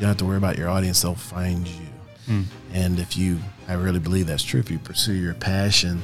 don't 0.00 0.08
have 0.08 0.16
to 0.18 0.24
worry 0.24 0.36
about 0.36 0.58
your 0.58 0.68
audience; 0.68 1.02
they'll 1.02 1.14
find 1.14 1.66
you. 1.66 1.86
Mm. 2.26 2.44
And 2.72 2.98
if 2.98 3.16
you, 3.16 3.38
I 3.68 3.74
really 3.74 3.98
believe 3.98 4.26
that's 4.26 4.42
true. 4.42 4.60
If 4.60 4.70
you 4.70 4.78
pursue 4.78 5.14
your 5.14 5.34
passion, 5.34 6.02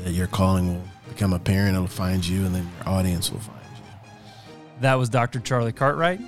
that 0.00 0.12
your 0.12 0.26
calling 0.26 0.74
will 0.74 0.84
become 1.08 1.32
apparent. 1.32 1.74
It'll 1.74 1.86
find 1.86 2.26
you, 2.26 2.44
and 2.44 2.54
then 2.54 2.70
your 2.78 2.88
audience 2.94 3.30
will 3.32 3.40
find 3.40 3.58
you. 3.76 4.10
That 4.80 4.94
was 4.94 5.08
Dr. 5.08 5.40
Charlie 5.40 5.72
Cartwright, 5.72 6.20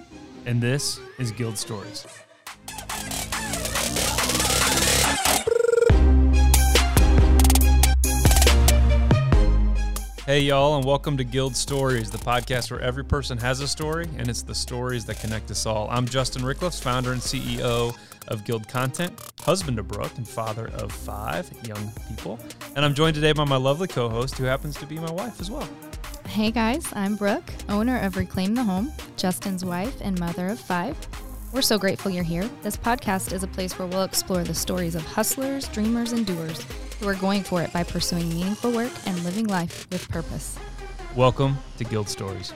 and 0.47 0.61
this 0.61 1.01
is 1.19 1.31
Guild 1.33 1.59
Stories. 1.59 2.07
Hey, 10.27 10.41
y'all, 10.41 10.75
and 10.75 10.85
welcome 10.85 11.17
to 11.19 11.23
Guild 11.23 11.55
Stories, 11.55 12.11
the 12.11 12.19
podcast 12.19 12.73
where 12.73 12.81
every 12.81 13.05
person 13.05 13.39
has 13.39 13.61
a 13.61 13.69
story, 13.69 14.09
and 14.19 14.29
it's 14.29 14.43
the 14.43 14.57
stories 14.57 15.05
that 15.05 15.21
connect 15.21 15.53
us 15.53 15.67
all. 15.67 15.87
I'm 15.89 16.05
Justin 16.05 16.43
Rickliffs, 16.43 16.83
founder 16.83 17.13
and 17.13 17.21
CEO 17.21 17.97
of 18.27 18.45
Guild 18.45 18.67
Content, 18.67 19.13
husband 19.43 19.77
to 19.77 19.85
Brooke, 19.85 20.17
and 20.17 20.27
father 20.27 20.67
of 20.75 20.91
five 20.91 21.49
young 21.65 21.93
people. 22.09 22.41
And 22.75 22.85
I'm 22.85 22.93
joined 22.93 23.15
today 23.15 23.31
by 23.31 23.45
my 23.45 23.55
lovely 23.55 23.87
co 23.87 24.09
host, 24.09 24.37
who 24.37 24.43
happens 24.43 24.75
to 24.79 24.87
be 24.87 24.99
my 24.99 25.13
wife 25.13 25.41
as 25.41 25.49
well. 25.49 25.69
Hey 26.27 26.51
guys, 26.51 26.93
I'm 26.95 27.15
Brooke, 27.15 27.53
owner 27.69 28.01
of 28.01 28.17
Reclaim 28.17 28.57
the 28.57 28.65
Home, 28.65 28.93
Justin's 29.17 29.65
wife 29.65 29.97
and 30.01 30.19
mother 30.19 30.49
of 30.49 30.59
five. 30.59 30.97
We're 31.53 31.63
so 31.63 31.79
grateful 31.79 32.11
you're 32.11 32.25
here. 32.25 32.51
This 32.63 32.77
podcast 32.77 33.33
is 33.33 33.45
a 33.45 33.47
place 33.47 33.79
where 33.79 33.87
we'll 33.87 34.03
explore 34.03 34.43
the 34.43 34.55
stories 34.55 34.97
of 34.97 35.03
hustlers, 35.03 35.69
dreamers, 35.69 36.11
and 36.11 36.27
doers 36.27 36.67
who 37.01 37.09
are 37.09 37.15
going 37.15 37.43
for 37.43 37.63
it 37.63 37.73
by 37.73 37.83
pursuing 37.83 38.29
meaningful 38.29 38.73
work 38.73 38.93
and 39.07 39.23
living 39.25 39.47
life 39.47 39.87
with 39.91 40.09
purpose. 40.09 40.59
Welcome 41.15 41.59
to 41.79 41.85
Guild 41.85 42.09
Stories. 42.09 42.53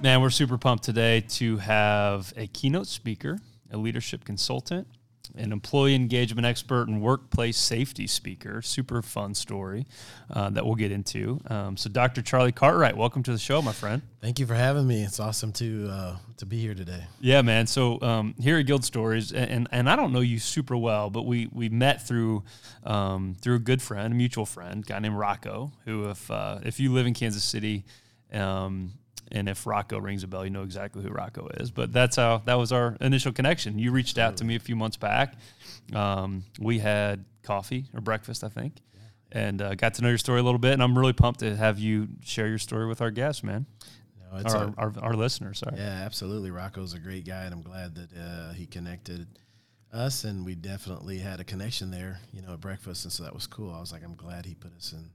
Man, 0.00 0.22
we're 0.22 0.30
super 0.30 0.56
pumped 0.56 0.84
today 0.84 1.20
to 1.20 1.58
have 1.58 2.32
a 2.36 2.46
keynote 2.46 2.86
speaker, 2.86 3.38
a 3.70 3.76
leadership 3.76 4.24
consultant, 4.24 4.86
an 5.36 5.52
employee 5.52 5.94
engagement 5.94 6.46
expert, 6.46 6.88
and 6.88 7.00
workplace 7.00 7.56
safety 7.56 8.06
speaker. 8.06 8.62
Super 8.62 9.02
fun 9.02 9.34
story 9.34 9.86
uh, 10.30 10.50
that 10.50 10.64
we'll 10.64 10.74
get 10.74 10.92
into. 10.92 11.40
Um, 11.48 11.76
so, 11.76 11.88
Dr. 11.90 12.22
Charlie 12.22 12.52
Cartwright, 12.52 12.96
welcome 12.96 13.22
to 13.24 13.32
the 13.32 13.38
show, 13.38 13.62
my 13.62 13.72
friend. 13.72 14.02
Thank 14.20 14.38
you 14.38 14.46
for 14.46 14.54
having 14.54 14.86
me. 14.86 15.02
It's 15.02 15.18
awesome 15.18 15.50
to 15.52 15.88
uh, 15.90 16.16
to 16.36 16.46
be 16.46 16.60
here 16.60 16.74
today. 16.74 17.04
Yeah, 17.20 17.40
man. 17.40 17.66
So 17.66 18.00
um, 18.02 18.34
here 18.38 18.58
at 18.58 18.66
Guild 18.66 18.84
Stories, 18.84 19.32
and, 19.32 19.50
and, 19.50 19.68
and 19.72 19.88
I 19.88 19.96
don't 19.96 20.12
know 20.12 20.20
you 20.20 20.38
super 20.38 20.76
well, 20.76 21.08
but 21.08 21.22
we 21.22 21.48
we 21.52 21.70
met 21.70 22.06
through 22.06 22.44
um, 22.84 23.34
through 23.40 23.56
a 23.56 23.60
good 23.60 23.80
friend, 23.80 24.12
a 24.12 24.16
mutual 24.16 24.44
friend, 24.44 24.84
guy 24.84 24.98
named 24.98 25.16
Rocco. 25.16 25.72
Who, 25.86 26.10
if 26.10 26.30
uh, 26.30 26.58
if 26.64 26.80
you 26.80 26.92
live 26.92 27.06
in 27.06 27.14
Kansas 27.14 27.44
City, 27.44 27.84
um, 28.32 28.92
and 29.32 29.48
if 29.48 29.66
Rocco 29.66 29.98
rings 29.98 30.22
a 30.22 30.26
bell, 30.26 30.44
you 30.44 30.50
know 30.50 30.62
exactly 30.62 31.02
who 31.02 31.08
Rocco 31.10 31.48
is. 31.54 31.70
But 31.70 31.92
that's 31.92 32.16
how 32.16 32.38
that 32.46 32.54
was 32.54 32.72
our 32.72 32.96
initial 33.00 33.32
connection. 33.32 33.78
You 33.78 33.92
reached 33.92 34.18
out 34.18 34.36
to 34.38 34.44
me 34.44 34.56
a 34.56 34.60
few 34.60 34.76
months 34.76 34.96
back. 34.96 35.34
Um, 35.94 36.44
we 36.58 36.78
had 36.78 37.24
coffee 37.42 37.86
or 37.94 38.00
breakfast, 38.00 38.44
I 38.44 38.48
think, 38.48 38.74
and 39.32 39.60
uh, 39.62 39.74
got 39.74 39.94
to 39.94 40.02
know 40.02 40.08
your 40.08 40.18
story 40.18 40.40
a 40.40 40.42
little 40.42 40.58
bit. 40.58 40.72
And 40.72 40.82
I'm 40.82 40.96
really 40.98 41.12
pumped 41.12 41.40
to 41.40 41.56
have 41.56 41.78
you 41.78 42.08
share 42.24 42.46
your 42.48 42.58
story 42.58 42.86
with 42.86 43.00
our 43.00 43.10
guests, 43.10 43.42
man. 43.42 43.66
No, 44.32 44.38
it's 44.38 44.54
Our, 44.54 44.64
a- 44.66 44.74
our, 44.78 44.92
our 45.02 45.14
listeners. 45.14 45.58
Sorry. 45.58 45.76
yeah, 45.76 46.02
absolutely. 46.04 46.50
Rocco's 46.50 46.94
a 46.94 46.98
great 47.00 47.24
guy, 47.26 47.44
and 47.44 47.54
I'm 47.54 47.62
glad 47.62 47.94
that 47.96 48.08
uh, 48.16 48.52
he 48.52 48.66
connected 48.66 49.26
us, 49.92 50.22
and 50.24 50.44
we 50.44 50.54
definitely 50.54 51.18
had 51.18 51.40
a 51.40 51.44
connection 51.44 51.90
there. 51.90 52.20
You 52.32 52.42
know, 52.42 52.52
at 52.52 52.60
breakfast, 52.60 53.04
and 53.04 53.12
so 53.12 53.24
that 53.24 53.34
was 53.34 53.46
cool. 53.48 53.72
I 53.74 53.80
was 53.80 53.90
like, 53.92 54.04
I'm 54.04 54.14
glad 54.14 54.46
he 54.46 54.54
put 54.54 54.72
us 54.76 54.92
in. 54.92 55.10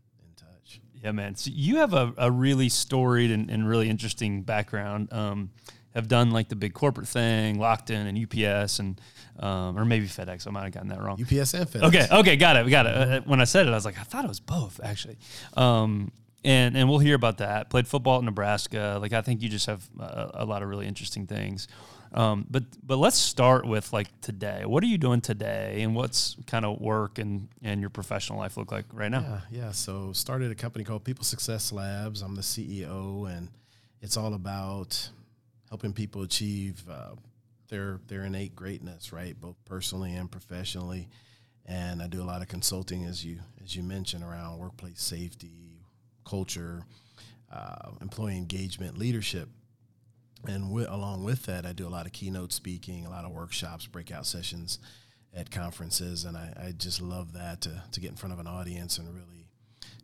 Yeah, 1.03 1.11
man. 1.11 1.35
So 1.35 1.51
you 1.53 1.77
have 1.77 1.93
a, 1.93 2.13
a 2.17 2.31
really 2.31 2.69
storied 2.69 3.31
and, 3.31 3.49
and 3.49 3.67
really 3.67 3.89
interesting 3.89 4.41
background. 4.41 5.11
Um, 5.11 5.51
have 5.95 6.07
done 6.09 6.31
like 6.31 6.49
the 6.49 6.55
big 6.55 6.73
corporate 6.73 7.07
thing, 7.07 7.55
Lockton 7.55 8.07
and 8.07 8.17
UPS 8.17 8.79
and 8.79 8.99
um, 9.39 9.77
or 9.77 9.85
maybe 9.85 10.07
FedEx. 10.07 10.45
I 10.47 10.51
might 10.51 10.63
have 10.63 10.73
gotten 10.73 10.89
that 10.89 11.01
wrong. 11.01 11.21
UPS 11.21 11.53
and 11.53 11.67
FedEx. 11.69 11.83
Okay, 11.83 12.07
okay, 12.11 12.35
got 12.35 12.57
it, 12.57 12.65
we 12.65 12.71
got 12.71 12.85
it. 12.85 12.95
Uh, 12.95 13.21
when 13.21 13.39
I 13.39 13.45
said 13.45 13.65
it, 13.65 13.71
I 13.71 13.75
was 13.75 13.85
like, 13.85 13.97
I 13.97 14.03
thought 14.03 14.25
it 14.25 14.27
was 14.27 14.41
both 14.41 14.79
actually. 14.83 15.17
Um, 15.55 16.11
and 16.45 16.77
and 16.77 16.87
we'll 16.87 16.99
hear 16.99 17.15
about 17.15 17.39
that. 17.39 17.69
Played 17.69 17.87
football 17.87 18.19
at 18.19 18.23
Nebraska. 18.23 18.99
Like 19.01 19.11
I 19.13 19.21
think 19.21 19.41
you 19.41 19.49
just 19.49 19.65
have 19.65 19.89
a, 19.99 20.31
a 20.35 20.45
lot 20.45 20.61
of 20.61 20.69
really 20.69 20.87
interesting 20.87 21.25
things. 21.25 21.67
Um, 22.13 22.45
but 22.49 22.63
but 22.83 22.97
let's 22.97 23.17
start 23.17 23.65
with 23.65 23.91
like 23.91 24.07
today. 24.21 24.63
What 24.65 24.83
are 24.83 24.87
you 24.87 24.99
doing 24.99 25.21
today, 25.21 25.81
and 25.81 25.95
what's 25.95 26.37
kind 26.45 26.63
of 26.63 26.79
work 26.79 27.17
and 27.17 27.49
and 27.63 27.81
your 27.81 27.89
professional 27.89 28.39
life 28.39 28.57
look 28.57 28.71
like 28.71 28.85
right 28.93 29.09
now? 29.11 29.41
Yeah, 29.51 29.65
yeah. 29.65 29.71
So 29.71 30.13
started 30.13 30.51
a 30.51 30.55
company 30.55 30.85
called 30.85 31.03
People 31.03 31.25
Success 31.25 31.73
Labs. 31.73 32.21
I'm 32.21 32.35
the 32.35 32.41
CEO, 32.41 33.29
and 33.29 33.49
it's 34.01 34.15
all 34.15 34.35
about 34.35 35.09
helping 35.69 35.93
people 35.93 36.21
achieve 36.21 36.83
uh, 36.89 37.15
their 37.69 37.99
their 38.07 38.23
innate 38.23 38.55
greatness, 38.55 39.11
right? 39.11 39.39
Both 39.39 39.57
personally 39.65 40.13
and 40.13 40.31
professionally. 40.31 41.09
And 41.67 41.99
I 42.03 42.07
do 42.07 42.21
a 42.21 42.23
lot 42.23 42.43
of 42.43 42.47
consulting, 42.47 43.05
as 43.05 43.25
you 43.25 43.39
as 43.63 43.75
you 43.75 43.81
mentioned, 43.81 44.23
around 44.23 44.59
workplace 44.59 45.01
safety, 45.01 45.74
culture, 46.25 46.83
uh, 47.51 47.91
employee 48.01 48.37
engagement, 48.37 48.97
leadership. 48.97 49.49
And 50.47 50.65
wi- 50.65 50.91
along 50.93 51.23
with 51.23 51.45
that, 51.45 51.65
I 51.65 51.73
do 51.73 51.87
a 51.87 51.89
lot 51.89 52.05
of 52.05 52.11
keynote 52.11 52.51
speaking, 52.53 53.05
a 53.05 53.09
lot 53.09 53.25
of 53.25 53.31
workshops, 53.31 53.87
breakout 53.87 54.25
sessions 54.25 54.79
at 55.33 55.51
conferences, 55.51 56.23
and 56.23 56.37
I, 56.37 56.53
I 56.67 56.71
just 56.71 57.01
love 57.01 57.33
that 57.33 57.61
to, 57.61 57.83
to 57.91 57.99
get 57.99 58.11
in 58.11 58.15
front 58.15 58.33
of 58.33 58.39
an 58.39 58.47
audience 58.47 58.97
and 58.97 59.13
really 59.13 59.47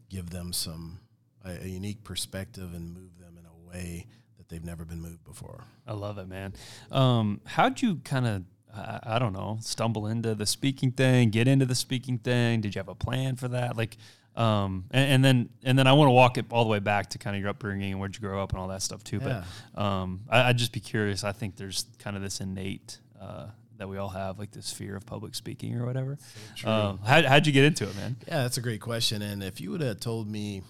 give 0.09 0.29
them 0.29 0.51
some 0.51 0.99
a, 1.45 1.51
a 1.63 1.67
unique 1.67 2.03
perspective 2.03 2.73
and 2.73 2.93
move 2.93 3.17
them 3.19 3.37
in 3.37 3.45
a 3.45 3.69
way 3.69 4.07
that 4.37 4.49
they've 4.49 4.63
never 4.63 4.83
been 4.83 5.01
moved 5.01 5.23
before. 5.23 5.63
I 5.87 5.93
love 5.93 6.17
it, 6.17 6.27
man. 6.27 6.53
Um, 6.91 7.41
how'd 7.45 7.81
you 7.81 7.97
kind 8.03 8.27
of, 8.27 8.43
I, 8.75 9.15
I 9.15 9.19
don't 9.19 9.33
know, 9.33 9.59
stumble 9.61 10.07
into 10.07 10.35
the 10.35 10.45
speaking 10.45 10.91
thing, 10.91 11.29
get 11.29 11.47
into 11.47 11.65
the 11.65 11.75
speaking 11.75 12.17
thing? 12.17 12.61
Did 12.61 12.75
you 12.75 12.79
have 12.79 12.89
a 12.89 12.95
plan 12.95 13.35
for 13.37 13.47
that? 13.47 13.77
Like, 13.77 13.97
um, 14.35 14.85
and, 14.91 15.11
and 15.11 15.25
then, 15.25 15.49
and 15.63 15.77
then 15.77 15.87
I 15.87 15.93
want 15.93 16.07
to 16.07 16.11
walk 16.11 16.37
it 16.37 16.45
all 16.51 16.63
the 16.63 16.69
way 16.69 16.79
back 16.79 17.09
to 17.11 17.17
kind 17.17 17.35
of 17.35 17.41
your 17.41 17.49
upbringing 17.49 17.91
and 17.91 17.99
where'd 17.99 18.15
you 18.15 18.21
grow 18.21 18.41
up 18.41 18.51
and 18.51 18.59
all 18.59 18.67
that 18.69 18.81
stuff 18.81 19.03
too. 19.03 19.19
Yeah. 19.21 19.43
But, 19.75 19.81
um, 19.81 20.21
I, 20.29 20.43
I'd 20.49 20.57
just 20.57 20.71
be 20.71 20.79
curious. 20.79 21.23
I 21.23 21.31
think 21.31 21.57
there's 21.57 21.85
kind 21.99 22.15
of 22.15 22.21
this 22.21 22.39
innate, 22.41 22.99
uh, 23.19 23.47
that 23.77 23.89
we 23.89 23.97
all 23.97 24.09
have 24.09 24.37
like 24.37 24.51
this 24.51 24.71
fear 24.71 24.95
of 24.95 25.05
public 25.05 25.33
speaking 25.35 25.75
or 25.75 25.85
whatever. 25.85 26.17
Um, 26.63 26.99
how, 26.99 27.21
how'd 27.23 27.47
you 27.47 27.51
get 27.53 27.63
into 27.65 27.85
it, 27.89 27.95
man? 27.95 28.15
Yeah, 28.27 28.43
that's 28.43 28.57
a 28.57 28.61
great 28.61 28.79
question. 28.81 29.21
And 29.23 29.41
if 29.43 29.59
you 29.59 29.71
would 29.71 29.81
have 29.81 29.99
told 29.99 30.27
me 30.29 30.61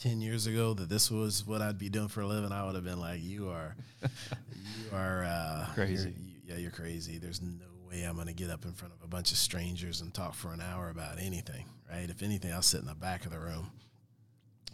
10 0.00 0.20
years 0.22 0.46
ago 0.46 0.72
that 0.74 0.88
this 0.88 1.10
was 1.10 1.46
what 1.46 1.60
I'd 1.60 1.78
be 1.78 1.88
doing 1.90 2.08
for 2.08 2.22
a 2.22 2.26
living, 2.26 2.52
I 2.52 2.64
would 2.64 2.74
have 2.74 2.84
been 2.84 2.98
like, 3.00 3.22
you 3.22 3.50
are, 3.50 3.76
you 4.02 4.08
are 4.96 5.24
uh, 5.24 5.66
Crazy. 5.74 6.08
you're- 6.10 6.14
yeah, 6.48 6.56
you're 6.56 6.70
crazy. 6.70 7.18
There's 7.18 7.42
no 7.42 7.64
way 7.90 8.04
I'm 8.04 8.14
going 8.14 8.28
to 8.28 8.32
get 8.32 8.50
up 8.50 8.64
in 8.64 8.72
front 8.72 8.94
of 8.94 9.02
a 9.02 9.08
bunch 9.08 9.32
of 9.32 9.36
strangers 9.36 10.00
and 10.00 10.14
talk 10.14 10.32
for 10.34 10.52
an 10.52 10.60
hour 10.60 10.90
about 10.90 11.18
anything, 11.20 11.64
right? 11.90 12.08
If 12.08 12.22
anything, 12.22 12.52
I'll 12.52 12.62
sit 12.62 12.80
in 12.80 12.86
the 12.86 12.94
back 12.94 13.24
of 13.24 13.32
the 13.32 13.38
room. 13.38 13.70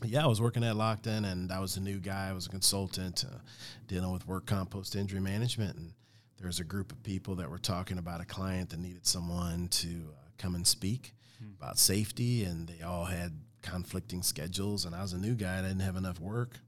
Yeah, 0.05 0.25
I 0.25 0.27
was 0.27 0.41
working 0.41 0.65
at 0.65 0.75
Lockton 0.75 1.31
and 1.31 1.53
I 1.53 1.61
was 1.61 1.77
a 1.77 1.81
new 1.81 1.99
guy. 1.99 2.29
I 2.31 2.33
was 2.33 2.47
a 2.47 2.51
consultant 2.51 3.25
uh, 3.25 3.39
dealing 3.87 4.13
with 4.13 4.27
work 4.27 4.47
compost 4.47 4.97
injury 4.97 5.21
management. 5.21 5.77
And 5.77 5.93
there 6.39 6.49
was 6.49 6.59
a 6.59 6.65
group 6.65 6.91
of 6.91 7.03
people 7.05 7.37
that 7.37 7.49
were 7.49 7.59
talking 7.59 7.99
about 7.99 8.21
a 8.21 8.25
client 8.25 8.71
that 8.71 8.81
needed 8.81 9.07
someone 9.07 9.69
to 9.69 9.89
uh, 9.89 10.29
come 10.39 10.55
and 10.57 10.67
speak 10.67 11.15
about 11.57 11.79
safety. 11.79 12.43
And 12.45 12.67
they 12.69 12.83
all 12.83 13.05
had 13.05 13.33
conflicting 13.63 14.23
schedules. 14.23 14.85
And 14.85 14.95
I 14.95 15.03
was 15.03 15.13
a 15.13 15.19
new 15.19 15.35
guy. 15.35 15.59
I 15.59 15.63
didn't 15.63 15.81
have 15.81 15.97
enough 15.97 16.19
work. 16.19 16.59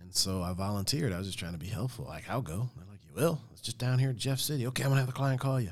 And 0.00 0.14
so 0.14 0.42
I 0.42 0.52
volunteered. 0.52 1.12
I 1.12 1.18
was 1.18 1.26
just 1.26 1.38
trying 1.38 1.52
to 1.52 1.58
be 1.58 1.66
helpful. 1.66 2.04
Like, 2.04 2.30
I'll 2.30 2.42
go. 2.42 2.70
They're 2.76 2.86
like, 2.88 3.00
you 3.04 3.12
will? 3.20 3.40
It's 3.52 3.60
just 3.60 3.78
down 3.78 3.98
here 3.98 4.10
at 4.10 4.16
Jeff 4.16 4.38
City. 4.38 4.68
Okay, 4.68 4.84
I'm 4.84 4.90
going 4.90 4.98
to 4.98 5.00
have 5.00 5.08
the 5.08 5.12
client 5.12 5.40
call 5.40 5.60
you. 5.60 5.70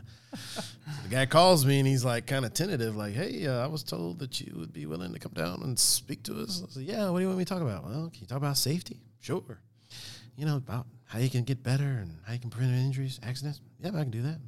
So 0.54 1.02
the 1.02 1.08
guy 1.08 1.26
calls 1.26 1.64
me 1.66 1.78
and 1.78 1.86
he's 1.86 2.04
like 2.04 2.26
kind 2.26 2.44
of 2.44 2.54
tentative, 2.54 2.96
like, 2.96 3.14
"Hey, 3.14 3.46
uh, 3.46 3.64
I 3.64 3.66
was 3.66 3.82
told 3.82 4.18
that 4.20 4.40
you 4.40 4.54
would 4.56 4.72
be 4.72 4.86
willing 4.86 5.12
to 5.12 5.18
come 5.18 5.32
down 5.32 5.62
and 5.62 5.78
speak 5.78 6.22
to 6.24 6.40
us." 6.42 6.62
I 6.64 6.70
said, 6.70 6.82
"Yeah, 6.84 7.10
what 7.10 7.18
do 7.18 7.22
you 7.22 7.28
want 7.28 7.38
me 7.38 7.44
to 7.44 7.48
talk 7.48 7.62
about?" 7.62 7.84
Well, 7.84 8.10
can 8.10 8.20
you 8.20 8.26
talk 8.26 8.38
about 8.38 8.56
safety? 8.56 9.00
Sure. 9.20 9.58
You 10.36 10.46
know 10.46 10.56
about 10.56 10.86
how 11.04 11.18
you 11.18 11.30
can 11.30 11.44
get 11.44 11.62
better 11.62 11.84
and 11.84 12.18
how 12.24 12.32
you 12.34 12.38
can 12.38 12.50
prevent 12.50 12.74
injuries, 12.74 13.18
accidents. 13.22 13.60
Yeah, 13.80 13.88
I 13.88 14.02
can 14.02 14.10
do 14.10 14.22
that. 14.22 14.38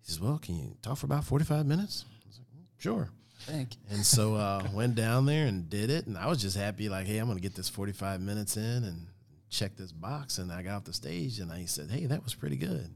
He 0.00 0.06
says, 0.08 0.20
"Well, 0.20 0.38
can 0.38 0.56
you 0.56 0.76
talk 0.82 0.98
for 0.98 1.06
about 1.06 1.24
forty-five 1.24 1.64
minutes?" 1.66 2.04
I 2.08 2.28
was 2.28 2.38
like, 2.38 2.48
"Mm, 2.48 2.64
"Sure." 2.82 3.10
Thank 3.46 3.76
And 3.90 4.06
so 4.06 4.36
uh, 4.36 4.62
went 4.72 4.94
down 4.94 5.26
there 5.26 5.46
and 5.46 5.68
did 5.68 5.90
it, 5.90 6.06
and 6.06 6.16
I 6.16 6.26
was 6.28 6.40
just 6.40 6.56
happy, 6.56 6.88
like, 6.88 7.06
"Hey, 7.06 7.18
I'm 7.18 7.26
going 7.26 7.36
to 7.38 7.42
get 7.42 7.54
this 7.54 7.68
forty-five 7.68 8.20
minutes 8.20 8.56
in 8.56 8.84
and 8.84 9.06
check 9.50 9.76
this 9.76 9.92
box." 9.92 10.38
And 10.38 10.52
I 10.52 10.62
got 10.62 10.76
off 10.76 10.84
the 10.84 10.92
stage, 10.92 11.38
and 11.40 11.50
I 11.50 11.64
said, 11.64 11.90
"Hey, 11.90 12.06
that 12.06 12.22
was 12.22 12.34
pretty 12.34 12.56
good." 12.56 12.88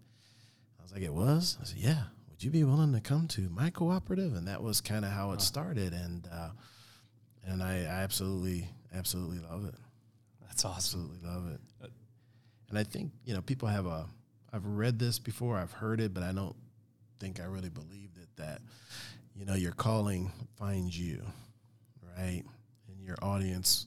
I 0.79 0.82
was 0.82 0.93
like, 0.93 1.02
"It 1.02 1.12
was." 1.12 1.58
I 1.61 1.64
said, 1.64 1.79
"Yeah." 1.79 2.02
Would 2.36 2.44
you 2.44 2.50
be 2.50 2.64
willing 2.64 2.92
to 2.92 3.00
come 3.00 3.28
to 3.28 3.48
my 3.48 3.70
cooperative? 3.70 4.34
And 4.34 4.46
that 4.46 4.62
was 4.62 4.82
kind 4.82 5.06
of 5.06 5.10
how 5.10 5.32
it 5.32 5.40
started, 5.40 5.94
and 5.94 6.28
uh, 6.30 6.50
and 7.46 7.62
I, 7.62 7.78
I 7.78 8.02
absolutely, 8.02 8.68
absolutely 8.94 9.38
love 9.38 9.64
it. 9.64 9.74
That's 10.42 10.62
awesome. 10.66 11.00
Absolutely 11.14 11.28
love 11.28 11.52
it. 11.54 11.90
And 12.68 12.78
I 12.78 12.82
think 12.82 13.12
you 13.24 13.32
know 13.32 13.40
people 13.40 13.68
have 13.68 13.86
a. 13.86 14.04
I've 14.52 14.66
read 14.66 14.98
this 14.98 15.18
before. 15.18 15.56
I've 15.56 15.72
heard 15.72 15.98
it, 15.98 16.12
but 16.12 16.22
I 16.22 16.32
don't 16.32 16.54
think 17.20 17.40
I 17.40 17.44
really 17.44 17.70
believed 17.70 18.18
it. 18.18 18.28
That 18.36 18.60
you 19.34 19.46
know 19.46 19.54
your 19.54 19.72
calling 19.72 20.30
finds 20.58 20.98
you, 20.98 21.22
right? 22.18 22.42
And 22.88 23.02
your 23.02 23.16
audience. 23.22 23.86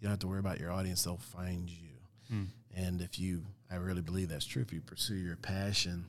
You 0.00 0.02
don't 0.02 0.10
have 0.10 0.18
to 0.18 0.28
worry 0.28 0.40
about 0.40 0.60
your 0.60 0.70
audience; 0.70 1.02
they'll 1.04 1.16
find 1.16 1.70
you. 1.70 1.96
Mm. 2.30 2.48
And 2.74 3.00
if 3.00 3.18
you, 3.18 3.46
I 3.70 3.76
really 3.76 4.02
believe 4.02 4.28
that's 4.28 4.44
true. 4.44 4.60
If 4.60 4.70
you 4.70 4.82
pursue 4.82 5.14
your 5.14 5.36
passion, 5.36 6.04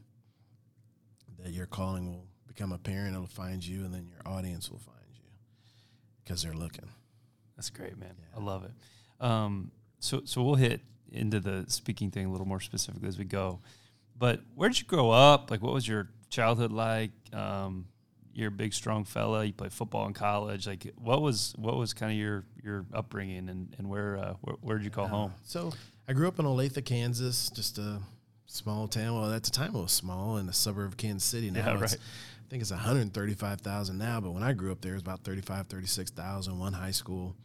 that 1.43 1.51
your 1.51 1.65
calling 1.65 2.07
will 2.07 2.27
become 2.47 2.71
apparent. 2.71 3.15
It'll 3.15 3.27
find 3.27 3.65
you, 3.65 3.85
and 3.85 3.93
then 3.93 4.07
your 4.07 4.21
audience 4.25 4.69
will 4.69 4.79
find 4.79 4.97
you 5.13 5.29
because 6.23 6.43
they're 6.43 6.53
looking. 6.53 6.89
That's 7.55 7.69
great, 7.69 7.97
man. 7.97 8.13
Yeah. 8.17 8.39
I 8.39 8.43
love 8.43 8.63
it. 8.65 8.71
Um, 9.23 9.71
so, 9.99 10.21
so 10.25 10.43
we'll 10.43 10.55
hit 10.55 10.81
into 11.11 11.39
the 11.39 11.65
speaking 11.67 12.11
thing 12.11 12.25
a 12.25 12.31
little 12.31 12.47
more 12.47 12.59
specifically 12.59 13.07
as 13.07 13.17
we 13.17 13.25
go. 13.25 13.59
But 14.17 14.41
where 14.55 14.69
did 14.69 14.79
you 14.79 14.85
grow 14.85 15.11
up? 15.11 15.51
Like, 15.51 15.61
what 15.61 15.73
was 15.73 15.87
your 15.87 16.09
childhood 16.29 16.71
like? 16.71 17.11
Um, 17.33 17.87
you're 18.33 18.49
a 18.49 18.51
big, 18.51 18.73
strong 18.73 19.03
fella. 19.03 19.43
You 19.45 19.53
played 19.53 19.73
football 19.73 20.05
in 20.05 20.13
college. 20.13 20.67
Like, 20.67 20.91
what 20.95 21.21
was 21.21 21.53
what 21.57 21.75
was 21.77 21.93
kind 21.93 22.11
of 22.11 22.17
your 22.17 22.43
your 22.63 22.85
upbringing, 22.93 23.49
and 23.49 23.73
and 23.77 23.89
where 23.89 24.17
uh, 24.17 24.33
where, 24.41 24.55
where 24.61 24.77
did 24.77 24.85
you 24.85 24.91
call 24.91 25.05
uh, 25.05 25.09
home? 25.09 25.33
So 25.43 25.71
I 26.07 26.13
grew 26.13 26.27
up 26.27 26.37
in 26.37 26.45
Olathe, 26.45 26.83
Kansas, 26.85 27.49
just 27.49 27.79
a 27.79 27.99
small 28.47 28.87
town. 28.87 29.15
Well, 29.15 29.31
at 29.31 29.43
the 29.43 29.51
time 29.51 29.75
it 29.75 29.81
was 29.81 29.91
small 29.91 30.37
in 30.37 30.47
the 30.47 30.53
suburb 30.53 30.87
of 30.87 30.97
Kansas 30.97 31.23
City. 31.23 31.51
Now 31.51 31.59
yeah, 31.59 31.79
right. 31.79 31.93
I 31.93 32.49
think 32.49 32.61
it's 32.61 32.71
135,000 32.71 33.97
now, 33.97 34.21
but 34.21 34.31
when 34.31 34.41
I 34.41 34.53
grew 34.53 34.71
up 34.71 34.81
there, 34.81 34.93
it 34.93 34.95
was 34.95 35.01
about 35.01 35.23
35, 35.23 35.67
36,000, 35.67 36.57
one 36.57 36.73
high 36.73 36.91
school. 36.91 37.35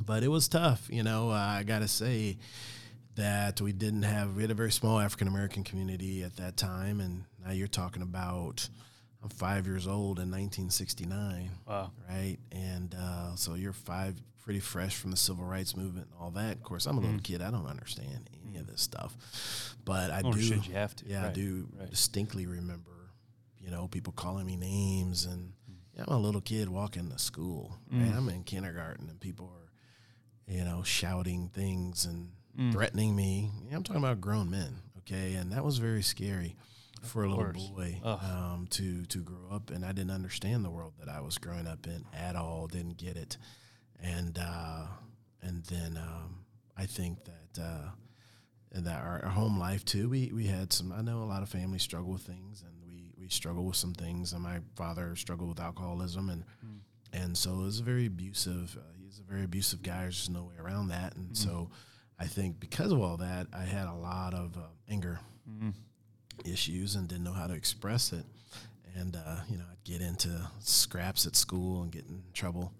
But 0.00 0.22
it 0.22 0.28
was 0.28 0.46
tough, 0.46 0.88
you 0.90 1.02
know. 1.02 1.30
Uh, 1.30 1.34
I 1.34 1.64
got 1.64 1.80
to 1.80 1.88
say 1.88 2.38
that 3.16 3.60
we 3.60 3.72
didn't 3.72 4.04
have, 4.04 4.36
we 4.36 4.42
had 4.42 4.52
a 4.52 4.54
very 4.54 4.70
small 4.70 5.00
African 5.00 5.26
American 5.26 5.64
community 5.64 6.22
at 6.22 6.36
that 6.36 6.56
time. 6.56 7.00
And 7.00 7.24
now 7.44 7.50
you're 7.50 7.66
talking 7.66 8.02
about, 8.02 8.68
I'm 9.20 9.30
five 9.30 9.66
years 9.66 9.88
old 9.88 10.20
in 10.20 10.30
1969. 10.30 11.50
Wow. 11.66 11.90
Right. 12.08 12.36
And 12.52 12.94
uh, 12.94 13.34
so 13.34 13.54
you're 13.54 13.72
five, 13.72 14.14
pretty 14.48 14.60
fresh 14.60 14.96
from 14.96 15.10
the 15.10 15.16
civil 15.16 15.44
rights 15.44 15.76
movement 15.76 16.06
and 16.06 16.14
all 16.18 16.30
that. 16.30 16.56
Of 16.56 16.62
course, 16.62 16.86
I'm 16.86 16.96
a 16.96 17.00
little 17.00 17.16
mm. 17.16 17.22
kid. 17.22 17.42
I 17.42 17.50
don't 17.50 17.66
understand 17.66 18.30
any 18.42 18.56
of 18.56 18.66
this 18.66 18.80
stuff. 18.80 19.14
But 19.84 20.10
I 20.10 20.22
do. 20.22 20.40
Should 20.40 20.66
you 20.66 20.72
have 20.72 20.96
to? 20.96 21.04
Yeah, 21.06 21.22
right. 21.22 21.30
I 21.30 21.32
do 21.32 21.68
right. 21.78 21.90
distinctly 21.90 22.46
remember 22.46 22.92
you 23.68 23.74
know, 23.74 23.86
people 23.86 24.14
calling 24.14 24.46
me 24.46 24.56
names 24.56 25.26
and 25.26 25.52
yeah, 25.94 26.04
I'm 26.08 26.14
a 26.14 26.18
little 26.18 26.40
kid 26.40 26.70
walking 26.70 27.10
to 27.10 27.18
school. 27.18 27.76
Right? 27.92 28.10
Mm. 28.10 28.16
I'm 28.16 28.28
in 28.30 28.42
kindergarten 28.44 29.10
and 29.10 29.20
people 29.20 29.52
are, 29.52 30.54
you 30.54 30.64
know, 30.64 30.82
shouting 30.82 31.50
things 31.52 32.06
and 32.06 32.30
mm. 32.58 32.72
threatening 32.72 33.14
me. 33.14 33.50
Yeah, 33.68 33.76
I'm 33.76 33.82
talking 33.82 34.02
about 34.02 34.22
grown 34.22 34.50
men, 34.50 34.78
okay? 35.00 35.34
And 35.34 35.52
that 35.52 35.64
was 35.64 35.76
very 35.76 36.02
scary 36.02 36.56
for 37.02 37.24
a 37.24 37.28
little 37.28 37.52
boy 37.52 38.00
um, 38.04 38.66
to 38.70 39.04
to 39.06 39.18
grow 39.18 39.50
up, 39.52 39.70
and 39.70 39.84
I 39.84 39.92
didn't 39.92 40.10
understand 40.10 40.64
the 40.64 40.70
world 40.70 40.94
that 40.98 41.08
I 41.08 41.20
was 41.20 41.38
growing 41.38 41.66
up 41.68 41.86
in 41.86 42.04
at 42.12 42.34
all. 42.34 42.66
Didn't 42.66 42.96
get 42.96 43.16
it, 43.16 43.36
and 44.02 44.38
uh, 44.38 44.86
and 45.42 45.64
then 45.64 45.96
um, 45.96 46.44
I 46.76 46.86
think 46.86 47.18
that 47.24 47.62
uh, 47.62 47.88
that 48.72 49.02
our, 49.02 49.20
our, 49.24 49.30
home 49.30 49.58
life 49.58 49.84
too. 49.84 50.08
We 50.08 50.30
we 50.34 50.46
had 50.46 50.72
some. 50.72 50.92
I 50.92 51.02
know 51.02 51.22
a 51.22 51.24
lot 51.24 51.42
of 51.42 51.48
families 51.48 51.82
struggle 51.82 52.12
with 52.12 52.22
things, 52.22 52.62
and 52.62 52.78
we 53.18 53.28
struggled 53.28 53.66
with 53.66 53.76
some 53.76 53.94
things, 53.94 54.32
and 54.32 54.42
my 54.42 54.60
father 54.74 55.14
struggled 55.16 55.50
with 55.50 55.60
alcoholism, 55.60 56.30
and 56.30 56.44
mm. 56.64 56.78
and 57.12 57.36
so 57.36 57.52
it 57.60 57.64
was 57.64 57.80
a 57.80 57.84
very 57.84 58.06
abusive. 58.06 58.76
Uh, 58.78 58.82
he's 59.02 59.20
a 59.20 59.30
very 59.30 59.44
abusive 59.44 59.82
guy. 59.82 60.02
There's 60.02 60.16
just 60.16 60.30
no 60.30 60.44
way 60.44 60.54
around 60.58 60.88
that, 60.88 61.14
and 61.16 61.30
mm. 61.30 61.36
so 61.36 61.70
I 62.18 62.26
think 62.26 62.58
because 62.60 62.92
of 62.92 63.00
all 63.00 63.18
that, 63.18 63.46
I 63.52 63.62
had 63.62 63.86
a 63.86 63.94
lot 63.94 64.34
of 64.34 64.56
uh, 64.56 64.60
anger 64.88 65.20
mm. 65.48 65.72
issues 66.44 66.94
and 66.94 67.08
didn't 67.08 67.24
know 67.24 67.32
how 67.32 67.46
to 67.46 67.54
express 67.54 68.12
it, 68.12 68.24
and 68.96 69.16
uh, 69.16 69.36
you 69.48 69.58
know 69.58 69.64
I'd 69.70 69.84
get 69.84 70.00
into 70.00 70.30
scraps 70.60 71.26
at 71.26 71.36
school 71.36 71.82
and 71.82 71.92
get 71.92 72.06
in 72.06 72.22
trouble, 72.32 72.72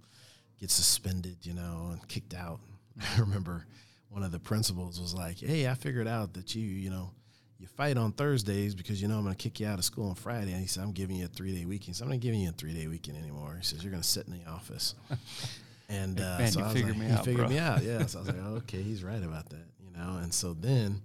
get 0.58 0.70
suspended, 0.70 1.38
you 1.42 1.54
know, 1.54 1.90
and 1.92 2.06
kicked 2.08 2.34
out. 2.34 2.60
I 3.16 3.20
remember 3.20 3.66
one 4.10 4.22
of 4.22 4.32
the 4.32 4.38
principals 4.40 5.00
was 5.00 5.14
like, 5.14 5.38
"Hey, 5.38 5.68
I 5.68 5.74
figured 5.74 6.08
out 6.08 6.34
that 6.34 6.54
you, 6.54 6.62
you 6.62 6.90
know." 6.90 7.10
you 7.60 7.66
fight 7.66 7.96
on 7.96 8.12
Thursdays 8.12 8.72
because 8.76 9.02
you 9.02 9.08
know 9.08 9.16
I'm 9.16 9.24
going 9.24 9.34
to 9.34 9.42
kick 9.42 9.58
you 9.58 9.66
out 9.66 9.80
of 9.80 9.84
school 9.84 10.10
on 10.10 10.14
Friday. 10.14 10.52
And 10.52 10.60
he 10.60 10.68
said, 10.68 10.84
I'm 10.84 10.92
giving 10.92 11.16
you 11.16 11.24
a 11.24 11.28
three 11.28 11.52
day 11.52 11.64
weekend. 11.64 11.96
So 11.96 12.04
I'm 12.04 12.10
not 12.12 12.20
giving 12.20 12.38
you 12.38 12.50
a 12.50 12.52
three 12.52 12.72
day 12.72 12.86
weekend 12.86 13.18
anymore. 13.18 13.56
He 13.58 13.64
says, 13.64 13.82
You're 13.82 13.90
going 13.90 14.00
to 14.00 14.08
sit 14.08 14.28
in 14.28 14.32
the 14.32 14.48
office. 14.48 14.94
And 15.88 16.20
uh, 16.20 16.38
Man, 16.38 16.52
so 16.52 16.60
I 16.60 16.72
was 16.72 16.82
like, 16.82 16.94
he 16.94 17.10
out, 17.10 17.24
figured 17.24 17.46
bro. 17.46 17.48
me 17.48 17.58
out. 17.58 17.82
Yeah. 17.82 18.04
So 18.06 18.18
I 18.18 18.20
was 18.22 18.28
like, 18.28 18.36
oh, 18.44 18.54
okay, 18.56 18.82
he's 18.82 19.02
right 19.02 19.22
about 19.22 19.48
that, 19.50 19.64
you 19.82 19.90
know. 19.96 20.18
And 20.22 20.32
so 20.32 20.52
then 20.52 21.00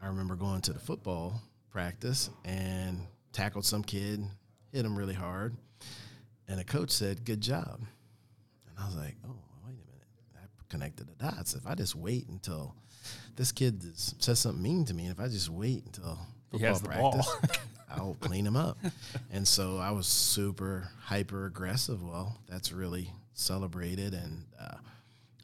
I 0.00 0.06
remember 0.06 0.36
going 0.36 0.60
to 0.62 0.72
the 0.72 0.78
football 0.78 1.42
practice 1.70 2.30
and 2.44 3.00
tackled 3.32 3.64
some 3.64 3.82
kid, 3.82 4.22
hit 4.72 4.84
him 4.84 4.96
really 4.96 5.14
hard. 5.14 5.56
And 6.46 6.60
a 6.60 6.64
coach 6.64 6.90
said, 6.90 7.24
Good 7.24 7.40
job. 7.40 7.80
I 8.82 8.86
was 8.86 8.96
like, 8.96 9.16
Oh, 9.26 9.36
wait 9.66 9.74
a 9.74 9.86
minute. 9.86 10.06
I 10.36 10.46
connected 10.68 11.06
the 11.08 11.14
dots. 11.14 11.54
If 11.54 11.66
I 11.66 11.74
just 11.74 11.94
wait 11.94 12.28
until 12.28 12.74
this 13.36 13.52
kid 13.52 13.82
says 13.96 14.38
something 14.38 14.62
mean 14.62 14.84
to 14.86 14.94
me, 14.94 15.04
and 15.06 15.12
if 15.12 15.20
I 15.20 15.28
just 15.28 15.48
wait 15.48 15.84
until 15.86 16.18
football 16.50 16.70
practice, 17.12 17.36
I'll 17.90 18.16
clean 18.20 18.46
him 18.46 18.56
up. 18.56 18.78
And 19.30 19.46
so 19.46 19.78
I 19.78 19.90
was 19.90 20.06
super 20.06 20.88
hyper 21.02 21.46
aggressive. 21.46 22.02
Well, 22.02 22.38
that's 22.48 22.72
really 22.72 23.10
celebrated, 23.34 24.14
and 24.14 24.44
uh, 24.60 24.76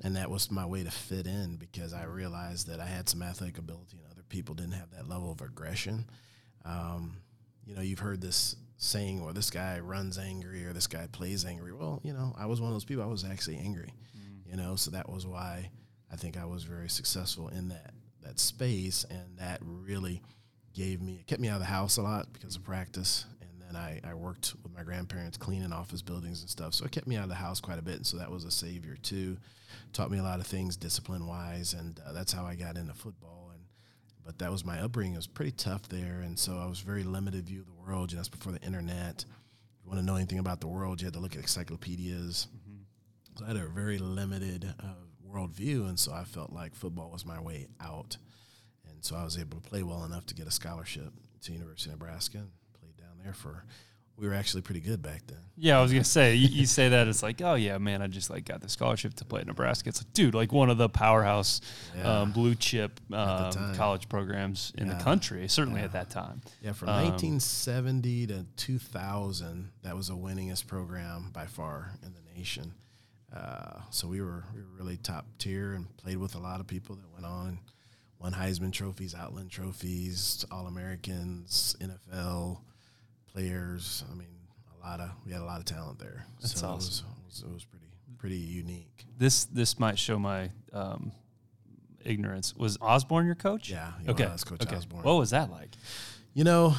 and 0.02 0.16
that 0.16 0.30
was 0.30 0.50
my 0.50 0.64
way 0.66 0.84
to 0.84 0.90
fit 0.90 1.26
in 1.26 1.56
because 1.56 1.92
I 1.92 2.04
realized 2.04 2.68
that 2.68 2.80
I 2.80 2.86
had 2.86 3.08
some 3.08 3.22
athletic 3.22 3.58
ability, 3.58 3.98
and 4.02 4.12
other 4.12 4.22
people 4.28 4.54
didn't 4.54 4.72
have 4.72 4.90
that 4.92 5.08
level 5.08 5.32
of 5.32 5.40
aggression. 5.40 6.04
Um, 6.64 7.16
you 7.66 7.74
know, 7.74 7.82
you've 7.82 7.98
heard 7.98 8.20
this 8.20 8.56
saying, 8.78 9.22
"Well, 9.22 9.34
this 9.34 9.50
guy 9.50 9.80
runs 9.80 10.16
angry," 10.18 10.64
or 10.64 10.72
"This 10.72 10.86
guy 10.86 11.06
plays 11.08 11.44
angry." 11.44 11.72
Well, 11.72 12.00
you 12.02 12.12
know, 12.12 12.34
I 12.38 12.46
was 12.46 12.60
one 12.60 12.68
of 12.68 12.74
those 12.74 12.84
people. 12.84 13.04
I 13.04 13.06
was 13.06 13.24
actually 13.24 13.58
angry. 13.58 13.92
Mm. 14.16 14.50
You 14.50 14.56
know, 14.56 14.76
so 14.76 14.90
that 14.92 15.10
was 15.10 15.26
why 15.26 15.70
I 16.10 16.16
think 16.16 16.36
I 16.36 16.46
was 16.46 16.64
very 16.64 16.88
successful 16.88 17.48
in 17.48 17.68
that 17.68 17.92
that 18.22 18.38
space, 18.40 19.04
and 19.10 19.38
that 19.38 19.58
really 19.62 20.22
gave 20.74 21.02
me 21.02 21.16
it 21.20 21.26
kept 21.26 21.40
me 21.40 21.48
out 21.48 21.54
of 21.54 21.60
the 21.60 21.66
house 21.66 21.96
a 21.96 22.02
lot 22.02 22.32
because 22.32 22.56
of 22.56 22.64
practice. 22.64 23.26
And 23.40 23.60
then 23.60 23.76
I, 23.76 24.00
I 24.08 24.14
worked 24.14 24.54
with 24.62 24.72
my 24.72 24.82
grandparents 24.82 25.36
cleaning 25.36 25.72
office 25.72 26.02
buildings 26.02 26.40
and 26.40 26.48
stuff, 26.48 26.74
so 26.74 26.84
it 26.84 26.92
kept 26.92 27.06
me 27.06 27.16
out 27.16 27.24
of 27.24 27.28
the 27.30 27.34
house 27.34 27.60
quite 27.60 27.78
a 27.78 27.82
bit. 27.82 27.96
And 27.96 28.06
so 28.06 28.16
that 28.18 28.30
was 28.30 28.44
a 28.44 28.50
savior 28.50 28.96
too. 28.96 29.36
Taught 29.92 30.10
me 30.10 30.18
a 30.18 30.22
lot 30.22 30.40
of 30.40 30.46
things 30.46 30.76
discipline 30.76 31.26
wise, 31.26 31.74
and 31.74 32.00
uh, 32.06 32.12
that's 32.12 32.32
how 32.32 32.44
I 32.44 32.54
got 32.54 32.76
into 32.76 32.94
football. 32.94 33.37
But 34.28 34.40
that 34.40 34.50
was 34.52 34.62
my 34.62 34.78
upbringing. 34.78 35.14
It 35.14 35.16
was 35.16 35.26
pretty 35.26 35.52
tough 35.52 35.88
there, 35.88 36.20
and 36.20 36.38
so 36.38 36.58
I 36.58 36.66
was 36.66 36.80
very 36.80 37.02
limited 37.02 37.46
view 37.46 37.60
of 37.60 37.66
the 37.66 37.72
world. 37.72 38.12
You 38.12 38.16
know, 38.16 38.20
that's 38.20 38.28
before 38.28 38.52
the 38.52 38.60
internet. 38.60 39.24
If 39.24 39.84
you 39.84 39.88
want 39.88 40.00
to 40.00 40.04
know 40.04 40.16
anything 40.16 40.38
about 40.38 40.60
the 40.60 40.66
world, 40.68 41.00
you 41.00 41.06
had 41.06 41.14
to 41.14 41.18
look 41.18 41.32
at 41.32 41.40
encyclopedias. 41.40 42.46
Mm-hmm. 42.54 43.38
So 43.38 43.44
I 43.46 43.48
had 43.48 43.56
a 43.56 43.66
very 43.68 43.96
limited 43.96 44.74
uh, 44.78 44.84
worldview, 45.26 45.88
and 45.88 45.98
so 45.98 46.12
I 46.12 46.24
felt 46.24 46.52
like 46.52 46.74
football 46.74 47.10
was 47.10 47.24
my 47.24 47.40
way 47.40 47.68
out. 47.80 48.18
And 48.90 49.02
so 49.02 49.16
I 49.16 49.24
was 49.24 49.38
able 49.38 49.62
to 49.62 49.66
play 49.66 49.82
well 49.82 50.04
enough 50.04 50.26
to 50.26 50.34
get 50.34 50.46
a 50.46 50.50
scholarship 50.50 51.10
to 51.44 51.52
University 51.54 51.88
of 51.88 51.98
Nebraska 51.98 52.36
and 52.36 52.50
played 52.78 52.98
down 52.98 53.16
there 53.24 53.32
for. 53.32 53.64
We 54.18 54.26
were 54.26 54.34
actually 54.34 54.62
pretty 54.62 54.80
good 54.80 55.00
back 55.00 55.22
then. 55.28 55.38
Yeah, 55.56 55.78
I 55.78 55.82
was 55.82 55.92
gonna 55.92 56.04
say 56.04 56.34
you, 56.34 56.48
you, 56.48 56.66
say 56.66 56.88
that 56.88 57.06
it's 57.06 57.22
like, 57.22 57.40
oh 57.40 57.54
yeah, 57.54 57.78
man, 57.78 58.02
I 58.02 58.08
just 58.08 58.30
like 58.30 58.44
got 58.44 58.60
the 58.60 58.68
scholarship 58.68 59.14
to 59.14 59.24
play 59.24 59.40
at 59.40 59.46
Nebraska. 59.46 59.88
It's 59.88 60.00
like, 60.00 60.12
dude, 60.12 60.34
like 60.34 60.52
one 60.52 60.70
of 60.70 60.78
the 60.78 60.88
powerhouse 60.88 61.60
yeah. 61.96 62.22
um, 62.22 62.32
blue 62.32 62.54
chip 62.54 63.00
um, 63.12 63.74
college 63.74 64.08
programs 64.08 64.72
in 64.76 64.88
yeah. 64.88 64.94
the 64.94 65.04
country, 65.04 65.46
certainly 65.48 65.80
yeah. 65.80 65.86
at 65.86 65.92
that 65.92 66.10
time. 66.10 66.42
Yeah, 66.62 66.72
from 66.72 66.88
um, 66.88 66.96
1970 66.96 68.26
to 68.28 68.46
2000, 68.56 69.70
that 69.82 69.96
was 69.96 70.08
the 70.08 70.16
winningest 70.16 70.66
program 70.66 71.30
by 71.32 71.46
far 71.46 71.92
in 72.04 72.12
the 72.12 72.38
nation. 72.38 72.74
Uh, 73.34 73.80
so 73.90 74.08
we 74.08 74.20
were 74.20 74.44
we 74.54 74.60
were 74.60 74.68
really 74.78 74.96
top 74.96 75.26
tier 75.38 75.74
and 75.74 75.96
played 75.96 76.18
with 76.18 76.34
a 76.34 76.38
lot 76.38 76.60
of 76.60 76.66
people 76.66 76.96
that 76.96 77.12
went 77.12 77.26
on 77.26 77.60
won 78.18 78.32
Heisman 78.32 78.72
trophies, 78.72 79.14
Outland 79.14 79.50
trophies, 79.50 80.44
All 80.50 80.66
Americans, 80.66 81.76
NFL 81.80 82.58
players. 83.38 84.04
I 84.10 84.14
mean, 84.14 84.28
a 84.80 84.86
lot 84.86 85.00
of 85.00 85.10
we 85.24 85.32
had 85.32 85.40
a 85.40 85.44
lot 85.44 85.58
of 85.58 85.64
talent 85.64 85.98
there. 85.98 86.26
That's 86.40 86.58
so 86.58 86.68
awesome. 86.68 86.74
It 86.74 86.76
was, 86.76 87.02
it 87.02 87.04
was, 87.26 87.42
it 87.42 87.54
was 87.54 87.64
pretty 87.64 87.86
pretty 88.18 88.36
unique. 88.36 89.06
This 89.16 89.44
this 89.46 89.78
might 89.78 89.98
show 89.98 90.18
my 90.18 90.50
um, 90.72 91.12
ignorance. 92.04 92.54
Was 92.56 92.78
Osborne 92.80 93.26
your 93.26 93.34
coach? 93.34 93.70
Yeah. 93.70 93.92
okay. 94.08 94.26
Was, 94.26 94.44
Coach 94.44 94.62
okay. 94.62 94.76
Osborne. 94.76 95.02
What 95.02 95.14
was 95.14 95.30
that 95.30 95.50
like? 95.50 95.70
You 96.34 96.44
know, 96.44 96.76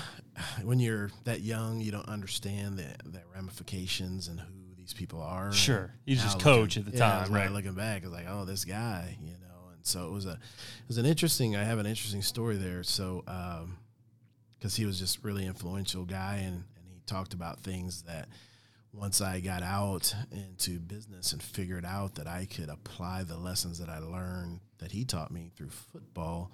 when 0.64 0.80
you're 0.80 1.12
that 1.26 1.42
young, 1.42 1.82
you 1.82 1.92
don't 1.92 2.08
understand 2.08 2.78
the, 2.78 2.88
the 3.06 3.22
ramifications 3.34 4.28
and 4.28 4.40
who 4.40 4.76
these 4.78 4.94
people 4.94 5.22
are. 5.22 5.52
Sure, 5.52 5.94
he's 6.06 6.22
just 6.22 6.40
coach 6.40 6.78
looking, 6.78 6.88
at 6.88 6.94
the 6.94 6.98
yeah, 6.98 7.26
time, 7.26 7.34
right? 7.34 7.52
Looking 7.52 7.74
back, 7.74 8.04
it's 8.04 8.12
like, 8.12 8.28
oh, 8.30 8.46
this 8.46 8.64
guy, 8.64 9.18
you 9.22 9.34
know. 9.34 9.72
And 9.74 9.86
so 9.86 10.08
it 10.08 10.12
was 10.12 10.26
a, 10.26 10.32
it 10.32 10.88
was 10.88 10.98
an 10.98 11.06
interesting. 11.06 11.56
I 11.56 11.64
have 11.64 11.80
an 11.80 11.86
interesting 11.86 12.22
story 12.22 12.58
there. 12.58 12.84
So, 12.84 13.24
because 14.60 14.76
he 14.76 14.86
was 14.86 15.00
just 15.00 15.24
really 15.24 15.46
influential 15.46 16.06
guy, 16.06 16.42
and 16.46 16.56
and 16.56 16.86
he 16.90 17.02
talked 17.06 17.34
about 17.34 17.62
things 17.62 18.04
that 18.04 18.28
once 18.92 19.22
I 19.22 19.40
got 19.40 19.64
out 19.64 20.14
into 20.32 20.80
business 20.80 21.32
and 21.32 21.42
figured 21.42 21.86
out 21.86 22.16
that 22.16 22.28
I 22.28 22.46
could 22.46 22.70
apply 22.70 23.24
the 23.24 23.38
lessons 23.38 23.80
that 23.80 23.90
I 23.90 24.00
learned 24.00 24.62
that 24.80 24.92
he 24.92 25.06
taught 25.06 25.32
me 25.32 25.52
through 25.56 25.70
football, 25.70 26.52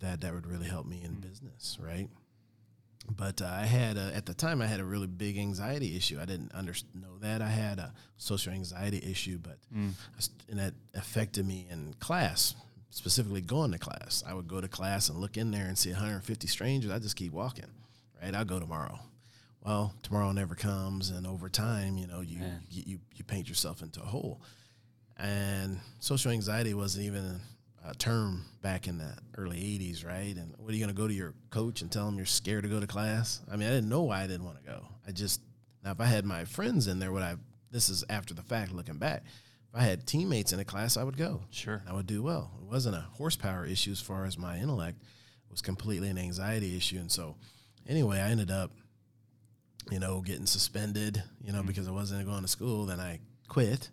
that 0.00 0.20
that 0.22 0.34
would 0.34 0.46
really 0.46 0.66
help 0.66 0.86
me 0.86 1.02
in 1.02 1.12
mm-hmm. 1.12 1.28
business, 1.28 1.78
right? 1.80 2.08
but 3.16 3.40
uh, 3.40 3.46
I 3.46 3.64
had 3.64 3.96
a, 3.96 4.12
at 4.14 4.26
the 4.26 4.34
time 4.34 4.60
I 4.60 4.66
had 4.66 4.80
a 4.80 4.84
really 4.84 5.06
big 5.06 5.38
anxiety 5.38 5.96
issue. 5.96 6.18
I 6.20 6.24
didn't 6.24 6.52
under, 6.54 6.72
know 6.94 7.18
that 7.20 7.40
I 7.42 7.48
had 7.48 7.78
a 7.78 7.92
social 8.16 8.52
anxiety 8.52 9.02
issue, 9.04 9.38
but 9.38 9.58
mm. 9.74 9.92
and 10.48 10.58
that 10.58 10.74
affected 10.94 11.46
me 11.46 11.66
in 11.70 11.94
class 12.00 12.54
specifically 12.90 13.40
going 13.40 13.72
to 13.72 13.78
class. 13.78 14.22
I 14.26 14.34
would 14.34 14.48
go 14.48 14.60
to 14.60 14.68
class 14.68 15.08
and 15.08 15.18
look 15.18 15.36
in 15.36 15.50
there 15.50 15.66
and 15.66 15.76
see 15.76 15.90
150 15.90 16.46
strangers. 16.46 16.90
I 16.90 16.98
just 16.98 17.16
keep 17.16 17.32
walking, 17.32 17.70
right? 18.22 18.34
I'll 18.34 18.44
go 18.44 18.58
tomorrow. 18.58 18.98
Well, 19.64 19.94
tomorrow 20.02 20.32
never 20.32 20.54
comes, 20.54 21.10
and 21.10 21.26
over 21.26 21.48
time, 21.48 21.98
you 21.98 22.06
know, 22.06 22.20
you 22.20 22.40
you, 22.70 22.82
you 22.86 22.98
you 23.14 23.24
paint 23.24 23.48
yourself 23.48 23.82
into 23.82 24.00
a 24.00 24.06
hole. 24.06 24.40
And 25.18 25.80
social 25.98 26.30
anxiety 26.30 26.74
wasn't 26.74 27.06
even 27.06 27.40
a 27.84 27.94
term 27.94 28.44
back 28.62 28.86
in 28.86 28.98
the 28.98 29.16
early 29.36 29.56
80s, 29.56 30.06
right? 30.06 30.36
And 30.36 30.54
what 30.58 30.70
are 30.70 30.74
you 30.74 30.84
going 30.84 30.94
to 30.94 31.00
go 31.00 31.08
to 31.08 31.14
your 31.14 31.34
coach 31.50 31.82
and 31.82 31.90
tell 31.90 32.06
him 32.08 32.16
you're 32.16 32.26
scared 32.26 32.64
to 32.64 32.68
go 32.68 32.80
to 32.80 32.86
class? 32.86 33.40
I 33.50 33.56
mean, 33.56 33.68
I 33.68 33.72
didn't 33.72 33.88
know 33.88 34.02
why 34.02 34.22
I 34.22 34.26
didn't 34.26 34.44
want 34.44 34.62
to 34.62 34.70
go. 34.70 34.86
I 35.06 35.12
just, 35.12 35.40
now 35.84 35.92
if 35.92 36.00
I 36.00 36.04
had 36.04 36.24
my 36.24 36.44
friends 36.44 36.86
in 36.86 36.98
there, 36.98 37.12
would 37.12 37.22
I, 37.22 37.36
this 37.70 37.88
is 37.88 38.04
after 38.08 38.34
the 38.34 38.42
fact 38.42 38.72
looking 38.72 38.98
back, 38.98 39.24
I 39.78 39.82
had 39.82 40.08
teammates 40.08 40.52
in 40.52 40.58
a 40.58 40.64
class, 40.64 40.96
I 40.96 41.04
would 41.04 41.16
go. 41.16 41.42
Sure. 41.50 41.84
I 41.88 41.92
would 41.92 42.08
do 42.08 42.20
well. 42.20 42.50
It 42.60 42.66
wasn't 42.68 42.96
a 42.96 43.06
horsepower 43.12 43.64
issue 43.64 43.92
as 43.92 44.00
far 44.00 44.24
as 44.24 44.36
my 44.36 44.58
intellect, 44.58 45.00
it 45.00 45.52
was 45.52 45.62
completely 45.62 46.08
an 46.08 46.18
anxiety 46.18 46.76
issue. 46.76 46.98
And 46.98 47.10
so, 47.10 47.36
anyway, 47.88 48.18
I 48.18 48.30
ended 48.30 48.50
up, 48.50 48.72
you 49.88 50.00
know, 50.00 50.20
getting 50.20 50.46
suspended, 50.46 51.22
you 51.40 51.52
know, 51.52 51.62
because 51.62 51.86
I 51.86 51.92
wasn't 51.92 52.26
going 52.26 52.42
to 52.42 52.48
school. 52.48 52.86
Then 52.86 52.98
I 52.98 53.20
quit 53.46 53.88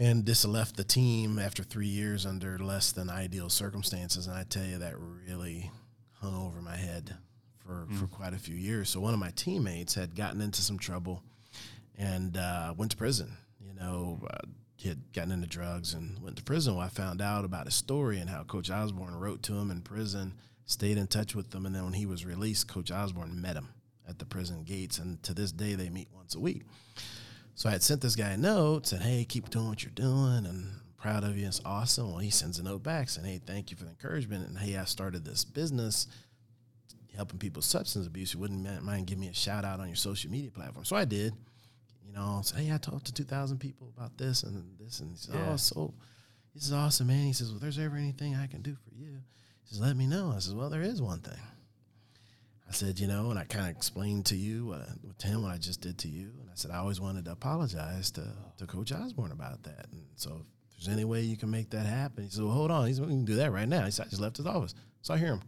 and 0.00 0.26
just 0.26 0.44
left 0.44 0.76
the 0.76 0.82
team 0.82 1.38
after 1.38 1.62
three 1.62 1.86
years 1.86 2.26
under 2.26 2.58
less 2.58 2.90
than 2.90 3.08
ideal 3.08 3.50
circumstances. 3.50 4.26
And 4.26 4.36
I 4.36 4.42
tell 4.42 4.64
you, 4.64 4.78
that 4.78 4.94
really 4.98 5.70
hung 6.20 6.34
over 6.34 6.60
my 6.60 6.76
head 6.76 7.14
for, 7.58 7.86
for 7.92 8.08
quite 8.08 8.34
a 8.34 8.38
few 8.38 8.56
years. 8.56 8.88
So 8.88 8.98
one 8.98 9.14
of 9.14 9.20
my 9.20 9.30
teammates 9.30 9.94
had 9.94 10.16
gotten 10.16 10.40
into 10.40 10.60
some 10.60 10.78
trouble 10.78 11.22
and 11.96 12.36
uh, 12.36 12.74
went 12.76 12.90
to 12.90 12.96
prison. 12.96 13.36
Know, 13.80 14.20
uh, 14.30 14.46
he 14.76 14.88
had 14.88 15.12
gotten 15.12 15.32
into 15.32 15.46
drugs 15.46 15.94
and 15.94 16.22
went 16.22 16.36
to 16.36 16.42
prison. 16.42 16.74
Well, 16.74 16.84
I 16.84 16.88
found 16.88 17.20
out 17.22 17.44
about 17.44 17.64
his 17.64 17.74
story 17.74 18.18
and 18.18 18.28
how 18.28 18.44
Coach 18.44 18.70
Osborne 18.70 19.14
wrote 19.14 19.42
to 19.44 19.54
him 19.54 19.70
in 19.70 19.80
prison, 19.80 20.34
stayed 20.66 20.98
in 20.98 21.06
touch 21.06 21.34
with 21.34 21.54
him, 21.54 21.66
and 21.66 21.74
then 21.74 21.84
when 21.84 21.94
he 21.94 22.06
was 22.06 22.24
released, 22.24 22.68
Coach 22.68 22.90
Osborne 22.90 23.40
met 23.40 23.56
him 23.56 23.68
at 24.08 24.18
the 24.18 24.26
prison 24.26 24.64
gates, 24.64 24.98
and 24.98 25.22
to 25.22 25.32
this 25.32 25.50
day 25.50 25.74
they 25.74 25.88
meet 25.88 26.08
once 26.14 26.34
a 26.34 26.40
week. 26.40 26.62
So 27.54 27.68
I 27.68 27.72
had 27.72 27.82
sent 27.82 28.00
this 28.00 28.16
guy 28.16 28.30
a 28.30 28.36
note, 28.36 28.86
said, 28.86 29.02
"Hey, 29.02 29.24
keep 29.24 29.50
doing 29.50 29.68
what 29.68 29.82
you're 29.82 29.92
doing, 29.92 30.44
and 30.44 30.46
I'm 30.46 30.80
proud 30.96 31.24
of 31.24 31.38
you. 31.38 31.46
It's 31.46 31.60
awesome." 31.64 32.10
Well, 32.10 32.18
he 32.18 32.30
sends 32.30 32.58
a 32.58 32.62
note 32.62 32.82
back 32.82 33.08
saying, 33.08 33.26
"Hey, 33.26 33.40
thank 33.44 33.70
you 33.70 33.76
for 33.76 33.84
the 33.84 33.90
encouragement, 33.90 34.46
and 34.46 34.58
hey, 34.58 34.76
I 34.76 34.84
started 34.84 35.24
this 35.24 35.44
business." 35.44 36.06
Helping 37.14 37.38
people 37.38 37.58
with 37.58 37.66
substance 37.66 38.06
abuse, 38.06 38.34
you 38.34 38.40
wouldn't 38.40 38.82
mind 38.82 39.06
giving 39.06 39.20
me 39.20 39.28
a 39.28 39.34
shout 39.34 39.64
out 39.64 39.80
on 39.80 39.88
your 39.88 39.96
social 39.96 40.30
media 40.30 40.50
platform. 40.50 40.84
So 40.84 40.96
I 40.96 41.04
did 41.04 41.34
you 42.10 42.16
know, 42.18 42.40
say, 42.42 42.64
hey, 42.64 42.74
I 42.74 42.78
talked 42.78 43.06
to 43.06 43.14
2,000 43.14 43.58
people 43.58 43.92
about 43.96 44.18
this 44.18 44.42
and 44.42 44.64
this. 44.80 45.00
And 45.00 45.10
he 45.10 45.16
said, 45.16 45.34
Yeah. 45.36 45.52
oh, 45.52 45.56
so 45.56 45.94
this 46.54 46.64
is 46.64 46.72
awesome, 46.72 47.06
man. 47.06 47.24
He 47.24 47.32
says, 47.32 47.50
well, 47.50 47.60
there's 47.60 47.78
ever 47.78 47.96
anything 47.96 48.34
I 48.34 48.46
can 48.48 48.62
do 48.62 48.74
for 48.74 48.94
you. 48.94 49.18
He 49.62 49.68
says, 49.68 49.80
let 49.80 49.96
me 49.96 50.06
know. 50.06 50.32
I 50.34 50.40
says, 50.40 50.54
well, 50.54 50.70
there 50.70 50.82
is 50.82 51.00
one 51.00 51.20
thing. 51.20 51.38
I 52.68 52.72
said, 52.72 52.98
you 52.98 53.06
know, 53.06 53.30
and 53.30 53.38
I 53.38 53.44
kind 53.44 53.64
of 53.70 53.76
explained 53.76 54.26
to 54.26 54.36
you, 54.36 54.66
what 54.66 54.80
I, 54.80 54.86
to 55.18 55.26
him, 55.26 55.42
what 55.42 55.52
I 55.52 55.58
just 55.58 55.80
did 55.80 55.98
to 55.98 56.08
you. 56.08 56.30
And 56.40 56.48
I 56.50 56.54
said, 56.54 56.70
I 56.72 56.78
always 56.78 57.00
wanted 57.00 57.24
to 57.26 57.32
apologize 57.32 58.10
to, 58.12 58.26
to 58.58 58.66
Coach 58.66 58.92
Osborne 58.92 59.32
about 59.32 59.62
that. 59.64 59.86
And 59.92 60.02
so 60.16 60.44
if 60.70 60.76
there's 60.86 60.96
any 60.96 61.04
way 61.04 61.20
you 61.22 61.36
can 61.36 61.50
make 61.50 61.70
that 61.70 61.86
happen, 61.86 62.24
he 62.24 62.30
said, 62.30 62.42
well, 62.44 62.52
hold 62.52 62.70
on. 62.72 62.86
He 62.88 62.94
said, 62.94 63.06
we 63.06 63.12
can 63.12 63.24
do 63.24 63.36
that 63.36 63.52
right 63.52 63.68
now. 63.68 63.84
He 63.84 63.90
said, 63.92 64.06
I 64.06 64.08
just 64.08 64.22
left 64.22 64.36
his 64.36 64.46
office. 64.46 64.74
So 65.02 65.14
I 65.14 65.18
hear 65.18 65.28
him 65.28 65.42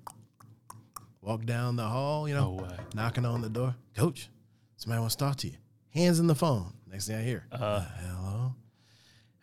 walk 1.21 1.45
down 1.45 1.77
the 1.77 1.87
hall, 1.87 2.29
you 2.29 2.35
know, 2.35 2.57
No 2.57 2.77
knocking 2.95 3.25
on 3.25 3.41
the 3.41 3.49
door. 3.49 3.75
Coach, 3.97 4.29
somebody 4.77 5.01
wants 5.01 5.15
to 5.17 5.25
talk 5.25 5.37
to 5.39 5.49
you. 5.49 5.55
Hands 5.95 6.19
in 6.19 6.27
the 6.27 6.35
phone. 6.35 6.73
Next 6.91 7.07
thing 7.07 7.17
I 7.17 7.23
hear, 7.23 7.45
uh, 7.53 7.85
hello. 8.01 8.55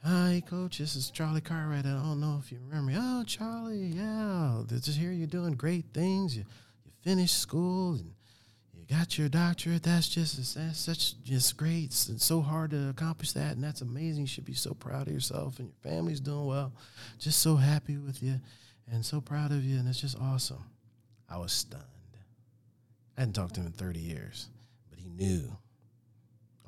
Hi, 0.04 0.42
coach. 0.48 0.80
This 0.80 0.96
is 0.96 1.12
Charlie 1.12 1.42
Cartwright. 1.42 1.86
I 1.86 1.90
don't 1.90 2.20
know 2.20 2.42
if 2.44 2.52
you 2.52 2.58
remember 2.68 2.92
me. 2.92 2.98
Oh, 2.98 3.24
Charlie, 3.24 3.94
yeah. 3.94 4.64
Just 4.68 4.98
hear 4.98 5.12
you're 5.12 5.28
doing 5.28 5.54
great 5.54 5.86
things. 5.94 6.36
You 6.36 6.46
you 6.86 6.92
finished 7.04 7.38
school 7.38 7.94
and 7.94 8.14
you 8.74 8.86
got 8.90 9.16
your 9.16 9.30
doctorate. 9.30 9.84
That's 9.84 10.10
just 10.10 10.56
that's 10.56 10.80
such 10.80 11.22
just 11.24 11.56
great. 11.56 11.86
It's, 11.86 12.10
it's 12.10 12.26
so 12.26 12.42
hard 12.42 12.72
to 12.72 12.90
accomplish 12.90 13.34
that, 13.34 13.54
and 13.54 13.64
that's 13.64 13.82
amazing. 13.82 14.22
You 14.22 14.28
should 14.28 14.46
be 14.46 14.56
so 14.56 14.74
proud 14.74 15.08
of 15.08 15.14
yourself, 15.14 15.60
and 15.60 15.68
your 15.68 15.94
family's 15.94 16.20
doing 16.20 16.46
well. 16.48 16.74
Just 17.20 17.42
so 17.44 17.58
happy 17.58 17.98
with 17.98 18.24
you, 18.24 18.40
and 18.92 19.06
so 19.06 19.22
proud 19.22 19.52
of 19.52 19.64
you, 19.64 19.78
and 19.78 19.88
it's 19.88 20.02
just 20.02 20.18
awesome. 20.20 20.64
I 21.30 21.38
was 21.38 21.52
stunned. 21.52 21.84
I 23.18 23.22
hadn't 23.22 23.34
talked 23.34 23.54
to 23.56 23.62
him 23.62 23.68
in 23.68 23.74
30 23.74 24.00
years, 24.00 24.48
but 24.90 24.98
he 24.98 25.10
knew 25.10 25.56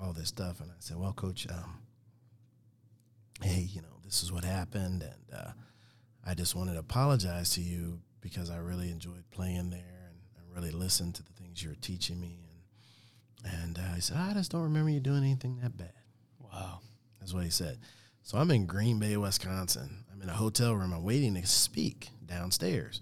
all 0.01 0.13
this 0.13 0.29
stuff. 0.29 0.59
And 0.59 0.69
I 0.71 0.75
said, 0.79 0.97
Well, 0.97 1.13
coach, 1.13 1.47
um, 1.49 1.79
hey, 3.41 3.67
you 3.71 3.81
know, 3.81 3.99
this 4.03 4.23
is 4.23 4.31
what 4.31 4.43
happened. 4.43 5.03
And 5.03 5.39
uh, 5.39 5.51
I 6.25 6.33
just 6.33 6.55
wanted 6.55 6.73
to 6.73 6.79
apologize 6.79 7.51
to 7.51 7.61
you 7.61 7.99
because 8.21 8.49
I 8.49 8.57
really 8.57 8.89
enjoyed 8.91 9.23
playing 9.31 9.69
there 9.69 10.09
and 10.09 10.17
I 10.37 10.55
really 10.55 10.71
listened 10.71 11.15
to 11.15 11.23
the 11.23 11.33
things 11.33 11.63
you 11.63 11.69
were 11.69 11.75
teaching 11.75 12.19
me. 12.19 12.39
And, 13.43 13.53
and 13.53 13.77
uh, 13.77 13.95
he 13.95 14.01
said, 14.01 14.17
I 14.17 14.33
just 14.33 14.51
don't 14.51 14.63
remember 14.63 14.89
you 14.89 14.99
doing 14.99 15.23
anything 15.23 15.59
that 15.61 15.77
bad. 15.77 15.93
Wow. 16.39 16.79
That's 17.19 17.33
what 17.33 17.43
he 17.43 17.49
said. 17.49 17.79
So 18.23 18.37
I'm 18.37 18.51
in 18.51 18.65
Green 18.65 18.99
Bay, 18.99 19.17
Wisconsin. 19.17 20.05
I'm 20.11 20.21
in 20.21 20.29
a 20.29 20.33
hotel 20.33 20.75
room. 20.75 20.93
I'm 20.93 21.03
waiting 21.03 21.33
to 21.35 21.45
speak 21.45 22.09
downstairs. 22.25 23.01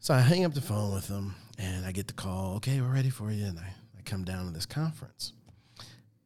So 0.00 0.14
I 0.14 0.20
hang 0.20 0.44
up 0.44 0.54
the 0.54 0.60
phone 0.60 0.94
with 0.94 1.08
him 1.08 1.34
and 1.58 1.84
I 1.84 1.90
get 1.90 2.06
the 2.06 2.12
call, 2.12 2.54
okay, 2.56 2.80
we're 2.80 2.92
ready 2.92 3.10
for 3.10 3.32
you. 3.32 3.46
And 3.46 3.58
I, 3.58 3.74
I 3.98 4.02
come 4.04 4.24
down 4.24 4.46
to 4.46 4.52
this 4.52 4.66
conference 4.66 5.32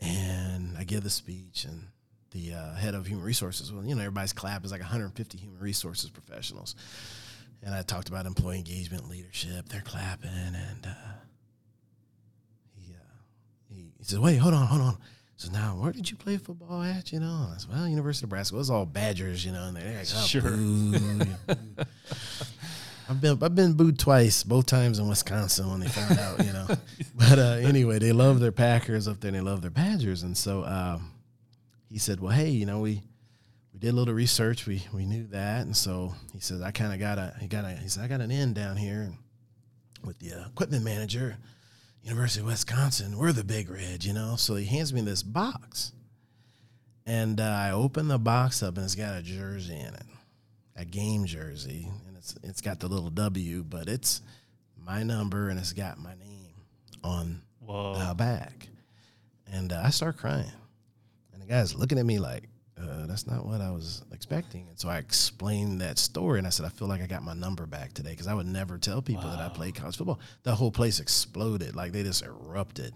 and 0.03 0.77
I 0.77 0.85
give 0.85 1.03
the 1.05 1.11
speech 1.11 1.65
and 1.65 1.87
the 2.33 2.55
uh, 2.55 2.75
head 2.75 2.95
of 2.95 3.07
human 3.07 3.25
resources, 3.25 3.73
well, 3.73 3.85
you 3.85 3.95
know, 3.95 4.01
everybody's 4.01 4.33
clap 4.33 4.65
is 4.65 4.73
like 4.73 4.81
150 4.81 5.39
human 5.39 5.59
resources 5.61 6.11
professionals. 6.11 6.75
And 7.63 7.75
I 7.75 7.83
talked 7.83 8.09
about 8.09 8.27
employee 8.27 8.57
engagement, 8.59 9.09
leadership. 9.09 9.69
They're 9.69 9.83
clapping, 9.83 10.31
and 10.31 10.85
uh, 10.85 10.95
he, 12.75 12.93
uh, 12.93 12.99
he 13.69 13.93
he 13.97 14.05
says, 14.05 14.19
"Wait, 14.19 14.39
hold 14.39 14.53
on, 14.55 14.67
hold 14.67 14.83
on." 14.83 14.99
So 15.37 15.49
"Now, 15.53 15.77
where 15.77 15.93
did 15.93 16.11
you 16.11 16.17
play 16.17 16.39
football 16.39 16.83
at? 16.83 17.13
You 17.13 17.21
know?" 17.21 17.51
I 17.55 17.59
said, 17.59 17.71
"Well, 17.71 17.87
University 17.87 18.25
of 18.25 18.31
Nebraska. 18.31 18.57
It 18.57 18.59
was 18.59 18.71
all 18.71 18.85
Badgers, 18.85 19.45
you 19.47 19.53
know." 19.53 19.63
And 19.63 19.77
they're 19.77 19.97
like, 19.97 20.09
oh, 20.13 20.25
Sure. 20.25 20.43
boo." 23.21 23.33
I've 23.33 23.39
been 23.39 23.47
I've 23.47 23.55
been 23.55 23.73
booed 23.75 23.99
twice, 23.99 24.43
both 24.43 24.67
times 24.67 24.99
in 24.99 25.09
Wisconsin 25.09 25.71
when 25.71 25.81
they 25.81 25.89
found 25.89 26.19
out, 26.19 26.45
you 26.45 26.53
know. 26.53 26.67
But 27.15 27.39
uh, 27.39 27.59
anyway, 27.61 27.99
they 27.99 28.13
love 28.13 28.41
their 28.41 28.53
Packers 28.53 29.07
up 29.07 29.21
there, 29.21 29.29
and 29.29 29.37
they 29.37 29.43
love 29.43 29.61
their 29.61 29.71
Badgers, 29.71 30.23
and 30.23 30.37
so 30.37 30.65
um, 30.65 31.13
he 31.89 31.99
said, 31.99 32.21
"Well, 32.21 32.33
hey, 32.33 32.49
you 32.49 32.67
know, 32.67 32.81
we 32.81 33.03
we 33.73 33.79
did 33.79 33.91
a 33.91 33.97
little 33.97 34.15
research. 34.15 34.67
We 34.67 34.83
we 34.93 35.05
knew 35.05 35.27
that, 35.29 35.63
and 35.63 35.77
so 35.77 36.15
he 36.33 36.41
said, 36.41 36.63
I 36.63 36.71
kind 36.71 36.93
of 36.93 36.99
got 36.99 37.19
a 37.19 37.35
he 37.41 37.47
got 37.47 37.65
a 37.65 37.71
he 37.71 37.89
said 37.89 38.05
I 38.05 38.09
got 38.09 38.21
an 38.21 38.31
in 38.31 38.55
down 38.55 38.77
here 38.77 39.13
with 40.05 40.19
the 40.19 40.33
uh, 40.33 40.47
equipment 40.47 40.85
manager, 40.85 41.37
University 42.03 42.41
of 42.41 42.47
Wisconsin. 42.47 43.17
We're 43.17 43.33
the 43.33 43.45
big 43.45 43.71
red, 43.71 44.05
you 44.05 44.13
know. 44.13 44.37
So 44.37 44.57
he 44.57 44.65
hands 44.65 44.93
me 44.93 45.01
this 45.03 45.23
box, 45.23 45.93
and 47.07 47.41
uh, 47.41 47.45
I 47.45 47.71
open 47.73 48.09
the 48.09 48.19
box 48.19 48.63
up, 48.63 48.77
and 48.77 48.85
it's 48.85 48.95
got 48.95 49.17
a 49.17 49.23
jersey 49.23 49.79
in 49.79 49.95
it, 49.95 50.07
a 50.77 50.85
game 50.85 51.25
jersey, 51.25 51.89
it's 52.23 52.37
it's 52.45 52.61
got 52.61 52.79
the 52.79 52.87
little 52.87 53.11
W, 53.11 53.65
but 53.65 53.89
it's 53.89 54.23
my 54.87 55.03
number, 55.03 55.49
and 55.49 55.59
it's 55.59 55.73
got 55.73 55.99
my 55.99 56.15
name 56.15 56.55
on 57.03 57.43
Whoa. 57.61 57.95
the 58.09 58.15
back, 58.15 58.69
and 59.53 59.73
uh, 59.73 59.83
I 59.85 59.91
start 59.91 60.19
crying, 60.19 60.51
and 61.33 61.43
the 61.43 61.47
guy's 61.47 61.75
looking 61.75 61.99
at 61.99 62.07
me 62.07 62.19
like. 62.19 62.45
Uh, 62.81 63.07
that's 63.07 63.29
not 63.29 63.47
what 63.47 63.61
I 63.61 63.71
was 63.71 64.03
expecting. 64.13 64.67
And 64.69 64.77
so 64.81 64.89
I 64.89 64.97
explained 64.97 65.83
that 65.83 65.99
story 65.99 66.39
and 66.39 66.47
I 66.49 66.51
said, 66.51 66.67
I 66.67 66.69
feel 66.71 66.89
like 66.89 67.01
I 67.01 67.07
got 67.07 67.23
my 67.23 67.35
number 67.35 67.65
back 67.65 67.93
today 67.93 68.11
because 68.11 68.27
I 68.27 68.35
would 68.35 68.47
never 68.47 68.77
tell 68.77 69.01
people 69.01 69.29
that 69.31 69.39
I 69.39 69.51
played 69.51 69.77
college 69.77 69.97
football. 69.99 70.19
The 70.43 70.53
whole 70.55 70.73
place 70.73 70.99
exploded. 70.99 71.77
Like 71.77 71.93
they 71.93 72.03
just 72.03 72.25
erupted 72.25 72.93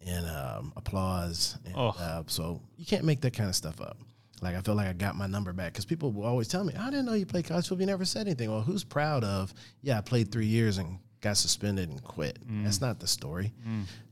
in 0.00 0.24
um, 0.24 0.72
applause. 0.76 1.56
And, 1.66 1.74
Oh. 1.76 1.88
uh, 1.90 2.22
so 2.26 2.62
you 2.78 2.86
can't 2.86 3.04
make 3.04 3.20
that 3.20 3.32
kind 3.34 3.48
of 3.48 3.54
stuff 3.54 3.80
up. 3.80 3.98
Like 4.42 4.54
I 4.56 4.60
feel 4.60 4.74
like 4.74 4.86
I 4.88 4.92
got 4.92 5.16
my 5.16 5.26
number 5.26 5.52
back 5.52 5.72
because 5.72 5.84
people 5.84 6.12
will 6.12 6.24
always 6.24 6.48
tell 6.48 6.64
me, 6.64 6.74
I 6.74 6.90
didn't 6.90 7.06
know 7.06 7.14
you 7.14 7.26
played 7.26 7.46
college 7.46 7.68
football. 7.68 7.82
You 7.82 7.86
never 7.86 8.04
said 8.04 8.26
anything. 8.26 8.50
Well, 8.50 8.60
who's 8.62 8.84
proud 8.84 9.24
of, 9.24 9.52
yeah, 9.82 9.98
I 9.98 10.00
played 10.00 10.30
three 10.32 10.46
years 10.46 10.78
and 10.78 10.98
got 11.20 11.36
suspended 11.36 11.88
and 11.88 12.02
quit. 12.02 12.38
That's 12.64 12.80
not 12.80 13.00
the 13.00 13.06
story, 13.06 13.52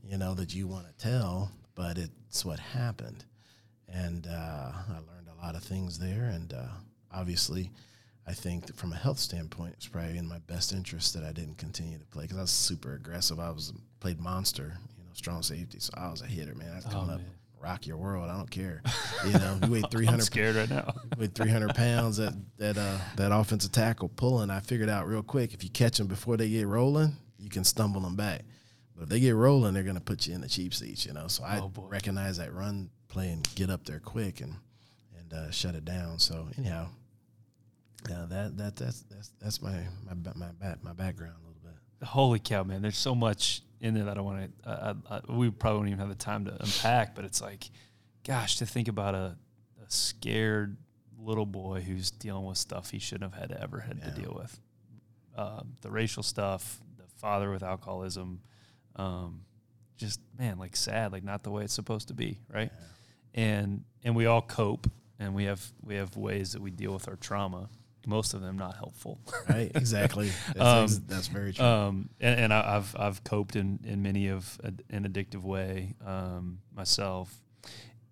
you 0.03 0.17
know, 0.17 0.33
that 0.35 0.53
you 0.53 0.67
want 0.67 0.85
to 0.87 0.93
tell, 1.03 1.51
but 1.75 1.97
it's 1.97 2.43
what 2.45 2.59
happened 2.59 3.23
and 3.89 4.27
uh, 4.27 4.71
I 4.89 4.93
learned 4.95 5.29
a 5.31 5.41
lot 5.45 5.55
of 5.55 5.63
things 5.63 5.97
there. 5.97 6.25
And 6.25 6.53
uh, 6.53 6.67
obviously, 7.11 7.71
I 8.27 8.33
think 8.33 8.65
that 8.65 8.75
from 8.75 8.91
a 8.91 8.97
health 8.97 9.19
standpoint, 9.19 9.75
it's 9.77 9.87
probably 9.87 10.17
in 10.17 10.27
my 10.27 10.39
best 10.39 10.73
interest 10.73 11.13
that 11.13 11.23
I 11.23 11.31
didn't 11.31 11.57
continue 11.57 11.97
to 11.97 12.05
play 12.07 12.23
because 12.23 12.37
I 12.37 12.41
was 12.41 12.51
super 12.51 12.95
aggressive. 12.95 13.39
I 13.39 13.49
was 13.51 13.71
played 14.01 14.19
monster, 14.19 14.77
you 14.97 15.03
know, 15.05 15.11
strong 15.13 15.41
safety, 15.43 15.79
so 15.79 15.93
I 15.95 16.09
was 16.11 16.21
a 16.21 16.25
hitter, 16.25 16.53
man. 16.55 16.71
I 16.73 16.75
was 16.75 16.85
coming 16.85 17.09
up, 17.11 17.21
man. 17.21 17.31
Rock 17.59 17.85
your 17.87 17.97
world. 17.97 18.29
I 18.29 18.35
don't 18.37 18.49
care, 18.51 18.81
you 19.25 19.33
know. 19.33 19.59
You 19.63 19.71
weigh 19.71 19.81
three 19.89 20.07
I'm 20.07 20.21
scared 20.21 20.55
right 20.55 20.69
now. 20.69 20.93
with 21.17 21.33
300 21.35 21.73
pounds 21.75 22.17
that 22.17 22.33
that 22.57 22.77
uh, 22.77 22.97
that 23.15 23.31
offensive 23.31 23.71
tackle 23.71 24.09
pulling, 24.09 24.49
I 24.49 24.59
figured 24.59 24.89
out 24.89 25.07
real 25.07 25.23
quick 25.23 25.53
if 25.53 25.63
you 25.63 25.69
catch 25.69 25.97
them 25.97 26.07
before 26.07 26.37
they 26.37 26.49
get 26.49 26.67
rolling, 26.67 27.15
you 27.39 27.49
can 27.49 27.63
stumble 27.63 28.01
them 28.01 28.15
back. 28.15 28.41
But 28.95 29.03
if 29.03 29.09
they 29.09 29.19
get 29.19 29.35
rolling, 29.35 29.73
they're 29.73 29.83
gonna 29.83 29.99
put 29.99 30.27
you 30.27 30.33
in 30.35 30.41
the 30.41 30.47
cheap 30.49 30.73
seats, 30.73 31.05
you 31.05 31.13
know. 31.13 31.27
So 31.27 31.43
I 31.43 31.59
Oh, 31.59 31.71
recognize 31.77 32.37
that 32.37 32.53
run 32.53 32.89
play 33.07 33.29
and 33.31 33.47
get 33.55 33.69
up 33.69 33.85
there 33.85 33.99
quick 33.99 34.41
and 34.41 34.55
and 35.17 35.33
uh, 35.33 35.51
shut 35.51 35.75
it 35.75 35.85
down. 35.85 36.19
So 36.19 36.47
anyhow, 36.57 36.87
uh, 38.11 38.25
that 38.27 38.57
that 38.57 38.75
that's 38.75 39.01
that's 39.01 39.31
that's 39.39 39.61
my 39.61 39.83
my 40.05 40.31
my 40.35 40.75
my 40.81 40.93
background 40.93 41.33
a 41.35 41.39
little 41.39 41.46
bit. 41.46 41.46
Holy 42.03 42.39
cow, 42.39 42.63
man! 42.63 42.81
There's 42.81 42.97
so 42.97 43.15
much 43.15 43.61
in 43.81 43.93
there 43.93 44.05
that 44.05 44.17
I 44.17 44.21
want 44.21 44.51
to. 44.63 44.69
Uh, 44.69 45.21
we 45.29 45.49
probably 45.49 45.77
won't 45.79 45.89
even 45.89 45.99
have 45.99 46.09
the 46.09 46.15
time 46.15 46.45
to 46.45 46.51
unpack, 46.59 47.15
but 47.15 47.25
it's 47.25 47.41
like, 47.41 47.69
gosh, 48.25 48.57
to 48.57 48.65
think 48.65 48.87
about 48.87 49.15
a, 49.15 49.35
a 49.85 49.89
scared 49.89 50.77
little 51.19 51.45
boy 51.45 51.81
who's 51.81 52.11
dealing 52.11 52.45
with 52.45 52.57
stuff 52.57 52.91
he 52.91 52.99
shouldn't 52.99 53.33
have 53.33 53.49
had 53.49 53.57
ever 53.59 53.79
had 53.79 53.97
Yeah. 53.97 54.09
to 54.09 54.21
deal 54.21 54.33
with, 54.39 54.59
uh, 55.35 55.61
the 55.81 55.89
racial 55.91 56.21
stuff, 56.23 56.79
the 56.97 57.03
father 57.19 57.49
with 57.51 57.63
alcoholism, 57.63 58.41
um, 58.95 59.41
just 59.97 60.19
man, 60.37 60.59
like 60.59 60.75
sad, 60.75 61.11
like 61.11 61.23
not 61.23 61.43
the 61.43 61.49
way 61.49 61.63
it's 61.63 61.73
supposed 61.73 62.07
to 62.09 62.13
be, 62.13 62.39
right? 62.53 62.71
And 63.33 63.83
and 64.03 64.15
we 64.15 64.25
all 64.27 64.41
cope, 64.43 64.89
and 65.19 65.33
we 65.33 65.45
have 65.45 65.65
we 65.83 65.95
have 65.95 66.15
ways 66.15 66.53
that 66.53 66.61
we 66.61 66.69
deal 66.71 66.93
with 66.93 67.07
our 67.07 67.15
trauma. 67.15 67.69
Most 68.07 68.33
of 68.33 68.41
them 68.41 68.57
not 68.57 68.75
helpful. 68.75 69.19
Right, 69.49 69.71
exactly. 69.75 70.31
That's, 70.55 70.95
Um, 70.95 71.03
that's 71.07 71.27
very 71.27 71.53
true. 71.53 71.65
Um, 71.65 72.09
and, 72.19 72.39
and 72.39 72.53
I, 72.53 72.77
I've 72.77 72.95
I've 72.97 73.23
coped 73.23 73.55
in 73.55 73.79
in 73.83 74.01
many 74.01 74.27
of 74.29 74.57
a, 74.63 74.71
an 74.89 75.07
addictive 75.07 75.43
way 75.43 75.93
um, 76.05 76.59
myself, 76.75 77.33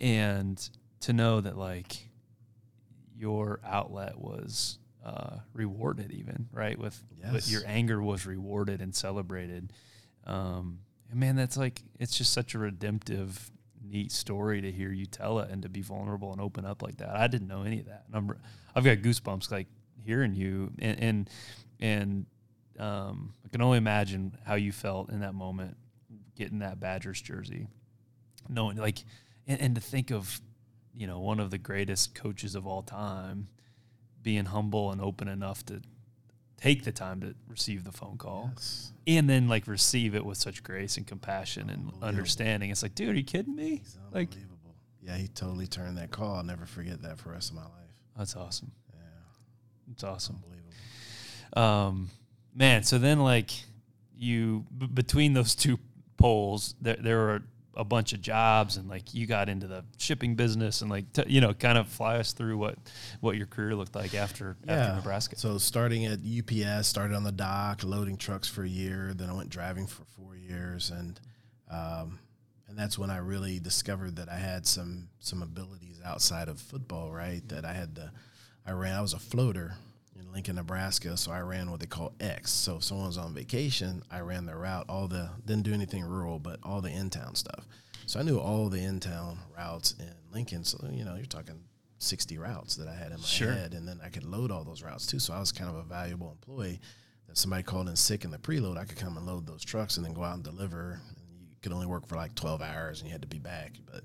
and 0.01 0.57
to 1.01 1.13
know 1.13 1.41
that 1.41 1.57
like 1.57 2.09
your 3.17 3.59
outlet 3.65 4.17
was 4.19 4.79
uh, 5.05 5.37
rewarded, 5.53 6.11
even 6.11 6.47
right 6.51 6.77
with, 6.77 7.01
with 7.31 7.49
your 7.49 7.61
anger 7.65 8.01
was 8.01 8.25
rewarded 8.25 8.81
and 8.81 8.93
celebrated. 8.95 9.71
Um, 10.25 10.79
and 11.11 11.19
man, 11.19 11.35
that's 11.35 11.57
like 11.57 11.81
it's 11.99 12.17
just 12.17 12.33
such 12.33 12.55
a 12.55 12.59
redemptive, 12.59 13.51
neat 13.87 14.11
story 14.11 14.61
to 14.61 14.71
hear 14.71 14.91
you 14.91 15.05
tell 15.05 15.39
it 15.39 15.49
and 15.51 15.61
to 15.63 15.69
be 15.69 15.81
vulnerable 15.81 16.31
and 16.31 16.41
open 16.41 16.65
up 16.65 16.81
like 16.81 16.97
that. 16.97 17.15
I 17.15 17.27
didn't 17.27 17.47
know 17.47 17.63
any 17.63 17.79
of 17.79 17.85
that. 17.85 18.05
And 18.07 18.15
I'm, 18.15 18.37
I've 18.75 18.83
got 18.83 18.97
goosebumps 18.97 19.51
like 19.51 19.67
hearing 20.05 20.33
you 20.35 20.71
and 20.79 20.99
and 20.99 21.29
and 21.79 22.25
um, 22.79 23.33
I 23.45 23.49
can 23.49 23.61
only 23.61 23.77
imagine 23.77 24.37
how 24.45 24.55
you 24.55 24.71
felt 24.71 25.09
in 25.09 25.21
that 25.21 25.33
moment, 25.33 25.77
getting 26.35 26.59
that 26.59 26.79
Badgers 26.79 27.21
jersey, 27.21 27.67
knowing 28.49 28.77
like, 28.77 28.99
and, 29.47 29.61
and 29.61 29.75
to 29.75 29.81
think 29.81 30.11
of, 30.11 30.41
you 30.93 31.07
know, 31.07 31.19
one 31.19 31.39
of 31.39 31.51
the 31.51 31.57
greatest 31.57 32.13
coaches 32.15 32.53
of 32.55 32.67
all 32.67 32.81
time, 32.81 33.47
being 34.21 34.45
humble 34.45 34.91
and 34.91 34.99
open 35.01 35.27
enough 35.29 35.65
to 35.67 35.81
take 36.57 36.83
the 36.83 36.91
time 36.91 37.21
to 37.21 37.33
receive 37.47 37.83
the 37.85 37.91
phone 37.93 38.17
call, 38.17 38.51
Yes. 38.55 38.91
and 39.07 39.29
then 39.29 39.47
like 39.47 39.67
receive 39.67 40.13
it 40.15 40.25
with 40.25 40.37
such 40.37 40.61
grace 40.63 40.97
and 40.97 41.05
compassion 41.07 41.69
and 41.69 41.91
understanding. 42.01 42.71
It's 42.71 42.83
like, 42.83 42.95
dude, 42.95 43.09
are 43.09 43.13
you 43.17 43.23
kidding 43.23 43.55
me? 43.55 43.83
Like, 44.11 44.29
unbelievable. 44.33 44.75
yeah, 45.01 45.15
he 45.15 45.27
totally 45.29 45.67
turned 45.67 45.97
that 45.97 46.11
call. 46.11 46.35
I'll 46.35 46.43
never 46.43 46.65
forget 46.65 47.01
that 47.03 47.19
for 47.19 47.29
the 47.29 47.35
rest 47.35 47.51
of 47.51 47.55
my 47.55 47.63
life. 47.63 48.01
that's 48.17 48.35
awesome. 48.35 48.71
Yeah, 49.87 49.91
It's 49.93 50.03
awesome. 50.03 50.35
unbelievable. 50.43 51.63
um 51.63 52.09
man 52.53 52.83
so 52.83 52.97
then 52.97 53.19
like 53.19 53.51
you 54.17 54.65
b- 54.77 54.87
between 54.87 55.33
those 55.33 55.55
two 55.55 55.77
poles 56.17 56.75
there 56.81 56.95
there 57.01 57.17
were 57.17 57.41
a 57.77 57.83
bunch 57.83 58.13
of 58.13 58.21
jobs 58.21 58.77
and 58.77 58.87
like 58.87 59.13
you 59.13 59.25
got 59.27 59.49
into 59.49 59.67
the 59.67 59.83
shipping 59.97 60.35
business 60.35 60.81
and 60.81 60.89
like 60.89 61.11
t- 61.11 61.25
you 61.27 61.41
know 61.41 61.53
kind 61.53 61.77
of 61.77 61.85
fly 61.89 62.15
us 62.17 62.31
through 62.31 62.57
what 62.57 62.77
what 63.19 63.35
your 63.35 63.45
career 63.47 63.75
looked 63.75 63.95
like 63.95 64.13
after 64.15 64.55
after 64.65 64.95
Nebraska 64.95 65.37
So 65.37 65.57
starting 65.57 66.05
at 66.05 66.19
UPS, 66.19 66.87
started 66.87 67.13
on 67.15 67.23
the 67.25 67.33
dock, 67.33 67.83
loading 67.83 68.15
trucks 68.15 68.47
for 68.47 68.63
a 68.63 68.69
year. 68.69 69.13
Then 69.13 69.29
I 69.29 69.33
went 69.33 69.49
driving 69.49 69.87
for 69.87 70.05
four 70.05 70.37
years, 70.37 70.89
and 70.89 71.19
um, 71.69 72.19
and 72.69 72.79
that's 72.79 72.97
when 72.97 73.09
I 73.09 73.17
really 73.17 73.59
discovered 73.59 74.15
that 74.15 74.29
I 74.29 74.37
had 74.37 74.65
some 74.65 75.09
some 75.19 75.41
abilities 75.43 75.99
outside 76.05 76.47
of 76.47 76.61
football. 76.61 77.11
Right, 77.11 77.45
that 77.49 77.65
I 77.65 77.73
had 77.73 77.93
the 77.95 78.09
I 78.65 78.71
ran. 78.71 78.95
I 78.95 79.01
was 79.01 79.13
a 79.13 79.19
floater 79.19 79.75
in 80.19 80.31
Lincoln, 80.31 80.55
Nebraska, 80.55 81.15
so 81.17 81.31
I 81.31 81.39
ran 81.41 81.69
what 81.71 81.79
they 81.79 81.85
call 81.85 82.13
X. 82.19 82.51
So 82.51 82.77
if 82.77 82.83
someone 82.83 83.07
was 83.07 83.17
on 83.17 83.33
vacation, 83.33 84.01
I 84.11 84.19
ran 84.21 84.45
the 84.45 84.55
route. 84.55 84.85
All 84.89 85.07
the 85.07 85.29
didn't 85.45 85.63
do 85.63 85.73
anything 85.73 86.03
rural, 86.03 86.39
but 86.39 86.59
all 86.63 86.81
the 86.81 86.89
in 86.89 87.09
town 87.09 87.35
stuff. 87.35 87.67
So 88.07 88.19
I 88.19 88.23
knew 88.23 88.37
all 88.39 88.69
the 88.69 88.83
in 88.83 88.99
town 88.99 89.39
routes 89.55 89.95
in 89.99 90.11
Lincoln. 90.31 90.63
So 90.63 90.77
you 90.91 91.03
know, 91.05 91.15
you're 91.15 91.25
talking. 91.25 91.61
60 91.97 92.37
routes 92.37 92.75
that 92.75 92.89
I 92.89 92.93
had 92.93 93.07
in 93.13 93.17
my 93.21 93.25
Sure. 93.25 93.51
head, 93.53 93.73
and 93.73 93.87
then 93.87 93.99
I 94.03 94.09
could 94.09 94.25
load 94.25 94.51
all 94.51 94.65
those 94.65 94.83
routes 94.83 95.07
too. 95.07 95.17
So 95.17 95.33
I 95.33 95.39
was 95.39 95.53
kind 95.53 95.69
of 95.69 95.77
a 95.77 95.83
valuable 95.83 96.29
employee. 96.29 96.81
That 97.25 97.37
somebody 97.37 97.63
called 97.63 97.87
in 97.87 97.95
sick 97.95 98.25
in 98.25 98.31
the 98.31 98.37
preload, 98.37 98.77
I 98.77 98.83
could 98.83 98.97
come 98.97 99.15
and 99.17 99.25
load 99.25 99.47
those 99.47 99.63
trucks 99.63 99.95
and 99.95 100.05
then 100.05 100.13
go 100.13 100.21
out 100.23 100.35
and 100.35 100.43
deliver. 100.43 101.01
And 101.17 101.47
you 101.49 101.55
could 101.61 101.71
only 101.71 101.87
work 101.87 102.05
for 102.05 102.15
like 102.17 102.35
12 102.35 102.61
hours, 102.61 102.99
and 102.99 103.07
you 103.07 103.13
had 103.13 103.21
to 103.21 103.27
be 103.29 103.39
back. 103.39 103.77
But 103.91 104.03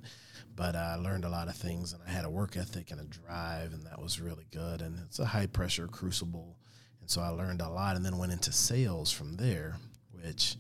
but 0.61 0.77
I 0.77 0.97
learned 0.97 1.25
a 1.25 1.31
lot 1.31 1.49
of 1.49 1.57
things, 1.57 1.95
and 1.95 2.03
I 2.07 2.11
had 2.11 2.27
a 2.27 2.31
work 2.31 2.55
ethic 2.55 2.91
and 2.91 3.01
a 3.01 3.05
drive, 3.05 3.73
and 3.73 3.83
that 3.87 3.99
was 4.01 4.21
really 4.21 4.45
good. 4.53 4.83
And 4.83 4.99
it's 5.07 5.19
a 5.19 5.25
high 5.25 5.47
pressure 5.47 5.87
crucible, 5.89 6.59
and 7.01 7.09
so 7.09 7.23
I 7.23 7.29
learned 7.29 7.63
a 7.63 7.69
lot, 7.71 7.97
and 7.97 8.05
then 8.05 8.19
went 8.19 8.33
into 8.33 8.53
sales 8.53 9.11
from 9.11 9.37
there, 9.37 9.79
which 10.13 10.57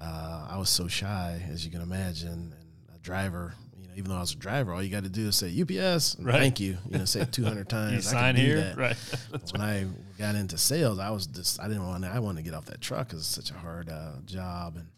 uh, 0.00 0.48
I 0.50 0.58
was 0.58 0.68
so 0.68 0.88
shy, 0.88 1.40
as 1.48 1.64
you 1.64 1.70
can 1.70 1.80
imagine, 1.80 2.54
and 2.58 2.96
a 2.96 2.98
driver. 2.98 3.54
You 3.78 3.86
know, 3.86 3.94
even 3.96 4.10
though 4.10 4.16
I 4.16 4.20
was 4.20 4.32
a 4.32 4.36
driver, 4.36 4.72
all 4.74 4.82
you 4.82 4.90
got 4.90 5.04
to 5.04 5.08
do 5.08 5.28
is 5.28 5.36
say 5.36 5.46
UPS, 5.48 6.16
Right. 6.18 6.34
thank 6.40 6.58
you. 6.58 6.78
You 6.90 6.98
know, 6.98 7.04
say 7.04 7.20
it 7.20 7.32
200 7.32 7.68
times. 7.78 7.92
you 7.94 8.00
sign 8.02 8.34
here 8.34 8.56
that. 8.56 8.76
right 8.76 8.96
when 9.52 9.60
I 9.60 9.86
got 10.18 10.34
into 10.34 10.58
sales, 10.58 10.98
I 10.98 11.10
was 11.10 11.26
just 11.28 11.60
I 11.60 11.68
didn't 11.68 11.86
want 11.86 12.02
to, 12.02 12.10
I 12.10 12.18
wanted 12.18 12.38
to 12.44 12.50
get 12.50 12.54
off 12.54 12.64
that 12.66 12.80
truck 12.80 13.06
because 13.06 13.20
it's 13.20 13.28
such 13.28 13.50
a 13.52 13.58
hard 13.58 13.88
uh, 13.90 14.14
job 14.24 14.74
and 14.76 14.88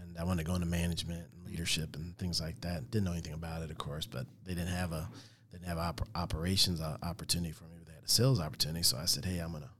and 0.00 0.16
I 0.18 0.24
wanted 0.24 0.44
to 0.44 0.48
go 0.50 0.54
into 0.54 0.66
management 0.66 1.26
leadership 1.48 1.96
and 1.96 2.16
things 2.18 2.40
like 2.40 2.60
that. 2.60 2.90
Didn't 2.90 3.04
know 3.06 3.12
anything 3.12 3.32
about 3.34 3.62
it, 3.62 3.70
of 3.70 3.78
course, 3.78 4.06
but 4.06 4.26
they 4.44 4.54
didn't 4.54 4.68
have 4.74 4.92
a 4.92 5.08
they 5.50 5.58
didn't 5.58 5.68
have 5.68 5.78
op- 5.78 6.08
operations 6.14 6.80
uh, 6.80 6.96
opportunity 7.02 7.52
for 7.52 7.64
me. 7.64 7.76
But 7.78 7.86
they 7.86 7.94
had 7.94 8.04
a 8.04 8.08
sales 8.08 8.40
opportunity, 8.40 8.82
so 8.82 8.96
I 8.98 9.06
said, 9.06 9.24
hey, 9.24 9.38
I'm 9.38 9.52
gonna 9.52 9.70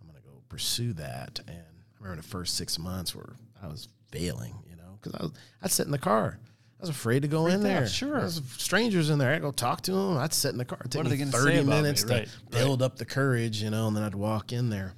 I'm 0.00 0.06
gonna 0.06 0.20
go 0.20 0.42
pursue 0.48 0.92
that. 0.94 1.40
And 1.46 1.56
I 1.58 2.02
remember 2.02 2.22
the 2.22 2.28
first 2.28 2.56
six 2.56 2.78
months 2.78 3.14
where 3.14 3.36
I 3.62 3.68
was 3.68 3.88
failing, 4.10 4.54
you 4.68 4.76
know, 4.76 4.98
because 5.00 5.14
I 5.18 5.22
was 5.24 5.32
I'd 5.62 5.70
sit 5.70 5.86
in 5.86 5.92
the 5.92 5.98
car. 5.98 6.38
I 6.78 6.82
was 6.86 6.90
afraid 6.90 7.22
to 7.22 7.28
go 7.28 7.46
in 7.46 7.62
there. 7.62 7.86
sure. 7.86 8.18
There's 8.20 8.42
strangers 8.58 9.08
in 9.08 9.18
there. 9.18 9.32
I'd 9.32 9.40
go 9.40 9.52
talk 9.52 9.80
to 9.82 9.92
them. 9.92 10.18
I'd 10.18 10.34
sit 10.34 10.50
in 10.52 10.58
the 10.58 10.66
car. 10.66 10.78
It'd 10.80 10.92
take 10.92 11.04
me 11.04 11.10
they 11.10 11.16
gonna 11.16 11.30
say 11.32 11.38
30 11.38 11.54
about 11.60 11.66
me? 11.66 11.76
minutes 11.82 12.02
Right, 12.04 12.10
to 12.10 12.16
right. 12.18 12.28
build 12.50 12.82
up 12.82 12.96
the 12.96 13.06
courage, 13.06 13.62
you 13.62 13.70
know, 13.70 13.86
and 13.88 13.96
then 13.96 14.02
I'd 14.04 14.14
walk 14.14 14.52
in 14.52 14.68
there. 14.68 14.92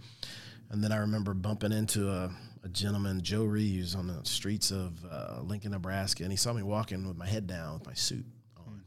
And 0.71 0.83
then 0.83 0.91
I 0.91 0.97
remember 0.97 1.33
bumping 1.33 1.71
into 1.71 2.11
a, 2.11 2.33
a 2.67 2.69
gentleman, 2.69 3.23
Joe 3.23 3.45
Reeves, 3.45 3.95
on 3.95 4.09
the 4.09 4.19
streets 4.25 4.73
of 4.73 4.93
uh, 5.09 5.41
Lincoln, 5.41 5.71
Nebraska, 5.71 6.25
and 6.25 6.33
he 6.33 6.37
saw 6.37 6.53
me 6.53 6.65
walking 6.65 7.07
with 7.07 7.17
my 7.17 7.27
head 7.27 7.47
down 7.47 7.75
with 7.75 7.87
my 7.87 7.95
suit 7.95 8.27
on. 8.59 8.83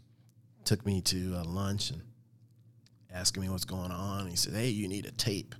Took 0.65 0.85
me 0.85 0.99
to 1.01 1.35
uh, 1.37 1.45
lunch 1.45 1.89
and 1.91 2.01
asking 3.13 3.41
me 3.41 3.49
what's 3.49 3.63
going 3.63 3.91
on. 3.91 4.27
He 4.27 4.35
said, 4.35 4.53
"Hey, 4.53 4.67
you 4.67 4.89
need 4.89 5.05
a 5.05 5.11
tape. 5.11 5.55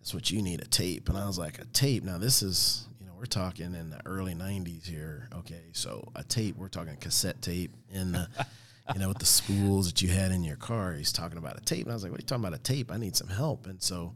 That's 0.00 0.12
what 0.12 0.32
you 0.32 0.42
need 0.42 0.62
a 0.62 0.66
tape." 0.66 1.08
And 1.08 1.16
I 1.16 1.26
was 1.26 1.38
like, 1.38 1.60
"A 1.60 1.64
tape? 1.66 2.02
Now 2.02 2.18
this 2.18 2.42
is, 2.42 2.88
you 3.00 3.06
know, 3.06 3.12
we're 3.16 3.24
talking 3.24 3.72
in 3.72 3.88
the 3.88 4.00
early 4.04 4.34
'90s 4.34 4.84
here. 4.86 5.28
Okay, 5.32 5.70
so 5.72 6.10
a 6.16 6.24
tape. 6.24 6.56
We're 6.56 6.68
talking 6.68 6.96
cassette 6.96 7.40
tape 7.40 7.72
in 7.90 8.12
the." 8.12 8.28
you 8.92 9.00
know, 9.00 9.08
with 9.08 9.16
the 9.16 9.24
spools 9.24 9.86
that 9.86 10.02
you 10.02 10.10
had 10.10 10.30
in 10.30 10.44
your 10.44 10.56
car. 10.56 10.92
He's 10.92 11.10
talking 11.10 11.38
about 11.38 11.56
a 11.56 11.64
tape. 11.64 11.84
And 11.84 11.92
I 11.92 11.94
was 11.94 12.02
like, 12.02 12.12
what 12.12 12.20
are 12.20 12.22
you 12.22 12.26
talking 12.26 12.44
about 12.44 12.58
a 12.58 12.62
tape? 12.62 12.92
I 12.92 12.98
need 12.98 13.16
some 13.16 13.28
help. 13.28 13.66
And 13.66 13.82
so 13.82 14.12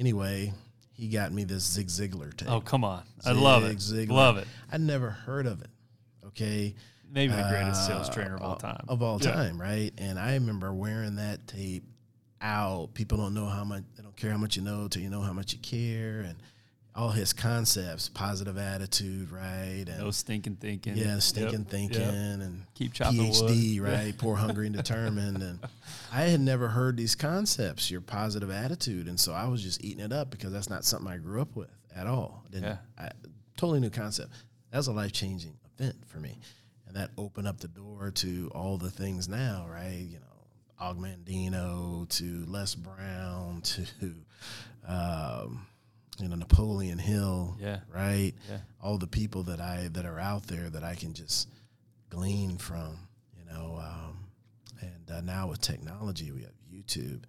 anyway, 0.00 0.52
he 0.94 1.08
got 1.08 1.32
me 1.32 1.44
this 1.44 1.64
Zig 1.64 1.88
Ziglar 1.88 2.34
tape. 2.36 2.50
oh 2.50 2.60
come 2.60 2.84
on 2.84 3.02
i 3.26 3.32
love 3.32 3.64
it 3.64 3.76
Ziglar. 3.78 4.08
love 4.10 4.36
it 4.38 4.46
I'd 4.72 4.80
never 4.80 5.10
heard 5.10 5.46
of 5.46 5.60
it. 5.60 5.68
Okay. 6.26 6.74
maybe 7.10 7.32
the 7.32 7.46
greatest 7.50 7.86
sales 7.86 8.08
Uh, 8.08 8.12
trainer 8.12 8.34
of 8.36 8.42
all 8.42 8.56
time 8.56 8.84
Of 8.88 9.02
all 9.02 9.20
Yeah. 9.22 9.32
time, 9.32 9.60
right? 9.60 9.92
And 9.98 10.18
I 10.18 10.34
remember 10.34 10.72
wearing 10.72 11.16
that 11.16 11.46
tape 11.46 11.84
out. 12.40 12.92
People 12.94 13.18
don't 13.18 13.34
know 13.34 13.46
how 13.46 13.64
much 13.64 13.84
they 13.96 14.02
don't 14.02 14.16
care 14.16 14.30
how 14.32 14.36
much 14.38 14.56
you 14.56 14.62
know 14.62 14.88
till 14.88 15.02
you 15.02 15.10
know 15.10 15.20
how 15.20 15.32
much 15.32 15.52
you 15.52 15.58
care 15.60 16.20
and 16.20 16.36
all 16.96 17.10
his 17.10 17.32
concepts, 17.32 18.08
positive 18.08 18.56
attitude, 18.56 19.30
right? 19.32 19.84
And 19.88 19.98
no 19.98 20.10
stinking 20.12 20.56
thinking 20.56 20.96
yeah, 20.96 21.14
Yep, 21.14 21.22
stinking 21.22 21.58
yep. 21.60 21.68
thinking 21.68 22.02
and 22.02 22.62
Keep 22.74 22.92
chopping 22.92 23.32
PhD, 23.32 23.80
wood. 23.80 23.88
right? 23.92 24.16
Poor, 24.16 24.36
hungry, 24.36 24.66
and 24.68 24.76
determined. 24.76 25.42
And 25.42 25.58
I 26.12 26.22
had 26.22 26.40
never 26.40 26.68
heard 26.68 26.96
these 26.96 27.14
concepts, 27.16 27.90
your 27.90 28.00
positive 28.00 28.50
attitude. 28.50 29.08
And 29.08 29.18
so 29.18 29.32
I 29.32 29.46
was 29.48 29.60
just 29.62 29.82
eating 29.84 30.04
it 30.04 30.12
up 30.12 30.30
because 30.30 30.52
that's 30.52 30.70
not 30.70 30.84
something 30.84 31.10
I 31.10 31.16
grew 31.16 31.40
up 31.40 31.56
with 31.56 31.70
at 31.96 32.06
all. 32.06 32.44
Didn't, 32.50 32.64
Yeah. 32.64 32.76
I, 32.96 33.10
totally 33.56 33.80
new 33.80 33.90
concept. 33.90 34.30
That 34.70 34.78
was 34.78 34.86
a 34.86 34.92
life 34.92 35.12
changing 35.12 35.56
event 35.78 35.96
for 36.06 36.18
me. 36.18 36.38
And 36.86 36.94
that 36.96 37.10
opened 37.18 37.48
up 37.48 37.58
the 37.58 37.68
door 37.68 38.12
to 38.16 38.50
all 38.54 38.78
the 38.78 38.90
things 38.90 39.28
now, 39.28 39.66
right? 39.68 40.06
You 40.08 40.18
know, 40.20 40.26
Og 40.80 40.98
Mandino 40.98 42.08
to 42.10 42.44
Les 42.46 42.74
Brown 42.76 43.62
to, 43.62 44.14
um, 44.86 45.66
you 46.20 46.28
know, 46.28 46.36
Napoleon 46.36 46.98
Hill, 46.98 47.56
Yeah. 47.60 47.80
right? 47.92 48.32
Yeah. 48.48 48.58
all 48.80 48.98
the 48.98 49.06
people 49.06 49.42
that 49.44 49.60
I 49.60 49.88
that 49.92 50.04
are 50.06 50.18
out 50.18 50.46
there 50.46 50.70
that 50.70 50.84
I 50.84 50.94
can 50.94 51.12
just 51.14 51.48
glean 52.10 52.58
from, 52.58 52.98
you 53.36 53.44
know. 53.44 53.76
Um, 53.82 54.18
and 54.80 55.10
uh, 55.10 55.20
now 55.22 55.48
with 55.48 55.60
technology, 55.60 56.30
we 56.32 56.42
have 56.42 56.52
YouTube. 56.72 57.22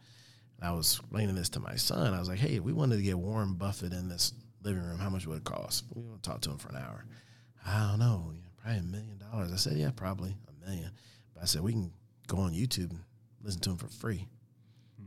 And 0.58 0.64
I 0.64 0.72
was 0.72 1.00
explaining 1.00 1.36
this 1.36 1.50
to 1.50 1.60
my 1.60 1.76
son. 1.76 2.14
I 2.14 2.20
was 2.20 2.30
like, 2.30 2.40
"Hey, 2.40 2.60
we 2.60 2.74
wanted 2.74 2.98
to 2.98 3.04
get 3.04 3.18
Warren 3.18 3.54
Buffett 3.56 3.94
in 3.94 4.08
this 4.10 4.34
living 4.64 4.84
room. 4.84 5.00
How 5.00 5.10
much 5.10 5.26
would 5.28 5.38
it 5.38 5.44
cost? 5.44 5.86
We 5.94 6.02
want 6.04 6.22
to 6.24 6.30
talk 6.30 6.42
to 6.42 6.52
him 6.52 6.58
for 6.58 6.70
an 6.70 6.78
hour. 6.78 7.06
I 7.66 7.90
don't 7.90 8.00
know, 8.00 8.32
you 8.34 8.42
know, 8.42 8.50
probably 8.58 8.80
a 8.80 8.84
million 8.84 9.18
dollars." 9.18 9.52
I 9.52 9.58
said, 9.58 9.78
"Yeah, 9.78 9.92
probably 9.96 10.36
a 10.48 10.66
million. 10.66 10.92
But 11.34 11.44
I 11.44 11.46
said 11.46 11.62
we 11.62 11.72
can 11.74 11.92
go 12.28 12.38
on 12.38 12.54
YouTube 12.54 12.92
and 12.92 13.04
listen 13.42 13.62
to 13.62 13.72
him 13.72 13.78
for 13.78 13.88
free." 13.88 14.28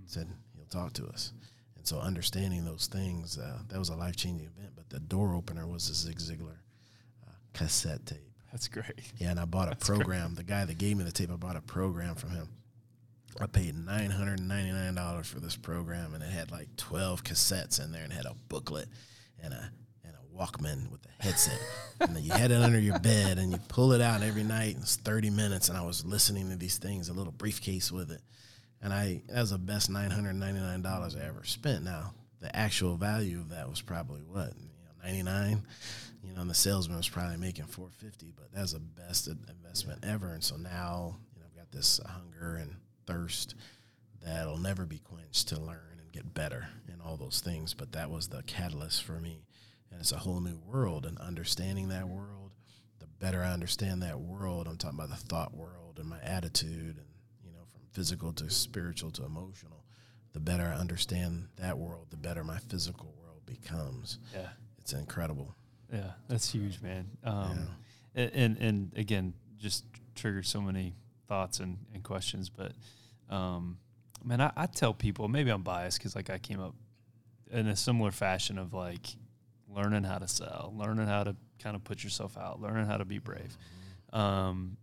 Said 0.06 0.26
he'll 0.56 0.64
talk 0.66 0.94
to 0.94 1.06
us. 1.06 1.32
So 1.88 1.98
understanding 1.98 2.64
those 2.64 2.86
things, 2.86 3.38
uh, 3.38 3.58
that 3.68 3.78
was 3.78 3.88
a 3.88 3.96
life 3.96 4.14
changing 4.14 4.46
event. 4.46 4.72
But 4.76 4.90
the 4.90 5.00
door 5.00 5.34
opener 5.34 5.66
was 5.66 5.88
a 5.88 5.94
Zig 5.94 6.18
Ziglar 6.18 6.58
uh, 7.26 7.32
cassette 7.54 8.04
tape. 8.04 8.30
That's 8.52 8.68
great. 8.68 9.00
Yeah, 9.16 9.30
and 9.30 9.40
I 9.40 9.46
bought 9.46 9.72
a 9.72 9.76
program. 9.76 10.34
The 10.34 10.42
guy 10.42 10.64
that 10.64 10.78
gave 10.78 10.96
me 10.96 11.04
the 11.04 11.12
tape, 11.12 11.30
I 11.32 11.36
bought 11.36 11.56
a 11.56 11.60
program 11.62 12.14
from 12.14 12.30
him. 12.30 12.48
I 13.40 13.46
paid 13.46 13.74
nine 13.74 14.10
hundred 14.10 14.40
and 14.40 14.48
ninety 14.48 14.72
nine 14.72 14.94
dollars 14.94 15.28
for 15.28 15.40
this 15.40 15.56
program, 15.56 16.14
and 16.14 16.22
it 16.22 16.30
had 16.30 16.50
like 16.50 16.68
twelve 16.76 17.24
cassettes 17.24 17.82
in 17.82 17.92
there, 17.92 18.02
and 18.02 18.12
had 18.12 18.26
a 18.26 18.34
booklet 18.48 18.88
and 19.42 19.54
a 19.54 19.70
and 20.04 20.14
a 20.14 20.36
Walkman 20.36 20.90
with 20.90 21.00
a 21.06 21.22
headset. 21.22 21.60
and 22.00 22.16
then 22.16 22.22
you 22.22 22.32
had 22.32 22.50
it 22.50 22.60
under 22.60 22.78
your 22.78 22.98
bed, 22.98 23.38
and 23.38 23.52
you 23.52 23.58
pull 23.68 23.92
it 23.92 24.00
out 24.00 24.22
every 24.22 24.42
night. 24.44 24.74
And 24.74 24.82
it's 24.82 24.96
thirty 24.96 25.30
minutes, 25.30 25.68
and 25.68 25.78
I 25.78 25.82
was 25.82 26.04
listening 26.04 26.50
to 26.50 26.56
these 26.56 26.78
things, 26.78 27.08
a 27.08 27.12
little 27.14 27.32
briefcase 27.32 27.92
with 27.92 28.10
it, 28.10 28.20
and 28.82 28.92
I 28.92 29.22
that 29.28 29.40
was 29.40 29.50
the 29.50 29.58
best 29.58 29.90
nine 29.90 30.10
hundred 30.10 30.34
ninety 30.34 30.60
nine 30.60 30.82
dollars 30.82 31.16
I 31.16 31.26
ever 31.26 31.44
spent. 31.44 31.84
Now 31.84 32.14
the 32.40 32.54
actual 32.54 32.96
value 32.96 33.40
of 33.40 33.50
that 33.50 33.68
was 33.68 33.80
probably 33.80 34.20
what 34.20 34.52
you 34.58 34.68
know 34.84 35.04
ninety 35.04 35.22
nine 35.22 35.62
you 36.22 36.34
know, 36.34 36.40
and 36.42 36.50
the 36.50 36.54
salesman 36.54 36.96
was 36.96 37.08
probably 37.08 37.36
making 37.36 37.66
450, 37.66 38.32
but 38.36 38.52
that's 38.52 38.72
the 38.72 38.80
best 38.80 39.28
investment 39.28 40.04
ever. 40.04 40.32
And 40.32 40.42
so 40.42 40.56
now, 40.56 41.16
you 41.34 41.40
know, 41.40 41.46
I've 41.48 41.56
got 41.56 41.72
this 41.72 42.00
hunger 42.04 42.56
and 42.56 42.74
thirst 43.06 43.54
that'll 44.22 44.58
never 44.58 44.84
be 44.84 44.98
quenched 44.98 45.48
to 45.48 45.60
learn 45.60 46.00
and 46.00 46.12
get 46.12 46.34
better 46.34 46.68
and 46.90 47.00
all 47.00 47.16
those 47.16 47.40
things. 47.40 47.74
But 47.74 47.92
that 47.92 48.10
was 48.10 48.28
the 48.28 48.42
catalyst 48.42 49.04
for 49.04 49.20
me. 49.20 49.44
And 49.90 50.00
it's 50.00 50.12
a 50.12 50.18
whole 50.18 50.40
new 50.40 50.58
world 50.66 51.06
and 51.06 51.18
understanding 51.18 51.88
that 51.88 52.08
world, 52.08 52.52
the 52.98 53.06
better 53.06 53.42
I 53.42 53.52
understand 53.52 54.02
that 54.02 54.20
world, 54.20 54.68
I'm 54.68 54.76
talking 54.76 54.98
about 54.98 55.10
the 55.10 55.16
thought 55.16 55.54
world 55.54 55.98
and 55.98 56.08
my 56.08 56.20
attitude 56.22 56.98
and, 56.98 57.06
physical 57.98 58.32
to 58.32 58.48
spiritual 58.48 59.10
to 59.10 59.24
emotional, 59.24 59.84
the 60.32 60.38
better 60.38 60.72
I 60.72 60.78
understand 60.78 61.48
that 61.56 61.76
world, 61.76 62.06
the 62.10 62.16
better 62.16 62.44
my 62.44 62.58
physical 62.58 63.12
world 63.20 63.40
becomes. 63.44 64.20
Yeah. 64.32 64.50
It's 64.78 64.92
incredible. 64.92 65.56
Yeah, 65.92 66.12
that's 66.28 66.48
huge, 66.48 66.80
man. 66.80 67.08
Um, 67.24 67.70
and, 68.14 68.30
and, 68.34 68.58
and 68.58 68.92
again, 68.94 69.34
just 69.56 69.84
triggered 70.14 70.46
so 70.46 70.60
many 70.60 70.94
thoughts 71.26 71.58
and, 71.58 71.78
and 71.92 72.04
questions. 72.04 72.50
But 72.50 72.70
um, 73.28 73.78
man, 74.24 74.40
I, 74.40 74.52
I 74.56 74.66
tell 74.66 74.94
people 74.94 75.26
maybe 75.26 75.50
I'm 75.50 75.62
biased 75.62 75.98
because 75.98 76.14
like 76.14 76.30
I 76.30 76.38
came 76.38 76.60
up 76.60 76.76
in 77.50 77.66
a 77.66 77.74
similar 77.74 78.12
fashion 78.12 78.58
of 78.58 78.72
like 78.72 79.08
learning 79.68 80.04
how 80.04 80.18
to 80.18 80.28
sell, 80.28 80.72
learning 80.76 81.08
how 81.08 81.24
to 81.24 81.34
kind 81.58 81.74
of 81.74 81.82
put 81.82 82.04
yourself 82.04 82.36
out, 82.38 82.60
learning 82.60 82.86
how 82.86 82.98
to 82.98 83.04
be 83.04 83.18
brave. 83.18 83.56
Um, 84.12 84.76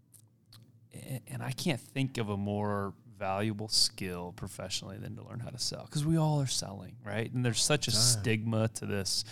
and, 0.93 1.21
and 1.27 1.43
I 1.43 1.51
can't 1.51 1.79
think 1.79 2.17
of 2.17 2.29
a 2.29 2.37
more 2.37 2.93
valuable 3.17 3.67
skill 3.67 4.33
professionally 4.35 4.97
than 4.97 5.15
to 5.15 5.23
learn 5.23 5.39
how 5.39 5.49
to 5.49 5.59
sell 5.59 5.85
because 5.85 6.05
we 6.05 6.17
all 6.17 6.41
are 6.41 6.47
selling, 6.47 6.95
right? 7.03 7.31
And 7.31 7.45
there's 7.45 7.61
such 7.61 7.87
a 7.87 7.91
Time. 7.91 7.99
stigma 7.99 8.67
to 8.75 8.85
this. 8.85 9.23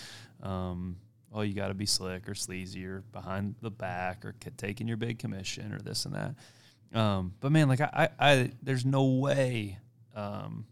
Um, 0.41 0.97
oh, 1.33 1.41
you 1.41 1.53
got 1.53 1.69
to 1.69 1.73
be 1.73 1.85
slick 1.85 2.29
or 2.29 2.35
sleazy 2.35 2.85
or 2.85 3.03
behind 3.11 3.55
the 3.61 3.71
back 3.71 4.25
or 4.25 4.35
taking 4.57 4.87
your 4.87 4.97
big 4.97 5.19
commission 5.19 5.73
or 5.73 5.79
this 5.79 6.05
and 6.05 6.15
that. 6.15 6.97
Um, 6.97 7.33
but 7.39 7.51
man, 7.51 7.67
like 7.67 7.81
I, 7.81 8.09
I, 8.19 8.31
I 8.31 8.51
there's 8.61 8.85
no 8.85 9.03
way 9.03 9.79
um, 10.15 10.65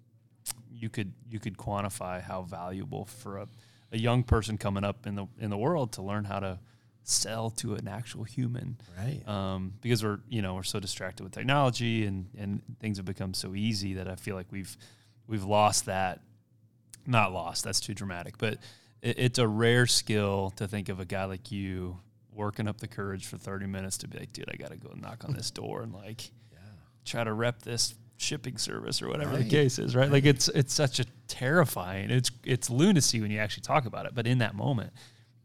you 0.72 0.90
could 0.90 1.14
you 1.30 1.40
could 1.40 1.58
quantify 1.58 2.22
how 2.22 2.44
valuable 2.44 3.06
for 3.06 3.38
a, 3.38 3.48
a 3.92 3.98
young 3.98 4.24
person 4.24 4.58
coming 4.58 4.84
up 4.84 5.08
in 5.08 5.16
the 5.16 5.28
in 5.40 5.50
the 5.50 5.58
world 5.58 5.94
to 5.94 6.02
learn 6.02 6.26
how 6.26 6.40
to 6.40 6.60
sell 7.04 7.50
to 7.50 7.74
an 7.76 7.88
actual 7.88 8.24
human 8.24 8.78
Right. 8.98 9.28
um, 9.28 9.74
because 9.82 10.04
we're 10.04 10.20
you 10.30 10.42
know 10.42 10.54
we're 10.56 10.64
so 10.64 10.80
distracted 10.80 11.24
with 11.24 11.34
technology 11.34 12.06
and 12.06 12.28
and 12.38 12.62
things 12.80 12.98
have 12.98 13.06
become 13.06 13.34
so 13.34 13.56
easy 13.56 13.96
that 13.96 14.08
I 14.08 14.16
feel 14.16 14.36
like 14.36 14.48
we've 14.52 14.78
we've 15.28 15.44
lost 15.44 15.86
that 15.88 16.22
not 17.08 17.34
lost 17.34 17.64
that's 17.64 17.80
too 17.80 17.94
dramatic 17.96 18.38
but 18.38 18.54
it, 19.02 19.18
it's 19.18 19.40
a 19.40 19.48
rare 19.48 19.88
skill 19.88 20.52
to 20.58 20.68
think 20.68 20.90
of 20.90 21.00
a 21.00 21.06
guy 21.06 21.26
like 21.26 21.52
you 21.52 21.98
working 22.32 22.68
up 22.68 22.80
the 22.80 22.88
courage 22.88 23.26
for 23.26 23.38
30 23.38 23.66
minutes 23.66 23.98
to 23.98 24.08
be 24.08 24.20
like 24.20 24.32
dude 24.34 24.46
I 24.50 24.56
got 24.56 24.70
to 24.72 24.78
go 24.78 24.94
knock 24.96 25.26
on 25.26 25.34
this 25.34 25.50
door 25.52 25.82
and 25.82 25.94
like 25.94 26.28
yeah. 26.52 26.58
try 27.04 27.24
to 27.24 27.34
rep 27.34 27.64
this 27.64 27.96
shipping 28.18 28.58
service 28.60 29.02
or 29.02 29.08
whatever 29.10 29.36
the 29.36 29.44
case 29.50 29.80
is 29.80 29.96
right 29.96 30.12
like 30.12 30.26
it's 30.26 30.48
it's 30.50 30.72
such 30.76 31.00
a 31.00 31.06
terrifying 31.28 32.12
it's 32.12 32.30
it's 32.44 32.70
lunacy 32.70 33.20
when 33.20 33.32
you 33.32 33.40
actually 33.40 33.64
talk 33.64 33.86
about 33.86 34.06
it 34.06 34.14
but 34.14 34.28
in 34.28 34.38
that 34.38 34.54
moment 34.54 34.94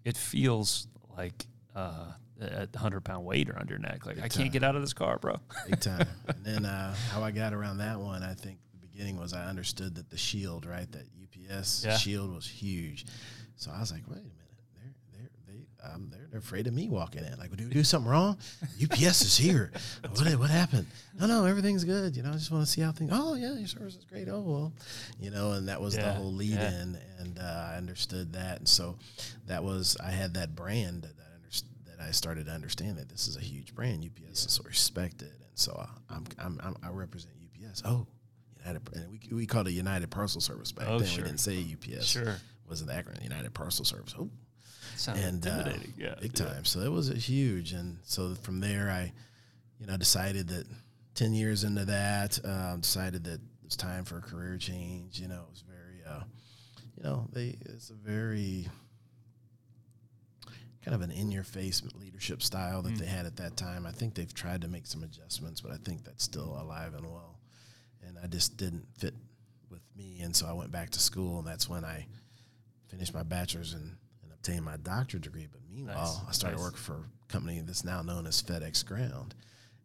it 0.04 0.14
feels 0.14 0.86
like 1.16 1.46
uh, 1.74 2.12
a 2.40 2.68
hundred 2.78 3.02
pound 3.04 3.24
weight 3.24 3.48
around 3.50 3.70
your 3.70 3.78
neck. 3.78 4.06
Like 4.06 4.16
Big 4.16 4.24
I 4.24 4.28
time. 4.28 4.42
can't 4.42 4.52
get 4.52 4.62
out 4.62 4.76
of 4.76 4.82
this 4.82 4.92
car, 4.92 5.18
bro. 5.18 5.36
Big 5.68 5.80
time. 5.80 6.06
and 6.28 6.44
then 6.44 6.64
uh, 6.64 6.94
how 7.10 7.22
I 7.22 7.30
got 7.30 7.52
around 7.54 7.78
that 7.78 7.98
one, 8.00 8.22
I 8.22 8.34
think 8.34 8.58
the 8.80 8.86
beginning 8.86 9.18
was 9.18 9.32
I 9.32 9.46
understood 9.46 9.94
that 9.96 10.10
the 10.10 10.16
shield, 10.18 10.66
right, 10.66 10.90
that 10.92 11.06
UPS 11.22 11.84
Yeah. 11.84 11.96
shield 11.96 12.34
was 12.34 12.46
huge. 12.48 13.06
So 13.56 13.70
I 13.74 13.80
was 13.80 13.90
like, 13.92 14.02
wait 14.08 14.18
a 14.18 14.22
minute, 14.22 14.32
they're 14.34 14.34
they're 14.35 14.35
um, 15.94 16.10
they're, 16.10 16.38
afraid 16.38 16.66
of 16.66 16.74
me 16.74 16.88
walking 16.88 17.24
in. 17.24 17.38
Like, 17.38 17.54
do 17.56 17.64
we 17.64 17.70
do 17.70 17.82
something 17.82 18.10
wrong? 18.10 18.36
UPS 18.82 19.22
is 19.22 19.36
here. 19.38 19.72
what 20.10 20.30
what 20.38 20.50
happened? 20.50 20.86
No, 21.18 21.26
no, 21.26 21.44
everything's 21.46 21.84
good. 21.84 22.14
You 22.14 22.22
know, 22.22 22.30
I 22.30 22.34
just 22.34 22.50
want 22.50 22.64
to 22.64 22.70
see 22.70 22.82
how 22.82 22.92
things. 22.92 23.10
Oh 23.12 23.34
yeah, 23.34 23.54
your 23.54 23.66
service 23.66 23.96
is 23.96 24.04
great. 24.04 24.28
Oh 24.28 24.40
well, 24.40 24.72
you 25.18 25.30
know, 25.30 25.52
and 25.52 25.68
that 25.68 25.80
was 25.80 25.96
the 25.96 26.12
whole 26.12 26.32
lead 26.32 26.50
yeah. 26.50 26.82
in, 26.82 26.98
and 27.18 27.38
uh, 27.38 27.70
I 27.72 27.76
understood 27.76 28.34
that, 28.34 28.58
and 28.58 28.68
so 28.68 28.96
that 29.46 29.64
was 29.64 29.96
I 30.04 30.10
had 30.10 30.34
that 30.34 30.54
brand 30.54 31.02
that 31.02 31.14
I 31.18 31.34
understood 31.36 31.70
that 31.86 32.00
I 32.00 32.10
started 32.10 32.46
to 32.46 32.52
understand 32.52 32.98
that 32.98 33.08
this 33.08 33.28
is 33.28 33.36
a 33.36 33.40
huge 33.40 33.74
brand. 33.74 34.04
UPS 34.04 34.44
is 34.44 34.52
so 34.52 34.62
respected, 34.64 35.28
and 35.28 35.50
so 35.54 35.72
I, 35.78 36.14
I'm, 36.14 36.24
I'm, 36.38 36.60
I'm 36.62 36.76
I 36.82 36.90
represent 36.90 37.34
UPS. 37.42 37.82
Oh, 37.84 38.06
United, 38.58 38.82
and 38.94 39.10
we 39.10 39.20
we 39.34 39.46
called 39.46 39.68
it 39.68 39.72
United 39.72 40.10
Parcel 40.10 40.40
Service 40.40 40.72
back 40.72 40.88
Oh, 40.88 40.98
then. 40.98 41.08
sure. 41.08 41.24
We 41.24 41.30
didn't 41.30 41.40
say 41.40 41.64
UPS. 41.72 42.06
Sure. 42.06 42.36
wasn't 42.68 42.90
the 42.90 42.96
acronym 42.96 43.22
United 43.22 43.54
Parcel 43.54 43.84
Service. 43.84 44.14
Oh, 44.18 44.28
Sounds 44.96 45.20
and 45.20 45.46
uh, 45.46 45.72
yeah, 45.96 46.14
big 46.20 46.38
yeah. 46.38 46.46
time. 46.46 46.64
So 46.64 46.80
it 46.80 46.90
was 46.90 47.10
a 47.10 47.14
huge, 47.14 47.72
and 47.72 47.98
so 48.04 48.34
from 48.34 48.60
there, 48.60 48.90
I, 48.90 49.12
you 49.78 49.86
know, 49.86 49.96
decided 49.96 50.48
that 50.48 50.66
ten 51.14 51.32
years 51.34 51.64
into 51.64 51.84
that, 51.84 52.38
um, 52.44 52.80
decided 52.80 53.24
that 53.24 53.40
it's 53.64 53.76
time 53.76 54.04
for 54.04 54.18
a 54.18 54.22
career 54.22 54.56
change. 54.58 55.20
You 55.20 55.28
know, 55.28 55.42
it 55.42 55.50
was 55.50 55.62
very, 55.68 56.02
uh, 56.08 56.22
you 56.96 57.02
know, 57.02 57.28
they 57.32 57.56
it's 57.66 57.90
a 57.90 57.94
very 57.94 58.68
kind 60.84 60.94
of 60.94 61.00
an 61.02 61.10
in-your-face 61.10 61.82
leadership 62.00 62.40
style 62.42 62.80
that 62.82 62.94
Mm. 62.94 62.98
they 62.98 63.06
had 63.06 63.26
at 63.26 63.36
that 63.36 63.56
time. 63.56 63.86
I 63.86 63.90
think 63.90 64.14
they've 64.14 64.32
tried 64.32 64.60
to 64.62 64.68
make 64.68 64.86
some 64.86 65.02
adjustments, 65.02 65.60
but 65.60 65.72
I 65.72 65.78
think 65.78 66.04
that's 66.04 66.22
still 66.22 66.56
alive 66.60 66.94
and 66.94 67.04
well. 67.04 67.40
And 68.06 68.16
I 68.22 68.28
just 68.28 68.56
didn't 68.56 68.86
fit 68.96 69.12
with 69.68 69.82
me, 69.96 70.20
and 70.20 70.34
so 70.34 70.46
I 70.46 70.52
went 70.52 70.70
back 70.70 70.90
to 70.90 71.00
school, 71.00 71.38
and 71.38 71.46
that's 71.46 71.68
when 71.68 71.84
I 71.84 72.06
finished 72.86 73.12
my 73.12 73.24
bachelor's 73.24 73.74
and, 73.74 73.96
and 74.48 74.58
obtained 74.58 74.64
my 74.64 74.76
doctorate 74.78 75.22
degree. 75.22 75.46
But 75.50 75.60
meanwhile, 75.70 75.96
Nice, 75.96 76.28
I 76.28 76.32
started 76.32 76.56
nice. 76.56 76.64
working 76.64 76.78
for 76.78 76.94
a 76.94 77.32
company 77.32 77.60
that's 77.64 77.84
now 77.84 78.02
known 78.02 78.26
as 78.26 78.42
FedEx 78.42 78.84
Ground, 78.84 79.34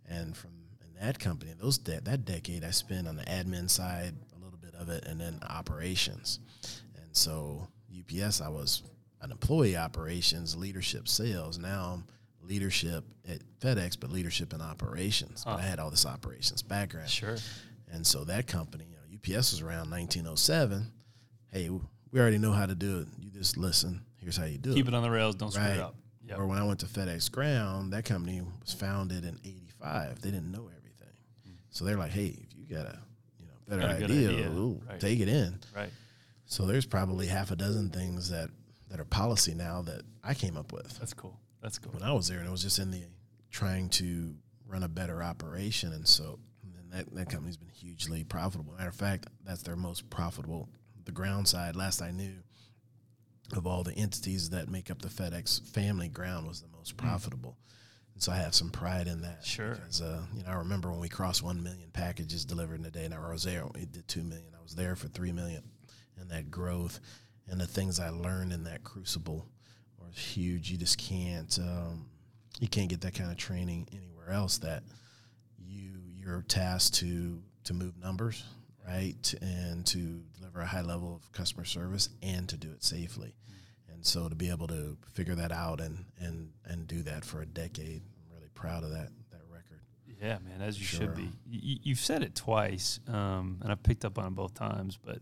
and 0.08 0.36
from 0.36 0.52
in 0.82 0.94
that 1.06 1.20
company, 1.20 1.54
those 1.60 1.78
de- 1.78 2.02
that 2.02 2.26
decade, 2.26 2.64
I 2.64 2.72
spent 2.72 3.08
on 3.08 3.16
the 3.16 3.24
admin 3.24 3.70
side 3.70 4.14
a 4.36 4.44
little 4.44 4.60
bit 4.60 4.76
of 4.76 4.90
it, 4.90 5.06
and 5.06 5.20
then 5.20 5.40
operations. 5.48 6.40
And 6.96 7.06
so 7.12 7.68
UPS, 7.92 8.42
I 8.42 8.50
was 8.50 8.84
an 9.22 9.32
employee 9.32 9.78
operations, 9.78 10.56
leadership, 10.56 11.08
sales. 11.08 11.58
Now 11.58 11.94
I'm 11.94 12.04
leadership 12.48 13.04
at 13.28 13.42
FedEx, 13.60 14.00
but 14.00 14.12
leadership 14.12 14.54
in 14.54 14.62
operations. 14.62 15.44
But 15.46 15.60
I 15.60 15.62
had 15.62 15.80
all 15.80 15.90
this 15.92 16.06
operations 16.06 16.62
background. 16.64 17.10
Sure. 17.10 17.38
And 17.92 18.06
so 18.06 18.24
that 18.26 18.48
company, 18.48 18.86
you 18.90 18.96
know, 18.96 19.38
UPS 19.38 19.52
was 19.52 19.62
around 19.62 19.92
1907. 19.92 20.92
Hey, 21.52 21.70
we 22.12 22.20
already 22.20 22.38
know 22.40 22.52
how 22.52 22.66
to 22.66 22.74
do 22.76 23.00
it. 23.02 23.08
You 23.20 23.30
just 23.30 23.58
listen. 23.58 24.02
Here's 24.22 24.38
how 24.38 24.46
you 24.46 24.58
do 24.58 24.72
it. 24.72 24.76
Keep 24.76 24.88
it. 24.88 24.94
it 24.94 24.96
on 24.96 25.04
the 25.04 25.10
rails. 25.12 25.36
Don't 25.36 25.52
screw 25.52 25.64
Right. 25.64 25.74
it 25.78 25.80
up. 25.82 25.96
Yep. 26.28 26.38
Or 26.40 26.46
when 26.48 26.58
I 26.60 26.64
went 26.64 26.80
to 26.82 26.86
FedEx 26.86 27.32
Ground, 27.32 27.94
that 27.94 28.06
company 28.06 28.42
was 28.62 28.74
founded 28.74 29.26
in 29.26 29.40
'85. 29.44 30.22
They 30.22 30.30
didn't 30.32 30.52
know 30.52 30.68
everything, 30.78 31.16
mm. 31.50 31.54
so 31.72 31.84
they're 31.84 31.98
like, 31.98 32.12
"Hey, 32.12 32.28
if 32.28 32.56
you 32.56 32.66
got 32.66 32.86
a 32.86 33.00
you 33.40 33.46
know 33.48 33.54
better 33.68 33.82
idea, 33.84 34.30
idea. 34.30 34.52
ooh, 34.52 34.82
Right. 34.88 35.00
take 35.00 35.20
it 35.20 35.28
in." 35.28 35.60
Right. 35.76 35.90
So 36.46 36.66
there's 36.68 36.86
probably 36.86 37.26
half 37.28 37.50
a 37.52 37.56
dozen 37.56 37.90
things 37.90 38.30
that 38.30 38.50
that 38.90 39.00
are 39.00 39.06
policy 39.06 39.54
now 39.56 39.82
that 39.84 40.04
I 40.24 40.34
came 40.34 40.58
up 40.58 40.72
with 40.74 41.00
That's 41.00 41.14
cool. 41.14 41.40
That's 41.62 41.80
cool. 41.80 41.94
when 41.94 42.04
I 42.04 42.12
was 42.14 42.28
there, 42.28 42.38
and 42.40 42.48
it 42.48 42.52
was 42.52 42.62
just 42.62 42.78
in 42.78 42.92
the 42.92 43.04
trying 43.50 43.90
to 43.90 44.36
run 44.68 44.84
a 44.84 44.88
better 44.90 45.24
operation, 45.24 45.92
and 45.92 46.08
so 46.08 46.40
and 46.64 46.92
that 46.92 47.14
that 47.16 47.30
company's 47.30 47.58
been 47.58 47.70
hugely 47.70 48.24
profitable. 48.24 48.74
Matter 48.74 48.90
of 48.90 48.96
fact, 48.96 49.28
that's 49.44 49.64
their 49.64 49.76
most 49.76 50.10
profitable. 50.12 50.70
The 51.06 51.12
ground 51.12 51.48
side, 51.48 51.76
last 51.76 52.02
I 52.02 52.12
knew, 52.12 52.36
of 53.56 53.68
all 53.68 53.84
the 53.84 53.94
entities 53.94 54.50
that 54.52 54.70
make 54.70 54.90
up 54.90 55.02
the 55.02 55.10
FedEx 55.10 55.62
family, 55.72 56.08
ground 56.08 56.48
was 56.48 56.62
the 56.62 56.68
most 56.76 56.98
profitable. 56.98 57.58
And 58.14 58.22
so 58.22 58.32
I 58.32 58.38
have 58.38 58.56
some 58.56 58.70
pride 58.70 59.08
in 59.08 59.22
that. 59.22 59.46
Sure. 59.46 59.76
Because 59.76 60.02
uh, 60.02 60.22
you 60.36 60.44
know, 60.44 60.50
I 60.50 60.56
remember 60.56 60.92
when 60.92 61.00
we 61.00 61.10
crossed 61.10 61.44
one 61.44 61.64
million 61.64 61.90
packages 61.92 62.46
delivered 62.46 62.80
in 62.80 62.86
a 62.86 62.92
day, 62.92 63.06
and 63.06 63.14
I 63.14 63.32
was 63.32 63.44
there. 63.44 63.66
We 63.74 63.86
did 63.86 64.08
two 64.08 64.24
million. 64.24 64.54
I 64.58 64.62
was 64.62 64.76
there 64.76 64.96
for 64.96 65.08
three 65.08 65.32
million, 65.32 65.64
and 66.20 66.30
that 66.30 66.52
growth 66.52 67.00
and 67.52 67.60
the 67.60 67.68
things 67.68 68.00
I 68.00 68.10
learned 68.10 68.54
in 68.54 68.64
that 68.64 68.84
crucible 68.84 69.46
was 70.00 70.18
huge. 70.18 70.72
You 70.72 70.78
just 70.78 70.98
can't 70.98 71.58
um, 71.60 72.06
you 72.60 72.68
can't 72.68 72.90
get 72.90 73.02
that 73.02 73.14
kind 73.14 73.32
of 73.32 73.38
training 73.38 73.88
anywhere 73.92 74.32
else. 74.32 74.58
That 74.60 74.84
you 75.60 75.92
you're 76.16 76.44
tasked 76.44 76.96
to 76.96 77.42
to 77.66 77.74
move 77.74 77.98
numbers, 77.98 78.44
right? 78.88 79.34
And 79.42 79.86
to 79.88 80.22
deliver 80.38 80.62
a 80.62 80.66
high 80.66 80.82
level 80.82 81.16
of 81.16 81.32
customer 81.32 81.66
service 81.66 82.10
and 82.24 82.48
to 82.50 82.58
do 82.58 82.72
it 82.72 82.84
safely. 82.84 83.36
And 84.02 84.06
so 84.08 84.28
to 84.28 84.34
be 84.34 84.50
able 84.50 84.66
to 84.66 84.98
figure 85.14 85.36
that 85.36 85.52
out 85.52 85.80
and 85.80 86.06
and 86.20 86.50
and 86.66 86.88
do 86.88 87.04
that 87.04 87.24
for 87.24 87.44
a 87.44 87.46
decade, 87.46 88.02
I'm 88.02 88.36
really 88.36 88.50
proud 88.56 88.84
of 88.84 88.90
that 88.90 89.10
that 89.30 89.42
record. 89.48 89.80
Yeah, 90.20 90.40
man, 90.44 90.60
as 90.68 90.80
you 90.80 90.86
Sure. 90.86 91.02
should 91.02 91.16
be. 91.16 91.30
You, 91.48 91.78
you've 91.84 92.00
said 92.00 92.24
it 92.24 92.34
twice, 92.34 93.00
um, 93.08 93.60
and 93.62 93.72
I 93.72 93.76
picked 93.76 94.04
up 94.04 94.18
on 94.18 94.26
it 94.26 94.32
both 94.32 94.56
times. 94.56 94.98
But 94.98 95.20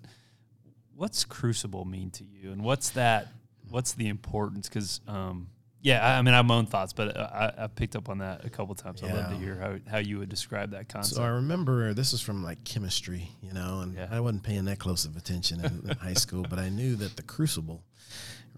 what's 0.96 1.26
crucible 1.26 1.84
mean 1.84 2.10
to 2.12 2.24
you, 2.24 2.54
and 2.54 2.64
what's 2.64 2.92
that? 2.92 3.28
What's 3.68 3.92
the 3.96 4.08
importance? 4.08 4.70
Because 4.70 5.02
um, 5.10 5.50
yeah, 5.82 6.00
I, 6.16 6.18
I 6.20 6.22
mean, 6.22 6.34
I 6.34 6.38
have 6.38 6.46
my 6.46 6.56
own 6.56 6.66
thoughts, 6.66 6.94
but 6.94 7.18
I, 7.18 7.54
I 7.58 7.68
picked 7.68 7.98
up 7.98 8.08
on 8.08 8.20
that 8.20 8.46
a 8.46 8.50
couple 8.50 8.76
times. 8.76 9.04
I'd 9.04 9.14
love 9.14 9.30
to 9.30 9.36
hear 9.36 9.56
how, 9.60 9.76
how 9.92 9.98
you 9.98 10.20
would 10.20 10.30
describe 10.30 10.72
that 10.72 10.88
concept. 10.88 11.18
So 11.18 11.24
I 11.24 11.28
remember 11.28 11.94
this 11.94 12.14
is 12.14 12.22
from 12.22 12.46
like 12.46 12.64
chemistry, 12.64 13.30
you 13.42 13.52
know, 13.52 13.82
and 13.82 13.94
Yeah. 13.94 14.08
I 14.10 14.22
wasn't 14.22 14.44
paying 14.44 14.64
that 14.66 14.80
close 14.80 15.04
of 15.04 15.18
attention 15.18 15.60
in, 15.66 15.90
in 15.92 15.98
high 15.98 16.14
school, 16.16 16.46
but 16.50 16.60
I 16.60 16.70
knew 16.70 16.96
that 16.96 17.18
the 17.18 17.24
crucible, 17.24 17.84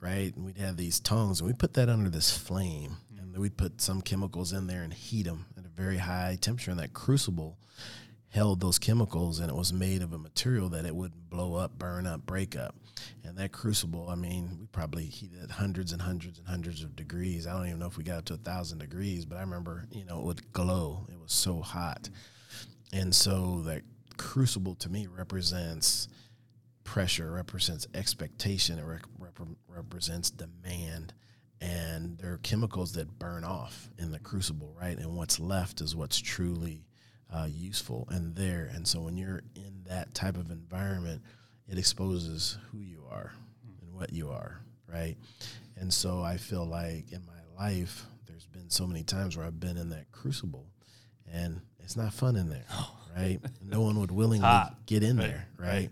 right, 0.01 0.35
and 0.35 0.45
we'd 0.45 0.57
have 0.57 0.77
these 0.77 0.99
tongs, 0.99 1.39
and 1.39 1.47
we 1.47 1.53
put 1.53 1.75
that 1.75 1.89
under 1.89 2.09
this 2.09 2.35
flame, 2.35 2.97
and 3.17 3.37
we'd 3.37 3.57
put 3.57 3.79
some 3.81 4.01
chemicals 4.01 4.51
in 4.51 4.67
there 4.67 4.83
and 4.83 4.93
heat 4.93 5.23
them 5.23 5.45
at 5.57 5.65
a 5.65 5.69
very 5.69 5.97
high 5.97 6.37
temperature, 6.41 6.71
and 6.71 6.79
that 6.79 6.93
crucible 6.93 7.57
held 8.29 8.61
those 8.61 8.79
chemicals, 8.79 9.39
and 9.39 9.49
it 9.49 9.55
was 9.55 9.73
made 9.73 10.01
of 10.01 10.13
a 10.13 10.17
material 10.17 10.69
that 10.69 10.85
it 10.85 10.95
wouldn't 10.95 11.29
blow 11.29 11.55
up, 11.55 11.77
burn 11.77 12.07
up, 12.07 12.25
break 12.25 12.55
up. 12.55 12.75
And 13.23 13.37
that 13.37 13.51
crucible, 13.51 14.09
I 14.09 14.15
mean, 14.15 14.57
we 14.59 14.67
probably 14.67 15.05
heated 15.05 15.43
it 15.43 15.51
hundreds 15.51 15.91
and 15.91 16.01
hundreds 16.01 16.39
and 16.39 16.47
hundreds 16.47 16.81
of 16.81 16.95
degrees. 16.95 17.45
I 17.45 17.53
don't 17.53 17.67
even 17.67 17.79
know 17.79 17.87
if 17.87 17.97
we 17.97 18.05
got 18.05 18.19
up 18.19 18.25
to 18.25 18.35
a 18.35 18.37
thousand 18.37 18.79
degrees, 18.79 19.25
but 19.25 19.37
I 19.37 19.41
remember, 19.41 19.85
you 19.91 20.05
know, 20.05 20.19
it 20.19 20.25
would 20.25 20.53
glow. 20.53 21.05
It 21.11 21.19
was 21.19 21.33
so 21.33 21.59
hot. 21.59 22.09
And 22.93 23.13
so 23.13 23.63
that 23.65 23.81
crucible 24.17 24.75
to 24.75 24.89
me 24.89 25.07
represents 25.07 26.07
pressure, 26.91 27.31
represents 27.31 27.87
expectation, 27.93 28.77
it 28.77 28.83
rep- 28.83 29.47
represents 29.69 30.29
demand. 30.29 31.13
And 31.61 32.17
there 32.17 32.33
are 32.33 32.39
chemicals 32.39 32.91
that 32.93 33.17
burn 33.17 33.45
off 33.45 33.89
in 33.97 34.11
the 34.11 34.19
crucible, 34.19 34.75
right? 34.77 34.97
And 34.97 35.15
what's 35.15 35.39
left 35.39 35.79
is 35.79 35.95
what's 35.95 36.19
truly 36.19 36.83
uh, 37.33 37.47
useful 37.49 38.09
and 38.11 38.35
there. 38.35 38.69
And 38.73 38.85
so 38.85 38.99
when 38.99 39.15
you're 39.15 39.41
in 39.55 39.83
that 39.87 40.13
type 40.13 40.35
of 40.35 40.51
environment, 40.51 41.21
it 41.65 41.77
exposes 41.77 42.57
who 42.73 42.79
you 42.79 43.05
are 43.09 43.31
and 43.63 43.93
what 43.93 44.11
you 44.11 44.27
are, 44.29 44.59
right? 44.85 45.15
And 45.77 45.93
so 45.93 46.21
I 46.21 46.35
feel 46.35 46.65
like 46.65 47.13
in 47.13 47.21
my 47.25 47.63
life, 47.63 48.05
there's 48.27 48.47
been 48.47 48.69
so 48.69 48.85
many 48.85 49.03
times 49.03 49.37
where 49.37 49.45
I've 49.45 49.61
been 49.61 49.77
in 49.77 49.91
that 49.91 50.11
crucible 50.11 50.67
and 51.31 51.61
it's 51.79 51.95
not 51.95 52.11
fun 52.11 52.35
in 52.35 52.49
there, 52.49 52.65
right? 53.15 53.39
No 53.61 53.79
one 53.79 53.97
would 54.01 54.11
willingly 54.11 54.45
hot, 54.45 54.75
get 54.87 55.03
in 55.03 55.15
right, 55.15 55.27
there, 55.27 55.47
right? 55.57 55.69
right. 55.69 55.89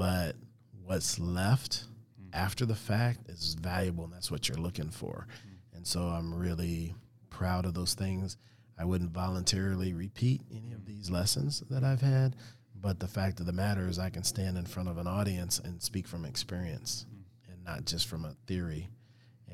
But 0.00 0.36
what's 0.82 1.18
left 1.18 1.84
after 2.32 2.64
the 2.64 2.74
fact 2.74 3.28
is 3.28 3.52
valuable, 3.60 4.04
and 4.04 4.12
that's 4.14 4.30
what 4.30 4.48
you're 4.48 4.56
looking 4.56 4.88
for. 4.88 5.26
And 5.74 5.86
so 5.86 6.04
I'm 6.04 6.34
really 6.34 6.94
proud 7.28 7.66
of 7.66 7.74
those 7.74 7.92
things. 7.92 8.38
I 8.78 8.86
wouldn't 8.86 9.10
voluntarily 9.10 9.92
repeat 9.92 10.40
any 10.50 10.72
of 10.72 10.86
these 10.86 11.10
lessons 11.10 11.62
that 11.68 11.84
I've 11.84 12.00
had, 12.00 12.36
but 12.74 12.98
the 12.98 13.08
fact 13.08 13.40
of 13.40 13.46
the 13.46 13.52
matter 13.52 13.88
is, 13.88 13.98
I 13.98 14.08
can 14.08 14.24
stand 14.24 14.56
in 14.56 14.64
front 14.64 14.88
of 14.88 14.96
an 14.96 15.06
audience 15.06 15.58
and 15.58 15.82
speak 15.82 16.08
from 16.08 16.24
experience 16.24 17.04
and 17.52 17.62
not 17.62 17.84
just 17.84 18.08
from 18.08 18.24
a 18.24 18.36
theory. 18.46 18.88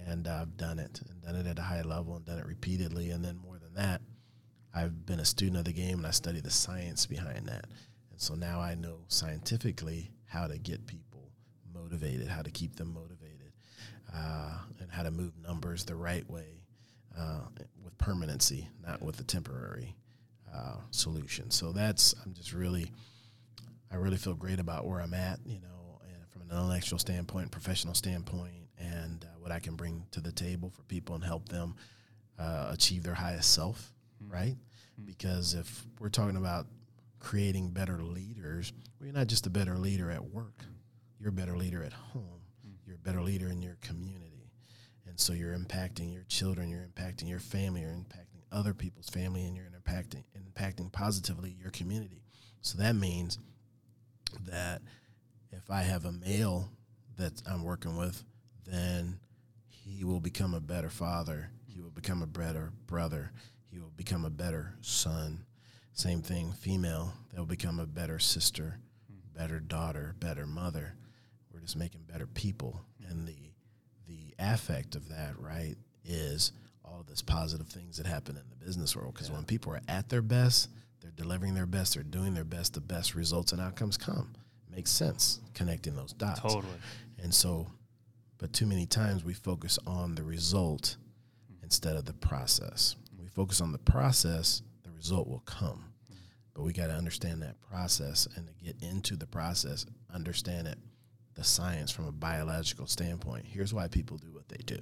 And 0.06 0.28
I've 0.28 0.56
done 0.56 0.78
it 0.78 1.00
and 1.11 1.22
done 1.22 1.35
it 1.35 1.48
at 1.48 1.59
a 1.59 1.62
high 1.62 1.82
level 1.82 2.14
and 2.14 2.24
done 2.24 2.38
it 2.38 2.46
repeatedly. 2.46 3.11
And 3.11 3.24
then 3.24 3.37
more 3.37 3.59
than 3.59 3.74
that, 3.74 4.00
I've 4.72 5.06
been 5.06 5.18
a 5.18 5.24
student 5.24 5.56
of 5.56 5.64
the 5.64 5.72
game 5.72 5.98
and 5.98 6.06
I 6.06 6.12
study 6.12 6.38
the 6.38 6.52
science 6.52 7.04
behind 7.04 7.48
that. 7.48 7.64
And 8.12 8.20
so 8.20 8.37
now 8.37 8.61
I 8.61 8.76
know 8.76 9.00
scientifically 9.09 10.12
how 10.37 10.46
to 10.46 10.59
get 10.59 10.87
people 10.87 11.31
motivated, 11.72 12.29
how 12.29 12.42
to 12.42 12.51
keep 12.51 12.77
them 12.77 12.92
motivated, 12.92 13.53
uh, 14.14 14.59
and 14.81 14.90
how 14.90 15.03
to 15.03 15.11
move 15.11 15.33
numbers 15.42 15.85
the 15.85 15.94
right 15.94 16.29
way 16.29 16.62
uh, 17.18 17.40
with 17.83 17.96
permanency, 17.99 18.68
not 18.87 19.01
with 19.03 19.18
a 19.20 19.25
temporary 19.25 19.96
uh, 20.55 20.77
solution. 20.90 21.51
So 21.51 21.72
that's, 21.72 22.14
I'm 22.25 22.35
just 22.35 22.53
really, 22.53 22.90
I 23.90 23.96
really 23.96 24.18
feel 24.18 24.35
great 24.35 24.61
about 24.61 24.87
where 24.87 25.01
I'm 25.01 25.14
at, 25.14 25.38
you 25.46 25.61
know, 25.61 26.01
and 26.07 26.29
from 26.29 26.42
an 26.42 26.51
intellectual 26.51 26.99
standpoint, 26.99 27.51
professional 27.51 27.94
standpoint, 27.94 28.68
and 28.79 29.25
uh, 29.25 29.38
what 29.38 29.53
I 29.53 29.59
can 29.59 29.75
bring 29.75 30.05
to 30.11 30.20
the 30.20 30.33
table 30.33 30.70
for 30.70 30.83
people 30.83 31.14
and 31.14 31.25
help 31.25 31.49
them 31.49 31.77
uh, 32.38 32.68
achieve 32.70 33.03
their 33.03 33.14
highest 33.14 33.55
self, 33.55 33.92
right? 34.29 34.57
Because 35.05 35.55
if 35.55 35.87
we're 35.99 36.11
talking 36.11 36.37
about 36.37 36.66
creating 37.18 37.70
better 37.70 38.02
leaders, 38.02 38.72
well, 38.98 39.07
you're 39.07 39.16
not 39.16 39.26
just 39.26 39.46
a 39.46 39.50
better 39.50 39.76
leader 39.76 40.11
at 40.11 40.24
work, 40.24 40.64
you're 41.18 41.31
a 41.31 41.33
better 41.33 41.57
leader 41.57 41.83
at 41.83 41.92
home, 41.92 42.40
mm. 42.66 42.74
you're 42.87 42.96
a 42.96 42.98
better 42.98 43.22
leader 43.22 43.48
in 43.48 43.62
your 43.62 43.76
community. 43.81 44.50
And 45.07 45.18
so 45.18 45.33
you're 45.33 45.57
impacting 45.57 46.12
your 46.12 46.24
children, 46.24 46.68
you're 46.68 46.87
impacting 46.87 47.29
your 47.29 47.38
family, 47.38 47.83
you're 47.83 47.90
impacting 47.90 48.42
other 48.52 48.74
people's 48.74 49.09
family, 49.09 49.44
and 49.46 49.57
you're 49.57 49.66
impacting 49.66 50.24
impacting 50.57 50.90
positively 50.90 51.57
your 51.61 51.70
community. 51.70 52.22
So 52.61 52.79
that 52.79 52.96
means 52.96 53.38
that 54.46 54.83
if 55.52 55.70
I 55.70 55.83
have 55.83 56.05
a 56.05 56.12
male 56.12 56.68
that 57.16 57.40
I'm 57.48 57.62
working 57.62 57.96
with, 57.96 58.24
then 58.66 59.20
he 59.68 60.05
will 60.05 60.20
become 60.20 60.55
a 60.55 60.61
better 60.61 60.90
father. 60.90 61.50
He 61.66 61.81
will 61.81 61.90
become 61.90 62.22
a 62.22 62.26
better 62.26 62.72
brother. 62.87 63.31
He 63.70 63.79
will 63.79 63.92
become 63.96 64.24
a 64.24 64.31
better 64.31 64.74
son. 64.81 65.44
Same 65.96 66.20
thing, 66.20 66.52
female, 66.52 67.14
they'll 67.32 67.46
become 67.46 67.80
a 67.80 67.87
better 67.87 68.18
sister, 68.18 68.76
better 69.35 69.59
daughter, 69.59 70.14
better 70.20 70.46
mother. 70.46 70.92
We're 71.50 71.61
just 71.61 71.74
making 71.74 72.02
better 72.02 72.26
people. 72.26 72.82
And 73.09 73.26
the 73.26 73.35
the 74.06 74.35
affect 74.38 74.94
of 74.94 75.09
that, 75.09 75.40
right, 75.40 75.74
is 76.04 76.52
all 76.85 77.00
of 77.00 77.06
these 77.06 77.22
positive 77.22 77.66
things 77.68 77.96
that 77.96 78.06
happen 78.06 78.37
in 78.37 78.42
the 78.50 78.62
business 78.62 78.94
world. 78.94 79.14
Because 79.14 79.30
when 79.30 79.44
people 79.44 79.72
are 79.72 79.80
at 79.88 80.11
their 80.11 80.20
best, 80.20 80.68
they're 81.00 81.11
delivering 81.12 81.54
their 81.54 81.64
best, 81.64 81.94
they're 81.94 82.02
doing 82.02 82.35
their 82.35 82.44
best, 82.44 82.74
the 82.74 82.80
best 82.82 83.14
results 83.14 83.52
and 83.52 83.61
outcomes 83.61 83.96
come. 83.96 84.35
Makes 84.70 84.90
sense 84.90 85.40
connecting 85.54 85.96
those 85.96 86.12
dots. 86.12 86.40
Totally. 86.40 86.66
And 87.22 87.32
so, 87.32 87.68
but 88.37 88.52
too 88.52 88.66
many 88.66 88.85
times 88.85 89.24
we 89.24 89.32
focus 89.32 89.78
on 89.87 90.14
the 90.14 90.22
result 90.22 90.98
mm. 91.50 91.64
instead 91.64 91.96
of 91.96 92.04
the 92.04 92.12
process. 92.12 92.96
We 93.18 93.28
focus 93.28 93.62
on 93.62 93.72
the 93.72 93.78
process, 93.78 94.61
result 94.96 95.28
will 95.28 95.40
come. 95.40 95.85
But 96.54 96.62
we 96.62 96.72
got 96.72 96.87
to 96.87 96.94
understand 96.94 97.42
that 97.42 97.61
process 97.61 98.26
and 98.35 98.46
to 98.46 98.52
get 98.64 98.82
into 98.82 99.14
the 99.16 99.26
process, 99.26 99.85
understand 100.12 100.66
it, 100.66 100.78
the 101.35 101.44
science 101.44 101.90
from 101.90 102.06
a 102.06 102.12
biological 102.12 102.87
standpoint. 102.87 103.44
Here's 103.46 103.74
why 103.74 103.88
people 103.88 104.16
do 104.16 104.32
what 104.32 104.48
they 104.48 104.62
do. 104.64 104.78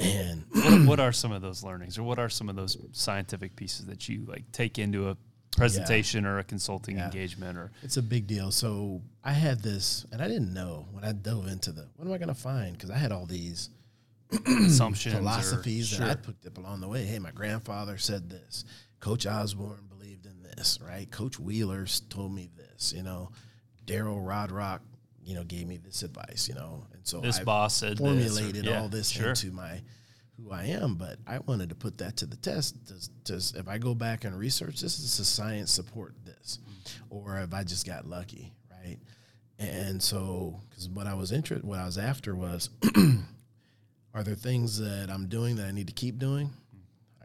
And 0.00 0.44
what, 0.52 0.86
what 0.88 1.00
are 1.00 1.12
some 1.12 1.30
of 1.30 1.42
those 1.42 1.62
learnings, 1.62 1.96
or 1.96 2.02
what 2.02 2.18
are 2.18 2.28
some 2.28 2.48
of 2.48 2.56
those 2.56 2.76
scientific 2.90 3.54
pieces 3.54 3.86
that 3.86 4.08
you 4.08 4.24
like 4.26 4.50
take 4.50 4.78
into 4.80 5.08
a 5.10 5.16
presentation 5.56 6.26
or 6.26 6.40
a 6.40 6.44
consulting 6.44 6.96
Yeah. 6.96 7.04
engagement, 7.04 7.56
or 7.56 7.70
It's 7.82 7.96
a 7.96 8.02
big 8.02 8.26
deal. 8.26 8.50
So 8.50 9.00
I 9.22 9.32
had 9.32 9.62
this, 9.62 10.04
and 10.10 10.20
I 10.20 10.26
didn't 10.26 10.52
know 10.52 10.88
when 10.90 11.04
I 11.04 11.12
dove 11.12 11.46
into 11.46 11.70
the 11.70 11.86
what 11.94 12.06
am 12.08 12.12
I 12.12 12.18
going 12.18 12.26
to 12.26 12.34
find? 12.34 12.72
Because 12.72 12.90
I 12.90 12.96
had 12.96 13.12
all 13.12 13.26
these 13.26 13.70
assumptions, 14.66 15.14
or- 15.14 15.18
philosophies 15.18 15.86
sure. 15.90 16.00
that 16.00 16.10
I 16.10 16.14
picked 16.20 16.44
up 16.46 16.58
along 16.58 16.80
the 16.80 16.88
way. 16.88 17.04
Hey, 17.04 17.20
my 17.20 17.30
grandfather 17.30 17.96
said 17.96 18.28
this. 18.28 18.64
Coach 19.04 19.26
Osborne 19.26 19.84
believed 19.90 20.24
in 20.24 20.42
this, 20.42 20.78
right? 20.80 21.10
Coach 21.10 21.38
Wheeler 21.38 21.84
told 22.08 22.32
me 22.34 22.48
this. 22.56 22.94
You 22.96 23.02
know, 23.02 23.32
Daryl 23.84 24.24
Rodrock, 24.24 24.80
you 25.22 25.34
know, 25.34 25.44
gave 25.44 25.66
me 25.66 25.76
this 25.76 26.02
advice. 26.02 26.48
You 26.48 26.54
know, 26.54 26.86
and 26.94 27.06
so 27.06 27.20
This 27.20 27.38
I 27.38 27.44
boss 27.44 27.76
said 27.76 27.98
this, 27.98 28.00
or- 28.00 28.04
formulated 28.04 28.64
yeah, 28.64 28.80
all 28.80 28.88
this 28.88 29.10
sure. 29.10 29.28
into 29.28 29.52
my 29.52 29.82
who 30.38 30.50
I 30.50 30.64
am. 30.64 30.94
But 30.94 31.18
I 31.26 31.40
wanted 31.40 31.68
to 31.68 31.74
put 31.74 31.98
that 31.98 32.16
to 32.16 32.26
the 32.26 32.36
test. 32.36 32.82
Does, 32.86 33.08
does 33.24 33.54
if 33.54 33.68
I 33.68 33.76
go 33.76 33.94
back 33.94 34.24
and 34.24 34.38
research 34.38 34.80
this, 34.80 34.96
does 34.96 35.18
the 35.18 35.24
science 35.26 35.70
support 35.70 36.14
this, 36.24 36.58
or 37.10 37.34
have 37.34 37.52
I 37.52 37.62
just 37.62 37.84
got 37.86 38.06
lucky, 38.06 38.54
right? 38.70 38.96
And 39.58 40.02
so, 40.02 40.62
because 40.70 40.88
what 40.88 41.06
I 41.06 41.12
was 41.12 41.30
interested, 41.30 41.68
what 41.68 41.78
I 41.78 41.84
was 41.84 41.98
after 41.98 42.34
was, 42.34 42.70
are 44.14 44.22
there 44.22 44.34
things 44.34 44.78
that 44.78 45.10
I'm 45.10 45.28
doing 45.28 45.56
that 45.56 45.66
I 45.66 45.72
need 45.72 45.88
to 45.88 45.92
keep 45.92 46.18
doing? 46.18 46.50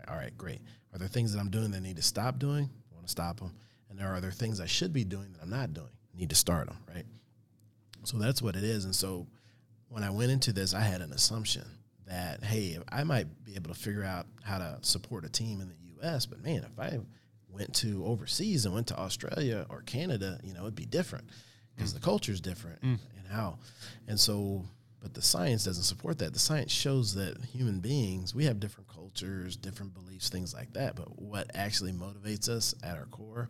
All 0.10 0.18
right, 0.18 0.36
great. 0.38 0.60
Are 0.93 0.99
there 0.99 1.08
things 1.08 1.34
that 1.34 1.39
I'm 1.39 1.49
doing 1.49 1.71
that 1.71 1.78
I 1.78 1.82
need 1.82 1.97
to 1.97 2.02
stop 2.02 2.39
doing? 2.39 2.69
I 2.91 2.95
want 2.95 3.06
to 3.06 3.12
stop 3.12 3.39
them. 3.39 3.54
And 3.89 3.97
there 3.97 4.12
are 4.12 4.15
other 4.15 4.32
things 4.32 4.60
I 4.60 4.65
should 4.65 4.93
be 4.93 5.04
doing 5.04 5.34
that 5.34 5.41
I'm 5.41 5.49
not 5.49 5.73
doing. 5.73 5.89
I 6.13 6.17
need 6.17 6.30
to 6.30 6.36
start 6.36 6.67
them, 6.67 6.78
right? 6.88 7.06
So 8.04 8.17
that's 8.17 8.41
what 8.41 8.56
it 8.56 8.63
is. 8.63 8.86
And 8.86 8.95
so 8.95 9.28
when 9.89 10.04
I 10.04 10.10
went 10.10 10.32
into 10.32 10.54
this, 10.54 10.73
I 10.73 10.82
had 10.82 11.02
an 11.02 11.12
assumption 11.12 11.65
that, 12.08 12.43
hey, 12.43 12.78
I 12.91 13.04
might 13.04 13.28
be 13.43 13.56
able 13.56 13.73
to 13.73 13.80
figure 13.80 14.04
out 14.04 14.25
how 14.43 14.58
to 14.58 14.78
support 14.82 15.25
a 15.25 15.30
team 15.30 15.62
in 15.62 15.69
the 15.69 15.75
U.S., 16.02 16.25
but 16.25 16.43
man, 16.43 16.63
if 16.63 16.80
I 16.80 16.99
went 17.49 17.73
to 17.75 18.06
overseas 18.06 18.65
and 18.65 18.73
went 18.73 18.88
to 18.88 18.97
Australia 18.97 19.65
or 19.69 19.82
Canada, 19.82 20.39
you 20.43 20.54
know, 20.54 20.62
it'd 20.62 20.75
be 20.75 20.86
different 20.86 21.30
because 21.75 21.93
the 21.93 21.99
mm. 21.99 22.04
culture 22.04 22.32
is 22.32 22.41
different 22.41 22.82
mm. 22.82 22.99
and 23.17 23.28
how. 23.30 23.58
And 24.08 24.19
so, 24.19 24.63
but 25.02 25.13
the 25.13 25.21
science 25.21 25.65
doesn't 25.65 25.84
support 25.84 26.19
that. 26.19 26.34
The 26.34 26.39
science 26.39 26.71
shows 26.71 27.13
that 27.15 27.38
human 27.45 27.80
beings, 27.80 28.36
we 28.36 28.45
have 28.45 28.60
different 28.60 28.89
cultures, 28.89 28.99
different 29.13 29.93
beliefs, 29.93 30.30
things 30.30 30.54
like 30.54 30.74
that. 30.74 30.95
But 30.95 31.22
what 31.22 31.52
actually 31.54 31.91
motivates 31.91 32.50
us 32.50 32.76
at 32.84 32.98
our 32.98 33.06
core 33.06 33.50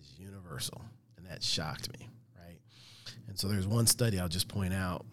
is 0.00 0.14
universal. 0.18 0.82
And 1.16 1.26
that 1.26 1.42
shocked 1.42 1.90
me, 1.98 2.08
right? 2.38 2.58
And 3.28 3.38
so 3.38 3.48
there's 3.48 3.66
one 3.66 3.86
study 3.86 4.18
I'll 4.18 4.28
just 4.28 4.48
point 4.48 4.74
out. 4.74 5.06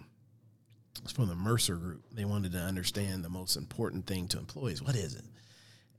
It's 1.04 1.12
from 1.12 1.28
the 1.28 1.36
Mercer 1.36 1.76
Group. 1.76 2.04
They 2.12 2.26
wanted 2.26 2.54
to 2.54 2.60
understand 2.60 3.24
the 3.24 3.30
most 3.30 3.56
important 3.56 4.06
thing 4.06 4.28
to 4.30 4.38
employees. 4.38 4.82
What 4.82 4.96
is 4.96 5.16
it? 5.16 5.26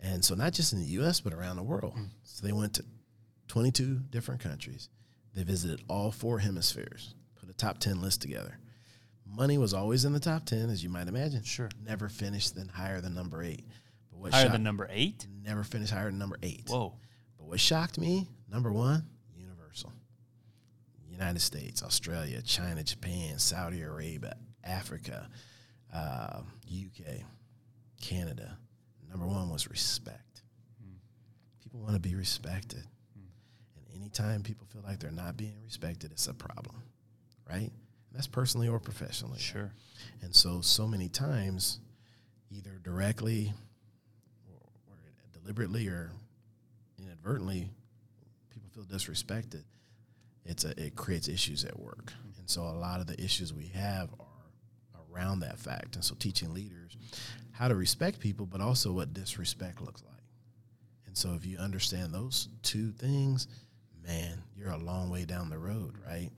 And 0.00 0.24
so 0.24 0.34
not 0.34 0.52
just 0.52 0.72
in 0.72 0.80
the 0.80 0.86
U.S. 0.86 1.20
but 1.20 1.32
around 1.32 1.56
the 1.56 1.62
world. 1.62 1.94
Mm. 1.96 2.08
So 2.22 2.46
they 2.46 2.52
went 2.52 2.74
to 2.74 2.84
22 3.48 4.00
different 4.10 4.40
countries. 4.40 4.88
They 5.34 5.42
visited 5.42 5.82
all 5.88 6.10
four 6.10 6.38
hemispheres. 6.38 7.14
Put 7.38 7.50
a 7.50 7.52
top 7.54 7.78
10 7.78 8.00
list 8.00 8.22
together. 8.22 8.58
Money 9.26 9.58
was 9.58 9.74
always 9.74 10.04
in 10.04 10.12
the 10.12 10.20
top 10.20 10.44
10, 10.44 10.70
as 10.70 10.84
you 10.84 10.90
might 10.90 11.08
imagine. 11.08 11.42
Sure. 11.42 11.68
Never 11.84 12.08
finished 12.08 12.54
then 12.54 12.68
higher 12.68 13.00
than 13.00 13.14
number 13.14 13.42
eight. 13.42 13.64
But 14.14 14.20
what 14.20 14.32
higher 14.32 14.42
shocked, 14.44 14.52
than 14.52 14.62
number 14.62 14.88
eight? 14.92 15.26
Never 15.44 15.64
finished 15.64 15.92
higher 15.92 16.06
than 16.06 16.18
number 16.18 16.38
eight. 16.42 16.64
Whoa. 16.68 16.94
But 17.36 17.46
what 17.46 17.60
shocked 17.60 17.98
me, 17.98 18.28
number 18.50 18.72
one, 18.72 19.04
Universal. 19.36 19.92
United 21.10 21.40
States, 21.40 21.82
Australia, 21.82 22.40
China, 22.42 22.82
Japan, 22.84 23.38
Saudi 23.38 23.82
Arabia, 23.82 24.36
Africa, 24.62 25.28
uh, 25.92 26.40
UK, 26.68 27.22
Canada. 28.00 28.56
Number 29.10 29.26
one 29.26 29.50
was 29.50 29.68
respect. 29.68 30.42
Mm. 30.82 30.96
People 31.62 31.80
want 31.80 31.94
to 31.94 32.00
be 32.00 32.14
respected. 32.14 32.84
Mm. 33.18 33.26
And 33.76 34.00
anytime 34.00 34.42
people 34.42 34.66
feel 34.72 34.82
like 34.82 35.00
they're 35.00 35.10
not 35.10 35.36
being 35.36 35.56
respected, 35.64 36.12
it's 36.12 36.26
a 36.28 36.34
problem, 36.34 36.82
right? 37.48 37.58
And 37.60 37.72
that's 38.12 38.26
personally 38.26 38.68
or 38.68 38.78
professionally. 38.78 39.40
Sure. 39.40 39.72
And 40.22 40.34
so, 40.34 40.60
so 40.60 40.86
many 40.86 41.08
times, 41.08 41.80
either 42.50 42.78
directly 42.82 43.52
deliberately 45.44 45.88
or 45.88 46.10
inadvertently, 46.98 47.68
people 48.50 48.70
feel 48.74 48.84
disrespected. 48.84 49.62
It's 50.44 50.64
a, 50.64 50.70
it 50.82 50.96
creates 50.96 51.28
issues 51.28 51.64
at 51.64 51.78
work. 51.78 52.06
Mm-hmm. 52.06 52.40
And 52.40 52.50
so 52.50 52.62
a 52.62 52.72
lot 52.72 53.00
of 53.00 53.06
the 53.06 53.22
issues 53.22 53.52
we 53.52 53.66
have 53.68 54.08
are 54.18 55.14
around 55.14 55.40
that 55.40 55.58
fact. 55.58 55.94
And 55.96 56.04
so 56.04 56.14
teaching 56.18 56.52
leaders 56.52 56.96
how 57.52 57.68
to 57.68 57.74
respect 57.74 58.20
people, 58.20 58.46
but 58.46 58.60
also 58.60 58.92
what 58.92 59.14
disrespect 59.14 59.80
looks 59.80 60.02
like. 60.02 60.12
And 61.06 61.16
so 61.16 61.34
if 61.34 61.46
you 61.46 61.58
understand 61.58 62.12
those 62.12 62.48
two 62.62 62.90
things, 62.92 63.46
man, 64.04 64.42
you're 64.56 64.70
a 64.70 64.78
long 64.78 65.10
way 65.10 65.24
down 65.24 65.50
the 65.50 65.58
road, 65.58 65.94
right? 66.06 66.30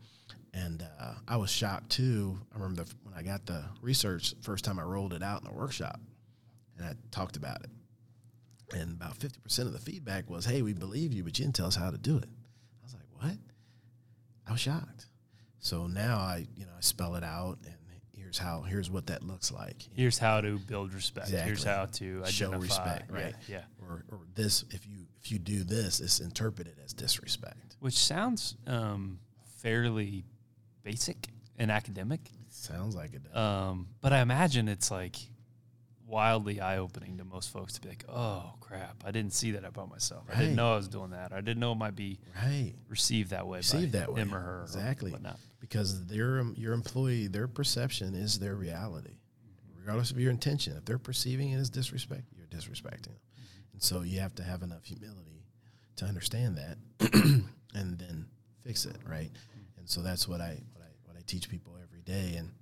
And 0.52 0.86
uh, 1.00 1.14
I 1.26 1.36
was 1.36 1.50
shocked 1.50 1.90
too. 1.90 2.38
I 2.52 2.58
remember 2.58 2.84
the, 2.84 2.94
when 3.02 3.14
I 3.14 3.22
got 3.22 3.46
the 3.46 3.64
research, 3.80 4.34
first 4.42 4.64
time 4.64 4.78
I 4.78 4.82
rolled 4.82 5.14
it 5.14 5.22
out 5.22 5.42
in 5.42 5.48
a 5.48 5.52
workshop 5.52 6.00
and 6.76 6.86
I 6.86 6.94
talked 7.10 7.36
about 7.36 7.62
it 7.62 7.70
and 8.74 8.92
about 8.92 9.18
50% 9.18 9.58
of 9.60 9.72
the 9.72 9.78
feedback 9.78 10.28
was, 10.28 10.44
hey, 10.44 10.62
we 10.62 10.72
believe 10.72 11.12
you, 11.12 11.22
but 11.22 11.38
you 11.38 11.44
didn't 11.44 11.56
tell 11.56 11.66
us 11.66 11.76
how 11.76 11.90
to 11.90 11.98
do 11.98 12.16
it. 12.16 12.28
I 12.28 12.84
was 12.84 12.94
like, 12.94 13.04
what? 13.12 13.38
I 14.46 14.52
was 14.52 14.60
shocked. 14.60 15.06
So 15.58 15.86
now 15.86 16.16
I, 16.18 16.46
you 16.56 16.64
know, 16.64 16.72
I 16.76 16.80
spell 16.80 17.14
it 17.16 17.24
out 17.24 17.58
and 17.64 17.74
here's 18.12 18.38
how, 18.38 18.62
here's 18.62 18.90
what 18.90 19.06
that 19.06 19.22
looks 19.22 19.52
like. 19.52 19.82
Here's 19.94 20.18
how 20.18 20.40
to 20.40 20.58
build 20.58 20.92
respect. 20.92 21.28
Exactly. 21.28 21.48
Here's 21.48 21.64
how 21.64 21.84
to 21.86 22.04
identify. 22.24 22.30
Show 22.30 22.50
respect, 22.52 23.10
right? 23.10 23.34
Yeah, 23.48 23.58
yeah. 23.58 23.86
Or, 23.86 24.04
or 24.10 24.18
this, 24.34 24.64
if 24.70 24.86
you, 24.86 25.06
if 25.22 25.30
you 25.30 25.38
do 25.38 25.62
this, 25.64 26.00
it's 26.00 26.20
interpreted 26.20 26.74
as 26.84 26.92
disrespect. 26.92 27.76
Which 27.80 27.98
sounds 27.98 28.56
um, 28.66 29.20
fairly 29.58 30.24
basic 30.82 31.28
and 31.56 31.70
academic. 31.70 32.20
Sounds 32.48 32.94
like 32.94 33.14
it 33.14 33.22
does. 33.24 33.36
Um, 33.36 33.88
but 34.00 34.12
I 34.12 34.20
imagine 34.20 34.68
it's 34.68 34.90
like 34.90 35.16
wildly 36.06 36.60
eye 36.60 36.78
opening 36.78 37.18
to 37.18 37.24
most 37.24 37.50
folks 37.50 37.74
to 37.74 37.80
be 37.80 37.88
like, 37.88 38.04
oh 38.08 38.54
crap, 38.60 39.02
I 39.04 39.10
didn't 39.10 39.32
see 39.32 39.52
that 39.52 39.64
about 39.64 39.90
myself. 39.90 40.24
Right. 40.28 40.38
I 40.38 40.40
didn't 40.40 40.56
know 40.56 40.72
I 40.72 40.76
was 40.76 40.88
doing 40.88 41.10
that. 41.10 41.32
I 41.32 41.40
didn't 41.40 41.58
know 41.58 41.72
it 41.72 41.76
might 41.76 41.96
be 41.96 42.18
right 42.42 42.74
received 42.88 43.30
that 43.30 43.46
way. 43.46 43.58
Received 43.58 43.92
that 43.92 44.12
way, 44.12 44.20
him 44.20 44.34
or 44.34 44.40
her, 44.40 44.62
exactly. 44.62 45.12
Or 45.12 45.18
because 45.60 46.06
their 46.06 46.40
um, 46.40 46.54
your 46.56 46.72
employee, 46.72 47.26
their 47.26 47.48
perception 47.48 48.14
is 48.14 48.38
their 48.38 48.54
reality, 48.54 49.18
regardless 49.78 50.10
of 50.10 50.20
your 50.20 50.30
intention. 50.30 50.76
If 50.76 50.84
they're 50.84 50.98
perceiving 50.98 51.50
it 51.50 51.56
as 51.56 51.70
disrespect, 51.70 52.24
you're 52.36 52.46
disrespecting 52.46 53.04
them, 53.04 53.20
and 53.72 53.82
so 53.82 54.02
you 54.02 54.20
have 54.20 54.34
to 54.36 54.42
have 54.42 54.62
enough 54.62 54.84
humility 54.84 55.44
to 55.96 56.04
understand 56.04 56.58
that, 56.58 56.78
and 57.74 57.98
then 57.98 58.26
fix 58.64 58.84
it 58.84 58.96
right. 59.08 59.30
And 59.78 59.88
so 59.88 60.02
that's 60.02 60.28
what 60.28 60.40
I 60.40 60.60
what 60.72 60.82
I 60.82 60.90
what 61.04 61.16
I 61.16 61.22
teach 61.26 61.48
people 61.48 61.76
every 61.82 62.02
day, 62.02 62.36
and 62.36 62.52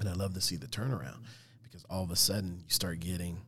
and 0.00 0.08
I 0.08 0.12
love 0.12 0.34
to 0.34 0.40
see 0.40 0.56
the 0.56 0.66
turnaround 0.66 1.18
because 1.68 1.84
all 1.90 2.02
of 2.02 2.10
a 2.10 2.16
sudden 2.16 2.62
you 2.64 2.70
start 2.70 3.00
getting 3.00 3.38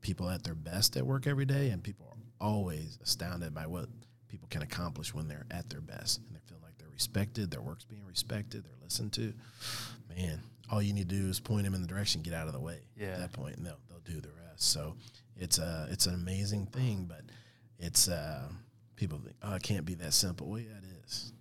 people 0.00 0.28
at 0.30 0.44
their 0.44 0.54
best 0.54 0.96
at 0.96 1.06
work 1.06 1.26
every 1.26 1.44
day, 1.46 1.70
and 1.70 1.82
people 1.82 2.06
are 2.08 2.16
always 2.46 2.98
astounded 3.02 3.54
by 3.54 3.66
what 3.66 3.88
people 4.28 4.48
can 4.50 4.62
accomplish 4.62 5.14
when 5.14 5.28
they're 5.28 5.46
at 5.50 5.68
their 5.70 5.80
best 5.80 6.18
and 6.18 6.34
they 6.34 6.40
feel 6.46 6.58
like 6.62 6.76
they're 6.78 6.88
respected, 6.88 7.50
their 7.50 7.62
work's 7.62 7.84
being 7.84 8.04
respected, 8.06 8.64
they're 8.64 8.72
listened 8.82 9.12
to. 9.12 9.32
Man, 10.16 10.40
all 10.70 10.82
you 10.82 10.92
need 10.92 11.08
to 11.08 11.14
do 11.14 11.28
is 11.28 11.40
point 11.40 11.64
them 11.64 11.74
in 11.74 11.82
the 11.82 11.88
direction, 11.88 12.22
get 12.22 12.34
out 12.34 12.46
of 12.46 12.52
the 12.52 12.60
way. 12.60 12.80
Yeah. 12.96 13.08
At 13.08 13.18
that 13.18 13.32
point, 13.32 13.56
and 13.56 13.66
they'll 13.66 13.80
they'll 13.88 14.14
do 14.14 14.20
the 14.20 14.32
rest. 14.48 14.70
So 14.70 14.94
it's 15.36 15.58
a 15.58 15.88
it's 15.90 16.06
an 16.06 16.14
amazing 16.14 16.66
thing, 16.66 17.06
but 17.08 17.22
it's 17.78 18.08
uh, 18.08 18.48
people 18.96 19.18
think, 19.18 19.36
oh, 19.42 19.54
it 19.54 19.62
can't 19.62 19.84
be 19.84 19.94
that 19.94 20.12
simple. 20.12 20.48
Well, 20.48 20.60
yeah, 20.60 20.70
it 20.78 21.04
is, 21.04 21.32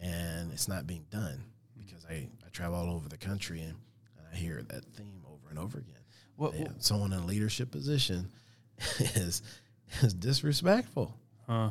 and 0.00 0.52
it's 0.52 0.68
not 0.68 0.86
being 0.86 1.06
done 1.10 1.44
because 1.78 2.04
I 2.08 2.28
I 2.44 2.48
travel 2.52 2.78
all 2.78 2.94
over 2.94 3.08
the 3.08 3.18
country 3.18 3.60
and, 3.60 3.74
and 4.18 4.26
I 4.32 4.36
hear 4.36 4.62
that 4.68 4.84
theme 4.96 5.22
and 5.56 5.64
over 5.64 5.78
again. 5.78 5.94
What, 6.36 6.54
what 6.54 6.82
someone 6.82 7.12
in 7.12 7.20
a 7.20 7.26
leadership 7.26 7.70
position 7.70 8.28
is 8.98 9.42
is 10.02 10.14
disrespectful. 10.14 11.14
Huh. 11.46 11.70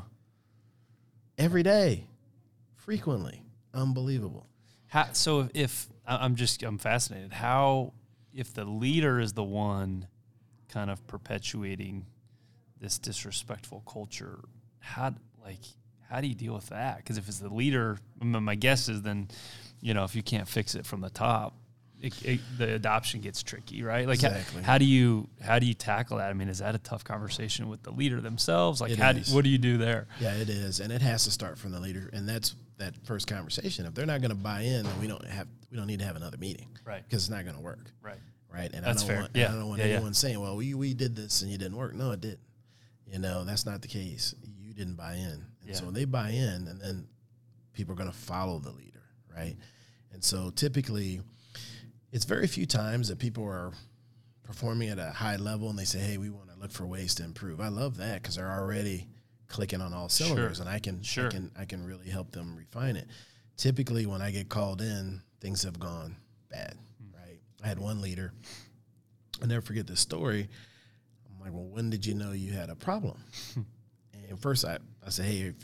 Every 1.37 1.63
day, 1.63 2.05
frequently, 2.75 3.43
unbelievable. 3.73 4.47
How, 4.87 5.11
so 5.11 5.41
if, 5.41 5.51
if 5.53 5.87
I'm 6.07 6.35
just 6.35 6.63
I'm 6.63 6.77
fascinated 6.77 7.33
how 7.33 7.93
if 8.33 8.53
the 8.53 8.65
leader 8.65 9.19
is 9.19 9.33
the 9.33 9.43
one 9.43 10.07
kind 10.69 10.89
of 10.89 11.05
perpetuating 11.07 12.05
this 12.79 12.97
disrespectful 12.97 13.83
culture, 13.85 14.39
how 14.79 15.13
like 15.43 15.59
how 16.09 16.21
do 16.21 16.27
you 16.27 16.35
deal 16.35 16.53
with 16.53 16.69
that? 16.69 16.97
Because 16.97 17.17
if 17.17 17.27
it's 17.27 17.39
the 17.39 17.53
leader, 17.53 17.97
my 18.21 18.55
guess 18.55 18.87
is 18.89 19.01
then, 19.01 19.27
you 19.81 19.93
know, 19.93 20.03
if 20.03 20.15
you 20.15 20.23
can't 20.23 20.47
fix 20.47 20.75
it 20.75 20.85
from 20.85 21.01
the 21.01 21.09
top, 21.09 21.55
it, 22.05 22.25
it, 22.25 22.39
the 22.57 22.73
adoption 22.75 23.21
gets 23.21 23.41
tricky, 23.41 23.83
right? 23.83 24.07
Like, 24.07 24.15
exactly. 24.15 24.61
how, 24.61 24.73
how, 24.73 24.77
do 24.77 24.85
you 24.85 25.27
how 25.41 25.59
do 25.59 25.65
you 25.65 25.73
tackle 25.73 26.17
that? 26.17 26.29
I 26.29 26.33
mean, 26.33 26.49
is 26.49 26.59
that 26.59 26.75
a 26.75 26.79
tough 26.79 27.03
conversation 27.03 27.67
with 27.67 27.83
the 27.83 27.91
leader 27.91 28.21
themselves? 28.21 28.81
Like, 28.81 28.91
it 28.91 28.99
how 28.99 29.13
do, 29.13 29.21
what 29.33 29.43
do 29.43 29.49
you 29.49 29.57
do 29.57 29.77
there? 29.77 30.07
Yeah, 30.19 30.35
it 30.35 30.49
is, 30.49 30.79
and 30.79 30.91
it 30.91 31.01
has 31.01 31.23
to 31.25 31.31
start 31.31 31.57
from 31.57 31.71
the 31.71 31.79
leader, 31.79 32.09
and 32.13 32.27
that's 32.27 32.55
that 32.77 32.93
first 33.05 33.27
conversation. 33.27 33.85
If 33.85 33.93
they're 33.93 34.05
not 34.05 34.21
going 34.21 34.29
to 34.29 34.35
buy 34.35 34.61
in, 34.61 34.83
then 34.83 34.99
we 34.99 35.07
don't 35.07 35.25
have 35.25 35.47
we 35.71 35.77
don't 35.77 35.87
need 35.87 35.99
to 35.99 36.05
have 36.05 36.15
another 36.15 36.37
meeting, 36.37 36.67
right? 36.85 37.03
Because 37.03 37.23
it's 37.23 37.29
not 37.29 37.43
going 37.43 37.55
to 37.55 37.61
work, 37.61 37.91
right? 38.01 38.19
Right, 38.53 38.71
and 38.73 38.85
that's 38.85 39.03
I 39.03 39.07
don't 39.07 39.07
fair. 39.07 39.19
want 39.21 39.31
yeah. 39.35 39.49
I 39.49 39.55
don't 39.55 39.67
want 39.67 39.79
yeah, 39.79 39.87
anyone 39.87 40.07
yeah. 40.07 40.13
saying, 40.13 40.39
"Well, 40.39 40.55
we 40.55 40.73
we 40.73 40.93
did 40.93 41.15
this 41.15 41.41
and 41.41 41.51
you 41.51 41.57
didn't 41.57 41.75
work." 41.75 41.93
No, 41.93 42.11
it 42.11 42.21
didn't. 42.21 42.39
You 43.05 43.19
know, 43.19 43.43
that's 43.43 43.65
not 43.65 43.81
the 43.81 43.87
case. 43.87 44.33
You 44.61 44.73
didn't 44.73 44.95
buy 44.95 45.15
in, 45.15 45.25
and 45.25 45.43
yeah. 45.65 45.73
so 45.73 45.85
when 45.85 45.93
they 45.93 46.05
buy 46.05 46.29
in, 46.29 46.67
and 46.67 46.79
then 46.79 47.07
people 47.73 47.93
are 47.93 47.97
going 47.97 48.11
to 48.11 48.17
follow 48.17 48.59
the 48.59 48.71
leader, 48.71 49.03
right? 49.35 49.55
And 50.13 50.23
so 50.23 50.49
typically 50.49 51.19
it's 52.15 52.23
very 52.23 52.47
few 52.47 52.65
times 52.65 53.09
that 53.09 53.19
people 53.19 53.43
are 53.43 53.73
performing 54.43 54.87
at 54.87 54.97
a 54.97 55.11
high 55.11 55.35
level 55.35 55.69
and 55.69 55.77
they 55.77 55.83
say, 55.83 55.99
"Hey, 55.99 56.17
we 56.17 56.29
want 56.29 56.49
to 56.49 56.57
look 56.57 56.71
for 56.71 56.85
ways 56.85 57.13
to 57.15 57.25
improve." 57.25 57.59
I 57.59 57.67
love 57.67 57.97
that 57.97 58.21
because 58.21 58.35
they're 58.35 58.49
already 58.49 59.09
clicking 59.49 59.81
on 59.81 59.93
all 59.93 60.07
cylinders, 60.07 60.57
sure. 60.57 60.65
and 60.65 60.73
I 60.73 60.79
can 60.79 61.03
sure. 61.03 61.27
I 61.27 61.29
can 61.29 61.51
I 61.59 61.65
can 61.65 61.85
really 61.85 62.09
help 62.09 62.31
them 62.31 62.55
refine 62.55 62.95
it. 62.95 63.09
Typically, 63.57 64.05
when 64.05 64.21
I 64.21 64.31
get 64.31 64.47
called 64.47 64.81
in, 64.81 65.21
things 65.41 65.63
have 65.63 65.77
gone 65.77 66.15
bad. 66.49 66.77
Mm. 67.03 67.19
Right? 67.19 67.39
I 67.61 67.67
had 67.67 67.79
one 67.79 67.99
leader. 67.99 68.31
I 69.43 69.47
never 69.47 69.61
forget 69.61 69.85
this 69.85 69.99
story. 69.99 70.47
I'm 71.29 71.41
like, 71.41 71.51
"Well, 71.51 71.67
when 71.67 71.89
did 71.89 72.05
you 72.05 72.13
know 72.13 72.31
you 72.31 72.53
had 72.53 72.69
a 72.69 72.75
problem?" 72.75 73.21
and 74.29 74.39
first, 74.39 74.63
I 74.63 74.77
I 75.05 75.09
say, 75.09 75.23
"Hey, 75.23 75.39
if, 75.49 75.55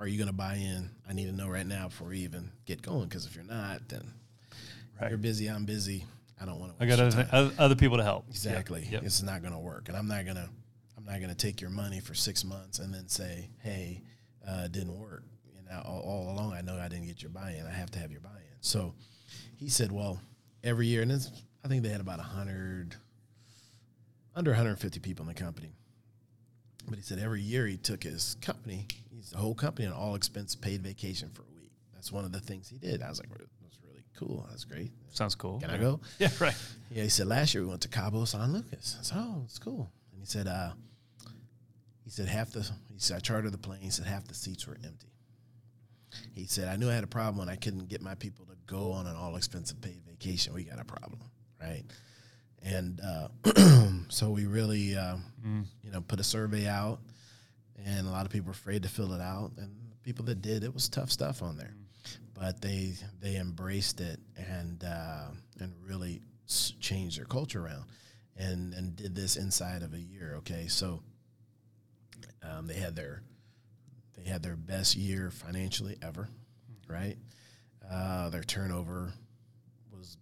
are 0.00 0.06
you 0.06 0.16
going 0.16 0.28
to 0.28 0.32
buy 0.32 0.54
in? 0.54 0.88
I 1.06 1.12
need 1.12 1.26
to 1.26 1.32
know 1.32 1.48
right 1.48 1.66
now 1.66 1.88
before 1.88 2.08
we 2.08 2.20
even 2.20 2.50
get 2.64 2.80
going. 2.80 3.08
Because 3.08 3.26
if 3.26 3.34
you're 3.34 3.44
not, 3.44 3.86
then 3.90 4.14
Right. 5.00 5.10
You're 5.10 5.18
busy. 5.18 5.46
I'm 5.46 5.64
busy. 5.64 6.04
I 6.40 6.44
don't 6.44 6.58
want 6.58 6.78
to. 6.78 6.84
I 6.84 6.88
got 6.88 7.00
other, 7.00 7.52
other 7.58 7.74
people 7.74 7.96
to 7.96 8.02
help. 8.04 8.26
Exactly. 8.28 8.82
Yep. 8.82 8.92
Yep. 8.92 9.02
It's 9.04 9.22
not 9.22 9.42
going 9.42 9.52
to 9.52 9.58
work, 9.58 9.88
and 9.88 9.96
I'm 9.96 10.08
not 10.08 10.26
gonna. 10.26 10.48
I'm 10.96 11.04
not 11.04 11.20
gonna 11.20 11.34
take 11.34 11.60
your 11.60 11.70
money 11.70 12.00
for 12.00 12.14
six 12.14 12.44
months 12.44 12.78
and 12.78 12.92
then 12.92 13.08
say, 13.08 13.48
"Hey, 13.62 14.02
uh, 14.46 14.62
it 14.64 14.72
didn't 14.72 14.96
work." 14.98 15.24
You 15.54 15.62
know, 15.68 15.82
all, 15.84 16.00
all, 16.00 16.34
along 16.34 16.52
I 16.52 16.60
know 16.60 16.76
I 16.76 16.88
didn't 16.88 17.06
get 17.06 17.22
your 17.22 17.30
buy-in. 17.30 17.66
I 17.66 17.70
have 17.70 17.90
to 17.92 17.98
have 17.98 18.10
your 18.10 18.20
buy-in. 18.20 18.56
So 18.60 18.94
he 19.56 19.68
said, 19.68 19.92
"Well, 19.92 20.20
every 20.62 20.86
year, 20.86 21.02
and 21.02 21.10
this, 21.10 21.30
I 21.64 21.68
think 21.68 21.82
they 21.82 21.88
had 21.90 22.00
about 22.00 22.20
hundred, 22.20 22.96
under 24.34 24.50
150 24.50 25.00
people 25.00 25.22
in 25.24 25.28
the 25.28 25.40
company." 25.40 25.72
But 26.88 26.96
he 26.96 27.02
said 27.02 27.18
every 27.18 27.42
year 27.42 27.66
he 27.66 27.76
took 27.76 28.02
his 28.02 28.36
company, 28.40 28.86
he's 29.14 29.30
the 29.30 29.36
whole 29.36 29.54
company, 29.54 29.86
an 29.86 29.92
all 29.92 30.14
expense 30.14 30.54
paid 30.54 30.82
vacation 30.82 31.28
for 31.28 31.42
a 31.42 31.60
week. 31.60 31.70
That's 31.94 32.10
one 32.10 32.24
of 32.24 32.32
the 32.32 32.40
things 32.40 32.68
he 32.68 32.78
did. 32.78 33.02
I 33.02 33.10
was 33.10 33.18
like, 33.18 33.28
cool. 34.16 34.46
That's 34.50 34.64
great. 34.64 34.90
Sounds 35.10 35.34
cool. 35.34 35.60
Can 35.60 35.70
I 35.70 35.78
go? 35.78 36.00
Yeah, 36.18 36.28
right. 36.40 36.54
Yeah, 36.90 37.02
he 37.04 37.08
said 37.08 37.26
last 37.26 37.54
year 37.54 37.62
we 37.62 37.68
went 37.68 37.82
to 37.82 37.88
Cabo 37.88 38.24
San 38.24 38.52
Lucas. 38.52 38.96
I 38.98 39.02
said, 39.02 39.18
oh, 39.20 39.42
it's 39.44 39.58
cool. 39.58 39.90
And 40.12 40.20
he 40.20 40.26
said, 40.26 40.46
uh, 40.46 40.70
he 42.04 42.10
said 42.10 42.28
half 42.28 42.50
the 42.52 42.62
he 42.92 42.98
said 42.98 43.16
I 43.18 43.20
chartered 43.20 43.52
the 43.52 43.58
plane. 43.58 43.80
He 43.80 43.90
said 43.90 44.06
half 44.06 44.26
the 44.26 44.34
seats 44.34 44.66
were 44.66 44.76
empty. 44.84 45.08
He 46.34 46.46
said, 46.46 46.68
I 46.68 46.76
knew 46.76 46.88
I 46.90 46.94
had 46.94 47.04
a 47.04 47.08
problem 47.08 47.36
when 47.38 47.48
I 47.48 47.56
couldn't 47.56 47.88
get 47.88 48.00
my 48.00 48.14
people 48.14 48.46
to 48.46 48.54
go 48.66 48.92
on 48.92 49.06
an 49.06 49.14
all 49.14 49.36
expensive 49.36 49.80
paid 49.80 50.00
vacation. 50.08 50.54
We 50.54 50.64
got 50.64 50.80
a 50.80 50.84
problem, 50.84 51.20
right? 51.60 51.84
And 52.62 53.00
uh, 53.00 53.28
so 54.08 54.30
we 54.30 54.46
really, 54.46 54.96
uh, 54.96 55.16
Mm. 55.46 55.64
you 55.84 55.90
know, 55.92 56.00
put 56.00 56.18
a 56.18 56.24
survey 56.24 56.66
out, 56.66 56.98
and 57.86 58.06
a 58.06 58.10
lot 58.10 58.26
of 58.26 58.32
people 58.32 58.46
were 58.46 58.52
afraid 58.52 58.82
to 58.82 58.88
fill 58.88 59.12
it 59.12 59.20
out. 59.20 59.52
And 59.58 59.70
the 59.90 59.96
people 60.02 60.24
that 60.24 60.42
did, 60.42 60.64
it 60.64 60.74
was 60.74 60.88
tough 60.88 61.10
stuff 61.12 61.42
on 61.42 61.56
there, 61.56 61.74
but 62.38 62.60
they 62.60 62.94
they 63.20 63.36
embraced 63.36 64.00
it 64.00 64.20
and 64.36 64.84
uh, 64.84 65.28
and 65.58 65.74
really 65.82 66.20
changed 66.80 67.18
their 67.18 67.26
culture 67.26 67.64
around, 67.64 67.84
and 68.36 68.72
and 68.74 68.96
did 68.96 69.14
this 69.14 69.36
inside 69.36 69.82
of 69.82 69.92
a 69.92 70.00
year. 70.00 70.34
Okay, 70.38 70.68
so 70.68 71.02
um, 72.42 72.66
they 72.66 72.74
had 72.74 72.94
their 72.94 73.22
they 74.16 74.28
had 74.28 74.42
their 74.42 74.56
best 74.56 74.96
year 74.96 75.30
financially 75.30 75.96
ever, 76.02 76.28
right? 76.88 77.16
Uh, 77.90 78.28
their 78.30 78.44
turnover 78.44 79.12
was 79.90 80.16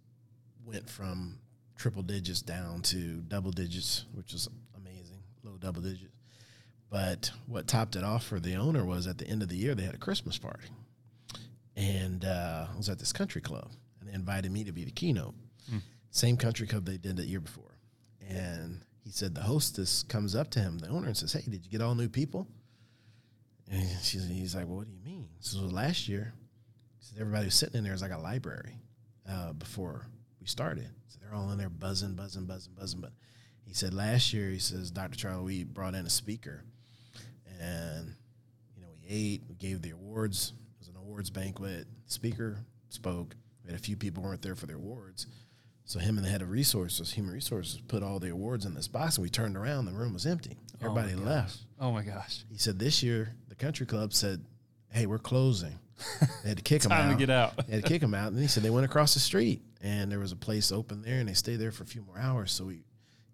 went 0.65 0.89
from 0.89 1.37
triple 1.75 2.01
digits 2.01 2.41
down 2.41 2.81
to 2.81 3.21
double 3.27 3.51
digits, 3.51 4.05
which 4.13 4.33
is 4.33 4.47
amazing, 4.75 5.19
low 5.43 5.57
double 5.57 5.81
digits. 5.81 6.13
But 6.89 7.31
what 7.45 7.67
topped 7.67 7.95
it 7.95 8.03
off 8.03 8.23
for 8.25 8.39
the 8.39 8.55
owner 8.55 8.85
was 8.85 9.07
at 9.07 9.17
the 9.17 9.27
end 9.27 9.43
of 9.43 9.49
the 9.49 9.57
year 9.57 9.75
they 9.75 9.83
had 9.83 9.93
a 9.93 9.99
Christmas 9.99 10.37
party, 10.37 10.69
and 11.77 12.25
uh, 12.25 12.65
I 12.73 12.75
was 12.75 12.89
at 12.89 12.99
this 12.99 13.13
country 13.13 13.39
club, 13.39 13.69
and 14.01 14.09
they 14.09 14.13
invited 14.13 14.51
me 14.51 14.65
to 14.65 14.73
be 14.73 14.83
the 14.83 14.91
keynote. 14.91 15.35
Same 16.09 16.35
country 16.35 16.67
club 16.67 16.85
they 16.85 16.97
did 16.97 17.15
the 17.17 17.25
year 17.25 17.39
before, 17.39 17.77
and 18.27 18.81
he 19.03 19.11
said 19.11 19.35
the 19.35 19.41
hostess 19.41 20.03
comes 20.03 20.35
up 20.35 20.49
to 20.51 20.59
him, 20.59 20.79
the 20.79 20.87
owner, 20.87 21.07
and 21.07 21.15
says, 21.15 21.31
"Hey, 21.33 21.43
did 21.49 21.63
you 21.63 21.71
get 21.71 21.81
all 21.81 21.95
new 21.95 22.09
people?" 22.09 22.47
And 23.71 23.87
she's, 24.01 24.27
he's 24.27 24.55
like, 24.55 24.65
"Well, 24.67 24.77
what 24.77 24.87
do 24.87 24.93
you 24.93 24.99
mean?" 25.05 25.29
So 25.39 25.59
last 25.59 26.07
year, 26.07 26.33
said 26.99 27.19
everybody 27.21 27.45
was 27.45 27.55
sitting 27.55 27.77
in 27.77 27.83
there 27.83 27.93
is 27.93 28.01
like 28.01 28.11
a 28.11 28.17
library 28.17 28.79
uh, 29.29 29.53
before 29.53 30.07
we 30.41 30.47
started. 30.47 30.89
So 31.07 31.19
they're 31.21 31.33
all 31.33 31.51
in 31.51 31.57
there 31.57 31.69
buzzing, 31.69 32.15
buzzing, 32.15 32.45
buzzing, 32.45 32.73
buzzing. 32.73 33.01
But 33.01 33.11
he 33.65 33.73
said 33.73 33.93
last 33.93 34.33
year, 34.33 34.49
he 34.49 34.59
says 34.59 34.91
Dr. 34.91 35.15
Charlie, 35.15 35.43
we 35.43 35.63
brought 35.63 35.93
in 35.93 36.05
a 36.05 36.09
speaker, 36.09 36.63
and 37.59 38.15
you 38.75 38.81
know 38.81 38.89
we 38.99 39.07
ate, 39.07 39.43
we 39.47 39.55
gave 39.55 39.81
the 39.81 39.91
awards. 39.91 40.53
Awards 41.07 41.29
banquet. 41.29 41.87
speaker 42.05 42.57
spoke. 42.89 43.35
We 43.63 43.71
had 43.71 43.79
a 43.79 43.83
few 43.83 43.95
people 43.95 44.23
weren't 44.23 44.41
there 44.41 44.55
for 44.55 44.65
their 44.67 44.75
awards. 44.77 45.27
So 45.85 45.99
him 45.99 46.17
and 46.17 46.25
the 46.25 46.29
head 46.29 46.41
of 46.41 46.49
resources, 46.51 47.13
human 47.13 47.33
resources, 47.33 47.79
put 47.87 48.03
all 48.03 48.19
the 48.19 48.29
awards 48.29 48.65
in 48.65 48.73
this 48.73 48.89
box, 48.89 49.17
and 49.17 49.23
we 49.23 49.29
turned 49.29 49.55
around. 49.55 49.85
The 49.85 49.93
room 49.93 50.13
was 50.13 50.25
empty. 50.25 50.57
Oh 50.75 50.85
Everybody 50.87 51.13
gosh. 51.13 51.23
left. 51.25 51.57
Oh 51.79 51.91
my 51.93 52.03
gosh. 52.03 52.43
He 52.51 52.57
said 52.57 52.77
this 52.77 53.01
year 53.01 53.35
the 53.47 53.55
country 53.55 53.85
club 53.85 54.13
said, 54.13 54.43
"Hey, 54.89 55.05
we're 55.05 55.17
closing." 55.19 55.79
They 56.43 56.49
had 56.49 56.57
to 56.57 56.63
kick 56.63 56.83
him 56.83 56.89
Time 56.91 57.07
out. 57.09 57.11
to 57.13 57.17
get 57.17 57.29
out. 57.29 57.65
They 57.67 57.73
had 57.75 57.83
to 57.83 57.89
kick 57.89 58.03
him 58.03 58.13
out, 58.13 58.27
and 58.27 58.35
then 58.35 58.41
he 58.43 58.47
said 58.49 58.63
they 58.63 58.69
went 58.69 58.85
across 58.85 59.13
the 59.13 59.19
street, 59.19 59.61
and 59.81 60.11
there 60.11 60.19
was 60.19 60.31
a 60.31 60.35
place 60.35 60.71
open 60.71 61.01
there, 61.01 61.19
and 61.19 61.27
they 61.29 61.33
stayed 61.33 61.55
there 61.57 61.71
for 61.71 61.83
a 61.83 61.87
few 61.87 62.01
more 62.01 62.17
hours. 62.19 62.51
So 62.51 62.65
we, 62.65 62.83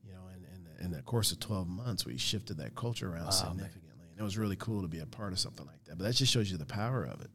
you 0.06 0.14
know, 0.14 0.22
in 0.36 0.46
in, 0.80 0.86
in 0.86 0.92
the 0.92 1.02
course 1.02 1.32
of 1.32 1.40
twelve 1.40 1.68
months, 1.68 2.06
we 2.06 2.18
shifted 2.18 2.58
that 2.58 2.76
culture 2.76 3.08
around 3.08 3.26
Wow, 3.26 3.30
man. 3.32 3.50
significantly, 3.50 4.06
and 4.12 4.20
it 4.20 4.24
was 4.24 4.38
really 4.38 4.56
cool 4.58 4.82
to 4.84 4.88
be 4.88 5.00
a 5.00 5.06
part 5.08 5.34
of 5.34 5.40
something 5.40 5.66
like 5.66 5.84
that. 5.86 5.98
But 5.98 6.04
that 6.06 6.14
just 6.16 6.32
shows 6.32 6.50
you 6.52 6.58
the 6.58 6.66
power 6.66 7.04
of 7.04 7.20
it. 7.22 7.32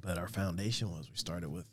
But 0.00 0.18
our 0.18 0.28
foundation 0.28 0.90
was 0.90 1.10
we 1.10 1.16
started 1.16 1.50
with 1.50 1.66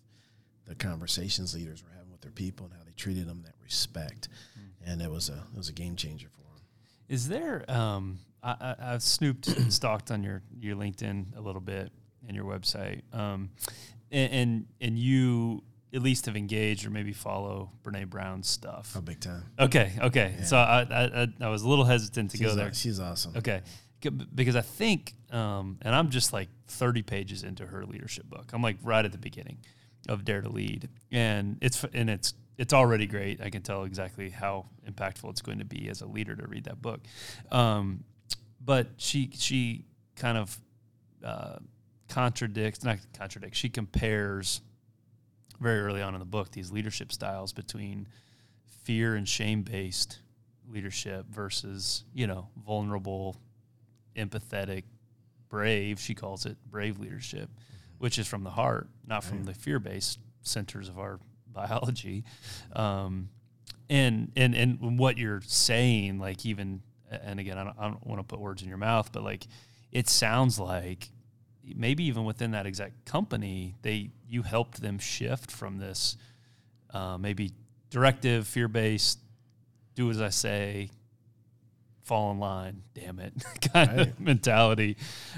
the 0.66 0.76
conversations 0.76 1.56
leaders 1.56 1.84
were 1.84 1.90
having 1.96 2.12
with 2.12 2.22
their 2.22 2.32
people 2.32 2.66
and 2.68 2.76
how 2.76 2.84
they 2.84 2.92
treated 2.92 3.28
them, 3.28 3.42
that 3.46 3.56
respect, 3.64 4.28
Hmm. 4.56 4.90
and 4.92 5.02
it 5.02 5.10
was 5.10 5.30
a 5.30 5.44
it 5.54 5.58
was 5.58 5.70
a 5.70 5.74
game 5.74 5.96
changer 5.96 6.28
for 6.30 6.42
them. 6.56 6.64
Is 7.08 7.28
there? 7.28 7.66
Um, 7.70 8.20
I, 8.44 8.52
I, 8.62 8.76
I've 8.94 9.04
snooped 9.04 9.48
and 9.48 9.74
stalked 9.74 10.12
on 10.12 10.24
your 10.24 10.42
your 10.60 10.76
LinkedIn 10.76 11.36
a 11.38 11.42
little 11.42 11.62
bit 11.62 11.92
and 12.28 12.36
your 12.36 12.46
website, 12.46 13.02
um, 13.14 13.50
and, 14.12 14.32
and 14.34 14.66
and 14.82 15.00
you 15.00 15.64
at 15.92 16.04
least 16.04 16.28
have 16.28 16.38
engaged 16.38 16.86
or 16.86 16.92
maybe 16.92 17.12
follow 17.14 17.72
Brene 17.84 18.08
Brown's 18.10 18.48
stuff. 18.48 18.94
Oh, 18.96 19.02
big 19.02 19.20
time! 19.20 19.44
Okay, 19.58 19.94
okay. 20.02 20.36
Yeah. 20.38 20.46
So 20.46 20.58
I, 20.58 20.82
I 20.84 21.28
I- 21.42 21.50
was 21.50 21.64
a 21.64 21.68
little 21.70 21.86
hesitant 21.86 22.30
to 22.32 22.38
She's 22.38 22.46
go 22.46 22.54
there. 22.56 22.74
She's 22.74 23.00
awesome. 23.00 23.34
Okay. 23.38 23.62
Because 24.02 24.56
I 24.56 24.62
think, 24.62 25.14
um, 25.32 25.78
and 25.82 25.94
I'm 25.94 26.10
just 26.10 26.32
like 26.32 26.50
30 26.68 27.02
pages 27.02 27.44
into 27.44 27.66
her 27.66 27.86
leadership 27.86 28.30
book. 28.30 28.52
I'm 28.54 28.62
like 28.62 28.78
right 28.82 29.04
at 29.04 29.12
the 29.12 29.18
beginning 29.18 29.58
of 30.08 30.24
Dare 30.24 30.42
to 30.42 30.50
Lead, 30.50 30.90
and 31.12 31.58
it's 31.62 31.84
and 31.94 32.10
it's 32.10 32.34
it's 32.58 32.74
already 32.74 33.08
great. 33.08 33.42
I 33.42 33.50
can 33.50 33.62
tell 33.62 33.84
exactly 33.84 34.30
how 34.30 34.66
impactful 34.90 35.30
it's 35.30 35.42
going 35.42 35.60
to 35.60 35.66
be 35.66 35.90
as 35.90 36.02
a 36.02 36.06
leader 36.06 36.36
to 36.36 36.48
read 36.48 36.66
that 36.66 36.82
book. 36.82 37.02
Um, 37.52 38.04
but 38.64 38.88
she 38.98 39.32
she 39.34 39.86
kind 40.16 40.38
of 40.38 40.58
uh, 41.24 41.58
contradicts, 42.10 42.84
not 42.84 43.00
contradicts. 43.18 43.58
She 43.58 43.70
compares 43.70 44.62
very 45.60 45.82
early 45.82 46.02
on 46.02 46.14
in 46.14 46.20
the 46.20 46.26
book 46.26 46.52
these 46.52 46.72
leadership 46.72 47.12
styles 47.12 47.54
between 47.54 48.08
fear 48.84 49.16
and 49.16 49.28
shame 49.28 49.62
based 49.62 50.20
leadership 50.70 51.26
versus 51.30 52.04
you 52.14 52.28
know 52.28 52.48
vulnerable 52.66 53.38
empathetic 54.16 54.84
brave 55.50 56.00
she 56.00 56.14
calls 56.14 56.46
it 56.46 56.58
brave 56.70 57.00
leadership 57.00 57.50
which 57.98 58.18
is 58.20 58.28
from 58.28 58.44
the 58.44 58.50
heart 58.52 58.88
not 59.08 59.24
from 59.24 59.38
Right. 59.40 59.48
the 59.48 59.54
fear 59.54 59.80
based 59.80 60.20
centers 60.42 60.90
of 60.90 61.00
our 61.00 61.20
biology 61.48 62.24
um, 62.74 63.30
and 63.90 64.32
and 64.36 64.54
and 64.56 65.00
what 65.00 65.18
you're 65.18 65.42
saying 65.46 66.20
like 66.20 66.46
even 66.46 66.82
and 67.10 67.40
again 67.40 67.58
i 67.58 67.64
don't, 67.64 67.76
I 67.80 67.88
don't 67.88 68.06
want 68.06 68.20
to 68.20 68.24
put 68.24 68.40
words 68.40 68.62
in 68.62 68.70
your 68.70 68.78
mouth 68.78 69.12
but 69.12 69.24
like 69.24 69.48
it 69.92 70.08
sounds 70.08 70.60
like 70.60 71.10
maybe 71.76 72.04
even 72.06 72.24
within 72.26 72.52
that 72.52 72.66
exact 72.68 73.06
company 73.06 73.76
they 73.82 74.12
you 74.28 74.44
helped 74.44 74.82
them 74.82 75.00
shift 75.00 75.52
from 75.52 75.78
this 75.78 76.18
uh, 76.94 77.18
maybe 77.18 77.52
directive 77.90 78.48
fear 78.48 78.68
based 78.68 79.20
do 79.96 80.10
as 80.12 80.22
i 80.22 80.30
say 80.30 80.90
fall 82.10 82.32
in 82.32 82.40
line 82.40 82.82
damn 82.96 83.20
it 83.20 83.34
kind 83.74 83.90
Right. 83.98 84.00
of 84.08 84.20
mentality 84.20 84.98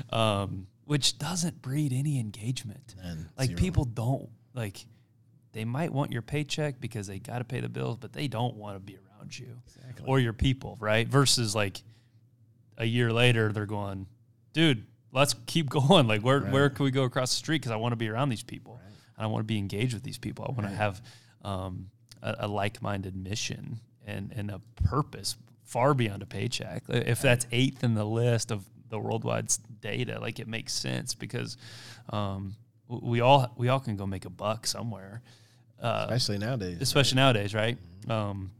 um, 0.09 0.67
which 0.85 1.17
doesn't 1.17 1.61
breed 1.61 1.91
any 1.93 2.19
engagement 2.19 2.95
like 3.37 3.49
zero. 3.49 3.59
people 3.59 3.83
don't 3.85 4.29
like 4.53 4.85
they 5.53 5.65
might 5.65 5.91
want 5.91 6.11
your 6.13 6.21
paycheck 6.21 6.79
because 6.79 7.07
they 7.07 7.19
got 7.19 7.39
to 7.39 7.43
pay 7.43 7.59
the 7.59 7.67
bills 7.69 7.97
but 7.99 8.13
they 8.13 8.27
don't 8.27 8.55
want 8.55 8.75
to 8.77 8.79
be 8.79 8.97
around 8.97 9.37
you 9.37 9.57
Exactly. 9.67 10.05
or 10.07 10.19
your 10.19 10.33
people 10.33 10.77
right 10.79 11.07
versus 11.07 11.53
like 11.53 11.81
a 12.77 12.85
year 12.85 13.11
later 13.11 13.51
they're 13.51 13.65
going 13.65 14.07
dude 14.53 14.85
let's 15.11 15.35
keep 15.45 15.69
going 15.79 16.07
like 16.07 16.21
where 16.21 16.39
where 16.39 16.69
can 16.69 16.85
we 16.85 16.91
go 16.91 17.03
across 17.03 17.31
the 17.31 17.37
street 17.37 17.59
because 17.59 17.71
i 17.71 17.75
want 17.75 17.91
to 17.91 17.97
be 17.97 18.07
around 18.09 18.29
these 18.29 18.43
people 18.43 18.79
Right. 18.81 18.93
and 19.17 19.23
i 19.25 19.27
want 19.27 19.41
to 19.41 19.47
be 19.47 19.57
engaged 19.57 19.93
with 19.93 20.03
these 20.03 20.17
people 20.17 20.45
i 20.47 20.51
want 20.51 20.63
Right. 20.65 20.69
to 20.71 20.77
have 20.77 21.01
um, 21.43 21.89
a, 22.21 22.35
a 22.39 22.47
like-minded 22.47 23.15
mission 23.15 23.79
and 24.07 24.31
and 24.35 24.49
a 24.49 24.61
purpose 24.83 25.35
far 25.71 25.93
beyond 25.93 26.21
a 26.21 26.25
paycheck 26.25 26.83
if 26.89 27.21
that's 27.21 27.47
eighth 27.51 27.83
in 27.83 27.93
the 27.93 28.05
list 28.05 28.51
of 28.51 28.65
the 28.89 28.99
worldwide 28.99 29.47
data 29.79 30.19
like 30.19 30.39
it 30.39 30.47
makes 30.47 30.73
sense 30.73 31.15
because 31.15 31.57
um, 32.09 32.55
we 32.87 33.21
all 33.21 33.51
we 33.55 33.69
all 33.69 33.79
can 33.79 33.95
go 33.95 34.05
make 34.05 34.25
a 34.25 34.29
buck 34.29 34.67
somewhere 34.67 35.21
uh, 35.81 36.07
especially 36.09 36.37
nowadays. 36.37 36.77
especially 36.79 37.15
nowadays, 37.15 37.53
right? 37.55 37.77
Um, 38.07 38.51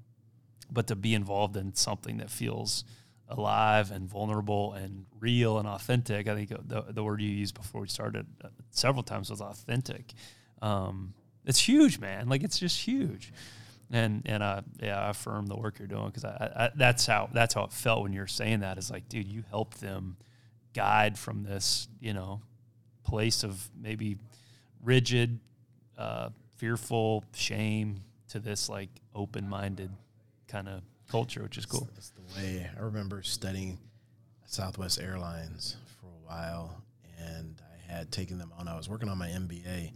but 0.72 0.88
to 0.88 0.96
be 0.96 1.14
involved 1.14 1.56
in 1.56 1.76
something 1.76 2.18
that 2.18 2.30
feels 2.30 2.84
alive 3.30 3.92
and 3.92 4.10
vulnerable 4.10 4.74
and 4.74 5.06
real 5.20 5.60
and 5.60 5.68
authentic, 5.68 6.28
I 6.28 6.36
think 6.36 6.50
the, 6.50 6.86
the 6.90 7.04
word 7.04 7.22
you 7.22 7.30
used 7.30 7.54
before 7.54 7.82
we 7.82 7.88
started 7.88 8.26
uh, 8.44 8.48
several 8.72 9.04
times 9.04 9.30
was 9.30 9.42
authentic. 9.42 10.14
Um, 10.62 11.14
it's 11.46 11.60
huge, 11.60 12.00
man. 12.00 12.28
Like 12.28 12.44
it's 12.44 12.58
just 12.60 12.80
huge. 12.82 13.32
And 13.92 14.22
and 14.26 14.42
uh, 14.42 14.62
yeah, 14.82 15.00
I 15.00 15.10
affirm 15.10 15.48
the 15.48 15.58
work 15.58 15.80
you're 15.80 15.88
doing 15.88 16.08
because 16.08 16.24
that's 16.76 17.06
how 17.06 17.30
that's 17.34 17.54
how 17.54 17.64
it 17.64 17.74
felt 17.74 18.04
when 18.04 18.14
you 18.14 18.22
were 18.22 18.28
saying 18.28 18.62
that. 18.62 18.78
Is 18.78 18.90
like, 18.90 19.10
dude, 19.10 19.28
you 19.28 19.44
helped 19.50 19.82
them 19.82 20.18
guide 20.74 21.18
from 21.18 21.44
this, 21.44 21.88
you 22.00 22.14
know, 22.14 22.42
place 23.04 23.44
of 23.44 23.70
maybe 23.78 24.18
rigid, 24.82 25.40
uh, 25.98 26.30
fearful 26.58 27.26
shame 27.34 28.02
to 28.30 28.40
this 28.40 28.70
like 28.70 28.90
open-minded 29.14 29.92
kind 30.48 30.70
of 30.70 30.82
culture, 31.10 31.44
which 31.44 31.58
is 31.58 31.66
cool. 31.66 31.90
That's 31.94 32.12
the 32.12 32.22
way 32.38 32.70
I 32.78 32.82
remember 32.82 33.22
studying 33.24 33.78
Southwest 34.46 35.02
Airlines 35.02 35.76
for 36.00 36.08
a 36.08 36.26
while, 36.26 36.82
and 37.20 37.62
I 37.62 37.92
had 37.94 38.12
taken 38.12 38.38
them 38.38 38.54
on. 38.58 38.68
I 38.68 38.78
was 38.78 38.88
working 38.88 39.10
on 39.10 39.18
my 39.18 39.28
MBA, 39.28 39.92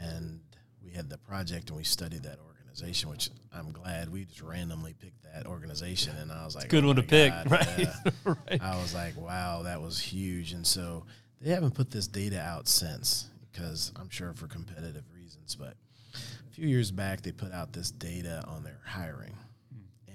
and 0.00 0.40
we 0.82 0.92
had 0.92 1.10
the 1.10 1.18
project, 1.18 1.68
and 1.68 1.76
we 1.76 1.84
studied 1.84 2.22
that 2.22 2.38
organization. 2.76 3.10
Which 3.10 3.30
I'm 3.52 3.72
glad 3.72 4.10
we 4.10 4.24
just 4.24 4.42
randomly 4.42 4.94
picked 4.94 5.22
that 5.24 5.46
organization, 5.46 6.16
and 6.16 6.30
I 6.30 6.44
was 6.44 6.54
like, 6.54 6.68
Good 6.68 6.84
oh 6.84 6.88
one 6.88 6.96
to 6.96 7.02
pick, 7.02 7.32
God, 7.32 7.50
right? 7.50 7.78
yeah. 7.78 7.94
right. 8.24 8.62
I 8.62 8.76
was 8.76 8.94
like, 8.94 9.16
wow, 9.16 9.62
that 9.64 9.80
was 9.80 10.00
huge. 10.00 10.52
And 10.52 10.66
so 10.66 11.04
they 11.40 11.50
haven't 11.50 11.74
put 11.74 11.90
this 11.90 12.06
data 12.06 12.40
out 12.40 12.68
since 12.68 13.28
because 13.52 13.92
I'm 13.96 14.10
sure 14.10 14.32
for 14.34 14.46
competitive 14.46 15.04
reasons. 15.14 15.54
But 15.54 15.74
a 16.14 16.52
few 16.52 16.66
years 16.66 16.90
back, 16.90 17.22
they 17.22 17.32
put 17.32 17.52
out 17.52 17.72
this 17.72 17.90
data 17.90 18.44
on 18.48 18.62
their 18.62 18.80
hiring. 18.84 19.34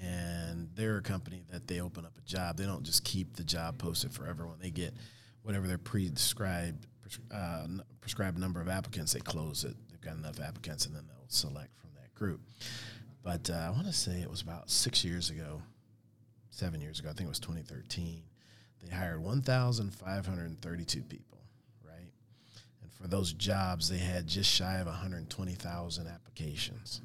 And 0.04 0.68
they're 0.74 0.98
a 0.98 1.02
company 1.04 1.44
that 1.52 1.68
they 1.68 1.80
open 1.80 2.06
up 2.06 2.14
a 2.18 2.28
job. 2.28 2.58
They 2.58 2.66
don't 2.66 2.82
just 2.82 3.04
keep 3.04 3.36
the 3.36 3.44
job 3.44 3.78
posted 3.78 4.12
for 4.12 4.26
everyone. 4.26 4.56
They 4.60 4.72
get 4.72 4.96
whatever 5.44 5.68
their 5.68 5.78
prescribed 5.78 6.88
uh, 7.32 7.68
prescribed 8.00 8.40
number 8.40 8.62
of 8.62 8.70
applicants, 8.70 9.14
they 9.14 9.20
close 9.20 9.64
it. 9.64 9.76
They've 9.90 10.02
got 10.02 10.16
enough 10.16 10.40
applicants, 10.40 10.86
and 10.86 10.96
then 10.96 11.04
they'll 11.08 11.26
select 11.28 11.78
from 11.78 11.91
group. 12.22 12.42
But 13.24 13.50
uh, 13.50 13.54
I 13.54 13.70
want 13.72 13.88
to 13.88 13.94
say 13.94 14.22
it 14.22 14.30
was 14.30 14.42
about 14.42 14.70
six 14.70 15.04
years 15.04 15.32
ago, 15.32 15.62
seven 16.52 16.80
years 16.80 17.00
ago. 17.00 17.10
I 17.10 17.14
think 17.14 17.26
it 17.26 17.30
was 17.30 17.40
2013. 17.40 18.22
They 18.84 18.96
hired 18.96 19.24
1,532 19.24 21.02
people, 21.04 21.40
right? 21.84 22.12
And 22.84 22.92
for 22.92 23.08
those 23.08 23.34
jobs, 23.34 23.90
they 23.90 23.98
had 23.98 24.28
just 24.28 24.50
shy 24.52 24.78
of 24.78 24.86
120,000 24.86 26.08
applications 26.08 27.02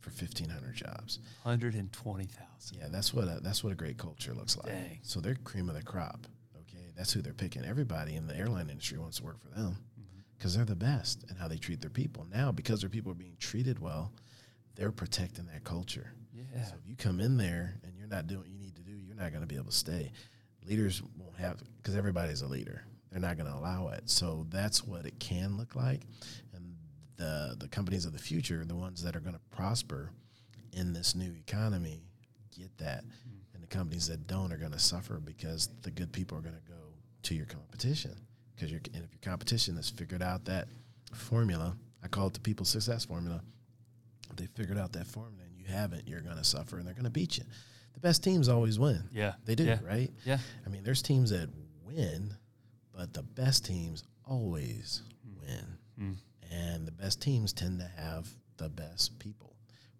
for 0.00 0.10
1,500 0.10 0.74
jobs. 0.74 1.20
120,000. 1.42 2.76
Yeah, 2.76 2.86
that's 2.90 3.14
what 3.14 3.24
a, 3.24 3.38
that's 3.40 3.62
what 3.62 3.72
a 3.72 3.76
great 3.76 3.96
culture 3.96 4.34
looks 4.34 4.56
like. 4.56 4.66
Dang. 4.66 4.98
So 5.02 5.20
they're 5.20 5.36
cream 5.36 5.68
of 5.68 5.76
the 5.76 5.82
crop. 5.82 6.26
Okay, 6.56 6.86
that's 6.96 7.12
who 7.12 7.20
they're 7.22 7.32
picking. 7.32 7.64
Everybody 7.64 8.16
in 8.16 8.26
the 8.26 8.36
airline 8.36 8.70
industry 8.70 8.98
wants 8.98 9.18
to 9.18 9.24
work 9.24 9.40
for 9.40 9.56
them 9.56 9.76
because 10.36 10.56
they're 10.56 10.64
the 10.64 10.76
best 10.76 11.24
and 11.28 11.38
how 11.38 11.48
they 11.48 11.58
treat 11.58 11.80
their 11.80 11.90
people. 11.90 12.26
Now, 12.32 12.52
because 12.52 12.80
their 12.80 12.90
people 12.90 13.10
are 13.10 13.16
being 13.16 13.36
treated 13.40 13.80
well, 13.80 14.12
they're 14.78 14.92
protecting 14.92 15.46
that 15.46 15.64
culture. 15.64 16.12
Yeah. 16.32 16.64
So 16.64 16.74
if 16.80 16.88
you 16.88 16.96
come 16.96 17.20
in 17.20 17.36
there 17.36 17.74
and 17.82 17.92
you're 17.98 18.06
not 18.08 18.28
doing 18.28 18.40
what 18.40 18.48
you 18.48 18.58
need 18.58 18.76
to 18.76 18.82
do, 18.82 18.92
you're 18.92 19.16
not 19.16 19.30
going 19.30 19.42
to 19.42 19.46
be 19.46 19.56
able 19.56 19.66
to 19.66 19.72
stay. 19.72 20.12
Leaders 20.66 21.02
won't 21.18 21.36
have 21.36 21.60
because 21.76 21.96
everybody's 21.96 22.42
a 22.42 22.46
leader. 22.46 22.84
They're 23.10 23.20
not 23.20 23.36
going 23.36 23.50
to 23.50 23.56
allow 23.56 23.88
it. 23.88 24.08
So 24.08 24.46
that's 24.50 24.84
what 24.84 25.04
it 25.04 25.18
can 25.18 25.56
look 25.56 25.74
like. 25.74 26.02
And 26.54 26.76
the 27.16 27.56
the 27.58 27.68
companies 27.68 28.04
of 28.04 28.12
the 28.12 28.18
future, 28.18 28.64
the 28.64 28.76
ones 28.76 29.02
that 29.02 29.16
are 29.16 29.20
going 29.20 29.34
to 29.34 29.56
prosper 29.56 30.12
in 30.72 30.92
this 30.92 31.14
new 31.14 31.32
economy, 31.34 32.02
get 32.56 32.76
that. 32.78 33.04
Mm-hmm. 33.04 33.54
And 33.54 33.62
the 33.62 33.66
companies 33.66 34.06
that 34.06 34.26
don't 34.26 34.52
are 34.52 34.58
going 34.58 34.72
to 34.72 34.78
suffer 34.78 35.18
because 35.18 35.70
the 35.82 35.90
good 35.90 36.12
people 36.12 36.38
are 36.38 36.42
going 36.42 36.54
to 36.54 36.70
go 36.70 36.78
to 37.24 37.34
your 37.34 37.46
competition. 37.46 38.14
Because 38.54 38.70
your 38.70 38.80
and 38.94 39.02
if 39.02 39.10
your 39.10 39.20
competition 39.22 39.74
has 39.76 39.90
figured 39.90 40.22
out 40.22 40.44
that 40.44 40.68
formula, 41.14 41.76
I 42.04 42.08
call 42.08 42.28
it 42.28 42.34
the 42.34 42.40
people 42.40 42.64
success 42.64 43.06
formula. 43.06 43.42
They 44.38 44.46
figured 44.46 44.78
out 44.78 44.92
that 44.94 45.06
formula 45.06 45.44
and 45.46 45.56
you 45.56 45.66
haven't, 45.66 46.08
you're 46.08 46.20
going 46.22 46.36
to 46.36 46.44
suffer 46.44 46.78
and 46.78 46.86
they're 46.86 46.94
going 46.94 47.04
to 47.04 47.10
beat 47.10 47.36
you. 47.38 47.44
The 47.94 48.00
best 48.00 48.22
teams 48.24 48.48
always 48.48 48.78
win. 48.78 49.02
Yeah. 49.12 49.34
They 49.44 49.54
do, 49.54 49.64
Yeah. 49.64 49.78
right? 49.84 50.10
Yeah. 50.24 50.38
I 50.64 50.68
mean, 50.70 50.82
there's 50.84 51.02
teams 51.02 51.30
that 51.30 51.48
win, 51.84 52.34
but 52.96 53.12
the 53.12 53.22
best 53.22 53.64
teams 53.66 54.04
always 54.24 55.02
win. 55.40 55.78
Mm. 56.00 56.16
And 56.50 56.86
the 56.86 56.92
best 56.92 57.20
teams 57.20 57.52
tend 57.52 57.80
to 57.80 57.90
have 58.00 58.28
the 58.56 58.68
best 58.68 59.18
people, 59.18 59.56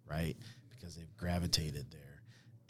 right? 0.09 0.35
Because 0.69 0.95
they've 0.95 1.15
gravitated 1.17 1.87
there. 1.91 2.21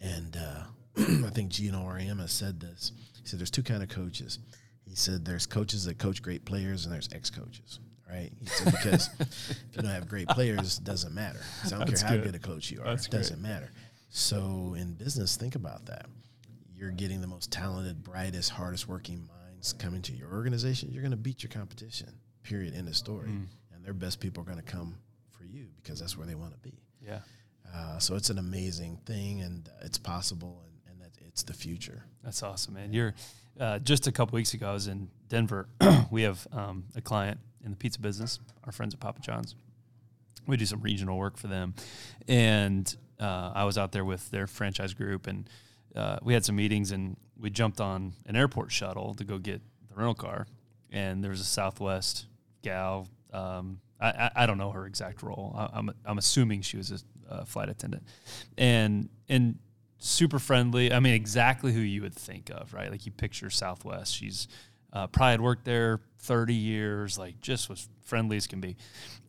And 0.02 0.36
uh, 0.38 0.64
I 1.28 1.30
think 1.30 1.50
Geno 1.50 1.80
Auriemma 1.80 2.28
said 2.30 2.60
this. 2.60 2.92
He 3.22 3.28
said 3.28 3.40
there's 3.40 3.52
two 3.52 3.64
kind 3.64 3.84
of 3.84 3.90
coaches. 3.90 4.40
He 4.86 4.96
said 4.96 5.24
there's 5.24 5.46
coaches 5.46 5.86
that 5.86 6.00
coach 6.00 6.22
great 6.24 6.44
players 6.46 6.86
and 6.86 6.94
there's 6.94 7.10
ex-coaches, 7.14 7.80
right? 8.10 8.32
Said 8.46 8.72
because 8.72 9.10
if 9.20 9.56
you 9.76 9.82
don't 9.82 9.92
have 9.92 10.08
great 10.08 10.28
players, 10.30 10.78
it 10.78 10.84
doesn't 10.84 11.14
matter. 11.14 11.40
I 11.66 11.70
don't 11.70 11.80
That's 11.80 12.04
care 12.04 12.18
how 12.18 12.24
good. 12.24 12.36
a 12.36 12.40
coach 12.40 12.72
you 12.72 12.82
are. 12.82 12.86
That's 12.86 13.06
it 13.06 13.12
doesn't 13.12 13.42
matter. 13.42 13.72
So 14.10 14.76
in 14.78 14.94
business, 14.94 15.36
think 15.38 15.56
about 15.56 15.86
that. 15.86 16.08
You're 16.76 16.92
getting 16.92 17.22
the 17.22 17.28
most 17.28 17.52
talented, 17.52 18.04
brightest, 18.04 18.52
hardest 18.52 18.88
working 18.88 19.28
minds 19.28 19.74
coming 19.74 20.02
to 20.04 20.14
your 20.14 20.32
organization. 20.32 20.90
You're 20.92 21.02
going 21.02 21.12
to 21.12 21.18
beat 21.18 21.44
your 21.44 21.50
competition. 21.50 22.08
Period. 22.44 22.74
End 22.76 22.88
of 22.88 22.96
story. 22.96 23.28
Mm. 23.28 23.48
And 23.74 23.84
their 23.84 23.94
best 23.94 24.20
people 24.20 24.42
are 24.44 24.46
going 24.46 24.58
to 24.58 24.64
come 24.64 24.96
for 25.30 25.44
you 25.44 25.68
because 25.82 26.00
that's 26.00 26.18
where 26.18 26.26
they 26.26 26.36
want 26.36 26.54
to 26.54 26.60
be. 26.60 26.80
Yeah. 27.06 27.20
Uh, 27.74 28.00
so 28.00 28.16
it's 28.16 28.32
an 28.32 28.40
amazing 28.40 29.00
thing, 29.06 29.42
and 29.42 29.70
it's 29.82 30.00
possible, 30.00 30.64
and, 30.66 30.92
and 30.92 31.02
that 31.02 31.12
it's 31.28 31.44
the 31.44 31.54
future. 31.54 32.04
That's 32.24 32.42
awesome, 32.42 32.74
man. 32.74 32.94
You're 32.94 33.14
uh, 33.60 33.78
just 33.80 34.08
a 34.08 34.12
couple 34.12 34.38
weeks 34.38 34.56
ago. 34.56 34.70
I 34.70 34.74
was 34.74 34.88
in 34.88 35.10
Denver. 35.28 35.70
we 36.12 36.24
have 36.24 36.48
um, 36.52 36.86
a 36.96 37.02
client 37.02 37.40
in 37.64 37.72
the 37.72 37.78
pizza 37.78 38.00
business. 38.00 38.40
Our 38.66 38.72
friends 38.72 38.94
at 38.94 39.00
Papa 39.00 39.22
John's. 39.22 39.56
We 40.48 40.58
do 40.58 40.66
some 40.66 40.82
regional 40.82 41.18
work 41.18 41.38
for 41.38 41.48
them, 41.48 41.76
and 42.28 42.96
uh, 43.20 43.52
I 43.54 43.66
was 43.66 43.78
out 43.78 43.92
there 43.92 44.06
with 44.06 44.32
their 44.32 44.48
franchise 44.48 44.94
group, 44.94 45.28
and 45.28 45.48
uh, 45.96 46.18
we 46.24 46.34
had 46.34 46.44
some 46.44 46.56
meetings, 46.56 46.92
and 46.92 47.18
we 47.40 47.50
jumped 47.50 47.80
on 47.80 48.14
an 48.26 48.36
airport 48.36 48.72
shuttle 48.72 49.14
to 49.16 49.24
go 49.24 49.38
get 49.38 49.62
the 49.90 49.96
rental 49.96 50.16
car, 50.16 50.48
and 50.92 51.24
there 51.24 51.30
was 51.30 51.42
a 51.42 51.46
Southwest 51.46 52.26
gal. 52.64 53.08
Um, 53.32 53.80
I, 54.00 54.08
I, 54.08 54.32
I 54.38 54.46
don't 54.46 54.58
know 54.58 54.72
her 54.72 54.88
exact 54.88 55.22
role. 55.22 55.54
I, 55.56 55.70
I'm 55.74 55.92
I'm 56.06 56.18
assuming 56.18 56.62
she 56.62 56.78
was 56.78 57.04
a 57.30 57.46
flight 57.46 57.70
attendant, 57.70 58.04
and 58.58 59.10
and 59.28 59.60
super 60.00 60.40
friendly. 60.40 60.92
I 60.92 61.00
mean, 61.00 61.14
exactly 61.14 61.74
who 61.74 61.82
you 61.82 62.02
would 62.02 62.16
think 62.16 62.50
of, 62.50 62.74
right? 62.74 62.90
Like 62.90 63.06
you 63.06 63.12
picture 63.12 63.50
Southwest. 63.50 64.16
She's 64.16 64.48
uh, 64.94 65.08
probably 65.08 65.32
had 65.32 65.42
worked 65.42 65.66
there 65.66 66.00
30 66.20 66.54
years, 66.54 67.18
like 67.18 67.40
just 67.42 67.70
was 67.70 67.88
friendly 68.02 68.38
as 68.38 68.48
can 68.48 68.60
be. 68.60 68.76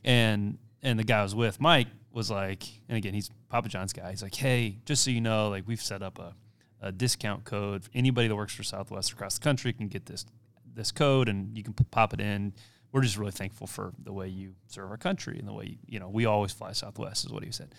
And 0.05 0.59
and 0.83 0.99
the 0.99 1.05
guy 1.05 1.21
I 1.21 1.23
was 1.23 1.35
with, 1.35 1.61
Mike, 1.61 1.89
was 2.13 2.31
like, 2.31 2.65
and 2.89 2.97
again, 2.97 3.13
he's 3.13 3.31
Papa 3.49 3.69
John's 3.69 3.93
guy. 3.93 4.11
He's 4.11 4.23
like, 4.23 4.35
hey, 4.35 4.79
just 4.87 5.05
so 5.05 5.11
you 5.11 5.21
know, 5.21 5.49
like 5.49 5.65
we've 5.67 5.83
set 5.83 6.03
up 6.03 6.19
a, 6.19 6.35
a 6.81 6.91
discount 6.91 7.45
code. 7.45 7.83
Anybody 7.95 8.29
that 8.29 8.37
works 8.37 8.55
for 8.55 8.63
Southwest 8.63 9.13
across 9.13 9.39
the 9.39 9.45
country 9.45 9.73
can 9.73 9.89
get 9.89 10.07
this 10.07 10.25
this 10.73 10.93
code, 10.93 11.29
and 11.29 11.57
you 11.57 11.63
can 11.63 11.75
pop 11.75 12.15
it 12.15 12.21
in. 12.21 12.55
We're 12.93 13.03
just 13.03 13.19
really 13.19 13.33
thankful 13.33 13.67
for 13.67 13.93
the 14.03 14.13
way 14.13 14.29
you 14.29 14.55
serve 14.67 14.91
our 14.91 14.97
country 14.97 15.39
and 15.39 15.47
the 15.47 15.53
way 15.53 15.79
you 15.87 16.01
know 16.01 16.09
we 16.09 16.25
always 16.27 16.53
fly 16.53 16.73
Southwest 16.73 17.25
is 17.25 17.33
what 17.33 17.45
he 17.45 17.53
said. 17.53 17.75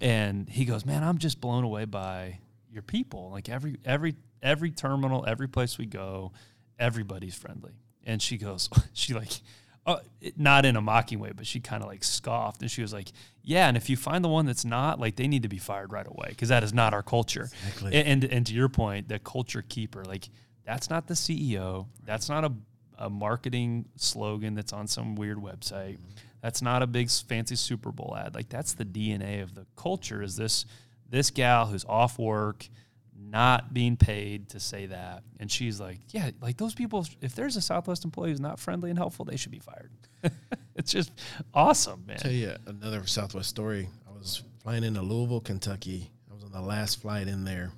And 0.00 0.48
he 0.48 0.64
goes, 0.64 0.84
"Man, 0.84 1.02
I'm 1.02 1.18
just 1.18 1.40
blown 1.40 1.64
away 1.64 1.84
by 1.86 2.38
your 2.70 2.82
people. 2.82 3.30
Like 3.30 3.48
every 3.48 3.76
every 3.84 4.14
every 4.42 4.70
terminal, 4.70 5.24
every 5.26 5.48
place 5.48 5.78
we 5.78 5.86
go, 5.86 6.32
everybody's 6.78 7.34
friendly." 7.34 7.72
And 8.04 8.22
she 8.22 8.38
goes, 8.38 8.70
she 8.92 9.14
like, 9.14 9.32
uh, 9.84 9.98
not 10.36 10.64
in 10.64 10.76
a 10.76 10.80
mocking 10.80 11.18
way, 11.18 11.32
but 11.34 11.46
she 11.46 11.60
kind 11.60 11.82
of 11.82 11.88
like 11.88 12.04
scoffed, 12.04 12.60
and 12.60 12.70
she 12.70 12.82
was 12.82 12.92
like, 12.92 13.12
"Yeah, 13.42 13.68
and 13.68 13.76
if 13.76 13.88
you 13.88 13.96
find 13.96 14.24
the 14.24 14.28
one 14.28 14.46
that's 14.46 14.64
not, 14.64 14.98
like, 14.98 15.16
they 15.16 15.28
need 15.28 15.42
to 15.42 15.48
be 15.48 15.58
fired 15.58 15.92
right 15.92 16.06
away 16.06 16.28
because 16.30 16.48
that 16.48 16.64
is 16.64 16.74
not 16.74 16.92
our 16.92 17.02
culture." 17.02 17.48
Exactly. 17.68 17.94
And, 17.94 18.24
and 18.24 18.32
and 18.32 18.46
to 18.46 18.54
your 18.54 18.68
point, 18.68 19.08
the 19.08 19.18
culture 19.18 19.62
keeper, 19.62 20.04
like, 20.04 20.28
that's 20.64 20.90
not 20.90 21.06
the 21.06 21.14
CEO. 21.14 21.86
That's 22.04 22.28
not 22.28 22.44
a 22.44 22.52
a 22.98 23.10
marketing 23.10 23.86
slogan 23.96 24.54
that's 24.54 24.72
on 24.72 24.86
some 24.86 25.16
weird 25.16 25.38
website. 25.38 25.98
That's 26.40 26.62
not 26.62 26.82
a 26.82 26.86
big 26.86 27.10
fancy 27.10 27.56
Super 27.56 27.92
Bowl 27.92 28.16
ad. 28.18 28.34
Like 28.34 28.48
that's 28.48 28.74
the 28.74 28.84
DNA 28.84 29.42
of 29.42 29.54
the 29.54 29.66
culture. 29.76 30.22
Is 30.22 30.36
this 30.36 30.66
this 31.08 31.30
gal 31.30 31.66
who's 31.66 31.84
off 31.84 32.18
work, 32.18 32.68
not 33.18 33.72
being 33.74 33.96
paid 33.96 34.50
to 34.50 34.60
say 34.60 34.86
that, 34.86 35.22
and 35.40 35.50
she's 35.50 35.80
like, 35.80 35.98
yeah, 36.10 36.30
like 36.40 36.56
those 36.56 36.74
people. 36.74 37.06
If 37.20 37.34
there's 37.34 37.56
a 37.56 37.62
Southwest 37.62 38.04
employee 38.04 38.30
who's 38.30 38.40
not 38.40 38.58
friendly 38.58 38.90
and 38.90 38.98
helpful, 38.98 39.24
they 39.24 39.36
should 39.36 39.52
be 39.52 39.58
fired. 39.58 39.90
it's 40.74 40.92
just 40.92 41.12
awesome, 41.54 42.04
man. 42.06 42.16
I'll 42.16 42.22
tell 42.22 42.32
you 42.32 42.54
another 42.66 43.06
Southwest 43.06 43.48
story. 43.48 43.88
I 44.08 44.12
was 44.12 44.42
flying 44.62 44.84
into 44.84 45.02
Louisville, 45.02 45.40
Kentucky. 45.40 46.10
I 46.30 46.34
was 46.34 46.44
on 46.44 46.52
the 46.52 46.60
last 46.60 47.00
flight 47.00 47.28
in 47.28 47.44
there. 47.44 47.72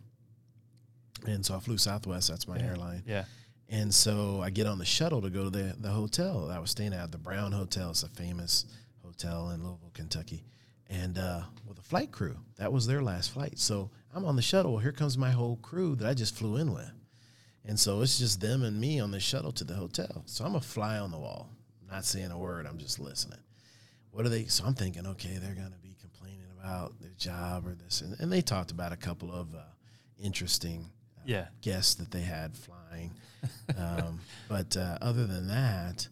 And 1.26 1.44
so 1.44 1.56
I 1.56 1.60
flew 1.60 1.78
Southwest, 1.78 2.28
that's 2.28 2.46
my 2.46 2.60
airline. 2.60 3.02
Yeah, 3.06 3.24
And 3.68 3.92
so 3.92 4.40
I 4.40 4.50
get 4.50 4.66
on 4.66 4.78
the 4.78 4.84
shuttle 4.84 5.20
to 5.22 5.30
go 5.30 5.44
to 5.44 5.50
the, 5.50 5.74
the 5.78 5.90
hotel 5.90 6.46
that 6.46 6.56
I 6.56 6.60
was 6.60 6.70
staying 6.70 6.94
at, 6.94 7.10
the 7.10 7.18
Brown 7.18 7.52
Hotel. 7.52 7.90
It's 7.90 8.04
a 8.04 8.08
famous 8.08 8.66
hotel 9.04 9.50
in 9.50 9.64
Louisville, 9.64 9.90
Kentucky. 9.94 10.44
And 10.88 11.18
uh, 11.18 11.42
with 11.66 11.76
the 11.76 11.82
flight 11.82 12.12
crew, 12.12 12.36
that 12.56 12.72
was 12.72 12.86
their 12.86 13.02
last 13.02 13.32
flight. 13.32 13.58
So 13.58 13.90
I'm 14.14 14.24
on 14.24 14.36
the 14.36 14.42
shuttle. 14.42 14.72
Well, 14.72 14.80
here 14.82 14.92
comes 14.92 15.18
my 15.18 15.30
whole 15.30 15.56
crew 15.56 15.94
that 15.96 16.08
I 16.08 16.14
just 16.14 16.34
flew 16.36 16.56
in 16.56 16.72
with. 16.72 16.90
And 17.64 17.78
so 17.78 18.00
it's 18.00 18.18
just 18.18 18.40
them 18.40 18.62
and 18.62 18.80
me 18.80 18.98
on 19.00 19.10
the 19.10 19.20
shuttle 19.20 19.52
to 19.52 19.64
the 19.64 19.74
hotel. 19.74 20.22
So 20.26 20.44
I'm 20.44 20.54
a 20.54 20.60
fly 20.60 20.98
on 20.98 21.10
the 21.10 21.18
wall, 21.18 21.50
not 21.90 22.04
saying 22.04 22.30
a 22.30 22.38
word. 22.38 22.66
I'm 22.66 22.78
just 22.78 22.98
listening. 22.98 23.40
What 24.10 24.24
are 24.24 24.30
they? 24.30 24.46
So 24.46 24.64
I'm 24.64 24.74
thinking, 24.74 25.06
okay, 25.06 25.36
they're 25.40 25.54
going 25.54 25.72
to 25.72 25.78
be 25.78 25.94
complaining 26.00 26.46
about 26.58 26.98
their 27.00 27.12
job 27.18 27.66
or 27.66 27.74
this. 27.74 28.00
And, 28.00 28.18
and 28.20 28.32
they 28.32 28.40
talked 28.40 28.70
about 28.70 28.92
a 28.92 28.96
couple 28.96 29.30
of 29.30 29.54
uh, 29.54 29.58
interesting 30.18 30.90
uh, 31.18 31.22
Yeah. 31.26 31.46
guests 31.60 31.94
that 31.96 32.10
they 32.10 32.22
had 32.22 32.56
flying. 32.56 33.12
Um, 33.76 34.20
but 34.48 34.76
uh, 34.76 34.96
other 35.02 35.26
than 35.26 35.48
that, 35.48 36.08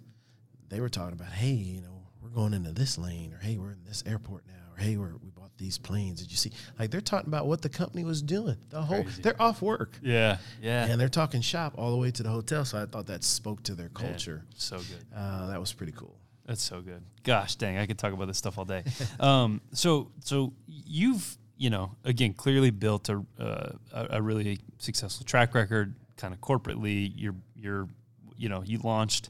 they 0.68 0.80
were 0.80 0.90
talking 0.90 1.14
about, 1.14 1.32
hey, 1.32 1.52
you 1.52 1.80
know, 1.80 2.02
we're 2.22 2.28
going 2.28 2.52
into 2.52 2.72
this 2.72 2.98
lane, 2.98 3.32
or 3.32 3.38
hey, 3.38 3.56
we're 3.56 3.72
in 3.72 3.84
this 3.86 4.02
airport 4.06 4.44
now, 4.46 4.65
or 4.76 4.82
hey, 4.82 4.96
we're, 4.96 5.12
we 5.22 5.30
bought 5.30 5.50
these 5.58 5.78
planes. 5.78 6.20
Did 6.20 6.30
you 6.30 6.36
see? 6.36 6.52
Like 6.78 6.90
they're 6.90 7.00
talking 7.00 7.28
about 7.28 7.46
what 7.46 7.62
the 7.62 7.68
company 7.68 8.04
was 8.04 8.22
doing. 8.22 8.56
The 8.70 8.82
whole 8.82 9.02
Crazy. 9.02 9.22
they're 9.22 9.40
off 9.40 9.62
work 9.62 9.98
yeah, 10.02 10.38
yeah. 10.60 10.86
and 10.86 11.00
they're 11.00 11.08
talking 11.08 11.40
shop 11.40 11.74
all 11.76 11.90
the 11.90 11.96
way 11.96 12.10
to 12.10 12.22
the 12.22 12.28
hotel. 12.28 12.64
So 12.64 12.80
I 12.80 12.86
thought 12.86 13.06
that 13.06 13.24
spoke 13.24 13.62
to 13.64 13.74
their 13.74 13.90
Man, 13.98 14.10
culture. 14.10 14.44
so 14.56 14.78
good. 14.78 15.04
Uh, 15.14 15.48
that 15.48 15.60
was 15.60 15.72
pretty 15.72 15.92
cool. 15.92 16.16
That's 16.46 16.62
so 16.62 16.80
good. 16.80 17.02
Gosh, 17.24 17.56
dang, 17.56 17.76
I 17.76 17.86
could 17.86 17.98
talk 17.98 18.12
about 18.12 18.28
this 18.28 18.38
stuff 18.38 18.56
all 18.56 18.64
day. 18.64 18.84
um, 19.20 19.60
so, 19.72 20.12
so 20.20 20.52
you've, 20.66 21.36
you 21.56 21.70
know, 21.70 21.96
again, 22.04 22.34
clearly 22.34 22.70
built 22.70 23.08
a, 23.08 23.24
uh, 23.40 23.72
a 23.92 24.06
a 24.10 24.22
really 24.22 24.60
successful 24.78 25.24
track 25.24 25.54
record, 25.54 25.94
kind 26.16 26.32
of 26.32 26.40
corporately. 26.40 27.10
You're, 27.16 27.34
you're, 27.56 27.88
you 28.36 28.48
know, 28.48 28.62
you 28.64 28.78
launched 28.78 29.28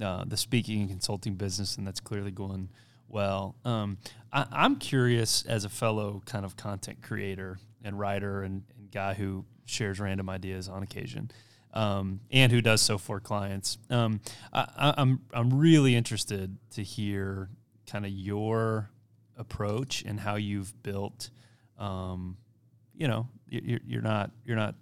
uh, 0.00 0.24
the 0.24 0.36
speaking 0.36 0.82
and 0.82 0.90
consulting 0.90 1.34
business, 1.34 1.76
and 1.76 1.86
that's 1.86 1.98
clearly 1.98 2.30
going 2.30 2.68
well. 3.12 3.54
Um, 3.64 3.98
I, 4.32 4.46
I'm 4.50 4.76
curious, 4.76 5.44
as 5.46 5.64
a 5.64 5.68
fellow 5.68 6.22
kind 6.26 6.44
of 6.44 6.56
content 6.56 7.02
creator 7.02 7.58
and 7.84 7.98
writer 7.98 8.42
and, 8.42 8.64
and 8.76 8.90
guy 8.90 9.14
who 9.14 9.44
shares 9.66 10.00
random 10.00 10.28
ideas 10.28 10.68
on 10.68 10.82
occasion. 10.82 11.30
um, 11.74 12.20
and 12.30 12.50
who 12.52 12.60
does 12.60 12.80
so 12.82 12.98
for 12.98 13.20
clients. 13.20 13.78
Um, 13.90 14.20
I, 14.52 14.60
I, 14.76 14.94
I'm 14.98 15.20
I'm 15.32 15.58
really 15.58 15.94
interested 15.96 16.56
to 16.72 16.82
hear 16.82 17.48
kind 17.90 18.04
of 18.04 18.10
your 18.10 18.90
approach 19.38 20.02
and 20.06 20.20
how 20.20 20.36
you've 20.36 20.72
built. 20.82 21.30
Um, 21.78 22.36
you 22.94 23.08
know, 23.08 23.28
you're, 23.48 23.80
you're 23.86 24.02
not 24.02 24.30
you're 24.44 24.56
not 24.56 24.74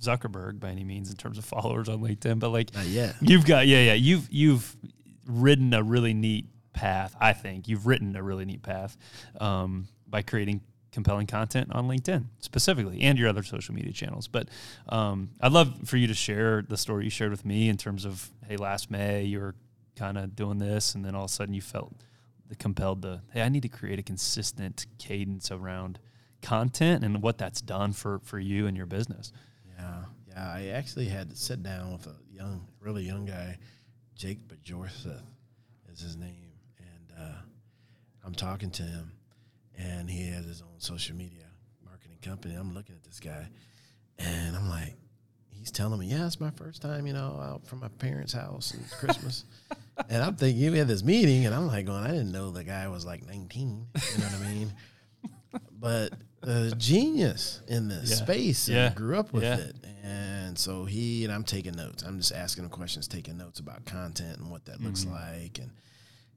Zuckerberg 0.00 0.60
by 0.60 0.70
any 0.70 0.84
means 0.84 1.10
in 1.10 1.16
terms 1.16 1.36
of 1.38 1.44
followers 1.56 1.88
on 1.88 2.00
LinkedIn, 2.00 2.38
but 2.38 2.50
like 2.50 2.70
yeah, 2.86 3.12
you've 3.20 3.44
got 3.44 3.66
yeah 3.66 3.82
yeah 3.82 3.94
you've 3.94 4.28
you've 4.30 4.76
ridden 5.26 5.74
a 5.74 5.82
really 5.82 6.14
neat 6.14 6.46
path. 6.72 7.14
I 7.20 7.32
think 7.32 7.68
you've 7.68 7.86
written 7.86 8.16
a 8.16 8.22
really 8.22 8.44
neat 8.44 8.62
path 8.62 8.96
um, 9.40 9.88
by 10.08 10.22
creating 10.22 10.62
compelling 10.92 11.26
content 11.26 11.68
on 11.72 11.86
LinkedIn 11.86 12.24
specifically 12.40 13.00
and 13.02 13.18
your 13.18 13.28
other 13.28 13.42
social 13.42 13.74
media 13.74 13.92
channels. 13.92 14.26
But 14.26 14.48
um, 14.88 15.30
I'd 15.40 15.52
love 15.52 15.88
for 15.88 15.96
you 15.96 16.06
to 16.08 16.14
share 16.14 16.62
the 16.62 16.76
story 16.76 17.04
you 17.04 17.10
shared 17.10 17.30
with 17.30 17.44
me 17.44 17.68
in 17.68 17.76
terms 17.76 18.04
of 18.04 18.30
hey, 18.48 18.56
last 18.56 18.90
May 18.90 19.22
you 19.24 19.40
were 19.40 19.54
kind 19.96 20.18
of 20.18 20.34
doing 20.34 20.58
this, 20.58 20.94
and 20.94 21.04
then 21.04 21.14
all 21.14 21.24
of 21.24 21.30
a 21.30 21.32
sudden 21.34 21.54
you 21.54 21.62
felt 21.62 21.92
compelled 22.58 23.02
to 23.02 23.22
hey, 23.32 23.42
I 23.42 23.48
need 23.48 23.62
to 23.62 23.68
create 23.68 23.98
a 23.98 24.02
consistent 24.02 24.86
cadence 24.98 25.52
around 25.52 26.00
content 26.42 27.04
and 27.04 27.22
what 27.22 27.38
that's 27.38 27.60
done 27.60 27.92
for 27.92 28.18
for 28.20 28.38
you 28.38 28.66
and 28.66 28.76
your 28.76 28.86
business. 28.86 29.32
Yeah, 29.78 30.04
yeah. 30.28 30.52
I 30.52 30.66
actually 30.68 31.06
had 31.06 31.30
to 31.30 31.36
sit 31.36 31.62
down 31.62 31.92
with 31.92 32.06
a 32.06 32.16
young, 32.32 32.66
really 32.80 33.04
young 33.04 33.26
guy, 33.26 33.58
Jake 34.14 34.48
Bajorseth 34.48 35.22
is 35.92 36.00
his 36.00 36.16
name, 36.16 36.49
I'm 38.24 38.34
talking 38.34 38.70
to 38.72 38.82
him, 38.82 39.12
and 39.78 40.08
he 40.10 40.28
has 40.30 40.44
his 40.44 40.62
own 40.62 40.78
social 40.78 41.16
media 41.16 41.44
marketing 41.84 42.18
company. 42.22 42.54
I'm 42.54 42.74
looking 42.74 42.94
at 42.94 43.02
this 43.04 43.20
guy, 43.20 43.48
and 44.18 44.56
I'm 44.56 44.68
like, 44.68 44.94
he's 45.50 45.70
telling 45.70 45.98
me, 46.00 46.06
yeah, 46.06 46.26
it's 46.26 46.40
my 46.40 46.50
first 46.50 46.82
time, 46.82 47.06
you 47.06 47.12
know, 47.12 47.40
out 47.42 47.66
from 47.66 47.80
my 47.80 47.88
parents' 47.88 48.32
house 48.32 48.72
and 48.74 48.88
Christmas. 48.98 49.44
and 50.08 50.22
I'm 50.22 50.36
thinking, 50.36 50.72
we 50.72 50.78
had 50.78 50.88
this 50.88 51.02
meeting, 51.02 51.46
and 51.46 51.54
I'm 51.54 51.66
like 51.66 51.86
going, 51.86 52.04
I 52.04 52.08
didn't 52.08 52.32
know 52.32 52.50
the 52.50 52.64
guy 52.64 52.88
was 52.88 53.04
like 53.06 53.26
19. 53.26 53.86
You 54.12 54.18
know 54.18 54.24
what 54.26 54.34
I 54.34 54.54
mean? 54.54 54.72
But 55.80 56.12
a 56.42 56.70
genius 56.76 57.62
in 57.66 57.88
this 57.88 58.10
Yeah. 58.10 58.16
space 58.16 58.68
and 58.68 58.76
Yeah. 58.76 58.92
grew 58.94 59.18
up 59.18 59.32
with 59.32 59.44
Yeah. 59.44 59.56
it. 59.56 59.76
And 60.04 60.58
so 60.58 60.84
he 60.84 61.24
and 61.24 61.32
I'm 61.32 61.42
taking 61.44 61.72
notes. 61.74 62.02
I'm 62.02 62.18
just 62.18 62.32
asking 62.32 62.64
him 62.64 62.70
questions, 62.70 63.08
taking 63.08 63.38
notes 63.38 63.60
about 63.60 63.86
content 63.86 64.38
and 64.38 64.50
what 64.50 64.66
that 64.66 64.80
looks 64.82 65.04
Mm-hmm. 65.04 65.12
like. 65.14 65.58
And 65.58 65.70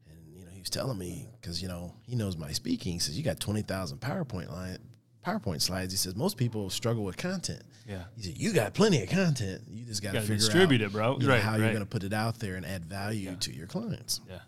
and 0.09 0.33
you 0.33 0.45
know, 0.45 0.51
he 0.51 0.52
was 0.63 0.69
telling 0.69 0.97
me 0.97 1.27
because 1.39 1.61
you 1.61 1.67
know 1.67 1.93
he 2.07 2.15
knows 2.15 2.37
my 2.37 2.51
speaking. 2.51 2.93
He 2.93 2.99
says 2.99 3.17
you 3.17 3.23
got 3.23 3.39
twenty 3.39 3.61
thousand 3.61 3.99
PowerPoint 3.99 4.51
line 4.51 4.77
PowerPoint 5.25 5.61
slides. 5.61 5.93
He 5.93 5.97
says 5.97 6.15
most 6.15 6.35
people 6.37 6.69
struggle 6.69 7.03
with 7.03 7.15
content. 7.17 7.61
Yeah. 7.87 8.03
He 8.15 8.23
said 8.23 8.37
you 8.37 8.51
got 8.53 8.73
plenty 8.73 9.01
of 9.03 9.09
content. 9.09 9.61
You 9.69 9.85
just 9.85 10.01
got 10.03 10.13
to 10.13 10.21
figure 10.21 10.35
distribute 10.35 10.81
out, 10.81 10.87
it, 10.87 10.91
bro. 10.91 11.13
you 11.19 11.27
know, 11.27 11.33
Right, 11.33 11.41
how 11.41 11.55
you're 11.55 11.67
going 11.69 11.79
to 11.79 11.85
put 11.85 12.03
it 12.03 12.13
out 12.13 12.39
there 12.39 12.55
and 12.55 12.65
add 12.65 12.85
value 12.85 13.29
Yeah. 13.31 13.35
to 13.35 13.53
your 13.53 13.67
clients. 13.67 14.19
Yeah. 14.29 14.39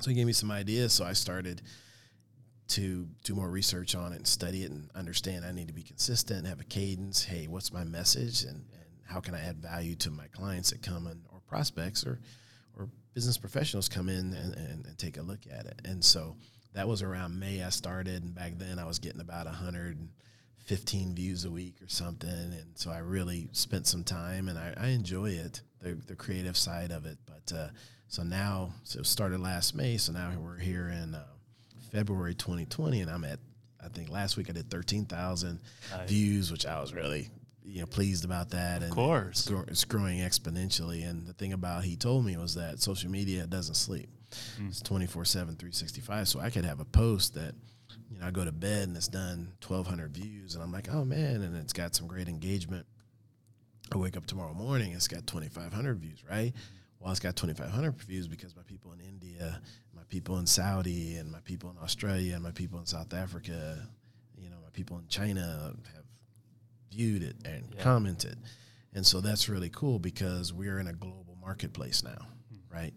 So 0.00 0.10
he 0.10 0.16
gave 0.16 0.26
me 0.26 0.32
some 0.32 0.50
ideas. 0.50 0.92
So 0.92 1.04
I 1.04 1.12
started 1.12 1.62
to 2.68 3.06
do 3.24 3.34
more 3.34 3.48
research 3.50 3.94
on 3.94 4.12
it 4.12 4.16
and 4.16 4.26
study 4.26 4.62
it 4.64 4.70
and 4.70 4.88
understand 4.94 5.44
I 5.44 5.52
need 5.52 5.68
to 5.68 5.74
be 5.74 5.82
consistent, 5.82 6.46
have 6.46 6.60
a 6.60 6.64
cadence. 6.64 7.22
Hey, 7.24 7.46
what's 7.46 7.72
my 7.72 7.84
message 7.84 8.42
and, 8.44 8.56
and 8.72 8.84
how 9.04 9.20
can 9.20 9.34
I 9.34 9.40
add 9.40 9.58
value 9.58 9.94
to 9.96 10.10
my 10.10 10.26
clients 10.28 10.70
that 10.70 10.82
come 10.82 11.06
in 11.06 11.20
or 11.30 11.40
prospects 11.46 12.06
or 12.06 12.18
business 13.14 13.36
professionals 13.38 13.88
come 13.88 14.08
in 14.08 14.32
and, 14.34 14.54
and, 14.54 14.86
and 14.86 14.98
take 14.98 15.16
a 15.18 15.22
look 15.22 15.40
at 15.50 15.66
it. 15.66 15.80
And 15.84 16.04
so 16.04 16.36
that 16.74 16.88
was 16.88 17.02
around 17.02 17.38
May 17.38 17.62
I 17.62 17.68
started 17.68 18.22
and 18.22 18.34
back 18.34 18.52
then 18.56 18.78
I 18.78 18.86
was 18.86 18.98
getting 18.98 19.20
about 19.20 19.46
115 19.46 21.14
views 21.14 21.44
a 21.44 21.50
week 21.50 21.76
or 21.82 21.88
something. 21.88 22.30
And 22.30 22.66
so 22.74 22.90
I 22.90 22.98
really 22.98 23.48
spent 23.52 23.86
some 23.86 24.04
time 24.04 24.48
and 24.48 24.58
I, 24.58 24.74
I 24.76 24.86
enjoy 24.88 25.30
it, 25.30 25.60
the, 25.80 25.94
the 26.06 26.16
creative 26.16 26.56
side 26.56 26.90
of 26.90 27.04
it. 27.06 27.18
But 27.26 27.54
uh, 27.56 27.68
so 28.08 28.22
now, 28.22 28.72
so 28.84 29.00
it 29.00 29.06
started 29.06 29.40
last 29.40 29.74
May. 29.74 29.96
So 29.98 30.12
now 30.12 30.32
we're 30.38 30.58
here 30.58 30.88
in 30.88 31.14
uh, 31.14 31.24
February 31.90 32.34
2020 32.34 33.02
and 33.02 33.10
I'm 33.10 33.24
at, 33.24 33.38
I 33.84 33.88
think 33.88 34.10
last 34.10 34.36
week 34.36 34.48
I 34.48 34.52
did 34.52 34.70
13,000 34.70 35.60
Nice. 35.90 36.08
views, 36.08 36.50
which 36.52 36.64
I 36.64 36.80
was 36.80 36.94
really 36.94 37.28
you 37.64 37.80
know 37.80 37.86
pleased 37.86 38.24
about 38.24 38.50
that. 38.50 38.78
Of 38.78 38.84
and 38.84 38.92
course. 38.92 39.40
it's, 39.40 39.48
grow, 39.48 39.64
it's 39.66 39.84
growing 39.84 40.18
exponentially. 40.18 41.08
And 41.08 41.26
the 41.26 41.32
thing 41.32 41.52
about 41.52 41.84
he 41.84 41.96
told 41.96 42.24
me 42.24 42.36
was 42.36 42.54
that 42.54 42.80
social 42.80 43.10
media 43.10 43.46
doesn't 43.46 43.74
sleep. 43.74 44.08
Mm. 44.60 44.68
It's 44.68 44.80
24 44.82 45.24
7, 45.24 45.56
365. 45.56 46.28
So 46.28 46.40
I 46.40 46.50
could 46.50 46.64
have 46.64 46.80
a 46.80 46.84
post 46.84 47.34
that, 47.34 47.54
you 48.10 48.18
know, 48.18 48.26
I 48.26 48.30
go 48.30 48.44
to 48.44 48.52
bed 48.52 48.88
and 48.88 48.96
it's 48.96 49.08
done 49.08 49.52
1,200 49.66 50.12
views. 50.12 50.54
And 50.54 50.62
I'm 50.62 50.72
like, 50.72 50.88
oh 50.92 51.04
man. 51.04 51.42
And 51.42 51.56
it's 51.56 51.72
got 51.72 51.94
some 51.94 52.06
great 52.06 52.28
engagement. 52.28 52.86
I 53.92 53.98
wake 53.98 54.16
up 54.16 54.26
tomorrow 54.26 54.54
morning, 54.54 54.92
it's 54.92 55.08
got 55.08 55.26
2,500 55.26 55.98
views, 55.98 56.24
right? 56.28 56.54
Well, 56.98 57.10
it's 57.10 57.20
got 57.20 57.36
2,500 57.36 58.00
views 58.02 58.26
because 58.26 58.56
my 58.56 58.62
people 58.62 58.92
in 58.92 59.00
India, 59.00 59.60
my 59.94 60.02
people 60.08 60.38
in 60.38 60.46
Saudi, 60.46 61.16
and 61.16 61.30
my 61.30 61.40
people 61.40 61.68
in 61.70 61.76
Australia, 61.82 62.34
and 62.34 62.42
my 62.42 62.52
people 62.52 62.78
in 62.78 62.86
South 62.86 63.12
Africa, 63.12 63.76
you 64.38 64.48
know, 64.48 64.56
my 64.62 64.70
people 64.72 64.98
in 64.98 65.08
China 65.08 65.74
have 65.94 66.01
viewed 66.92 67.22
it 67.22 67.36
and 67.44 67.72
Yeah. 67.74 67.82
commented. 67.82 68.38
And 68.94 69.06
so 69.06 69.20
that's 69.20 69.48
really 69.48 69.70
cool 69.70 69.98
because 69.98 70.52
we're 70.52 70.78
in 70.78 70.86
a 70.86 70.92
global 70.92 71.36
marketplace 71.40 72.02
now, 72.02 72.26
right? 72.70 72.92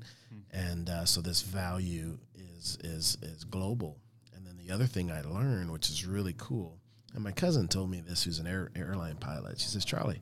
And 0.52 0.90
uh, 0.90 1.06
so 1.06 1.22
this 1.22 1.42
value 1.42 2.18
is 2.36 2.78
is 2.84 3.18
is 3.22 3.44
global. 3.46 3.98
And 4.34 4.46
then 4.46 4.58
the 4.58 4.72
other 4.72 4.86
thing 4.88 5.12
I 5.12 5.22
learned, 5.22 5.72
which 5.72 5.90
is 5.90 6.06
really 6.06 6.34
cool, 6.38 6.80
and 7.14 7.24
my 7.24 7.32
cousin 7.32 7.68
told 7.68 7.90
me 7.90 8.02
this, 8.02 8.24
who's 8.24 8.40
an 8.40 8.48
air, 8.48 8.72
airline 8.76 9.16
pilot. 9.18 9.60
She 9.60 9.68
says, 9.70 9.86
Charlie, 9.86 10.22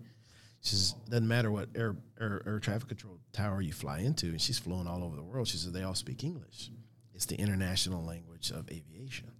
she 0.62 0.76
says, 0.76 0.94
doesn't 1.10 1.28
matter 1.28 1.52
what 1.52 1.70
air, 1.76 1.96
air 2.20 2.42
air 2.46 2.60
traffic 2.60 2.88
control 2.90 3.20
tower 3.32 3.62
you 3.62 3.74
fly 3.74 4.00
into, 4.00 4.28
and 4.28 4.40
she's 4.42 4.60
flown 4.60 4.88
all 4.88 5.04
over 5.04 5.16
the 5.16 5.24
world. 5.24 5.48
She 5.48 5.58
says 5.58 5.72
they 5.72 5.84
all 5.84 5.96
speak 5.96 6.24
English. 6.24 6.70
It's 7.16 7.26
the 7.26 7.36
international 7.36 8.04
language 8.04 8.52
of 8.52 8.70
aviation. 8.70 9.32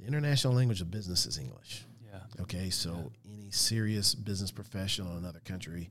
The 0.00 0.06
international 0.06 0.54
language 0.54 0.80
of 0.80 0.90
business 0.90 1.26
is 1.26 1.38
English. 1.38 1.84
Yeah. 2.10 2.20
Okay, 2.42 2.70
so 2.70 3.12
any 3.48 3.52
serious 3.52 4.14
business 4.14 4.50
professional 4.50 5.12
in 5.12 5.18
another 5.18 5.40
country, 5.44 5.90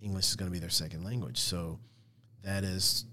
English 0.00 0.28
is 0.28 0.36
going 0.36 0.50
to 0.50 0.52
be 0.52 0.58
their 0.58 0.70
second 0.70 1.04
language. 1.04 1.38
So 1.38 1.78
that 2.42 2.64
is 2.64 3.04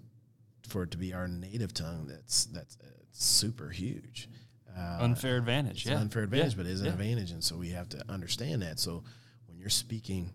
for 0.67 0.84
it 0.84 0.91
to 0.91 0.97
be 0.97 1.13
our 1.13 1.28
native 1.28 1.73
tongue. 1.73 2.07
That's 2.07 2.45
that's 2.45 2.78
uh, 2.82 2.88
super 3.11 3.69
huge. 3.69 4.30
Uh, 4.78 4.99
Unfair 5.01 5.38
advantage. 5.38 5.78
it's 5.78 5.86
yeah. 5.86 5.93
an 5.95 6.01
unfair 6.03 6.23
advantage, 6.23 6.53
Yeah. 6.53 6.57
but 6.57 6.65
it 6.65 6.71
is 6.71 6.80
an 6.82 6.88
Yeah. 6.88 6.93
advantage, 6.93 7.32
and 7.32 7.43
so 7.43 7.57
we 7.57 7.69
have 7.69 7.88
to 7.89 8.03
understand 8.11 8.61
that. 8.61 8.80
So 8.80 9.03
when 9.47 9.57
you're 9.57 9.69
speaking 9.69 10.34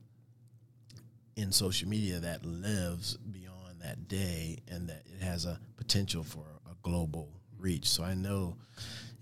in 1.37 1.53
social 1.53 1.89
media, 1.89 2.21
that 2.21 2.45
lives 2.45 3.17
beyond 3.17 3.81
that 3.83 4.09
day, 4.09 4.59
and 4.69 4.89
that 4.89 5.03
it 5.07 5.23
has 5.23 5.45
a 5.47 5.59
potential 5.77 6.23
for 6.25 6.45
a 6.71 6.75
global 6.83 7.29
reach. 7.59 7.89
So 7.89 8.03
I 8.03 8.15
know 8.15 8.57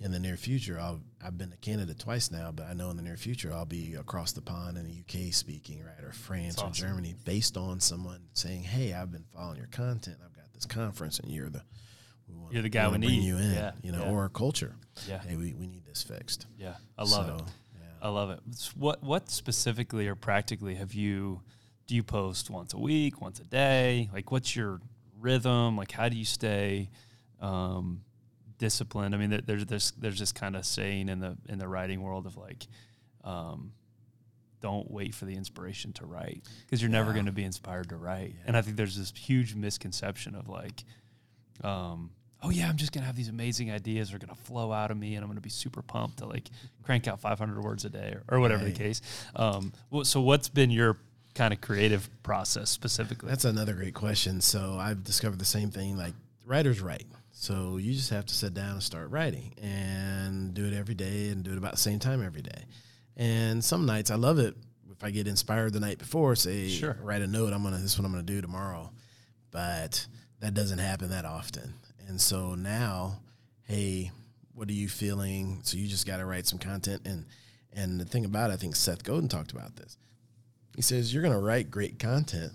in 0.00 0.12
the 0.12 0.18
near 0.18 0.36
future, 0.36 0.78
I'll 0.78 1.00
I've 1.24 1.36
been 1.36 1.50
to 1.50 1.56
Canada 1.56 1.92
twice 1.94 2.30
now, 2.30 2.52
but 2.52 2.66
I 2.66 2.72
know 2.74 2.90
in 2.90 2.96
the 2.96 3.02
near 3.02 3.16
future 3.16 3.52
I'll 3.52 3.64
be 3.66 3.94
across 3.94 4.32
the 4.32 4.40
pond 4.40 4.78
in 4.78 4.84
the 4.84 5.00
UK 5.00 5.32
speaking, 5.34 5.82
right, 5.84 6.04
or 6.04 6.12
France 6.12 6.54
That's 6.56 6.62
or 6.62 6.66
awesome. 6.66 6.88
Germany, 6.88 7.14
based 7.24 7.56
on 7.56 7.80
someone 7.80 8.20
saying, 8.34 8.62
"Hey, 8.62 8.92
I've 8.92 9.10
been 9.10 9.24
following 9.34 9.58
your 9.58 9.66
content. 9.68 10.18
I've 10.24 10.34
got 10.36 10.52
this 10.52 10.66
conference, 10.66 11.18
and 11.18 11.32
you're 11.32 11.50
the 11.50 11.62
we 12.28 12.34
wanna- 12.36 12.52
You're 12.52 12.62
the 12.62 12.68
guy 12.68 12.88
we 12.88 12.98
need." 12.98 13.22
you 13.24 13.36
in, 13.38 13.52
Yeah, 13.52 13.72
you 13.82 13.90
know, 13.92 14.02
yeah. 14.04 14.10
or 14.10 14.26
a 14.26 14.30
culture. 14.30 14.76
Yeah. 15.08 15.20
Hey, 15.20 15.36
we, 15.36 15.54
we 15.54 15.66
need 15.66 15.84
this 15.84 16.02
fixed. 16.02 16.46
Yeah. 16.58 16.74
I 16.96 17.02
love 17.02 17.26
So, 17.38 17.44
it. 17.44 17.52
Yeah. 17.80 17.86
I 18.02 18.08
love 18.10 18.30
it. 18.30 18.40
What 18.76 19.02
what 19.02 19.30
specifically 19.30 20.06
or 20.06 20.14
practically 20.14 20.76
have 20.76 20.94
you 20.94 21.42
do 21.88 21.94
you 21.96 22.02
post 22.04 22.50
once 22.50 22.72
a 22.74 22.78
week, 22.78 23.20
once 23.20 23.40
a 23.40 23.44
day? 23.44 24.10
Like 24.12 24.30
what's 24.30 24.54
your 24.54 24.80
rhythm? 25.18 25.76
Like 25.76 25.90
how 25.90 26.08
do 26.08 26.16
you 26.16 26.24
stay 26.26 26.90
um, 27.40 28.02
disciplined? 28.58 29.14
I 29.14 29.18
mean, 29.18 29.42
there's 29.46 29.66
this 29.66 29.90
there's 29.92 30.18
this 30.18 30.32
kind 30.32 30.56
of 30.56 30.64
saying 30.66 31.08
in 31.08 31.20
the 31.20 31.36
in 31.48 31.58
the 31.58 31.68
writing 31.68 32.02
world 32.02 32.26
of 32.26 32.36
like, 32.36 32.66
um, 33.24 33.72
don't 34.60 34.90
wait 34.90 35.14
for 35.14 35.24
the 35.24 35.34
inspiration 35.34 35.92
to 35.94 36.04
write 36.06 36.42
because 36.66 36.82
you're 36.82 36.90
never 36.90 37.12
going 37.12 37.26
to 37.26 37.32
be 37.32 37.44
inspired 37.44 37.88
to 37.90 37.96
write. 37.96 38.34
And 38.46 38.56
I 38.56 38.62
think 38.62 38.76
there's 38.76 38.96
this 38.96 39.12
huge 39.16 39.54
misconception 39.54 40.34
of 40.34 40.48
like, 40.48 40.82
um, 41.62 42.10
oh 42.42 42.50
yeah, 42.50 42.68
I'm 42.68 42.76
just 42.76 42.92
gonna 42.92 43.06
have 43.06 43.16
these 43.16 43.28
amazing 43.28 43.70
ideas 43.70 44.10
that 44.10 44.16
are 44.16 44.26
gonna 44.26 44.34
flow 44.36 44.72
out 44.72 44.90
of 44.90 44.96
me, 44.96 45.14
and 45.14 45.22
I'm 45.24 45.30
gonna 45.30 45.40
be 45.40 45.48
super 45.50 45.82
pumped 45.82 46.18
to 46.18 46.26
like 46.26 46.48
crank 46.82 47.06
out 47.08 47.20
500 47.20 47.62
words 47.62 47.84
a 47.84 47.90
day 47.90 48.14
or, 48.28 48.36
or 48.36 48.40
whatever 48.40 48.64
Right. 48.64 48.74
the 48.74 48.78
case. 48.78 49.00
Um, 49.36 49.72
wh- 49.92 50.02
so 50.04 50.20
what's 50.20 50.48
been 50.48 50.70
your 50.70 50.96
kind 51.34 51.52
of 51.54 51.60
creative 51.60 52.08
process 52.22 52.70
specifically? 52.70 53.28
That's 53.28 53.44
another 53.44 53.74
great 53.74 53.94
question. 53.94 54.40
So 54.40 54.76
I've 54.78 55.04
discovered 55.04 55.38
the 55.38 55.44
same 55.44 55.70
thing. 55.70 55.96
Like 55.96 56.14
writers 56.44 56.80
write. 56.80 57.06
So 57.40 57.76
you 57.76 57.94
just 57.94 58.10
have 58.10 58.26
to 58.26 58.34
sit 58.34 58.52
down 58.52 58.72
and 58.72 58.82
start 58.82 59.10
writing 59.10 59.54
and 59.62 60.54
do 60.54 60.66
it 60.66 60.74
every 60.74 60.96
day 60.96 61.28
and 61.28 61.44
do 61.44 61.52
it 61.52 61.58
about 61.58 61.70
the 61.70 61.78
same 61.78 62.00
time 62.00 62.24
every 62.24 62.42
day. 62.42 62.64
And 63.16 63.64
some 63.64 63.86
nights 63.86 64.10
I 64.10 64.16
love 64.16 64.40
it 64.40 64.56
if 64.90 65.04
I 65.04 65.10
get 65.10 65.28
inspired 65.28 65.72
the 65.72 65.78
night 65.78 65.98
before, 65.98 66.34
say 66.34 66.68
Sure. 66.68 66.98
write 67.00 67.22
a 67.22 67.28
note, 67.28 67.52
I'm 67.52 67.62
gonna 67.62 67.76
this 67.76 67.92
is 67.92 67.98
what 67.98 68.04
I'm 68.06 68.10
gonna 68.10 68.24
do 68.24 68.40
tomorrow. 68.40 68.90
But 69.52 70.04
that 70.40 70.54
doesn't 70.54 70.80
happen 70.80 71.10
that 71.10 71.24
often. 71.24 71.74
And 72.08 72.20
so 72.20 72.56
now, 72.56 73.20
hey, 73.62 74.10
what 74.52 74.68
are 74.68 74.72
you 74.72 74.88
feeling? 74.88 75.60
So 75.62 75.76
you 75.76 75.86
just 75.86 76.06
gotta 76.06 76.24
write 76.26 76.46
some 76.46 76.58
content 76.58 77.02
and 77.06 77.24
and 77.72 78.00
the 78.00 78.04
thing 78.04 78.24
about 78.24 78.50
it, 78.50 78.54
I 78.54 78.56
think 78.56 78.74
Seth 78.74 79.04
Godin 79.04 79.28
talked 79.28 79.52
about 79.52 79.76
this 79.76 79.96
he 80.78 80.82
says 80.82 81.12
you're 81.12 81.24
going 81.24 81.34
to 81.34 81.40
write 81.40 81.72
great 81.72 81.98
content, 81.98 82.52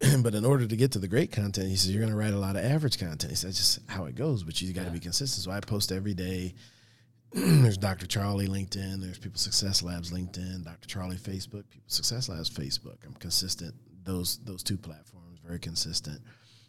but 0.22 0.34
in 0.34 0.44
order 0.44 0.66
to 0.66 0.76
get 0.76 0.92
to 0.92 0.98
the 0.98 1.08
great 1.08 1.30
content, 1.32 1.68
he 1.68 1.76
says 1.76 1.90
you're 1.90 2.00
going 2.00 2.12
to 2.12 2.18
write 2.18 2.32
a 2.32 2.38
lot 2.38 2.56
of 2.56 2.64
average 2.64 2.98
content. 2.98 3.30
He 3.30 3.36
says 3.36 3.42
that's 3.42 3.58
just 3.58 3.90
how 3.90 4.06
it 4.06 4.14
goes, 4.14 4.42
but 4.42 4.60
you 4.60 4.72
got 4.72 4.82
to 4.82 4.86
Yeah. 4.88 4.92
be 4.94 5.00
consistent. 5.00 5.44
So 5.44 5.50
I 5.50 5.60
post 5.60 5.92
every 5.92 6.14
day. 6.14 6.54
there's 7.32 7.78
Dr. 7.78 8.06
Charlie 8.06 8.48
LinkedIn. 8.48 9.00
There's 9.00 9.18
People 9.18 9.38
Success 9.38 9.82
Labs 9.82 10.10
LinkedIn. 10.10 10.64
Dr. 10.64 10.88
Charlie 10.88 11.16
Facebook. 11.16 11.68
People 11.70 11.88
Success 11.88 12.28
Labs 12.28 12.50
Facebook. 12.50 12.96
I'm 13.06 13.14
consistent. 13.14 13.74
Those 14.02 14.38
those 14.44 14.62
two 14.62 14.76
platforms 14.78 15.38
very 15.44 15.58
consistent. 15.58 16.20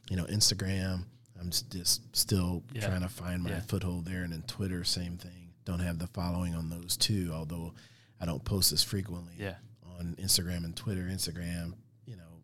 You 0.09 0.17
know, 0.17 0.25
Instagram. 0.25 1.05
I'm 1.39 1.49
just, 1.49 2.15
still 2.15 2.63
Yeah. 2.73 2.85
trying 2.85 3.01
to 3.01 3.09
find 3.09 3.41
my 3.41 3.49
Yeah. 3.49 3.59
foothold 3.61 4.05
there, 4.05 4.21
and 4.23 4.31
then 4.33 4.43
Twitter, 4.43 4.83
same 4.83 5.17
thing. 5.17 5.53
Don't 5.65 5.79
have 5.79 5.97
the 5.97 6.05
following 6.07 6.53
on 6.53 6.69
those 6.69 6.95
two, 6.97 7.31
although 7.33 7.73
I 8.19 8.25
don't 8.25 8.43
post 8.45 8.71
as 8.71 8.83
frequently 8.83 9.33
Yeah. 9.39 9.55
on 9.97 10.15
Instagram 10.19 10.65
and 10.65 10.75
Twitter. 10.75 11.03
Instagram, 11.11 11.73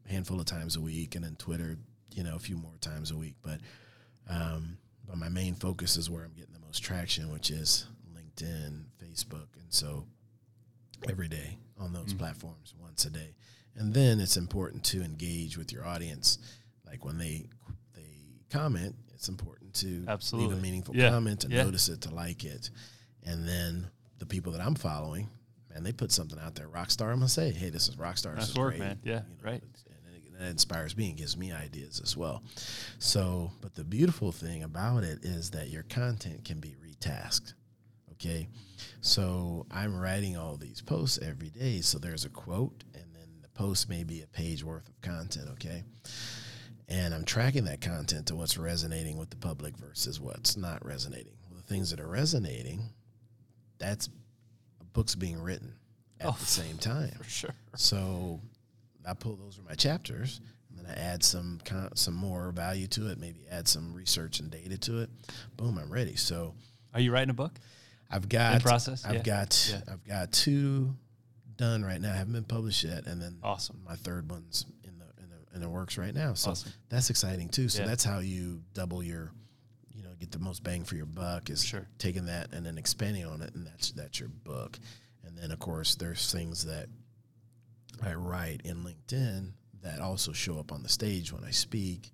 a 0.08 0.12
handful 0.12 0.39
of 0.39 0.45
times 0.45 0.76
a 0.76 0.82
week, 0.82 1.16
and 1.16 1.24
then 1.24 1.36
Twitter, 1.36 1.78
you 2.14 2.24
know, 2.24 2.36
a 2.36 2.39
few 2.39 2.58
more 2.58 2.74
times 2.82 3.12
a 3.12 3.18
week. 3.18 3.36
But 3.41 3.60
um, 4.30 4.78
but 5.08 5.18
my 5.18 5.30
main 5.30 5.55
focus 5.55 5.95
is 5.97 6.10
where 6.10 6.24
I'm 6.24 6.34
getting 6.34 6.53
the 6.53 6.60
most 6.66 6.80
traction, 6.84 7.32
which 7.32 7.49
is 7.49 7.86
LinkedIn, 8.14 8.84
Facebook, 9.01 9.47
and 9.60 9.72
so 9.72 10.05
every 11.08 11.28
day 11.30 11.58
on 11.78 11.93
those 11.93 12.14
Mm. 12.14 12.18
platforms, 12.18 12.74
once 12.80 13.05
a 13.05 13.10
day. 13.10 13.36
And 13.76 13.93
then 13.93 14.20
it's 14.20 14.36
important 14.38 14.84
to 14.86 15.01
engage 15.03 15.58
with 15.58 15.72
your 15.72 15.86
audience, 15.86 16.39
like 16.86 17.05
when 17.05 17.18
they 17.18 17.45
they 17.93 18.41
comment. 18.49 18.95
It's 19.14 19.30
important 19.30 19.74
to 19.76 20.03
Absolutely. 20.08 20.49
leave 20.49 20.58
a 20.60 20.62
meaningful 20.62 20.95
Yeah. 20.95 21.10
comment, 21.10 21.41
to 21.41 21.49
Yeah. 21.49 21.64
notice 21.64 21.89
it, 21.89 22.01
to 22.01 22.10
like 22.14 22.43
it, 22.43 22.70
and 23.24 23.47
then 23.47 23.89
the 24.20 24.26
people 24.26 24.51
that 24.53 24.62
I'm 24.62 24.76
following, 24.76 25.30
man, 25.70 25.84
they 25.84 25.91
put 25.91 26.12
something 26.12 26.38
out 26.39 26.55
there. 26.55 26.68
Rockstar, 26.68 27.12
I'm 27.12 27.18
gonna 27.20 27.30
say, 27.30 27.51
hey, 27.51 27.70
this 27.70 27.88
is 27.88 27.95
Rockstar. 27.95 28.36
this 28.36 28.49
Nice 28.49 28.55
work, 28.55 28.70
great. 28.72 28.80
man. 28.80 28.99
Yeah, 29.03 29.22
right. 29.41 29.62
And 29.62 29.76
it, 29.86 29.96
and 30.38 30.47
it 30.47 30.51
inspires 30.51 30.95
me 30.95 31.09
and 31.09 31.17
gives 31.17 31.35
me 31.38 31.51
ideas 31.51 31.99
as 32.03 32.15
well. 32.15 32.43
So, 32.99 33.51
but 33.61 33.73
the 33.75 33.83
beautiful 33.83 34.31
thing 34.31 34.63
about 34.63 35.03
it 35.03 35.23
is 35.23 35.51
that 35.51 35.69
your 35.69 35.83
content 35.83 36.45
can 36.45 36.59
be 36.59 36.75
retasked. 36.83 37.53
Okay. 38.13 38.47
So 39.01 39.65
I'm 39.71 39.95
writing 39.95 40.38
all 40.38 40.57
these 40.57 40.81
posts 40.81 41.19
every 41.21 41.49
day. 41.49 41.81
So 41.81 41.97
there's 41.99 42.25
a 42.25 42.29
quote, 42.29 42.83
and 42.93 43.05
then 43.13 43.29
the 43.41 43.49
post 43.49 43.89
may 43.89 44.03
be 44.03 44.21
a 44.21 44.27
page 44.27 44.63
worth 44.63 44.88
of 44.88 45.01
content. 45.01 45.49
Okay. 45.53 45.83
And 46.88 47.13
I'm 47.13 47.25
tracking 47.25 47.65
that 47.65 47.81
content 47.81 48.27
to 48.27 48.35
what's 48.35 48.57
resonating 48.57 49.17
with 49.17 49.29
the 49.29 49.35
public 49.35 49.77
versus 49.77 50.19
what's 50.19 50.55
not 50.55 50.85
resonating. 50.85 51.33
Well, 51.49 51.57
the 51.59 51.67
things 51.73 51.89
that 51.91 51.99
are 51.99 52.07
resonating, 52.07 52.81
that's 53.77 54.09
books 54.93 55.13
being 55.15 55.39
written 55.41 55.73
at 56.19 56.27
Oh, 56.27 56.35
the 56.39 56.45
same 56.45 56.77
time. 56.79 57.11
For 57.17 57.29
sure. 57.29 57.55
So 57.75 58.39
I 59.08 59.14
pull 59.14 59.36
those 59.36 59.58
are 59.58 59.64
my 59.64 59.74
chapters, 59.76 60.41
and 60.70 60.78
then 60.80 60.86
I 60.86 60.99
add 60.99 61.24
some 61.24 61.60
some 61.95 62.14
more 62.14 62.51
value 62.51 62.88
to 62.88 63.08
it. 63.10 63.18
Maybe 63.20 63.45
add 63.49 63.68
some 63.68 63.93
research 63.93 64.39
and 64.39 64.51
data 64.51 64.78
to 64.80 64.99
it. 64.99 65.10
Boom, 65.55 65.78
I'm 65.78 65.91
ready. 65.91 66.16
So 66.16 66.53
Are 66.93 66.99
you 66.99 67.12
writing 67.12 67.30
a 67.30 67.34
book? 67.34 67.53
I've 68.10 68.28
got 68.30 68.55
In 68.55 68.62
process? 68.62 69.05
I've 69.05 69.16
Yeah. 69.16 69.22
got 69.24 69.68
Yeah. 69.70 69.82
I've 69.93 70.03
got 70.05 70.32
two 70.32 70.95
done 71.58 71.84
right 71.84 71.99
now. 71.99 72.14
I 72.14 72.16
haven't 72.16 72.34
been 72.34 72.43
published 72.43 72.84
yet, 72.84 73.05
and 73.08 73.22
then 73.22 73.38
Awesome. 73.43 73.82
my 73.86 73.95
third 73.95 74.30
one's 74.30 74.66
in 74.84 74.97
the 74.99 75.05
in 75.24 75.30
the, 75.30 75.55
in 75.55 75.62
the 75.62 75.70
works 75.70 75.97
right 75.97 76.14
now. 76.14 76.34
So 76.34 76.51
Awesome. 76.51 76.72
that's 76.89 77.10
exciting 77.10 77.49
too. 77.49 77.68
So 77.70 77.82
Yeah. 77.82 77.88
that's 77.88 78.03
how 78.03 78.20
you 78.20 78.64
double 78.74 79.03
your, 79.03 79.32
you 79.93 80.03
know, 80.03 80.14
get 80.20 80.32
the 80.32 80.39
most 80.39 80.64
bang 80.64 80.84
for 80.86 80.95
your 80.95 81.05
buck 81.05 81.49
is 81.49 81.64
Sure. 81.64 81.88
taking 81.97 82.26
that 82.26 82.53
and 82.53 82.66
then 82.66 82.78
expanding 82.78 83.26
on 83.26 83.41
it, 83.41 83.53
and 83.55 83.66
that's 83.68 83.91
that's 83.91 84.20
your 84.20 84.30
book. 84.30 84.80
And 85.24 85.38
then 85.38 85.51
of 85.51 85.60
course 85.60 85.95
there's 85.95 86.32
things 86.32 86.64
that 86.66 86.88
I 88.03 88.13
write 88.13 88.61
in 88.63 88.83
LinkedIn 88.83 89.51
that 89.83 89.99
also 89.99 90.31
show 90.33 90.59
up 90.59 90.71
on 90.71 90.83
the 90.83 90.89
stage 90.89 91.31
when 91.31 91.43
I 91.43 91.51
speak, 91.51 92.11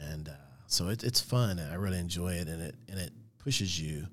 Mm-hmm. 0.00 0.12
and 0.12 0.28
uh, 0.28 0.32
so 0.66 0.88
it, 0.88 1.02
it's 1.04 1.20
fun. 1.20 1.58
And 1.58 1.70
I 1.72 1.74
really 1.76 1.98
enjoy 1.98 2.34
it, 2.34 2.48
and 2.48 2.62
it 2.62 2.74
and 2.88 2.98
it 2.98 3.12
pushes 3.38 3.80
you 3.80 4.06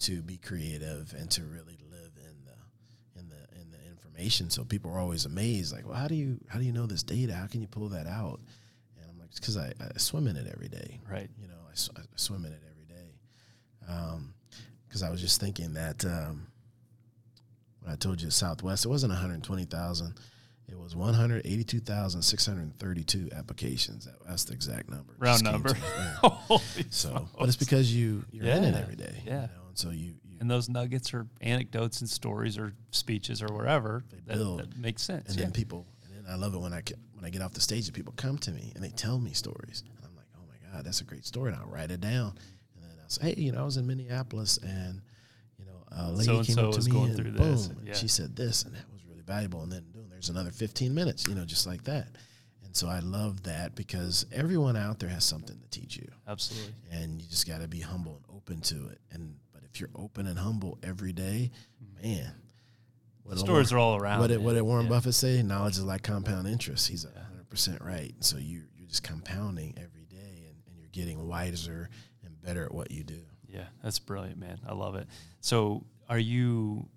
to 0.00 0.22
be 0.22 0.36
creative 0.38 1.14
and 1.18 1.30
to 1.32 1.42
really 1.42 1.78
live 1.90 2.12
in 2.16 2.44
the 2.44 3.20
in 3.20 3.28
the 3.28 3.60
in 3.60 3.70
the 3.70 3.78
information. 3.90 4.50
So 4.50 4.64
people 4.64 4.90
are 4.92 4.98
always 4.98 5.24
amazed, 5.24 5.72
like, 5.74 5.86
well, 5.86 5.96
how 5.96 6.08
do 6.08 6.14
you 6.14 6.38
how 6.48 6.58
do 6.58 6.64
you 6.64 6.72
know 6.72 6.86
this 6.86 7.02
data? 7.02 7.32
How 7.34 7.46
can 7.46 7.60
you 7.60 7.66
pull 7.68 7.88
that 7.90 8.06
out? 8.06 8.40
And 9.00 9.10
I'm 9.10 9.18
like, 9.18 9.28
it's 9.30 9.40
because 9.40 9.56
I, 9.56 9.72
I 9.80 9.98
swim 9.98 10.26
in 10.28 10.36
it 10.36 10.46
every 10.52 10.68
day. 10.68 11.00
Right. 11.10 11.28
You 11.40 11.48
know, 11.48 11.54
I, 11.70 11.74
sw- 11.74 11.90
I 11.96 12.02
swim 12.16 12.44
in 12.44 12.52
it 12.52 12.62
every 12.70 12.84
day. 12.84 13.10
Because 14.86 15.02
I 15.02 15.10
was 15.10 15.20
just 15.20 15.40
thinking 15.40 15.74
that 15.74 16.04
um, 16.04 16.46
when 17.80 17.92
I 17.92 17.96
told 17.96 18.22
you 18.22 18.30
Southwest, 18.30 18.84
it 18.84 18.88
wasn't 18.88 19.10
120,000. 19.10 20.14
It 20.74 20.80
was 20.82 20.96
182,632 20.96 23.28
applications. 23.34 24.06
That, 24.06 24.16
that's 24.26 24.44
the 24.44 24.54
exact 24.54 24.90
number. 24.90 25.14
Round 25.18 25.44
number. 25.44 25.70
yeah. 25.96 26.18
So, 26.90 27.10
smokes. 27.10 27.30
but 27.38 27.48
it's 27.48 27.56
because 27.56 27.94
you 27.94 28.24
you're 28.32 28.46
in 28.46 28.64
it 28.64 28.74
every 28.74 28.96
day. 28.96 29.22
yeah. 29.24 29.32
You 29.32 29.38
know? 29.42 29.48
And 29.68 29.78
so 29.78 29.90
you, 29.90 30.14
you 30.24 30.38
and 30.40 30.50
those 30.50 30.68
nuggets 30.68 31.14
or 31.14 31.28
anecdotes 31.40 32.00
and 32.00 32.10
stories 32.10 32.58
or 32.58 32.74
speeches 32.90 33.40
or 33.40 33.46
wherever 33.46 34.02
that, 34.26 34.36
build. 34.36 34.58
that 34.60 34.76
makes 34.76 35.02
sense. 35.02 35.28
and 35.28 35.36
yeah. 35.36 35.44
then 35.44 35.52
people, 35.52 35.86
and 36.04 36.12
then 36.16 36.24
I 36.32 36.34
love 36.36 36.54
it 36.54 36.58
when 36.58 36.72
I 36.72 36.80
get, 36.80 36.98
when 37.14 37.24
I 37.24 37.30
get 37.30 37.40
off 37.40 37.52
the 37.52 37.60
stage 37.60 37.86
and 37.86 37.94
people 37.94 38.12
come 38.16 38.36
to 38.38 38.50
me 38.50 38.72
and 38.74 38.82
they 38.82 38.90
tell 38.90 39.18
me 39.18 39.32
stories. 39.32 39.84
And 39.86 39.96
I'm 40.04 40.16
like, 40.16 40.26
oh 40.36 40.42
my 40.48 40.56
god, 40.72 40.84
that's 40.84 41.00
a 41.00 41.04
great 41.04 41.24
story. 41.24 41.52
And 41.52 41.60
I'll 41.60 41.68
write 41.68 41.92
it 41.92 42.00
down. 42.00 42.34
And 42.74 42.82
then 42.82 42.90
I'll 43.02 43.08
say, 43.08 43.32
hey, 43.34 43.40
you 43.40 43.52
know, 43.52 43.60
I 43.60 43.64
was 43.64 43.76
in 43.76 43.86
Minneapolis 43.86 44.56
and 44.58 45.00
you 45.58 45.66
know, 45.66 45.84
a 45.92 46.10
lady 46.10 46.24
So-and-so 46.24 46.54
came 46.54 46.64
up 46.66 46.72
to 46.74 46.80
me 46.82 46.90
going 46.90 47.06
and 47.10 47.16
through 47.16 47.30
boom, 47.32 47.52
this, 47.52 47.66
and 47.68 47.86
yeah. 47.86 47.94
she 47.94 48.08
said 48.08 48.34
this, 48.34 48.64
and 48.64 48.74
that 48.74 48.82
was 48.92 49.04
really 49.08 49.22
valuable. 49.22 49.62
And 49.62 49.70
then 49.72 49.84
boom, 50.28 50.34
there's 50.34 50.42
another 50.44 50.54
15 50.56 50.94
minutes, 50.94 51.26
you 51.28 51.34
know, 51.34 51.44
just 51.44 51.66
like 51.66 51.84
that. 51.84 52.08
And 52.64 52.74
so 52.74 52.88
I 52.88 53.00
love 53.00 53.42
that 53.44 53.74
because 53.74 54.26
everyone 54.32 54.76
out 54.76 54.98
there 54.98 55.08
has 55.10 55.24
something 55.24 55.58
to 55.58 55.68
teach 55.80 55.96
you 55.96 56.08
Absolutely. 56.26 56.72
and 56.90 57.20
you 57.20 57.28
just 57.28 57.46
got 57.46 57.60
to 57.60 57.68
be 57.68 57.80
humble 57.80 58.16
and 58.16 58.36
open 58.36 58.60
to 58.62 58.88
it. 58.88 58.98
And 59.12 59.34
but 59.52 59.62
if 59.70 59.80
you're 59.80 59.90
open 59.94 60.26
and 60.26 60.38
humble 60.38 60.78
every 60.82 61.12
day, 61.12 61.50
man, 62.02 62.32
what. 63.22 63.38
Stories 63.38 63.72
are 63.72 63.78
all 63.78 63.96
around. 63.96 64.20
What 64.20 64.28
did, 64.28 64.42
what 64.42 64.54
did 64.54 64.62
Warren 64.62 64.84
Yeah. 64.86 64.90
Buffett 64.90 65.14
say? 65.14 65.42
Knowledge 65.42 65.74
is 65.78 65.84
like 65.84 66.02
compound 66.02 66.46
interest. 66.48 66.88
He's 66.88 67.04
hundred 67.04 67.48
percent 67.48 67.80
right. 67.82 68.14
So 68.20 68.36
you 68.38 68.62
you're 68.76 68.88
just 68.88 69.02
compounding 69.02 69.74
every 69.76 70.04
day, 70.04 70.16
and, 70.48 70.56
and 70.68 70.76
you're 70.78 70.88
getting 70.92 71.26
wiser 71.28 71.88
and 72.24 72.40
better 72.42 72.64
at 72.64 72.74
what 72.74 72.90
you 72.90 73.02
do. 73.02 73.20
Yeah, 73.48 73.64
that's 73.82 73.98
brilliant, 73.98 74.38
man. 74.38 74.58
I 74.68 74.74
love 74.74 74.94
it. 74.96 75.06
So, 75.40 75.84
are 76.08 76.18
you 76.18 76.88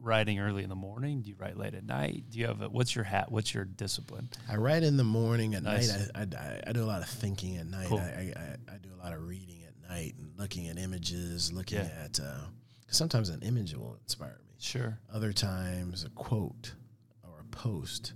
writing 0.00 0.38
early 0.38 0.62
in 0.62 0.68
the 0.68 0.74
morning? 0.74 1.22
Do 1.22 1.28
you 1.30 1.36
write 1.38 1.56
late 1.56 1.74
at 1.74 1.84
night? 1.84 2.24
Do 2.30 2.38
you 2.38 2.46
have 2.46 2.62
a, 2.62 2.68
what's 2.68 2.94
your 2.94 3.04
hat? 3.04 3.30
What's 3.30 3.52
your 3.54 3.64
discipline? 3.64 4.28
I 4.48 4.56
write 4.56 4.82
in 4.82 4.96
the 4.96 5.04
morning. 5.04 5.54
At 5.54 5.62
Nice. 5.62 5.88
night, 5.90 6.08
I, 6.14 6.20
I, 6.36 6.60
I 6.68 6.72
do 6.72 6.82
a 6.82 6.86
lot 6.86 7.02
of 7.02 7.08
thinking 7.08 7.56
at 7.56 7.66
night. 7.66 7.86
Cool. 7.88 7.98
I, 7.98 8.32
I, 8.36 8.56
I 8.74 8.76
do 8.78 8.88
a 8.94 9.00
lot 9.02 9.12
of 9.12 9.26
reading 9.26 9.62
at 9.64 9.88
night 9.90 10.14
and 10.18 10.32
looking 10.38 10.68
at 10.68 10.78
images, 10.78 11.52
looking 11.52 11.78
Yeah. 11.78 11.90
at. 12.04 12.18
Uh, 12.20 12.40
sometimes 12.88 13.28
an 13.28 13.42
image 13.42 13.74
will 13.74 13.96
inspire 14.02 14.38
me. 14.46 14.54
Sure. 14.58 14.98
Other 15.12 15.32
times, 15.32 16.04
a 16.04 16.10
quote 16.10 16.74
or 17.22 17.40
a 17.40 17.44
post 17.44 18.14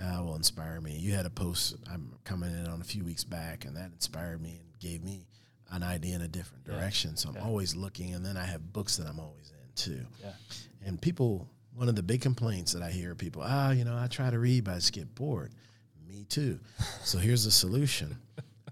uh, 0.00 0.22
will 0.22 0.36
inspire 0.36 0.80
me. 0.80 0.96
You 0.96 1.12
had 1.12 1.26
a 1.26 1.30
post 1.30 1.76
I'm 1.92 2.14
commented 2.24 2.66
on 2.68 2.80
a 2.80 2.84
few 2.84 3.04
weeks 3.04 3.24
back, 3.24 3.64
and 3.64 3.76
that 3.76 3.90
inspired 3.92 4.40
me 4.40 4.60
and 4.60 4.78
gave 4.80 5.02
me 5.02 5.26
an 5.70 5.82
idea 5.82 6.16
in 6.16 6.22
a 6.22 6.28
different 6.28 6.64
Yeah. 6.66 6.74
direction. 6.74 7.16
So 7.16 7.28
I'm 7.30 7.36
Yeah. 7.36 7.44
always 7.44 7.74
looking, 7.74 8.14
and 8.14 8.24
then 8.24 8.36
I 8.36 8.44
have 8.46 8.72
books 8.72 8.96
that 8.98 9.06
I'm 9.06 9.18
always 9.20 9.50
in 9.50 9.61
too. 9.74 10.00
Yeah. 10.22 10.32
And 10.84 11.00
people, 11.00 11.48
one 11.74 11.88
of 11.88 11.96
the 11.96 12.02
big 12.02 12.20
complaints 12.20 12.72
that 12.72 12.82
I 12.82 12.90
hear 12.90 13.14
people, 13.14 13.42
ah, 13.44 13.70
you 13.70 13.84
know, 13.84 13.96
I 13.96 14.06
try 14.08 14.30
to 14.30 14.38
read, 14.38 14.64
but 14.64 14.72
I 14.72 14.74
just 14.76 14.92
get 14.92 15.14
bored. 15.14 15.52
Me 16.08 16.24
too. 16.28 16.58
so 17.04 17.18
here's 17.18 17.44
the 17.44 17.50
solution. 17.50 18.16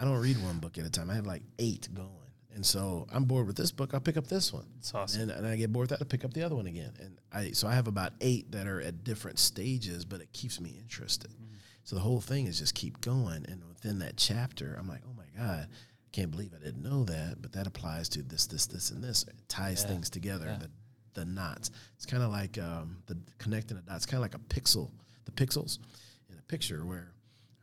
I 0.01 0.05
don't 0.05 0.19
read 0.19 0.43
one 0.43 0.59
book 0.59 0.79
at 0.79 0.85
a 0.85 0.91
time. 0.91 1.11
I 1.11 1.15
have 1.15 1.27
like 1.27 1.43
eight 1.59 1.89
going. 1.95 2.09
And 2.55 2.67
so 2.67 3.07
I'm 3.13 3.25
bored 3.25 3.47
with 3.47 3.57
this 3.57 3.71
book. 3.71 3.95
I'll 3.95 4.01
pick 4.01 4.17
up 4.17 4.27
this 4.27 4.53
one. 4.53 4.67
It's 4.79 4.93
awesome. 4.95 5.23
And, 5.23 5.31
and 5.31 5.47
I 5.47 5.57
get 5.57 5.73
bored 5.73 5.89
with 5.91 5.99
that. 5.99 6.05
I 6.05 6.09
pick 6.09 6.25
up 6.25 6.35
the 6.35 6.43
other 6.43 6.57
one 6.57 6.67
again. 6.67 6.93
And 7.01 7.17
I 7.33 7.53
so 7.53 7.69
I 7.69 7.75
have 7.75 7.87
about 7.87 8.13
eight 8.21 8.51
that 8.53 8.67
are 8.67 8.81
at 8.81 9.05
different 9.05 9.39
stages, 9.39 10.05
but 10.05 10.21
it 10.21 10.33
keeps 10.33 10.61
me 10.61 10.77
interested. 10.81 11.31
So 11.85 11.97
the 11.97 12.03
whole 12.03 12.21
thing 12.21 12.47
is 12.47 12.59
just 12.59 12.75
keep 12.75 13.01
going. 13.01 13.47
And 13.49 13.63
within 13.69 14.01
that 14.01 14.17
chapter, 14.17 14.77
I'm 14.79 14.89
like, 14.89 15.01
oh 15.09 15.15
my 15.17 15.25
God, 15.41 15.67
I 15.71 16.09
can't 16.13 16.31
believe 16.31 16.53
I 16.55 16.63
didn't 16.63 16.83
know 16.83 17.05
that. 17.05 17.41
But 17.41 17.53
that 17.53 17.67
applies 17.67 18.09
to 18.11 18.23
this, 18.23 18.47
this, 18.47 18.67
this, 18.67 18.91
and 18.91 19.03
this. 19.03 19.23
It 19.23 19.35
ties 19.49 19.83
Yeah. 19.83 19.89
things 19.91 20.11
together. 20.11 20.47
Yeah. 20.47 20.59
The, 20.59 20.71
the 21.15 21.25
knots. 21.25 21.71
It's 21.97 22.07
kind 22.07 22.23
of 22.23 22.31
like 22.31 22.59
um, 22.59 22.99
the 23.07 23.17
connecting 23.39 23.77
the 23.77 23.83
dots. 23.83 24.07
Kind 24.07 24.17
of 24.17 24.23
like 24.23 24.35
a 24.35 24.39
pixel, 24.61 24.91
the 25.25 25.33
pixels 25.33 25.79
in 26.31 26.39
a 26.39 26.43
picture. 26.43 26.85
Where 26.85 27.13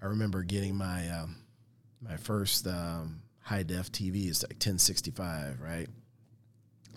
I 0.02 0.08
remember 0.08 0.44
getting 0.44 0.76
my 0.76 1.10
um, 1.10 1.38
my 2.02 2.18
first 2.18 2.68
um, 2.68 3.22
high 3.42 3.64
def 3.64 3.92
TV 3.92 4.30
is 4.30 4.44
like 4.44 4.54
1065, 4.54 5.60
right? 5.62 5.88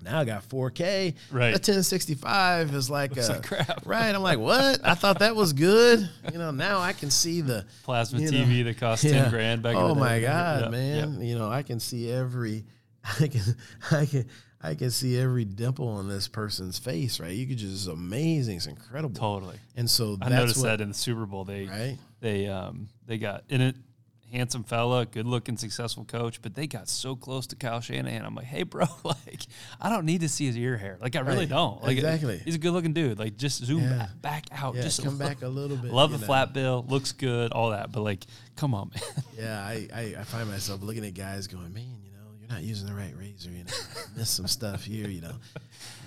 Now 0.02 0.20
I 0.20 0.24
got 0.24 0.48
4K. 0.48 1.14
Right. 1.30 1.50
That 1.50 1.60
1065 1.68 2.74
is 2.74 2.88
like, 2.88 3.14
Looks 3.14 3.28
a, 3.28 3.32
like 3.32 3.42
crap. 3.46 3.82
right. 3.86 4.14
I'm 4.14 4.22
like, 4.22 4.38
what? 4.38 4.80
I 4.82 4.94
thought 4.94 5.18
that 5.18 5.36
was 5.36 5.52
good. 5.52 6.08
You 6.32 6.38
know, 6.38 6.50
now 6.52 6.78
I 6.80 6.94
can 6.94 7.10
see 7.10 7.42
the 7.42 7.66
Plasma 7.84 8.20
you 8.20 8.30
know, 8.30 8.38
TV 8.38 8.64
that 8.64 8.78
cost 8.78 9.02
ten 9.02 9.28
grand 9.30 9.62
back. 9.62 9.74
in 9.76 9.78
Oh 9.82 9.88
the 9.88 9.94
day. 9.94 10.00
my 10.00 10.20
God, 10.20 10.62
Yeah, 10.62 10.68
man! 10.70 11.20
You 11.20 11.36
know, 11.38 11.50
I 11.50 11.62
can 11.62 11.80
see 11.80 12.10
every 12.10 12.64
I 13.20 13.26
can, 13.28 13.42
I 13.90 14.06
can, 14.06 14.26
I 14.62 14.74
can 14.74 14.90
see 14.90 15.18
every 15.18 15.44
dimple 15.46 15.88
on 15.88 16.08
this 16.08 16.28
person's 16.28 16.78
face, 16.78 17.18
right? 17.18 17.32
You 17.32 17.46
could 17.46 17.56
just 17.58 17.88
amazing, 17.88 18.58
it's 18.58 18.66
incredible. 18.66 19.18
Totally. 19.18 19.56
And 19.76 19.88
so 19.88 20.18
I 20.20 20.28
noticed 20.28 20.58
what, 20.58 20.64
that 20.64 20.80
in 20.80 20.88
the 20.88 20.94
Super 20.94 21.24
Bowl. 21.26 21.44
They 21.44 21.64
right? 21.66 21.96
they 22.20 22.46
um 22.46 22.88
they 23.06 23.16
got 23.18 23.44
in 23.48 23.60
it 23.62 23.76
handsome 24.30 24.62
fella, 24.62 25.06
good 25.06 25.26
looking, 25.26 25.56
successful 25.56 26.04
coach, 26.04 26.40
but 26.40 26.54
they 26.54 26.66
got 26.68 26.88
so 26.88 27.16
close 27.16 27.48
to 27.48 27.56
Kyle 27.56 27.80
Shanahan. 27.80 28.24
I'm 28.24 28.34
like, 28.36 28.44
hey 28.44 28.62
bro, 28.62 28.84
like 29.04 29.46
I 29.80 29.88
don't 29.88 30.04
need 30.04 30.20
to 30.20 30.28
see 30.28 30.46
his 30.46 30.56
ear 30.56 30.76
hair. 30.76 30.98
Like 31.00 31.16
I 31.16 31.20
really 31.20 31.38
Right. 31.40 31.48
don't. 31.48 31.82
Like 31.82 31.96
Exactly. 31.96 32.38
he's 32.44 32.54
a 32.54 32.58
good 32.58 32.72
looking 32.72 32.92
dude. 32.92 33.18
Like 33.18 33.36
just 33.38 33.64
zoom 33.64 33.82
Yeah. 33.82 33.96
back, 33.96 34.20
back 34.22 34.44
out. 34.62 34.74
Yeah, 34.76 34.82
just 34.82 35.02
come 35.02 35.16
back 35.18 35.40
a 35.42 35.48
little 35.48 35.76
bit. 35.78 35.90
Love 35.90 36.12
the 36.12 36.18
know. 36.18 36.26
flat 36.26 36.52
bill, 36.52 36.84
looks 36.88 37.12
good, 37.12 37.50
all 37.52 37.70
that. 37.70 37.90
But 37.92 38.02
like, 38.02 38.24
come 38.56 38.74
on, 38.74 38.90
man. 38.94 39.24
Yeah, 39.38 39.58
I, 39.64 39.88
I, 39.92 40.00
I 40.20 40.24
find 40.24 40.48
myself 40.50 40.82
looking 40.82 41.04
at 41.06 41.14
guys 41.14 41.46
going, 41.46 41.72
man, 41.72 41.84
you 41.84 41.90
know, 41.90 41.96
you're 42.04 42.09
not 42.50 42.62
using 42.62 42.86
the 42.88 42.94
right 42.94 43.14
razor. 43.16 43.50
You 43.50 43.64
know, 43.64 43.70
miss 44.16 44.30
some 44.30 44.46
stuff 44.48 44.84
here. 44.84 45.08
You 45.08 45.20
know, 45.22 45.34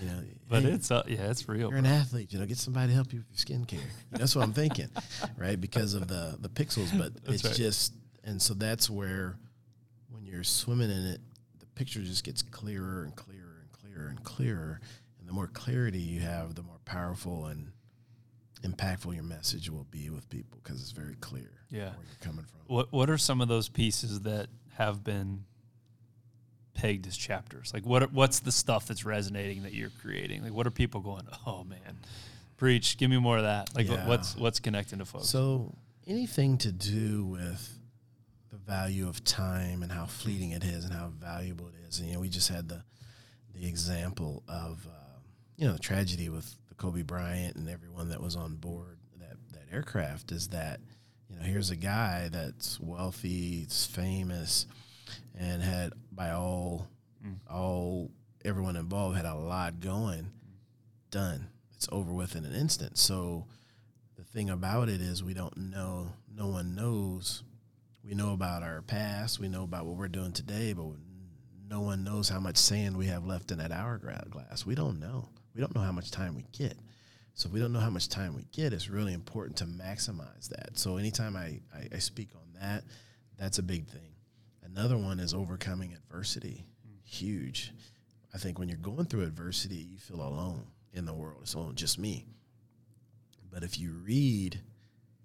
you 0.02 0.08
know. 0.10 0.20
But 0.50 0.64
hey, 0.64 0.72
it's 0.72 0.92
uh, 0.92 1.04
yeah, 1.08 1.30
it's 1.30 1.48
real. 1.48 1.70
you're 1.70 1.78
an 1.80 1.86
athlete. 1.86 2.32
You 2.34 2.40
know, 2.40 2.46
get 2.46 2.58
somebody 2.58 2.90
to 2.90 2.94
help 2.94 3.14
you 3.14 3.20
with 3.20 3.28
your 3.50 3.58
skincare. 3.60 3.74
You 3.74 3.78
know, 4.12 4.18
that's 4.20 4.36
what 4.36 4.44
I'm 4.44 4.54
thinking, 4.54 4.90
right? 5.38 5.60
Because 5.60 5.94
of 5.94 6.08
the 6.08 6.38
the 6.40 6.50
pixels, 6.50 6.96
but 6.98 7.14
it's 7.34 7.44
right. 7.46 7.56
just, 7.56 7.94
and 8.24 8.42
so 8.42 8.54
that's 8.54 8.90
where 8.90 9.38
when 10.10 10.26
you're 10.26 10.44
swimming 10.44 10.92
in 10.92 11.06
it, 11.08 11.22
the 11.60 11.66
picture 11.76 12.02
just 12.02 12.24
gets 12.24 12.42
clearer 12.42 13.04
and 13.04 13.16
clearer 13.16 13.62
and 13.62 13.72
clearer 13.72 14.08
and 14.10 14.24
clearer, 14.24 14.80
and 15.20 15.28
the 15.28 15.34
more 15.34 15.48
clarity 15.48 16.00
you 16.00 16.20
have, 16.22 16.56
the 16.56 16.64
more 16.64 16.80
powerful 16.86 17.46
and 17.48 17.72
impactful 18.64 19.14
your 19.14 19.24
message 19.24 19.70
will 19.70 19.86
be 19.92 20.10
with 20.10 20.30
people 20.30 20.60
because 20.64 20.80
it's 20.82 20.92
very 20.92 21.16
clear 21.16 21.52
Yeah. 21.70 21.90
where 21.90 22.06
you're 22.08 22.22
coming 22.22 22.46
from. 22.46 22.60
What 22.68 22.92
What 22.94 23.10
are 23.10 23.18
some 23.18 23.42
of 23.42 23.48
those 23.50 23.68
pieces 23.68 24.22
that 24.22 24.48
have 24.78 25.04
been 25.04 25.44
pegged 26.74 27.08
as 27.08 27.16
chapters? 27.18 27.72
Like, 27.74 27.86
what 27.86 28.12
What's 28.14 28.40
the 28.40 28.52
stuff 28.52 28.88
that's 28.88 29.06
resonating 29.06 29.64
that 29.64 29.74
you're 29.74 29.92
creating? 30.02 30.44
Like, 30.44 30.54
what 30.54 30.68
are 30.68 30.72
people 30.72 31.02
going? 31.02 31.28
Oh 31.46 31.64
man, 31.64 31.98
preach! 32.58 32.98
Give 32.98 33.10
me 33.10 33.18
more 33.20 33.38
of 33.38 33.44
that. 33.44 33.76
Like, 33.76 33.88
Yeah. 33.88 34.08
what's 34.08 34.36
what's 34.36 34.60
connecting 34.60 35.00
to 35.00 35.06
folks? 35.06 35.30
So 35.30 35.74
anything 36.08 36.58
to 36.60 36.72
do 36.72 37.26
with 37.26 37.80
the 38.52 38.58
value 38.58 39.08
of 39.08 39.24
time 39.24 39.82
and 39.84 39.92
how 39.92 40.06
fleeting 40.06 40.52
it 40.52 40.64
is 40.64 40.84
and 40.86 40.94
how 40.94 41.08
valuable 41.20 41.68
it 41.70 41.88
is. 41.88 42.00
And, 42.00 42.08
you 42.10 42.14
know, 42.16 42.20
we 42.20 42.30
just 42.30 42.50
had 42.50 42.70
the 42.70 42.84
the 43.54 43.68
example 43.68 44.44
of 44.48 44.86
uh, 44.88 45.20
you 45.58 45.68
know 45.68 45.74
the 45.74 45.80
tragedy 45.80 46.30
with 46.30 46.56
the 46.70 46.76
Kobe 46.76 47.04
Bryant 47.04 47.56
and 47.56 47.70
everyone 47.70 48.10
that 48.10 48.22
was 48.22 48.36
on 48.36 48.56
board 48.56 48.98
that 49.20 49.38
that 49.54 49.66
aircraft. 49.72 50.32
Is 50.32 50.48
that 50.50 50.80
you 51.30 51.36
know 51.38 51.44
here's 51.44 51.70
a 51.70 51.76
guy 51.76 52.30
that's 52.32 52.80
wealthy, 52.80 53.60
it's 53.64 53.86
famous, 53.86 54.66
and 55.38 55.62
had 55.62 55.94
by 56.16 56.32
all 56.32 56.88
Mm. 57.26 57.38
all 57.50 58.12
everyone 58.44 58.76
involved 58.76 59.16
had 59.16 59.26
a 59.26 59.34
lot 59.36 59.80
going. 59.80 60.30
Done. 61.10 61.48
It's 61.74 61.88
over 61.92 62.12
with 62.12 62.36
in 62.36 62.44
an 62.44 62.54
instant. 62.54 62.98
So 62.98 63.48
the 64.18 64.24
thing 64.26 64.50
about 64.50 64.90
it 64.90 65.00
is 65.00 65.24
we 65.24 65.34
don't 65.34 65.56
know 65.56 66.12
no 66.36 66.48
one 66.48 66.76
knows 66.76 67.44
we 68.04 68.14
know 68.16 68.34
about 68.34 68.64
our 68.64 68.82
past 68.82 69.40
we 69.40 69.48
know 69.48 69.64
about 69.64 69.86
what 69.86 69.96
we're 69.96 70.08
doing 70.10 70.34
today 70.34 70.74
but 70.74 70.88
no 71.70 71.80
one 71.82 72.04
knows 72.04 72.28
how 72.30 72.40
much 72.40 72.58
sand 72.58 72.98
we 72.98 73.06
have 73.08 73.26
left 73.26 73.52
in 73.52 73.60
that 73.60 73.72
hourglass 73.72 74.66
we 74.66 74.76
don't 74.76 75.00
know 75.00 75.30
we 75.56 75.62
don't 75.62 75.74
know 75.76 75.82
how 75.82 75.92
much 75.92 76.10
time 76.12 76.36
we 76.36 76.44
get 76.52 76.76
so 77.36 77.48
if 77.48 77.54
we 77.54 77.60
don't 77.60 77.72
know 77.72 77.80
how 77.80 77.90
much 77.90 78.10
time 78.10 78.36
we 78.36 78.44
get 78.52 78.74
it's 78.74 78.90
really 78.90 79.14
important 79.14 79.56
to 79.58 79.66
maximize 79.66 80.50
that 80.50 80.78
so 80.78 80.98
anytime 80.98 81.36
i, 81.36 81.60
I, 81.74 81.88
I 81.94 82.00
speak 82.00 82.30
on 82.36 82.60
that 82.60 82.84
that's 83.38 83.60
a 83.60 83.64
big 83.64 83.88
thing 83.88 84.13
another 84.76 84.98
one 84.98 85.20
is 85.20 85.34
overcoming 85.34 85.94
adversity 85.94 86.66
huge 87.04 87.74
i 88.34 88.38
think 88.38 88.58
when 88.58 88.70
you're 88.70 88.78
going 88.78 89.06
through 89.06 89.24
adversity 89.24 89.76
you 89.76 89.98
feel 89.98 90.22
alone 90.22 90.66
in 90.94 91.06
the 91.06 91.14
world 91.14 91.40
it's 91.42 91.56
only 91.56 91.76
just 91.76 92.00
me 92.00 92.26
but 93.54 93.64
if 93.64 93.80
you 93.80 93.92
read, 94.04 94.60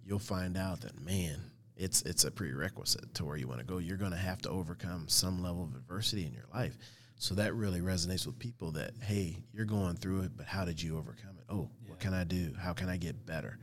you'll 0.05 0.19
find 0.19 0.59
out 0.59 0.83
that 0.83 1.01
man, 1.01 1.41
it's 1.77 2.03
it's 2.03 2.25
a 2.25 2.31
prerequisite 2.31 3.15
to 3.15 3.25
where 3.25 3.37
you 3.39 3.49
want 3.49 3.61
to 3.61 3.67
go. 3.67 3.79
You're 3.79 3.97
going 3.97 4.11
to 4.11 4.19
have 4.19 4.43
to 4.43 4.51
overcome 4.51 5.09
some 5.09 5.43
level 5.43 5.65
of 5.65 5.75
adversity 5.75 6.27
in 6.27 6.35
your 6.35 6.45
life. 6.53 6.77
So 7.17 7.35
that 7.37 7.55
really 7.55 7.81
resonates 7.81 8.27
with 8.27 8.39
people 8.39 8.71
that 8.73 8.93
hey, 9.01 9.39
you're 9.53 9.65
going 9.65 9.97
through 9.97 10.23
it, 10.23 10.33
but 10.37 10.47
how 10.47 10.67
did 10.67 10.81
you 10.81 10.99
overcome 10.99 11.39
it? 11.39 11.45
Oh, 11.49 11.71
what 11.87 11.99
can 12.01 12.13
I 12.13 12.25
do? 12.25 12.53
How 12.61 12.75
can 12.75 12.91
I 12.91 12.99
get 12.99 13.25
better? 13.25 13.59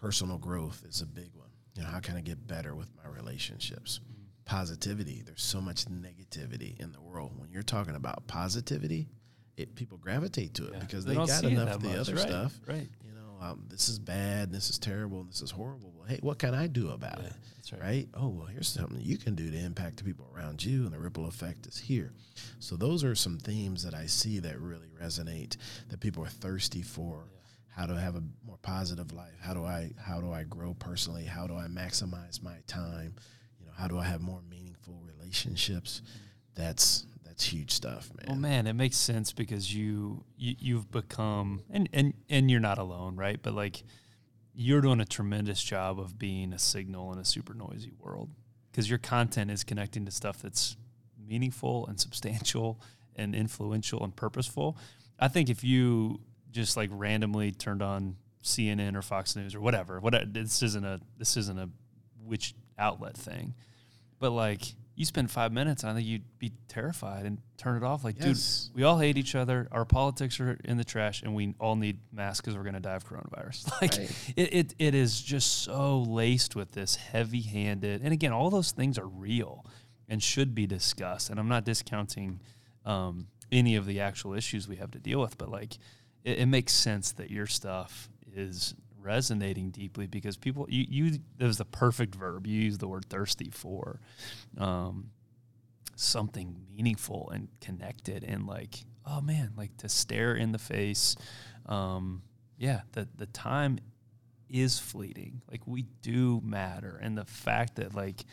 Personal 0.00 0.36
growth 0.36 0.82
is 0.88 1.00
a 1.00 1.06
big 1.06 1.30
one. 1.34 1.48
You 1.76 1.82
know, 1.82 1.88
how 1.88 2.00
can 2.00 2.16
I 2.16 2.22
get 2.22 2.44
better 2.48 2.74
with 2.74 2.90
my 2.96 3.08
relationships? 3.08 4.00
Positivity. 4.44 5.22
There's 5.24 5.42
so 5.42 5.60
much 5.60 5.86
negativity 5.86 6.78
in 6.80 6.92
the 6.92 7.00
world. 7.00 7.32
When 7.38 7.50
you're 7.50 7.62
talking 7.62 7.94
about 7.94 8.26
positivity, 8.26 9.08
it 9.56 9.74
people 9.74 9.98
gravitate 9.98 10.54
to 10.54 10.66
it 10.66 10.80
because 10.80 11.04
they, 11.04 11.14
don't 11.14 11.26
got 11.28 11.44
enough 11.44 11.76
of 11.76 11.82
the 11.82 11.88
much, 11.88 11.98
other 11.98 12.14
right, 12.14 12.22
stuff 12.28 12.60
Right. 12.66 12.88
you 13.04 13.12
know, 13.12 13.36
um, 13.46 13.64
this 13.68 13.88
is 13.88 13.98
bad, 13.98 14.50
this 14.50 14.70
is 14.70 14.78
terrible, 14.78 15.20
and 15.20 15.28
this 15.30 15.42
is 15.42 15.50
horrible. 15.50 15.92
Well, 15.96 16.08
hey, 16.08 16.18
what 16.22 16.38
can 16.38 16.54
I 16.54 16.66
do 16.66 16.90
about 16.90 17.18
Yeah, 17.20 17.26
it? 17.26 17.32
that's 17.56 17.72
right. 17.72 17.80
Right? 17.80 18.08
Oh, 18.14 18.28
well, 18.28 18.46
here's 18.46 18.68
something 18.68 18.98
you 19.00 19.16
can 19.18 19.34
do 19.34 19.50
to 19.50 19.56
impact 19.58 19.98
the 19.98 20.04
people 20.04 20.26
around 20.34 20.64
you, 20.64 20.84
and 20.84 20.92
the 20.92 20.98
ripple 20.98 21.26
effect 21.26 21.66
is 21.66 21.78
here. 21.78 22.12
So 22.58 22.76
those 22.76 23.04
are 23.04 23.14
some 23.14 23.38
themes 23.38 23.82
that 23.84 23.94
I 23.94 24.06
see 24.06 24.38
that 24.40 24.58
really 24.58 24.88
resonate. 25.00 25.56
That 25.88 26.00
people 26.00 26.24
are 26.24 26.28
thirsty 26.28 26.82
for. 26.82 27.28
How 27.68 27.86
to 27.86 27.94
have 27.98 28.16
a 28.16 28.22
more 28.46 28.58
positive 28.60 29.12
life? 29.12 29.32
How 29.40 29.54
do 29.54 29.64
I 29.64 29.92
how 29.98 30.20
do 30.20 30.30
I 30.30 30.42
grow 30.44 30.74
personally? 30.74 31.24
How 31.24 31.46
do 31.46 31.54
I 31.56 31.68
maximize 31.68 32.42
my 32.42 32.56
time? 32.66 33.14
You 33.72 33.78
know, 33.78 33.82
how 33.82 33.88
do 33.88 33.98
I 33.98 34.04
have 34.04 34.20
more 34.20 34.40
meaningful 34.50 35.00
relationships? 35.04 36.02
Mm-hmm. 36.04 36.62
That's 36.64 37.06
that's 37.24 37.44
huge 37.44 37.70
stuff, 37.70 38.10
man. 38.14 38.26
Well, 38.28 38.36
man, 38.36 38.66
it 38.66 38.74
makes 38.74 38.96
sense 38.96 39.32
because 39.32 39.74
you, 39.74 40.24
you 40.36 40.54
you've 40.58 40.90
become 40.90 41.62
and 41.70 41.88
and 41.92 42.14
and 42.28 42.50
you're 42.50 42.60
not 42.60 42.78
alone, 42.78 43.16
right? 43.16 43.38
But 43.42 43.54
like 43.54 43.82
you're 44.54 44.82
doing 44.82 45.00
a 45.00 45.06
tremendous 45.06 45.62
job 45.62 45.98
of 45.98 46.18
being 46.18 46.52
a 46.52 46.58
signal 46.58 47.12
in 47.12 47.18
a 47.18 47.24
super 47.24 47.54
noisy 47.54 47.92
world 47.98 48.28
because 48.70 48.88
your 48.88 48.98
content 48.98 49.50
is 49.50 49.64
connecting 49.64 50.04
to 50.04 50.10
stuff 50.10 50.42
that's 50.42 50.76
meaningful 51.26 51.86
and 51.86 51.98
substantial 51.98 52.80
and 53.16 53.34
influential 53.34 54.02
and 54.04 54.14
purposeful. 54.14 54.76
I 55.18 55.28
think 55.28 55.48
if 55.48 55.64
you 55.64 56.20
just 56.50 56.76
like 56.76 56.90
randomly 56.92 57.52
turned 57.52 57.82
on 57.82 58.16
CNN 58.42 58.94
or 58.94 59.02
Fox 59.02 59.36
News 59.36 59.54
or 59.54 59.60
whatever, 59.60 60.00
whatever 60.00 60.26
this 60.26 60.62
isn't 60.62 60.84
a 60.84 61.00
this 61.16 61.36
isn't 61.36 61.58
a 61.58 61.70
which 62.24 62.54
outlet 62.78 63.16
thing, 63.16 63.54
but 64.18 64.30
like 64.30 64.62
you 64.94 65.06
spend 65.06 65.30
five 65.30 65.52
minutes, 65.52 65.82
and 65.82 65.90
I 65.90 65.94
think 65.94 66.06
you'd 66.06 66.38
be 66.38 66.52
terrified 66.68 67.24
and 67.24 67.38
turn 67.56 67.78
it 67.78 67.82
off. 67.82 68.04
Like, 68.04 68.16
Yes. 68.22 68.66
dude, 68.68 68.76
we 68.76 68.82
all 68.82 68.98
hate 68.98 69.16
each 69.16 69.34
other. 69.34 69.66
Our 69.72 69.86
politics 69.86 70.38
are 70.38 70.58
in 70.64 70.76
the 70.76 70.84
trash, 70.84 71.22
and 71.22 71.34
we 71.34 71.54
all 71.58 71.76
need 71.76 71.98
masks 72.12 72.42
because 72.42 72.56
we're 72.58 72.62
going 72.62 72.74
to 72.74 72.80
die 72.80 72.94
of 72.96 73.04
coronavirus. 73.08 73.70
Like, 73.80 73.92
Right. 73.96 74.32
it, 74.36 74.54
it, 74.54 74.74
it 74.78 74.94
is 74.94 75.22
just 75.22 75.62
so 75.62 76.00
laced 76.02 76.54
with 76.54 76.72
this 76.72 76.96
heavy 76.96 77.40
handed. 77.40 78.02
And 78.02 78.12
again, 78.12 78.32
all 78.32 78.50
those 78.50 78.72
things 78.72 78.98
are 78.98 79.06
real 79.08 79.64
and 80.10 80.22
should 80.22 80.54
be 80.54 80.66
discussed. 80.66 81.30
And 81.30 81.40
I'm 81.40 81.48
not 81.48 81.64
discounting 81.64 82.40
um, 82.84 83.28
any 83.50 83.76
of 83.76 83.86
the 83.86 84.00
actual 84.00 84.34
issues 84.34 84.68
we 84.68 84.76
have 84.76 84.90
to 84.90 84.98
deal 84.98 85.22
with, 85.22 85.38
but 85.38 85.48
like, 85.48 85.78
it, 86.22 86.40
it 86.40 86.46
makes 86.46 86.74
sense 86.74 87.12
that 87.12 87.30
your 87.30 87.46
stuff 87.46 88.10
is 88.36 88.74
resonating 89.02 89.70
deeply 89.70 90.06
because 90.06 90.36
people 90.36 90.66
you 90.68 90.86
you 90.88 91.18
there's 91.36 91.58
the 91.58 91.64
perfect 91.64 92.14
verb. 92.14 92.46
You 92.46 92.60
use 92.60 92.78
the 92.78 92.88
word 92.88 93.06
thirsty 93.08 93.50
for 93.50 94.00
um 94.58 95.10
something 95.96 96.56
meaningful 96.70 97.30
and 97.30 97.48
connected 97.60 98.24
and 98.24 98.46
like 98.46 98.84
oh 99.06 99.20
man 99.20 99.52
like 99.56 99.76
to 99.78 99.88
stare 99.88 100.34
in 100.34 100.52
the 100.52 100.58
face. 100.58 101.16
Um 101.66 102.22
yeah 102.58 102.82
the 102.92 103.08
the 103.16 103.26
time 103.26 103.78
is 104.48 104.78
fleeting. 104.78 105.42
Like 105.50 105.66
we 105.66 105.86
do 106.02 106.40
matter. 106.44 106.98
And 107.02 107.16
the 107.16 107.24
fact 107.24 107.76
that 107.76 107.94
like 107.94 108.24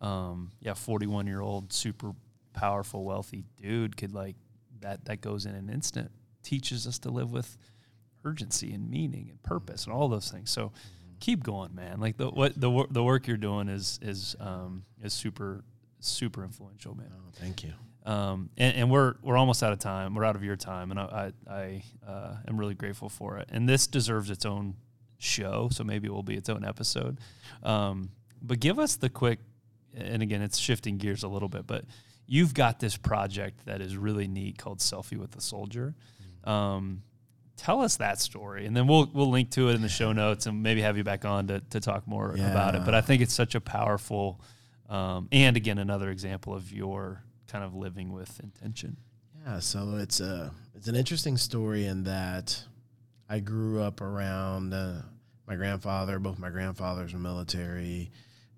um 0.00 0.52
yeah 0.60 0.74
41 0.74 1.26
year 1.26 1.40
old 1.40 1.72
super 1.72 2.12
powerful 2.52 3.04
wealthy 3.04 3.44
dude 3.56 3.96
could 3.96 4.12
like 4.12 4.36
that 4.80 5.04
that 5.06 5.20
goes 5.20 5.46
in 5.46 5.54
an 5.54 5.68
instant 5.68 6.10
teaches 6.42 6.86
us 6.86 6.98
to 7.00 7.10
live 7.10 7.32
with 7.32 7.56
urgency 8.28 8.72
and 8.72 8.90
meaning 8.90 9.26
and 9.30 9.42
purpose 9.42 9.84
and 9.84 9.92
all 9.94 10.08
those 10.08 10.30
things 10.30 10.50
so 10.50 10.72
keep 11.20 11.42
going 11.42 11.74
man 11.74 11.98
like 12.00 12.16
the 12.16 12.28
what 12.30 12.52
the 12.60 12.70
the 12.90 13.02
work 13.02 13.26
you're 13.26 13.36
doing 13.36 13.68
is 13.68 13.98
is 14.02 14.36
um 14.40 14.84
is 15.02 15.12
super 15.12 15.64
super 16.00 16.44
influential 16.44 16.94
man 16.94 17.10
Oh, 17.12 17.30
thank 17.40 17.64
you. 17.64 17.72
um, 18.04 18.50
and, 18.56 18.76
and 18.76 18.90
we're 18.90 19.14
we're 19.22 19.36
almost 19.36 19.62
out 19.62 19.72
of 19.72 19.78
time. 19.80 20.14
We're 20.14 20.24
out 20.24 20.36
of 20.36 20.44
your 20.44 20.56
time, 20.56 20.90
and 20.92 21.00
I 21.00 21.32
I, 21.48 21.52
I 21.52 21.82
uh, 22.08 22.36
am 22.48 22.56
really 22.58 22.74
grateful 22.74 23.08
for 23.08 23.38
it. 23.38 23.48
And 23.50 23.68
this 23.68 23.86
deserves 23.88 24.30
its 24.30 24.46
own 24.46 24.74
show, 25.18 25.68
so 25.72 25.82
maybe 25.84 26.06
it 26.06 26.12
will 26.12 26.22
be 26.22 26.36
its 26.36 26.48
own 26.48 26.64
episode. 26.64 27.18
Um, 27.64 28.10
but 28.40 28.60
give 28.60 28.78
us 28.78 28.94
the 28.96 29.08
quick, 29.10 29.40
and 29.96 30.22
again, 30.22 30.40
it's 30.42 30.56
shifting 30.58 30.98
gears 30.98 31.22
a 31.24 31.28
little 31.28 31.48
bit, 31.48 31.66
but 31.66 31.84
you've 32.26 32.54
got 32.54 32.78
this 32.78 32.96
project 32.96 33.66
that 33.66 33.80
is 33.80 33.96
really 33.96 34.28
neat 34.28 34.56
called 34.58 34.78
Selfie 34.78 35.18
with 35.18 35.32
the 35.32 35.40
Soldier. 35.40 35.94
Um, 36.44 37.02
tell 37.58 37.82
us 37.82 37.96
that 37.98 38.18
story, 38.20 38.64
and 38.64 38.74
then 38.74 38.86
we'll 38.86 39.10
we'll 39.12 39.28
link 39.28 39.50
to 39.50 39.68
it 39.68 39.74
in 39.74 39.82
the 39.82 39.88
show 39.88 40.12
notes, 40.12 40.46
and 40.46 40.62
maybe 40.62 40.80
have 40.80 40.96
you 40.96 41.04
back 41.04 41.26
on 41.26 41.48
to 41.48 41.60
to 41.70 41.80
talk 41.80 42.06
more 42.06 42.32
about 42.32 42.74
it. 42.74 42.84
But 42.86 42.94
I 42.94 43.02
think 43.02 43.20
it's 43.20 43.34
such 43.34 43.54
a 43.54 43.60
powerful, 43.60 44.40
um, 44.88 45.28
and 45.30 45.56
again, 45.56 45.78
another 45.78 46.10
example 46.10 46.54
of 46.54 46.72
your 46.72 47.22
kind 47.48 47.64
of 47.64 47.74
living 47.74 48.12
with 48.12 48.40
intention. 48.40 48.96
Yeah, 49.44 49.58
so 49.58 49.96
it's 49.96 50.20
a 50.20 50.52
it's 50.74 50.88
an 50.88 50.94
interesting 50.94 51.36
story 51.36 51.84
in 51.84 52.04
that 52.04 52.64
I 53.28 53.40
grew 53.40 53.82
up 53.82 54.00
around 54.00 54.72
uh, 54.72 55.02
my 55.46 55.56
grandfather. 55.56 56.18
Both 56.18 56.38
my 56.38 56.50
grandfathers 56.50 57.12
were 57.12 57.18
military. 57.18 58.10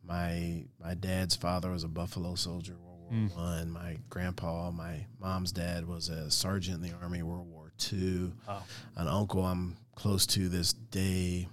My 0.04 0.64
my 0.80 0.94
dad's 0.94 1.34
father 1.34 1.70
was 1.70 1.84
a 1.84 1.88
Buffalo 1.88 2.34
soldier, 2.34 2.74
World 2.74 3.00
War 3.00 3.10
Mm. 3.10 3.36
One. 3.36 3.70
My 3.70 3.96
grandpa, 4.08 4.70
my 4.70 5.06
mom's 5.20 5.50
dad, 5.52 5.86
was 5.86 6.08
a 6.08 6.30
sergeant 6.30 6.76
in 6.76 6.90
the 6.90 6.96
Army, 7.02 7.22
World 7.22 7.50
War 7.50 7.59
Two. 7.80 8.32
Wow. 8.46 8.62
An 8.96 9.08
uncle 9.08 9.44
I'm 9.44 9.76
close 9.94 10.26
to 10.26 10.48
this 10.48 10.72
day, 10.72 11.48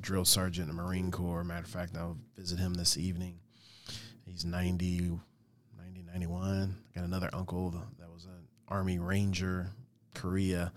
drill 0.00 0.24
sergeant 0.24 0.70
in 0.70 0.76
the 0.76 0.82
Marine 0.82 1.10
Corps. 1.10 1.44
Matter 1.44 1.64
of 1.64 1.70
fact, 1.70 1.96
I'll 1.96 2.16
visit 2.36 2.58
him 2.58 2.74
this 2.74 2.96
evening. 2.96 3.38
He's 4.24 4.44
90, 4.44 5.18
90 5.76 6.02
91. 6.12 6.76
Got 6.94 7.04
another 7.04 7.30
uncle 7.32 7.70
that 7.98 8.10
was 8.12 8.24
an 8.24 8.48
Army 8.68 8.98
Ranger, 8.98 9.70
Korea. 10.14 10.72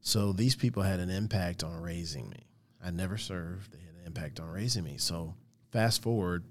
So 0.00 0.32
these 0.32 0.54
people 0.54 0.82
had 0.82 1.00
an 1.00 1.10
impact 1.10 1.62
on 1.62 1.82
raising 1.82 2.30
me. 2.30 2.46
I 2.82 2.90
never 2.90 3.18
served. 3.18 3.72
They 3.72 3.78
had 3.78 3.96
an 4.00 4.06
impact 4.06 4.40
on 4.40 4.48
raising 4.48 4.84
me. 4.84 4.96
So 4.98 5.34
fast 5.72 6.00
forward 6.00 6.44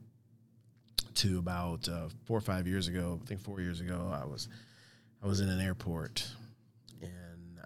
to 1.15 1.39
about 1.39 1.87
uh, 1.89 2.09
four 2.25 2.37
or 2.37 2.41
five 2.41 2.67
years 2.67 2.87
ago. 2.87 3.19
I 3.23 3.25
think 3.25 3.41
four 3.41 3.61
years 3.61 3.81
ago, 3.81 4.11
I 4.13 4.25
was 4.25 4.49
I 5.23 5.27
was 5.27 5.39
in 5.39 5.49
an 5.49 5.59
airport 5.59 6.27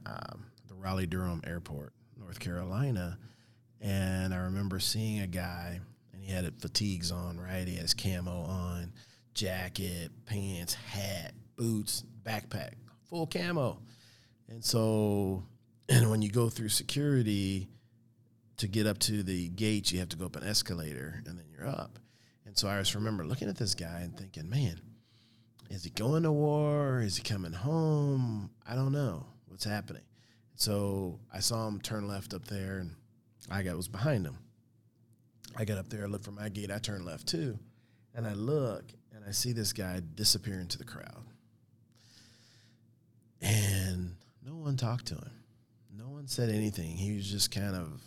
um, 0.06 0.46
the 0.68 0.76
Raleigh 0.76 1.08
Durham 1.08 1.42
Airport, 1.46 1.94
North 2.18 2.40
Carolina, 2.40 3.18
and 3.82 4.34
I 4.34 4.38
remember 4.38 4.80
seeing 4.80 5.22
a 5.22 5.28
guy, 5.28 5.80
and 6.14 6.24
he 6.24 6.32
had 6.32 6.62
fatigues 6.62 7.12
on, 7.12 7.40
right? 7.40 7.68
He 7.68 7.76
had 7.76 7.82
his 7.82 7.94
camo 7.94 8.44
on, 8.44 8.94
jacket, 9.34 10.12
pants, 10.26 10.76
hat, 10.76 11.34
boots, 11.56 12.04
backpack, 12.24 12.74
full 13.10 13.26
camo. 13.26 13.80
And 14.50 14.64
so, 14.64 15.44
and 15.90 16.12
when 16.12 16.22
you 16.22 16.30
go 16.30 16.50
through 16.50 16.70
security 16.70 17.68
to 18.58 18.68
get 18.68 18.86
up 18.86 19.00
to 19.00 19.24
the 19.24 19.50
gates, 19.50 19.92
you 19.92 20.00
have 20.00 20.10
to 20.10 20.18
go 20.18 20.26
up 20.26 20.36
an 20.36 20.44
escalator, 20.44 21.22
and 21.26 21.38
then 21.38 21.46
you're 21.52 21.68
up. 21.68 21.98
And 22.46 22.58
so 22.58 22.68
I 22.68 22.78
just 22.80 22.96
remember 22.96 23.26
looking 23.26 23.50
at 23.50 23.58
this 23.58 23.74
guy 23.74 24.02
and 24.02 24.16
thinking, 24.16 24.50
man, 24.50 24.80
is 25.70 25.86
he 25.86 25.90
going 25.90 26.24
to 26.24 26.32
war? 26.32 27.00
Is 27.02 27.18
he 27.18 27.24
coming 27.24 27.54
home? 27.54 28.52
I 28.68 28.76
don't 28.76 28.92
know 28.92 29.26
what's 29.62 29.72
happening. 29.72 30.02
So 30.56 31.20
I 31.32 31.40
saw 31.40 31.68
him 31.68 31.80
turn 31.82 32.08
left 32.08 32.34
up 32.34 32.46
there, 32.46 32.80
and 32.80 32.96
I 33.50 33.62
got 33.62 33.78
was 33.78 33.88
behind 33.88 34.26
him. 34.26 34.38
I 35.56 35.66
got 35.66 35.78
up 35.78 35.90
there, 35.90 36.04
I 36.04 36.08
looked 36.08 36.26
for 36.26 36.32
my 36.32 36.50
gate, 36.50 36.72
I 36.72 36.80
turned 36.80 37.06
left 37.06 37.28
too, 37.28 37.60
and 38.16 38.26
I 38.26 38.34
look 38.34 38.86
and 39.14 39.24
I 39.28 39.32
see 39.32 39.52
this 39.52 39.74
guy 39.74 40.02
disappear 40.16 40.60
into 40.60 40.78
the 40.78 40.86
crowd, 40.86 41.26
and 43.42 44.16
no 44.46 44.56
one 44.56 44.78
talked 44.78 45.08
to 45.08 45.16
him. 45.16 45.32
No 45.96 46.10
one 46.10 46.28
said 46.28 46.50
anything. 46.50 46.96
He 46.96 47.16
was 47.18 47.30
just 47.30 47.52
kind 47.52 47.76
of, 47.76 48.02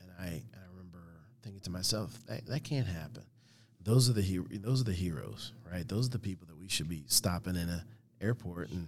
and 0.00 0.10
I 0.18 0.26
I 0.54 0.64
remember 0.70 1.02
thinking 1.42 1.60
to 1.62 1.70
myself, 1.70 2.16
that, 2.26 2.46
that 2.46 2.62
can't 2.62 2.86
happen. 2.86 3.24
Those 3.82 4.08
are 4.08 4.12
the 4.12 4.22
hero, 4.22 4.46
those 4.50 4.80
are 4.80 4.84
the 4.84 4.92
heroes, 4.92 5.52
right? 5.70 5.86
Those 5.86 6.06
are 6.06 6.10
the 6.12 6.18
people 6.20 6.46
that 6.46 6.58
we 6.58 6.68
should 6.68 6.88
be 6.88 7.02
stopping 7.08 7.56
in 7.56 7.68
a 7.68 7.84
airport 8.20 8.70
and 8.70 8.86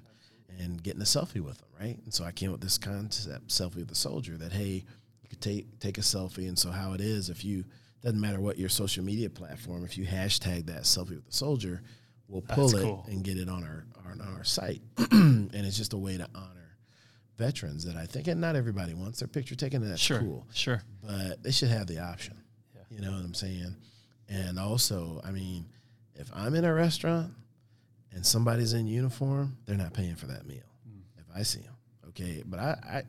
and 0.61 0.82
getting 0.82 1.00
a 1.03 1.05
selfie 1.05 1.40
with 1.40 1.59
them, 1.59 1.68
right? 1.80 1.98
And 2.05 2.12
so 2.14 2.24
I 2.24 2.32
came 2.32 2.48
up 2.50 2.55
with 2.55 2.61
this 2.62 2.78
concept, 2.78 3.48
selfie 3.48 3.76
with 3.76 3.88
the 3.88 3.94
soldier, 3.94 4.36
that 4.38 4.53
hey, 4.53 4.84
you 5.22 5.28
could 5.28 5.40
take 5.40 5.78
take 5.80 5.98
a 5.98 6.03
selfie, 6.03 6.48
and 6.48 6.59
so 6.59 6.70
how 6.70 6.92
it 6.92 7.00
is 7.00 7.28
if 7.30 7.44
you 7.44 7.64
doesn't 8.03 8.20
matter 8.20 8.40
what 8.40 8.59
your 8.59 8.68
social 8.68 9.05
media 9.05 9.30
platform, 9.30 9.84
if 9.84 9.96
you 9.96 10.05
hashtag 10.05 10.66
that 10.66 10.82
selfie 10.82 11.11
with 11.16 11.26
the 11.26 11.32
soldier, 11.32 11.82
we'll 12.28 12.42
pull 12.42 12.68
That's 12.68 12.82
it 12.82 12.86
cool. 12.86 13.07
and 13.09 13.22
get 13.22 13.36
it 13.38 13.48
on 13.48 13.62
our 13.64 13.86
on 14.11 14.20
our 14.20 14.44
site, 14.44 14.82
and 15.11 15.50
it's 15.55 15.76
just 15.76 15.92
a 15.92 15.96
way 15.98 16.16
to 16.18 16.28
honor 16.34 16.48
veterans 17.38 17.84
that 17.84 17.96
I 17.96 18.07
think, 18.07 18.28
and 18.28 18.40
not 18.40 18.57
everybody 18.57 18.94
wants 18.94 19.18
their 19.20 19.28
picture 19.28 19.55
taken, 19.55 19.82
and 19.82 19.90
that's 19.90 20.00
Sure. 20.03 20.18
cool 20.20 20.46
Sure. 20.53 20.82
but 21.03 21.42
they 21.42 21.50
should 21.50 21.70
have 21.70 21.86
the 21.86 21.98
option. 21.98 22.36
Yeah. 22.74 22.82
You 22.90 23.00
know 23.00 23.12
what 23.12 23.24
I'm 23.24 23.34
saying? 23.34 23.74
And 24.28 24.59
also, 24.59 25.20
I 25.24 25.30
mean, 25.32 25.66
if 26.14 26.30
I'm 26.34 26.55
in 26.55 26.64
a 26.64 26.72
restaurant 26.74 27.32
and 28.14 28.24
somebody's 28.24 28.72
in 28.72 28.86
uniform, 28.86 29.56
they're 29.66 29.76
not 29.76 29.92
paying 29.94 30.16
for 30.16 30.26
that 30.26 30.46
meal. 30.46 30.62
If 31.18 31.24
I 31.34 31.42
see 31.42 31.60
them, 31.60 31.74
okay. 32.08 32.42
But 32.46 32.60
I, 32.60 33.02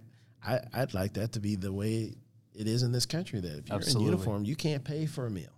I, 0.46 0.54
I, 0.56 0.60
I'd 0.82 0.94
like 0.94 1.14
that 1.14 1.34
to 1.34 1.40
be 1.40 1.56
the 1.56 1.72
way 1.74 2.14
it 2.54 2.68
is 2.68 2.84
in 2.84 2.92
this 2.92 3.06
country. 3.06 3.40
That 3.40 3.58
if 3.60 3.68
you're 3.70 3.78
Absolutely. 3.78 4.06
in 4.08 4.12
uniform, 4.14 4.46
you 4.46 4.56
can't 4.56 4.84
pay 4.84 5.06
for 5.06 5.26
a 5.26 5.30
meal 5.32 5.52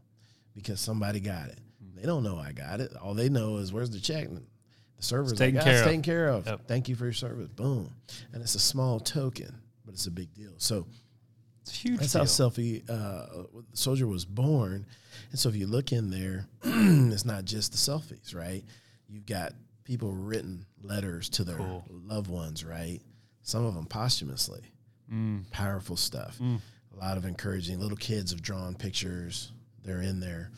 because 0.55 0.79
somebody 0.79 1.19
got 1.19 1.49
it. 1.49 1.59
They 1.95 2.05
don't 2.05 2.23
know 2.23 2.37
I 2.37 2.51
got 2.51 2.81
it. 2.81 2.95
All 2.97 3.13
they 3.13 3.29
know 3.29 3.57
is 3.57 3.71
where's 3.71 3.89
the 3.89 3.99
check. 3.99 4.27
The 4.29 5.03
server's 5.03 5.31
It's 5.33 5.39
taken 5.39 5.59
"Ah, 5.59 5.63
care 5.63 5.79
of." 5.79 5.85
taken 5.85 6.01
care 6.01 6.27
of. 6.27 6.45
Yep. 6.47 6.67
Thank 6.67 6.89
you 6.89 6.95
for 6.95 7.05
your 7.05 7.13
service. 7.13 7.47
Boom. 7.49 7.89
And 8.33 8.41
it's 8.41 8.55
a 8.55 8.59
small 8.59 8.99
token, 8.99 9.53
but 9.85 9.93
it's 9.93 10.05
a 10.07 10.11
big 10.11 10.33
deal. 10.33 10.53
So 10.57 10.87
It's 11.61 11.71
a 11.71 11.75
huge. 11.75 11.99
that's 11.99 12.13
deal. 12.13 12.21
how 12.21 12.25
selfie 12.25 12.89
uh, 12.89 13.43
soldier 13.73 14.07
was 14.07 14.25
born. 14.25 14.85
And 15.31 15.39
so 15.39 15.49
if 15.49 15.55
you 15.55 15.67
look 15.67 15.91
in 15.91 16.09
there, 16.09 16.47
it's 16.63 17.25
not 17.25 17.45
just 17.45 17.71
the 17.71 17.77
selfies, 17.77 18.35
right? 18.35 18.63
You've 19.07 19.25
got 19.25 19.53
people 19.83 20.11
written 20.13 20.65
letters 20.81 21.29
to 21.29 21.43
their 21.43 21.57
Cool. 21.57 21.83
loved 21.89 22.29
ones, 22.29 22.63
right? 22.63 22.99
Some 23.41 23.65
of 23.65 23.75
them 23.75 23.85
posthumously. 23.85 24.61
Mm. 25.11 25.49
Powerful 25.51 25.95
stuff. 25.97 26.37
Mm. 26.39 26.59
A 26.93 26.99
lot 26.99 27.17
of 27.17 27.25
encouraging. 27.25 27.79
Little 27.79 27.97
kids 27.97 28.31
have 28.31 28.41
drawn 28.41 28.73
pictures. 28.75 29.51
They're 29.83 30.01
in 30.01 30.19
there, 30.19 30.49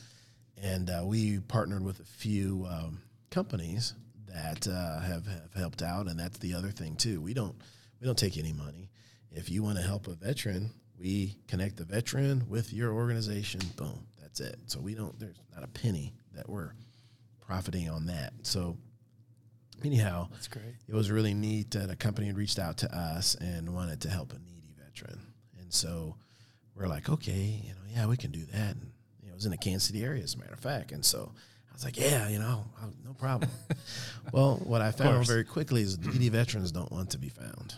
and 0.62 0.90
uh, 0.90 1.02
we 1.04 1.40
partnered 1.40 1.84
with 1.84 2.00
a 2.00 2.06
few 2.06 2.66
um, 2.70 3.02
companies 3.30 3.94
that 4.28 4.66
uh, 4.68 5.00
have 5.02 5.26
have 5.28 5.54
helped 5.56 5.82
out, 5.82 6.08
and 6.08 6.18
that's 6.18 6.38
the 6.38 6.54
other 6.54 6.70
thing 6.70 6.96
too. 6.96 7.20
We 7.20 7.34
don't 7.34 7.56
we 8.00 8.06
don't 8.06 8.18
take 8.18 8.38
any 8.38 8.54
money. 8.54 8.90
If 9.32 9.50
you 9.50 9.64
want 9.64 9.78
to 9.78 9.84
help 9.84 10.08
a 10.08 10.14
veteran, 10.14 10.72
we 10.98 11.36
connect 11.50 11.76
the 11.76 11.84
veteran 11.84 12.46
with 12.48 12.72
your 12.72 12.94
organization. 12.94 13.60
Boom, 13.76 14.06
that's 14.22 14.40
it. 14.40 14.58
So 14.68 14.80
we 14.80 14.94
don't. 14.96 15.20
There's 15.20 15.42
not 15.54 15.66
a 15.66 15.68
penny 15.68 16.14
that 16.34 16.48
we're 16.48 16.72
profiting 17.48 17.90
on 17.90 18.06
that. 18.08 18.34
So 18.44 18.78
anyhow, 19.84 20.28
That's 20.32 20.48
great. 20.50 20.76
it 20.88 20.94
was 20.94 21.10
really 21.10 21.34
neat 21.34 21.72
that 21.72 21.90
a 21.90 21.96
company 21.96 22.28
had 22.28 22.38
reached 22.38 22.60
out 22.60 22.78
to 22.80 22.96
us 22.96 23.36
and 23.36 23.74
wanted 23.74 24.02
to 24.02 24.10
help 24.10 24.34
a 24.34 24.40
needy 24.40 24.74
veteran. 24.78 25.20
And 25.60 25.74
so 25.74 26.16
we're 26.76 26.88
like, 26.88 27.10
okay, 27.10 27.62
you 27.64 27.70
know, 27.72 27.80
yeah, 27.96 28.06
we 28.06 28.18
can 28.18 28.32
do 28.32 28.46
that. 28.52 28.76
And 28.76 28.92
you 29.22 29.28
know, 29.30 29.34
it 29.34 29.36
was 29.36 29.46
in 29.46 29.52
the 29.52 29.58
Kansas 29.58 29.86
City 29.88 30.04
area, 30.04 30.24
as 30.24 30.36
a 30.36 30.38
matter 30.38 30.54
of 30.54 30.60
fact. 30.60 30.92
And 30.92 31.04
so 31.06 31.32
I 31.70 31.74
was 31.74 31.86
like, 31.86 31.98
yeah, 31.98 32.28
you 32.28 32.40
know, 32.40 32.66
I'll- 32.82 32.94
no 33.06 33.14
problem. 33.14 33.50
well, 34.34 34.58
what 34.64 34.82
I 34.82 34.92
found 34.92 35.26
very 35.26 35.46
quickly 35.46 35.82
is 35.82 35.98
needy 35.98 36.30
veterans 36.30 36.72
don't 36.74 36.92
want 36.92 37.12
to 37.12 37.18
be 37.18 37.30
found. 37.30 37.76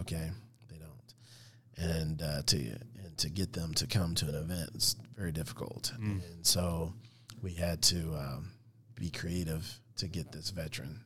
Okay, 0.00 0.28
they 0.68 0.76
don't, 0.76 1.88
and 1.92 2.20
uh, 2.20 2.42
to 2.46 2.56
and 2.56 3.16
to 3.18 3.30
get 3.30 3.52
them 3.52 3.72
to 3.74 3.86
come 3.86 4.14
to 4.16 4.28
an 4.28 4.34
event 4.34 4.70
is 4.74 4.96
very 5.16 5.30
difficult. 5.30 5.92
And 5.96 6.20
so 6.42 6.92
we 7.40 7.52
had 7.54 7.80
to 7.82 8.12
um, 8.16 8.50
be 8.94 9.10
creative 9.10 9.80
to 9.96 10.08
get 10.08 10.32
this 10.32 10.50
veteran 10.50 11.04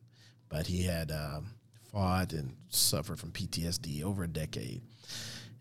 but 0.49 0.66
he 0.66 0.82
had 0.82 1.11
um, 1.11 1.51
fought 1.93 2.32
and 2.32 2.55
suffered 2.68 3.18
from 3.18 3.32
PTSD 3.32 4.03
over 4.03 4.24
a 4.24 4.28
decade 4.28 4.82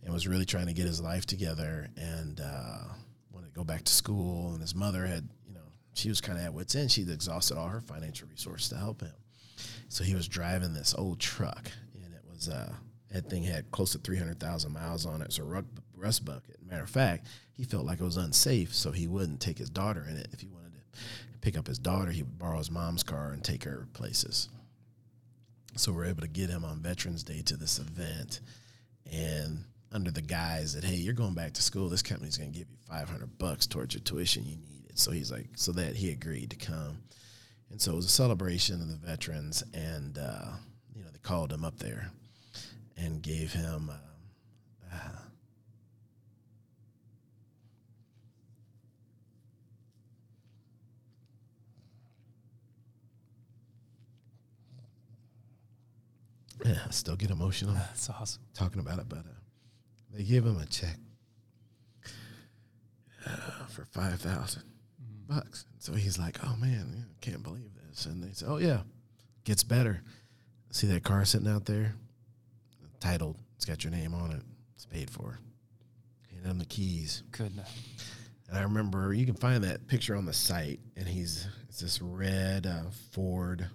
and 0.04 0.14
was 0.14 0.28
really 0.28 0.46
trying 0.46 0.68
to 0.68 0.74
get 0.74 0.86
his 0.86 1.02
life 1.02 1.26
together 1.26 1.90
and 1.98 2.40
uh, 2.40 2.84
wanted 3.32 3.48
to 3.48 3.54
go 3.54 3.64
back 3.64 3.84
to 3.84 3.94
school. 3.94 4.52
And 4.52 4.62
his 4.62 4.76
mother 4.76 5.06
had, 5.06 5.28
you 5.46 5.54
know, 5.54 5.62
she 5.94 6.10
was 6.10 6.22
kind 6.22 6.38
of 6.38 6.46
at 6.46 6.54
wits' 6.54 6.76
end. 6.76 6.92
She'd 6.92 7.10
exhausted 7.10 7.58
all 7.58 7.68
her 7.68 7.82
financial 7.82 8.28
resources 8.30 8.70
to 8.70 8.78
help 8.78 9.02
him. 9.02 9.14
So 9.90 10.04
he 10.04 10.16
was 10.16 10.28
driving 10.28 10.74
this 10.74 10.94
old 10.96 11.20
truck, 11.20 11.72
and 11.96 12.14
it 12.14 12.22
was 12.30 12.48
uh, 12.48 12.72
that 13.12 13.30
thing 13.30 13.44
had 13.44 13.72
close 13.72 13.94
to 13.94 13.98
three 13.98 14.18
hundred 14.18 14.40
thousand 14.40 14.74
miles 14.74 15.06
on 15.06 15.22
it. 15.22 15.26
It's 15.26 15.40
a 15.40 15.44
ru- 15.44 15.66
rust 15.96 16.26
bucket. 16.26 16.58
Matter 16.64 16.84
of 16.84 16.90
fact, 16.90 17.26
he 17.54 17.64
felt 17.64 17.86
like 17.86 18.00
it 18.00 18.04
was 18.04 18.18
unsafe, 18.18 18.76
so 18.76 18.92
he 18.92 19.08
wouldn't 19.08 19.40
take 19.40 19.58
his 19.58 19.72
daughter 19.72 20.06
in 20.08 20.18
it. 20.18 20.28
If 20.32 20.42
he 20.42 20.48
wanted 20.48 20.74
to 20.74 21.02
pick 21.48 21.58
up 21.58 21.68
his 21.68 21.80
daughter, 21.80 22.12
he 22.12 22.24
would 22.24 22.38
borrow 22.38 22.58
his 22.58 22.70
mom's 22.70 23.04
car 23.04 23.32
and 23.32 23.42
take 23.42 23.64
her 23.64 23.88
places. 23.94 24.50
So 25.78 25.94
we're 25.94 26.08
able 26.08 26.20
to 26.20 26.28
get 26.28 26.50
him 26.50 26.66
on 26.66 26.82
Veterans 26.82 27.24
Day 27.24 27.42
to 27.44 27.56
this 27.56 27.80
event, 27.80 28.42
and 29.10 29.64
under 29.94 30.12
the 30.12 30.22
guise 30.22 30.74
that 30.74 30.84
hey, 30.84 30.96
you're 30.96 31.14
going 31.14 31.36
back 31.36 31.54
to 31.54 31.62
school, 31.62 31.88
this 31.88 32.02
company's 32.02 32.38
going 32.38 32.52
to 32.52 32.60
give 32.60 32.68
you 32.68 32.78
500 32.90 33.38
bucks 33.38 33.66
towards 33.66 33.94
your 33.94 34.02
tuition. 34.02 34.44
You 34.44 34.58
need 34.58 34.88
it. 34.90 35.00
So 35.00 35.12
he's 35.12 35.32
like, 35.32 35.48
so 35.56 35.72
that 35.72 35.96
he 35.96 36.12
agreed 36.12 36.50
to 36.50 36.58
come, 36.58 36.98
and 37.72 37.82
so 37.82 37.94
it 37.94 37.96
was 37.96 38.08
a 38.08 38.10
celebration 38.10 38.82
of 38.82 38.90
the 38.90 39.08
veterans, 39.08 39.64
and 39.74 40.18
uh, 40.18 40.48
you 40.94 41.02
know 41.02 41.10
they 41.14 41.20
called 41.20 41.54
him 41.54 41.64
up 41.64 41.80
there 41.80 42.12
and 42.98 43.22
gave 43.22 43.54
him. 43.54 43.90
Uh, 43.90 44.94
uh, 44.94 45.20
yeah, 56.66 56.80
I 56.88 56.92
still 56.92 57.16
get 57.16 57.30
emotional 57.32 57.74
That's 57.74 58.10
awesome. 58.10 58.42
talking 58.54 58.80
about 58.80 59.00
it, 59.00 59.10
but 59.10 59.20
uh, 59.20 59.38
they 60.14 60.24
give 60.24 60.46
him 60.46 60.58
a 60.58 60.66
check 60.66 60.98
uh, 63.26 63.66
for 63.68 63.86
five 63.86 64.20
thousand 64.20 64.64
bucks. 65.28 65.66
So 65.80 65.94
he's 65.94 66.18
like, 66.18 66.38
"Oh 66.44 66.56
man, 66.60 66.94
yeah, 66.96 67.04
can't 67.22 67.44
believe 67.44 67.70
this." 67.90 68.06
And 68.06 68.24
they 68.24 68.32
say, 68.34 68.46
"Oh 68.48 68.58
yeah, 68.58 68.82
gets 69.44 69.64
better. 69.64 70.02
See 70.72 70.88
that 70.88 71.04
car 71.04 71.26
sitting 71.26 71.48
out 71.48 71.66
there, 71.66 71.96
titled. 73.00 73.38
It's 73.56 73.66
got 73.66 73.84
your 73.84 73.92
name 73.92 74.14
on 74.14 74.32
it. 74.32 74.42
It's 74.76 74.86
paid 74.86 75.10
for. 75.10 75.40
Handed 76.32 76.50
him 76.52 76.60
the 76.60 76.66
keys. 76.66 77.24
Goodness. 77.32 77.70
And 78.50 78.58
I 78.58 78.62
remember 78.64 79.14
you 79.14 79.26
can 79.26 79.36
find 79.36 79.64
that 79.64 79.88
picture 79.88 80.16
on 80.16 80.26
the 80.26 80.34
site, 80.34 80.80
and 80.96 81.08
he's 81.08 81.48
it's 81.68 81.80
this 81.82 82.02
red 82.02 82.66
uh, 82.66 82.84
Ford, 83.12 83.66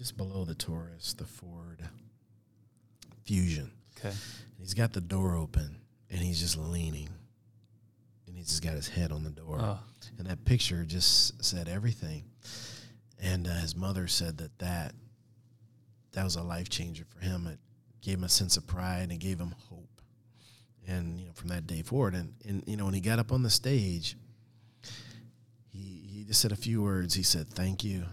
just 0.00 0.16
below 0.16 0.46
the 0.46 0.54
Taurus, 0.54 1.12
the 1.12 1.26
Ford 1.26 1.82
Fusion. 3.24 3.70
Okay. 3.98 4.16
He's 4.58 4.72
got 4.72 4.94
the 4.94 5.00
door 5.02 5.36
open, 5.36 5.76
and 6.08 6.20
he's 6.20 6.40
just 6.40 6.56
leaning, 6.56 7.10
and 8.26 8.34
he's 8.34 8.46
just 8.48 8.62
got 8.62 8.72
his 8.72 8.88
head 8.88 9.12
on 9.12 9.24
the 9.24 9.30
door. 9.30 9.58
Oh, 9.60 9.78
And 10.18 10.26
that 10.26 10.46
picture 10.46 10.84
just 10.84 11.44
said 11.44 11.68
everything. 11.68 12.24
And 13.22 13.46
uh, 13.46 13.50
his 13.56 13.76
mother 13.76 14.06
said 14.08 14.38
that, 14.38 14.58
that 14.58 14.94
that 16.12 16.24
was 16.24 16.36
a 16.36 16.42
life 16.42 16.70
changer 16.70 17.04
for 17.04 17.22
him. 17.22 17.46
It 17.46 17.58
gave 18.00 18.14
him 18.16 18.24
a 18.24 18.28
sense 18.30 18.56
of 18.56 18.66
pride 18.66 19.02
and 19.02 19.12
it 19.12 19.18
gave 19.18 19.38
him 19.38 19.54
hope. 19.68 20.00
And 20.88 21.20
you 21.20 21.26
know, 21.26 21.32
from 21.34 21.48
that 21.48 21.66
day 21.66 21.82
forward, 21.82 22.14
and, 22.14 22.32
and 22.48 22.64
you 22.66 22.78
know, 22.78 22.86
when 22.86 22.94
he 22.94 23.02
got 23.02 23.18
up 23.18 23.32
on 23.32 23.42
the 23.42 23.50
stage, 23.50 24.16
he 25.68 26.02
he 26.10 26.24
just 26.24 26.40
said 26.40 26.52
a 26.52 26.56
few 26.56 26.82
words. 26.82 27.14
He 27.14 27.22
said, 27.22 27.50
"Thank 27.50 27.84
you, 27.84 28.06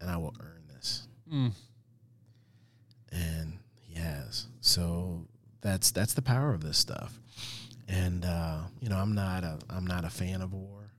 and 0.00 0.10
I 0.10 0.16
will 0.16 0.34
earn 0.40 0.62
this." 0.62 0.63
Mm, 1.32 1.52
and 3.12 3.58
he 3.80 3.98
has. 4.00 4.46
So 4.60 5.26
that's 5.60 5.90
that's 5.90 6.14
the 6.14 6.22
power 6.22 6.52
of 6.52 6.62
this 6.62 6.78
stuff. 6.78 7.18
And 7.88 8.24
uh, 8.24 8.60
you 8.80 8.88
know, 8.88 8.96
I'm 8.96 9.14
not 9.14 9.44
a 9.44 9.58
I'm 9.70 9.86
not 9.86 10.04
a 10.04 10.10
fan 10.10 10.40
of 10.42 10.52
war 10.52 10.90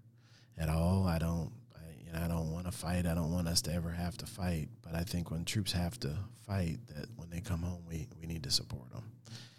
at 0.57 0.69
all. 0.69 1.07
I 1.07 1.17
don't 1.17 1.51
I, 1.75 1.79
you 2.05 2.11
know 2.11 2.19
I 2.23 2.27
don't 2.27 2.51
want 2.51 2.65
to 2.65 2.71
fight. 2.71 3.05
I 3.05 3.13
don't 3.15 3.31
want 3.31 3.47
us 3.47 3.61
to 3.63 3.73
ever 3.73 3.91
have 3.91 4.17
to 4.17 4.25
fight. 4.25 4.69
But 4.83 4.95
I 4.95 5.03
think 5.03 5.31
when 5.31 5.45
troops 5.45 5.71
have 5.71 5.99
to 6.01 6.15
fight, 6.45 6.77
that 6.95 7.07
when 7.15 7.29
they 7.29 7.41
come 7.41 7.61
home, 7.61 7.83
we 7.87 8.07
we 8.19 8.27
need 8.27 8.43
to 8.43 8.51
support 8.51 8.89
them. 8.91 9.03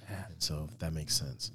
man. 0.09 0.25
And 0.31 0.43
so 0.43 0.69
that 0.79 0.93
makes 0.93 1.15
sense. 1.17 1.51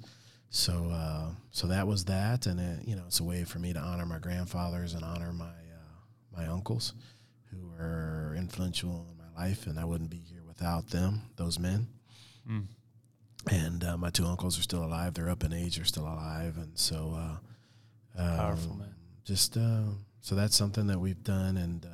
So 0.50 0.90
uh, 0.92 1.30
so 1.50 1.66
that 1.68 1.86
was 1.86 2.04
that, 2.04 2.46
and 2.46 2.60
it, 2.60 2.86
you 2.86 2.94
know, 2.94 3.04
it's 3.06 3.20
a 3.20 3.24
way 3.24 3.44
for 3.44 3.58
me 3.58 3.72
to 3.72 3.78
honor 3.78 4.04
my 4.04 4.18
grandfathers 4.18 4.92
and 4.92 5.02
honor 5.02 5.32
my 5.32 5.46
uh, 5.46 6.36
my 6.36 6.46
uncles, 6.46 6.92
who 7.52 7.68
were 7.68 8.34
influential 8.36 9.06
in 9.10 9.16
my 9.18 9.44
life, 9.44 9.66
and 9.66 9.78
I 9.78 9.84
wouldn't 9.84 10.10
be 10.10 10.22
here 10.30 10.42
without 10.46 10.88
them. 10.88 11.22
Those 11.36 11.58
men. 11.58 11.86
Mm. 12.48 12.66
And 13.50 13.84
uh, 13.84 13.96
my 13.96 14.10
two 14.10 14.24
uncles 14.24 14.58
are 14.58 14.62
still 14.62 14.84
alive. 14.84 15.14
They're 15.14 15.30
up 15.30 15.44
in 15.44 15.52
age. 15.52 15.76
They're 15.76 15.84
still 15.84 16.04
alive, 16.06 16.56
and 16.56 16.78
so 16.78 17.14
uh, 17.16 17.36
Powerful, 18.16 18.72
um, 18.72 18.78
man. 18.78 18.94
Just 19.24 19.56
uh, 19.56 19.84
so 20.20 20.34
that's 20.34 20.56
something 20.56 20.86
that 20.88 20.98
we've 20.98 21.22
done, 21.22 21.56
and 21.56 21.84
uh, 21.84 21.88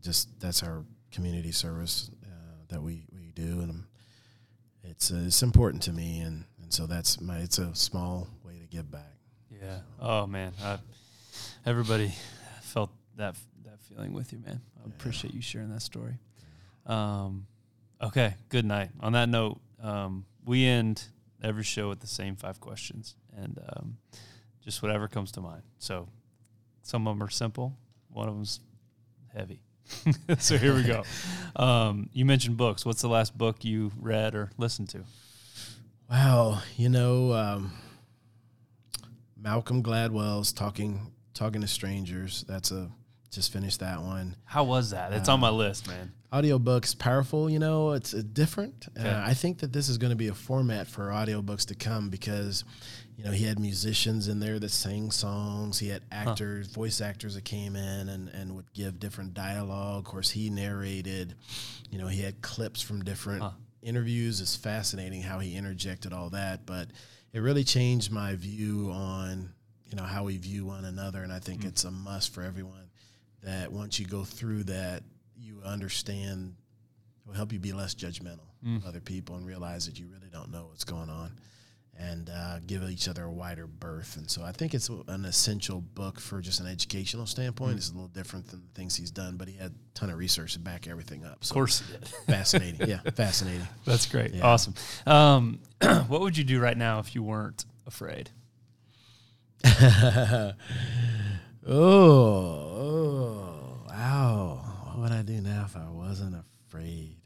just 0.00 0.28
that's 0.40 0.62
our 0.62 0.84
community 1.10 1.52
service 1.52 2.10
uh, 2.24 2.64
that 2.68 2.82
we 2.82 3.06
we 3.12 3.32
do, 3.34 3.60
and 3.60 3.84
it's 4.84 5.10
uh, 5.10 5.22
it's 5.26 5.42
important 5.42 5.82
to 5.84 5.92
me, 5.92 6.20
and 6.20 6.44
and 6.62 6.72
so 6.72 6.86
that's 6.86 7.20
my 7.20 7.38
it's 7.38 7.58
a 7.58 7.74
small 7.74 8.28
way 8.44 8.58
to 8.60 8.66
give 8.66 8.90
back. 8.90 9.16
Yeah. 9.50 9.78
Oh 10.00 10.26
man, 10.26 10.52
I, 10.62 10.78
everybody 11.66 12.14
felt 12.62 12.90
that 13.16 13.36
that 13.64 13.80
feeling 13.82 14.12
with 14.12 14.32
you, 14.32 14.38
man. 14.38 14.60
I 14.76 14.80
Yeah. 14.86 14.92
appreciate 14.94 15.34
you 15.34 15.40
sharing 15.42 15.70
that 15.70 15.82
story. 15.82 16.18
Um, 16.86 17.46
okay. 18.00 18.34
Good 18.48 18.64
night. 18.64 18.90
On 19.00 19.12
that 19.12 19.28
note, 19.28 19.60
um, 19.80 20.26
we 20.44 20.64
end 20.66 21.04
every 21.42 21.64
show 21.64 21.88
with 21.88 22.00
the 22.00 22.06
same 22.06 22.36
five 22.36 22.60
questions, 22.60 23.16
and 23.36 23.58
um, 23.76 23.98
just 24.60 24.82
whatever 24.82 25.08
comes 25.08 25.32
to 25.32 25.40
mind. 25.40 25.62
So, 25.78 26.08
some 26.82 27.06
of 27.08 27.16
them 27.16 27.22
are 27.26 27.30
simple. 27.30 27.76
One 28.08 28.28
of 28.28 28.34
them's 28.34 28.60
heavy. 29.34 29.62
so 30.38 30.56
here 30.58 30.74
we 30.74 30.82
go. 30.84 31.02
Um, 31.54 32.08
you 32.14 32.24
mentioned 32.24 32.56
books. 32.56 32.86
What's 32.86 33.02
the 33.02 33.08
last 33.08 33.36
book 33.36 33.62
you 33.62 33.92
read 34.00 34.34
or 34.34 34.50
listened 34.56 34.88
to? 34.90 35.04
Wow, 36.10 36.62
you 36.78 36.88
know, 36.88 37.32
um, 37.34 37.72
Malcolm 39.36 39.82
Gladwell's 39.82 40.52
talking 40.52 41.12
talking 41.34 41.60
to 41.60 41.66
strangers. 41.66 42.44
That's 42.48 42.70
a 42.70 42.90
just 43.32 43.52
finished 43.52 43.80
that 43.80 44.00
one. 44.02 44.36
How 44.44 44.62
was 44.64 44.90
that? 44.90 45.12
It's 45.12 45.28
on 45.28 45.40
my 45.40 45.48
list, 45.50 45.88
man. 45.88 46.12
audiobooks 46.32 46.96
powerful 46.98 47.50
you 47.50 47.58
know 47.58 47.90
it's 47.92 48.14
uh, 48.14 48.22
different 48.32 48.86
Okay. 48.98 49.06
uh, 49.06 49.20
i 49.26 49.34
think 49.34 49.58
that 49.58 49.70
this 49.70 49.90
is 49.90 49.98
going 49.98 50.08
to 50.12 50.16
be 50.16 50.28
a 50.28 50.34
format 50.34 50.86
for 50.88 51.08
audiobooks 51.10 51.66
to 51.66 51.74
come 51.74 52.08
because 52.08 52.64
you 53.18 53.24
know 53.24 53.30
he 53.30 53.44
had 53.44 53.58
musicians 53.58 54.28
in 54.28 54.40
there 54.40 54.58
that 54.58 54.70
sang 54.70 55.10
songs 55.10 55.78
he 55.78 55.88
had 55.88 56.02
actors 56.10 56.68
voice 56.68 57.02
actors 57.02 57.34
that 57.34 57.44
came 57.44 57.76
in 57.76 58.08
and, 58.08 58.30
and 58.30 58.54
would 58.56 58.72
give 58.72 58.98
different 58.98 59.34
dialogue 59.34 59.98
of 59.98 60.04
course 60.04 60.30
he 60.30 60.48
narrated 60.48 61.34
you 61.90 61.98
know 61.98 62.06
he 62.06 62.22
had 62.22 62.40
clips 62.40 62.80
from 62.80 63.04
different 63.04 63.42
Huh. 63.42 63.50
interviews 63.82 64.40
it's 64.40 64.56
fascinating 64.56 65.20
how 65.20 65.38
he 65.38 65.54
interjected 65.54 66.14
all 66.14 66.30
that 66.30 66.64
but 66.64 66.88
it 67.34 67.40
really 67.40 67.64
changed 67.64 68.10
my 68.10 68.36
view 68.36 68.90
on 68.90 69.50
you 69.84 69.96
know 69.96 70.04
how 70.04 70.24
we 70.24 70.38
view 70.38 70.64
one 70.64 70.86
another 70.86 71.22
and 71.22 71.30
i 71.32 71.38
think 71.40 71.66
it's 71.66 71.84
a 71.84 71.90
must 71.90 72.32
for 72.32 72.42
everyone 72.42 72.88
that 73.42 73.72
once 73.72 73.98
you 73.98 74.06
go 74.06 74.24
through 74.24 74.64
that 74.64 75.02
you 75.36 75.60
understand 75.64 76.54
it 77.24 77.28
will 77.28 77.34
help 77.36 77.52
you 77.52 77.58
be 77.58 77.72
less 77.72 77.94
judgmental 77.94 78.48
of 78.76 78.86
other 78.86 79.00
people 79.00 79.34
and 79.36 79.44
realize 79.46 79.86
that 79.86 79.98
you 79.98 80.06
really 80.06 80.28
don't 80.32 80.50
know 80.52 80.66
what's 80.68 80.84
going 80.84 81.10
on 81.10 81.32
and 81.98 82.30
uh, 82.30 82.58
give 82.66 82.82
each 82.88 83.06
other 83.08 83.24
a 83.24 83.30
wider 83.30 83.66
berth 83.66 84.16
and 84.16 84.30
so 84.30 84.42
i 84.42 84.50
think 84.52 84.72
it's 84.72 84.88
an 85.08 85.24
essential 85.24 85.80
book 85.80 86.18
for 86.20 86.40
just 86.40 86.60
an 86.60 86.66
educational 86.66 87.26
standpoint 87.26 87.76
it's 87.76 87.90
a 87.90 87.92
little 87.92 88.08
different 88.08 88.46
than 88.48 88.60
the 88.62 88.80
things 88.80 88.94
he's 88.96 89.10
done 89.10 89.36
but 89.36 89.46
he 89.48 89.54
had 89.56 89.72
a 89.72 89.74
ton 89.98 90.08
of 90.10 90.16
research 90.16 90.52
to 90.54 90.58
back 90.60 90.86
everything 90.88 91.24
up 91.24 91.44
So 91.44 91.50
Of 91.50 91.54
course 91.54 91.80
he 91.80 91.92
did. 91.92 92.08
fascinating 92.26 92.88
yeah 92.88 93.00
fascinating 93.14 93.66
That's 93.84 94.06
great. 94.06 94.32
Yeah. 94.32 94.46
Awesome. 94.46 94.74
Um, 95.06 95.58
what 96.08 96.20
would 96.22 96.36
you 96.38 96.44
do 96.44 96.60
right 96.60 96.76
now 96.78 96.98
if 97.00 97.14
you 97.14 97.22
weren't 97.24 97.64
afraid? 97.86 98.30
oh, 101.66 101.74
oh, 101.74 103.78
wow. 103.88 104.60
What 104.86 104.98
would 104.98 105.12
I 105.12 105.22
do 105.22 105.40
now 105.40 105.64
if 105.66 105.76
I 105.76 105.88
wasn't 105.90 106.36
afraid? 106.68 107.16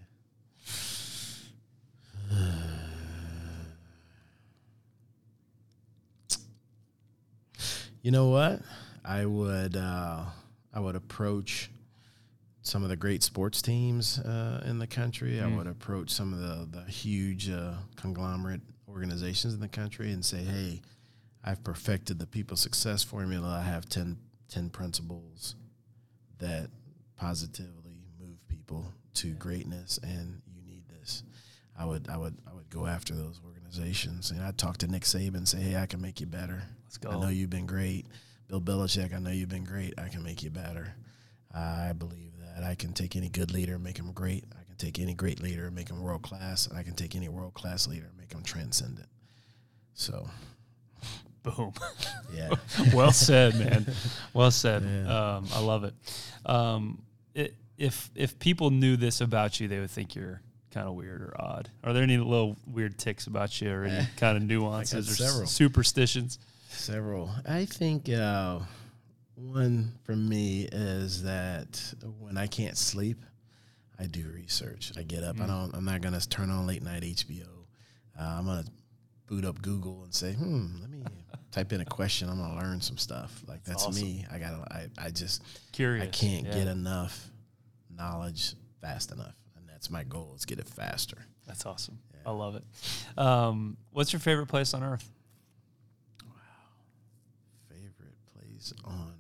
you 8.02 8.10
know 8.10 8.28
what? 8.28 8.60
I 9.04 9.26
would 9.26 9.76
uh, 9.76 10.24
I 10.74 10.80
would 10.80 10.96
approach 10.96 11.70
some 12.62 12.82
of 12.82 12.88
the 12.88 12.96
great 12.96 13.22
sports 13.22 13.62
teams 13.62 14.18
uh, 14.18 14.64
in 14.66 14.78
the 14.78 14.86
country. 14.86 15.40
I 15.40 15.46
would 15.46 15.66
approach 15.66 16.10
some 16.10 16.32
of 16.32 16.40
the 16.40 16.68
the 16.80 16.90
huge 16.90 17.48
uh, 17.48 17.74
conglomerate 17.96 18.60
organizations 18.88 19.54
in 19.54 19.60
the 19.60 19.68
country 19.68 20.12
and 20.12 20.24
say, 20.24 20.38
"Hey, 20.38 20.82
I've 21.46 21.62
perfected 21.62 22.18
the 22.18 22.26
people 22.26 22.56
success 22.56 23.04
formula. 23.04 23.48
I 23.48 23.62
have 23.62 23.88
10, 23.88 24.18
10 24.48 24.70
principles 24.70 25.56
that 26.38 26.70
positively 27.16 28.04
move 28.18 28.46
people 28.48 28.92
to 29.14 29.34
greatness, 29.34 29.98
and 30.02 30.42
you 30.46 30.62
need 30.62 30.88
this." 30.88 31.22
I 31.78 31.84
would 31.84 32.08
I 32.08 32.16
would 32.16 32.36
I 32.46 32.54
would 32.54 32.70
go 32.70 32.86
after 32.86 33.14
those 33.14 33.40
organizations, 33.44 34.30
and 34.30 34.42
I'd 34.42 34.58
talk 34.58 34.78
to 34.78 34.86
Nick 34.86 35.02
Saban 35.02 35.36
and 35.36 35.48
say, 35.48 35.60
"Hey, 35.60 35.76
I 35.76 35.86
can 35.86 36.00
make 36.00 36.20
you 36.20 36.26
better. 36.26 36.62
Let's 36.84 36.98
go. 36.98 37.10
I 37.10 37.20
know 37.20 37.28
you've 37.28 37.50
been 37.50 37.66
great. 37.66 38.06
Bill 38.48 38.60
Belichick, 38.60 39.12
I 39.12 39.18
know 39.18 39.30
you've 39.30 39.48
been 39.48 39.64
great. 39.64 39.94
I 39.98 40.08
can 40.08 40.22
make 40.22 40.42
you 40.42 40.50
better. 40.50 40.94
I 41.52 41.92
believe 41.92 42.32
that 42.54 42.62
I 42.62 42.74
can 42.74 42.92
take 42.92 43.16
any 43.16 43.28
good 43.28 43.50
leader 43.50 43.74
and 43.74 43.82
make 43.82 43.98
him 43.98 44.12
great. 44.12 44.44
I 44.52 44.64
can 44.64 44.76
take 44.76 44.98
any 44.98 45.14
great 45.14 45.42
leader 45.42 45.66
and 45.66 45.74
make 45.74 45.88
him 45.88 46.00
world 46.00 46.22
class. 46.22 46.66
And 46.66 46.78
I 46.78 46.82
can 46.82 46.94
take 46.94 47.16
any 47.16 47.28
world 47.28 47.54
class 47.54 47.86
leader 47.88 48.06
and 48.06 48.16
make 48.16 48.32
him 48.32 48.42
transcendent. 48.42 49.08
So, 49.94 50.28
Boom. 51.46 51.72
yeah. 52.34 52.50
well 52.94 53.12
said, 53.12 53.54
man. 53.58 53.86
Well 54.34 54.50
said. 54.50 54.82
Yeah. 54.82 55.36
Um, 55.36 55.46
I 55.52 55.60
love 55.60 55.84
it. 55.84 55.94
Um, 56.44 57.02
it. 57.34 57.54
If 57.78 58.10
if 58.14 58.38
people 58.38 58.70
knew 58.70 58.96
this 58.96 59.20
about 59.20 59.60
you, 59.60 59.68
they 59.68 59.78
would 59.78 59.90
think 59.90 60.14
you're 60.14 60.40
kind 60.72 60.88
of 60.88 60.94
weird 60.94 61.22
or 61.22 61.34
odd. 61.38 61.70
Are 61.84 61.92
there 61.92 62.02
any 62.02 62.16
little 62.18 62.56
weird 62.66 62.98
ticks 62.98 63.26
about 63.26 63.60
you, 63.60 63.70
or 63.70 63.84
any 63.84 64.06
kind 64.16 64.36
of 64.36 64.42
nuances 64.42 65.10
or 65.10 65.14
several. 65.14 65.46
superstitions? 65.46 66.38
Several. 66.68 67.30
I 67.46 67.64
think 67.64 68.08
uh, 68.08 68.60
one 69.34 69.92
for 70.04 70.16
me 70.16 70.68
is 70.72 71.22
that 71.22 71.94
when 72.18 72.36
I 72.36 72.46
can't 72.46 72.76
sleep, 72.76 73.18
I 73.98 74.06
do 74.06 74.26
research. 74.34 74.92
I 74.98 75.02
get 75.02 75.22
up. 75.22 75.40
I 75.40 75.46
don't. 75.46 75.74
I'm 75.74 75.84
not 75.84 76.00
gonna 76.00 76.20
turn 76.20 76.50
on 76.50 76.66
late 76.66 76.82
night 76.82 77.02
HBO. 77.02 77.46
Uh, 78.18 78.22
I'm 78.22 78.46
gonna 78.46 78.64
boot 79.26 79.44
up 79.44 79.60
Google 79.62 80.02
and 80.04 80.14
say, 80.14 80.32
"Hmm, 80.32 80.80
let 80.80 80.90
me 80.90 81.02
type 81.56 81.72
in 81.72 81.80
a 81.80 81.84
question. 81.84 82.28
I'm 82.28 82.38
gonna 82.38 82.56
learn 82.60 82.80
some 82.80 82.98
stuff." 82.98 83.42
Like 83.48 83.64
that's, 83.64 83.84
awesome. 83.86 84.02
me. 84.02 84.24
I 84.30 84.38
gotta. 84.38 84.58
I, 84.70 84.86
I 85.06 85.10
just. 85.10 85.42
Curious. 85.72 86.04
I 86.04 86.08
can't 86.08 86.46
Yeah. 86.46 86.54
get 86.54 86.66
enough 86.68 87.30
knowledge 87.90 88.54
fast 88.80 89.10
enough, 89.12 89.34
and 89.56 89.68
that's 89.68 89.90
my 89.90 90.04
goal. 90.04 90.34
Is 90.36 90.44
get 90.44 90.58
it 90.58 90.68
faster. 90.68 91.18
That's 91.46 91.64
awesome. 91.66 91.98
I 92.24 92.30
love 92.32 92.56
it. 92.56 92.64
Um, 93.16 93.76
what's 93.92 94.12
your 94.12 94.18
favorite 94.20 94.46
place 94.48 94.74
on 94.74 94.82
earth? 94.82 95.08
Wow, 96.24 96.32
favorite 97.68 98.16
place 98.34 98.72
on 98.84 99.12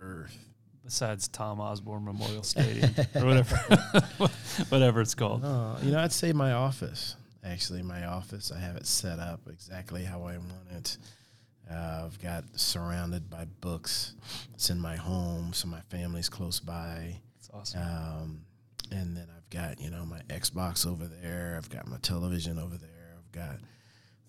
earth. 0.00 0.36
besides 0.82 1.28
Tom 1.28 1.60
Osborne 1.60 2.04
Memorial 2.04 2.42
Stadium 2.42 2.90
or 3.14 3.24
whatever, 3.26 3.56
whatever 4.70 5.00
it's 5.02 5.14
called? 5.14 5.44
Uh, 5.44 5.76
you 5.82 5.92
know, 5.92 5.98
I'd 6.00 6.12
say 6.12 6.32
my 6.32 6.52
office. 6.52 7.16
Actually, 7.44 7.82
my 7.82 8.06
office. 8.06 8.50
I 8.50 8.58
have 8.60 8.76
it 8.76 8.86
set 8.86 9.18
up 9.18 9.40
exactly 9.50 10.02
how 10.04 10.20
I 10.22 10.38
want 10.38 10.70
it. 10.74 10.96
Uh, 11.70 12.02
I've 12.04 12.20
got 12.20 12.44
surrounded 12.58 13.30
by 13.30 13.46
books. 13.60 14.14
It's 14.52 14.70
in 14.70 14.80
my 14.80 14.96
home, 14.96 15.52
so 15.52 15.68
my 15.68 15.80
family's 15.88 16.28
close 16.28 16.60
by. 16.60 17.20
It's 17.38 17.50
awesome. 17.52 17.80
Um, 17.80 18.40
and 18.90 19.16
then 19.16 19.26
I've 19.34 19.48
got 19.50 19.80
you 19.80 19.90
know 19.90 20.04
my 20.04 20.20
Xbox 20.28 20.86
over 20.86 21.06
there. 21.06 21.54
I've 21.56 21.70
got 21.70 21.88
my 21.88 21.96
television 21.98 22.58
over 22.58 22.76
there. 22.76 23.16
I've 23.16 23.32
got 23.32 23.56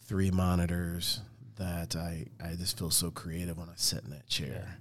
three 0.06 0.32
monitors 0.32 1.22
that 1.58 1.96
I 1.96 2.26
I 2.44 2.56
just 2.56 2.78
feel 2.78 2.92
so 2.92 3.12
creative 3.12 3.58
when 3.58 3.70
I 3.70 3.74
sit 3.76 4.04
in 4.04 4.12
that 4.12 4.28
chair, 4.28 4.78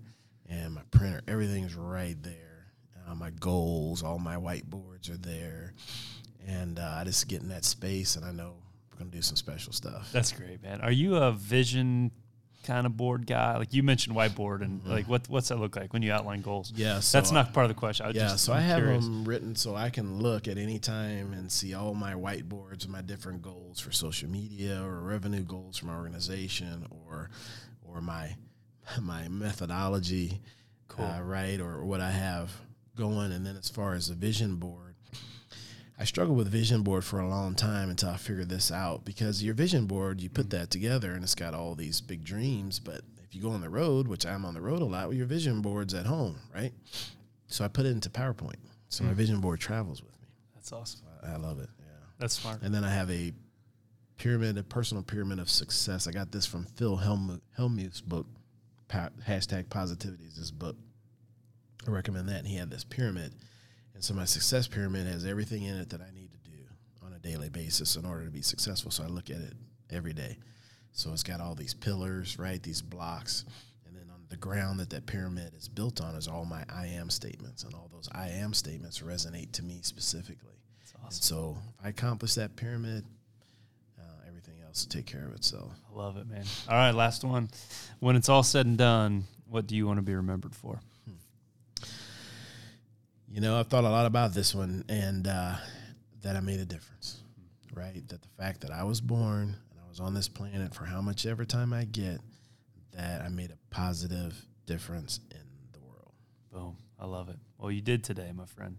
and 0.49 0.75
my 0.75 0.83
printer. 0.91 1.23
Everything's 1.27 1.75
right 1.75 2.17
there. 2.23 2.67
Uh, 3.07 3.15
my 3.15 3.31
goals, 3.31 4.03
all 4.03 4.19
my 4.19 4.37
whiteboards 4.37 5.11
are 5.11 5.19
there, 5.19 5.75
and 6.47 6.79
uh, 6.79 6.97
I 6.99 7.05
just 7.05 7.29
get 7.29 7.43
in 7.43 7.49
that 7.49 7.65
space, 7.65 8.17
and 8.17 8.25
I 8.25 8.31
know 8.31 8.55
we're 8.91 8.99
gonna 8.99 9.11
do 9.11 9.23
some 9.23 9.37
special 9.37 9.73
stuff. 9.73 10.11
That's 10.13 10.33
great, 10.33 10.63
man. 10.63 10.81
Are 10.81 10.93
you 10.93 11.17
a 11.17 11.33
vision 11.33 12.13
kind 12.65 12.87
of 12.87 12.97
board 12.97 13.27
guy? 13.27 13.57
Like 13.57 13.73
you 13.73 13.83
mentioned 13.83 14.17
whiteboard, 14.17 14.63
and 14.63 14.81
Mm-hmm. 14.81 14.91
like 14.91 15.09
what 15.09 15.29
what's 15.29 15.49
that 15.49 15.59
look 15.59 15.77
like 15.77 15.93
when 15.93 16.03
you 16.03 16.13
outline 16.13 16.41
goals? 16.43 16.73
yeah, 16.75 17.01
so 17.01 17.19
That's 17.19 17.31
not 17.31 17.53
part 17.53 17.65
of 17.65 17.69
the 17.69 17.79
question. 17.79 18.07
I 18.07 18.09
Yeah, 18.11 18.29
just, 18.31 18.45
so 18.45 18.53
I'm 18.53 18.59
I 18.59 18.63
have 18.63 18.79
curious. 18.79 19.05
them 19.05 19.25
written 19.25 19.55
so 19.57 19.75
I 19.77 19.91
can 19.91 20.19
look 20.21 20.49
at 20.49 20.59
any 20.59 20.79
time 20.79 21.33
and 21.33 21.51
see 21.53 21.75
all 21.75 21.95
my 21.95 22.15
whiteboards 22.15 22.83
and 22.85 22.91
my 22.93 23.03
different 23.03 23.43
goals 23.43 23.79
for 23.81 23.93
social 23.93 24.29
media 24.29 24.83
or 24.83 25.01
revenue 25.01 25.43
goals 25.43 25.79
for 25.79 25.87
my 25.87 25.95
organization 25.97 26.87
or 26.91 27.31
or 27.87 28.01
my 28.01 28.35
my 29.01 29.29
methodology, 29.29 30.41
Cool. 30.89 31.07
uh, 31.07 31.21
right, 31.23 31.59
or 31.61 31.85
what 31.85 32.01
I 32.01 32.11
have 32.11 32.53
going. 32.97 33.33
And 33.33 33.47
then 33.47 33.57
as 33.57 33.69
far 33.69 33.95
as 33.95 34.09
the 34.09 34.15
vision 34.15 34.57
board, 34.57 34.84
I 35.99 36.05
struggled 36.05 36.37
with 36.37 36.49
vision 36.49 36.83
board 36.83 37.05
for 37.05 37.21
a 37.21 37.29
long 37.29 37.55
time 37.55 37.89
until 37.89 38.11
I 38.11 38.17
figured 38.17 38.49
this 38.49 38.73
out 38.73 39.05
because 39.05 39.45
your 39.45 39.55
vision 39.55 39.87
board, 39.87 40.21
you 40.21 40.29
put 40.29 40.47
mm. 40.47 40.51
that 40.51 40.71
together 40.71 41.13
and 41.13 41.23
it's 41.23 41.35
got 41.35 41.55
all 41.55 41.75
these 41.75 42.01
big 42.01 42.25
dreams, 42.25 42.81
but 42.81 43.03
if 43.23 43.35
you 43.35 43.41
go 43.41 43.51
on 43.51 43.61
the 43.61 43.69
road, 43.69 44.09
which 44.09 44.27
I'm 44.27 44.45
on 44.45 44.55
the 44.55 44.61
road 44.61 44.83
a 44.83 44.85
lot, 44.85 45.09
well, 45.09 45.17
your 45.17 45.27
vision 45.27 45.63
board's 45.63 45.95
at 45.95 46.07
home, 46.07 46.37
right? 46.55 46.73
So 47.47 47.65
I 47.65 47.69
put 47.69 47.87
it 47.87 47.91
into 47.91 48.11
PowerPoint. 48.11 48.57
So 48.89 49.05
my 49.05 49.13
mm. 49.13 49.17
vision 49.17 49.41
board 49.41 49.61
travels 49.61 50.03
with 50.03 50.21
me. 50.21 50.29
That's 50.55 50.73
awesome. 50.73 51.03
I, 51.23 51.35
I 51.35 51.37
love 51.37 51.61
it. 51.61 51.69
Yeah. 51.79 51.87
That's 52.19 52.35
smart. 52.35 52.63
And 52.63 52.75
then 52.75 52.85
I 52.85 52.91
have 52.91 53.11
a 53.11 53.33
pyramid, 54.17 54.59
a 54.59 54.65
personal 54.65 55.03
pyramid 55.03 55.39
of 55.39 55.49
success. 55.49 56.09
I 56.09 56.11
got 56.11 56.33
this 56.33 56.47
from 56.47 56.65
Phil 56.77 56.97
Helmut, 56.97 57.41
Hellmuth's 57.59 58.01
book, 58.01 58.27
hashtag 58.89 59.69
positivity 59.71 60.25
is 60.25 60.37
this 60.37 60.51
book. 60.51 60.77
I 61.87 61.91
recommend 61.91 62.29
that. 62.29 62.39
And 62.39 62.47
he 62.47 62.57
had 62.57 62.71
this 62.71 62.85
pyramid. 62.85 63.33
So 64.05 64.13
my 64.13 64.27
success 64.27 64.69
pyramid 64.69 65.07
has 65.07 65.25
everything 65.25 65.63
in 65.63 65.77
it 65.77 65.89
that 65.89 66.03
I 66.03 66.11
need 66.15 66.29
to 66.31 66.51
do 66.51 66.59
on 67.03 67.15
a 67.15 67.19
daily 67.19 67.49
basis 67.49 67.97
in 67.97 68.05
order 68.05 68.27
to 68.27 68.31
be 68.31 68.43
successful. 68.43 68.91
So 68.91 69.03
I 69.03 69.07
look 69.07 69.31
at 69.31 69.39
it 69.39 69.55
every 69.89 70.13
day. 70.13 70.37
So 70.93 71.11
it's 71.15 71.23
got 71.23 71.41
all 71.41 71.55
these 71.55 71.73
pillars, 71.73 72.39
right? 72.39 72.63
These 72.63 72.83
blocks. 72.83 73.47
And 73.87 73.97
then 73.97 74.11
on 74.13 74.21
the 74.29 74.37
ground 74.37 74.79
that 74.81 74.91
that 74.91 75.07
pyramid 75.07 75.55
is 75.57 75.69
built 75.69 76.03
on 76.03 76.17
is 76.17 76.29
all 76.29 76.45
my 76.45 76.65
I 76.69 76.89
am 76.89 77.09
statements. 77.09 77.63
And 77.63 77.73
all 77.75 77.89
those 77.91 78.11
I 78.13 78.29
am 78.29 78.53
statements 78.53 78.99
resonate 78.99 79.53
to 79.53 79.63
me 79.63 79.81
specifically. 79.81 80.59
Awesome. 81.03 81.23
so 81.23 81.57
if 81.79 81.87
I 81.87 81.89
accomplish 81.89 82.35
that 82.35 82.57
pyramid, 82.57 83.07
uh, 83.99 84.29
everything 84.29 84.57
else 84.67 84.85
will 84.85 84.91
take 84.91 85.07
care 85.07 85.25
of 85.25 85.33
itself. 85.33 85.73
I 85.91 85.99
love 85.99 86.19
it, 86.19 86.29
man. 86.29 86.45
All 86.69 86.77
right, 86.77 86.95
last 86.95 87.25
one. 87.25 87.49
When 88.01 88.17
it's 88.17 88.29
all 88.29 88.43
said 88.43 88.67
and 88.67 88.77
done, 88.77 89.25
what 89.49 89.67
do 89.67 89.75
you 89.75 89.87
want 89.87 89.97
to 89.97 90.03
be 90.03 90.15
remembered 90.15 90.55
for? 90.55 90.79
You 93.35 93.41
know, 93.41 93.59
I've 93.59 93.67
thought 93.67 93.83
a 93.83 93.91
lot 93.91 94.07
about 94.07 94.33
this 94.33 94.55
one 94.55 94.85
and 94.89 95.27
uh, 95.27 95.57
that 96.23 96.37
I 96.37 96.41
made 96.41 96.61
a 96.61 96.65
difference, 96.65 97.21
right? 97.75 98.01
That 98.07 98.23
the 98.23 98.29
fact 98.39 98.61
that 98.61 98.71
I 98.71 98.85
was 98.85 99.01
born 99.01 99.57
and 99.73 99.81
I 99.85 99.89
was 99.89 99.99
on 99.99 100.15
this 100.15 100.29
planet 100.29 100.73
for 100.73 100.85
how 100.85 101.01
much 101.01 101.27
ever 101.27 101.45
time 101.45 101.73
I 101.73 101.83
get, 101.83 102.21
that 102.93 103.23
I 103.23 103.29
made 103.29 103.51
a 103.51 103.59
positive 103.75 104.41
difference 104.67 105.19
in 105.33 105.41
the 105.73 105.81
world. 105.81 106.13
Boom. 106.53 106.77
I 106.97 107.07
love 107.07 107.29
it. 107.29 107.35
Well, 107.59 107.73
you 107.73 107.81
did 107.81 108.05
today, 108.05 108.31
my 108.33 108.47
friend. 108.47 108.77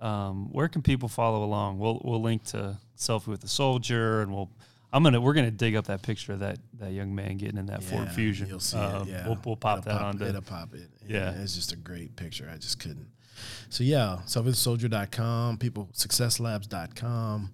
Um, 0.00 0.52
where 0.52 0.68
can 0.68 0.82
people 0.82 1.08
follow 1.08 1.42
along? 1.42 1.80
We'll 1.80 2.00
we'll 2.04 2.22
link 2.22 2.44
to 2.44 2.78
selfie 2.96 3.26
with 3.26 3.40
the 3.40 3.48
soldier, 3.48 4.20
and 4.20 4.32
we'll 4.32 4.50
I'm 4.92 5.02
gonna 5.02 5.20
we're 5.20 5.34
gonna 5.34 5.50
dig 5.50 5.74
up 5.74 5.86
that 5.86 6.02
picture 6.02 6.34
of 6.34 6.40
that 6.40 6.58
that 6.74 6.92
young 6.92 7.12
man 7.12 7.38
getting 7.38 7.58
in 7.58 7.66
that 7.66 7.82
Ford 7.82 8.12
Fusion. 8.12 8.46
You'll 8.46 8.60
see 8.60 8.76
Um, 8.78 9.08
it. 9.08 9.12
Yeah. 9.12 9.26
we'll, 9.26 9.38
we'll 9.44 9.56
pop 9.56 9.80
It'll 9.80 9.92
that 9.98 10.00
on. 10.00 10.22
It'll 10.22 10.42
pop 10.42 10.74
it. 10.74 10.90
Yeah. 11.08 11.32
It's 11.32 11.56
just 11.56 11.72
a 11.72 11.76
great 11.76 12.14
picture. 12.14 12.48
I 12.52 12.58
just 12.58 12.78
couldn't. 12.78 13.08
So 13.68 13.84
yeah, 13.84 14.18
selfwithsoldier.com, 14.26 15.58
people 15.58 15.88
successlabs.com. 15.92 17.52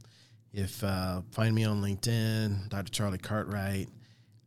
If 0.53 0.85
uh, 0.85 1.23
find 1.31 1.55
me 1.55 1.65
on 1.65 1.83
LinkedIn, 1.83 2.69
Dr. 2.69 2.91
Charlie 2.91 3.19
Cartwright 3.19 3.89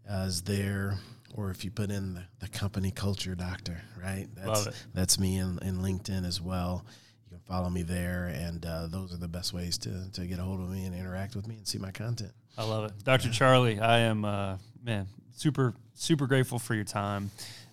uh, 0.09 0.25
is 0.27 0.41
there. 0.43 0.99
Or 1.33 1.49
if 1.49 1.65
you 1.65 1.71
put 1.71 1.89
in 1.89 2.13
the, 2.13 2.23
the 2.39 2.47
company 2.47 2.91
culture 2.91 3.35
doctor, 3.35 3.81
right? 4.01 4.27
That's, 4.35 4.47
Love 4.47 4.67
it. 4.67 4.85
That's 4.93 5.19
me 5.19 5.37
in, 5.37 5.59
in 5.63 5.79
LinkedIn 5.79 6.25
as 6.25 6.39
well. 6.39 6.85
You 7.25 7.37
can 7.37 7.39
follow 7.39 7.69
me 7.69 7.81
there, 7.81 8.27
and 8.33 8.65
uh, 8.65 8.87
those 8.87 9.13
are 9.13 9.17
the 9.17 9.27
best 9.27 9.51
ways 9.51 9.77
to, 9.79 10.09
to 10.13 10.25
get 10.27 10.39
a 10.39 10.43
hold 10.43 10.61
of 10.61 10.69
me 10.69 10.85
and 10.85 10.95
interact 10.95 11.35
with 11.35 11.45
me 11.45 11.55
and 11.55 11.67
see 11.67 11.77
my 11.77 11.91
content. 11.91 12.31
I 12.57 12.63
love 12.63 12.85
it, 12.85 12.93
Dr. 13.03 13.29
Charlie. 13.31 13.81
I 13.81 13.99
am 13.99 14.23
uh, 14.23 14.57
man 14.81 15.07
super 15.35 15.73
super 15.93 16.27
grateful 16.27 16.59
for 16.59 16.73
your 16.73 16.85
time. 16.85 17.31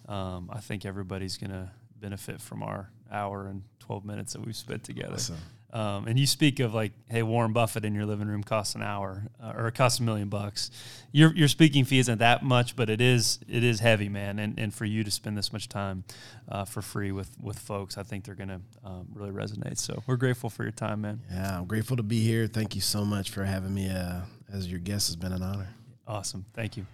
Um, 0.08 0.50
I 0.52 0.58
think 0.58 0.84
everybody's 0.84 1.36
gonna 1.36 1.72
benefit 2.00 2.40
from 2.40 2.62
our 2.62 2.90
hour 3.12 3.46
and 3.46 3.62
twelve 3.78 4.04
minutes 4.04 4.32
that 4.32 4.44
we've 4.44 4.56
spent 4.56 4.82
together. 4.84 5.14
Awesome. 5.14 5.36
Um, 5.74 6.06
and 6.06 6.18
you 6.18 6.26
speak 6.26 6.60
of 6.60 6.74
like, 6.74 6.92
hey, 7.08 7.22
Warren 7.22 7.54
Buffett 7.54 7.86
in 7.86 7.94
your 7.94 8.04
living 8.04 8.28
room 8.28 8.42
costs 8.42 8.74
an 8.74 8.82
hour 8.82 9.22
uh, 9.42 9.54
or 9.56 9.68
it 9.68 9.74
costs 9.74 10.00
a 10.00 10.02
million 10.02 10.28
bucks. 10.28 10.70
Your 11.12 11.34
your 11.34 11.48
speaking 11.48 11.84
fee 11.86 11.98
isn't 11.98 12.18
that 12.18 12.42
much, 12.42 12.76
but 12.76 12.90
it 12.90 13.00
is 13.00 13.38
it 13.48 13.64
is 13.64 13.80
heavy, 13.80 14.10
man. 14.10 14.38
And 14.38 14.58
and 14.58 14.74
for 14.74 14.84
you 14.84 15.02
to 15.02 15.10
spend 15.10 15.38
this 15.38 15.50
much 15.50 15.70
time 15.70 16.04
uh, 16.46 16.66
for 16.66 16.82
free 16.82 17.10
with 17.10 17.30
with 17.40 17.58
folks, 17.58 17.96
I 17.96 18.02
think 18.02 18.24
they're 18.24 18.34
gonna 18.34 18.60
um, 18.84 19.08
really 19.14 19.30
resonate. 19.30 19.78
So 19.78 20.02
we're 20.06 20.16
grateful 20.16 20.50
for 20.50 20.62
your 20.62 20.72
time, 20.72 21.00
man. 21.00 21.22
Yeah, 21.30 21.58
I'm 21.58 21.64
grateful 21.64 21.96
to 21.96 22.02
be 22.02 22.22
here. 22.22 22.46
Thank 22.46 22.74
you 22.74 22.82
so 22.82 23.04
much 23.06 23.30
for 23.30 23.44
having 23.44 23.72
me 23.72 23.88
uh, 23.88 24.20
as 24.52 24.68
your 24.70 24.80
guest. 24.80 25.08
It's 25.08 25.16
been 25.16 25.32
an 25.32 25.42
honor. 25.42 25.68
Awesome. 26.06 26.44
Thank 26.52 26.76
you. 26.76 26.84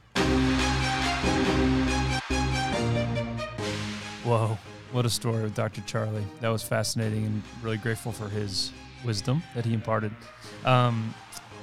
Whoa. 4.23 4.57
What 4.93 5.05
a 5.05 5.11
story 5.11 5.43
with 5.43 5.55
Dr. 5.55 5.83
Charlie. 5.83 6.25
That 6.41 6.49
was 6.49 6.63
fascinating 6.63 7.27
and 7.27 7.43
really 7.63 7.77
grateful 7.77 8.11
for 8.11 8.29
his 8.29 8.73
wisdom 9.05 9.43
that 9.55 9.65
he 9.65 9.75
imparted. 9.75 10.13
Um, 10.65 11.15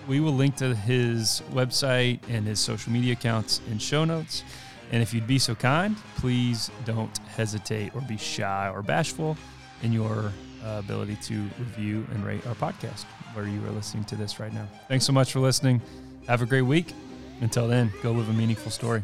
we 0.08 0.20
will 0.20 0.34
link 0.34 0.56
to 0.58 0.76
his 0.76 1.42
website 1.52 2.20
and 2.30 2.46
his 2.46 2.60
social 2.60 2.92
media 2.92 3.14
accounts 3.14 3.62
in 3.72 3.80
show 3.80 4.06
notes. 4.06 4.44
And 4.92 5.02
if 5.02 5.14
you'd 5.14 5.26
be 5.26 5.40
so 5.40 5.56
kind, 5.56 5.98
please 6.18 6.70
don't 6.86 7.18
hesitate 7.36 7.96
or 7.96 8.02
be 8.02 8.18
shy 8.18 8.70
or 8.70 8.84
bashful 8.84 9.36
in 9.82 9.92
your 9.92 10.32
uh, 10.64 10.80
ability 10.80 11.16
to 11.24 11.34
review 11.58 12.06
and 12.12 12.24
rate 12.24 12.46
our 12.46 12.56
podcast 12.56 13.06
where 13.34 13.48
you 13.48 13.64
are 13.66 13.72
listening 13.72 14.04
to 14.06 14.16
this 14.16 14.40
right 14.40 14.54
now. 14.54 14.68
Thanks 14.88 15.06
so 15.06 15.14
much 15.14 15.32
for 15.32 15.40
listening. 15.40 15.82
Have 16.28 16.42
a 16.42 16.46
great 16.46 16.62
week. 16.62 16.94
Until 17.42 17.68
then, 17.68 17.92
go 18.02 18.12
live 18.12 18.30
a 18.30 18.34
meaningful 18.34 18.72
story. 18.72 19.04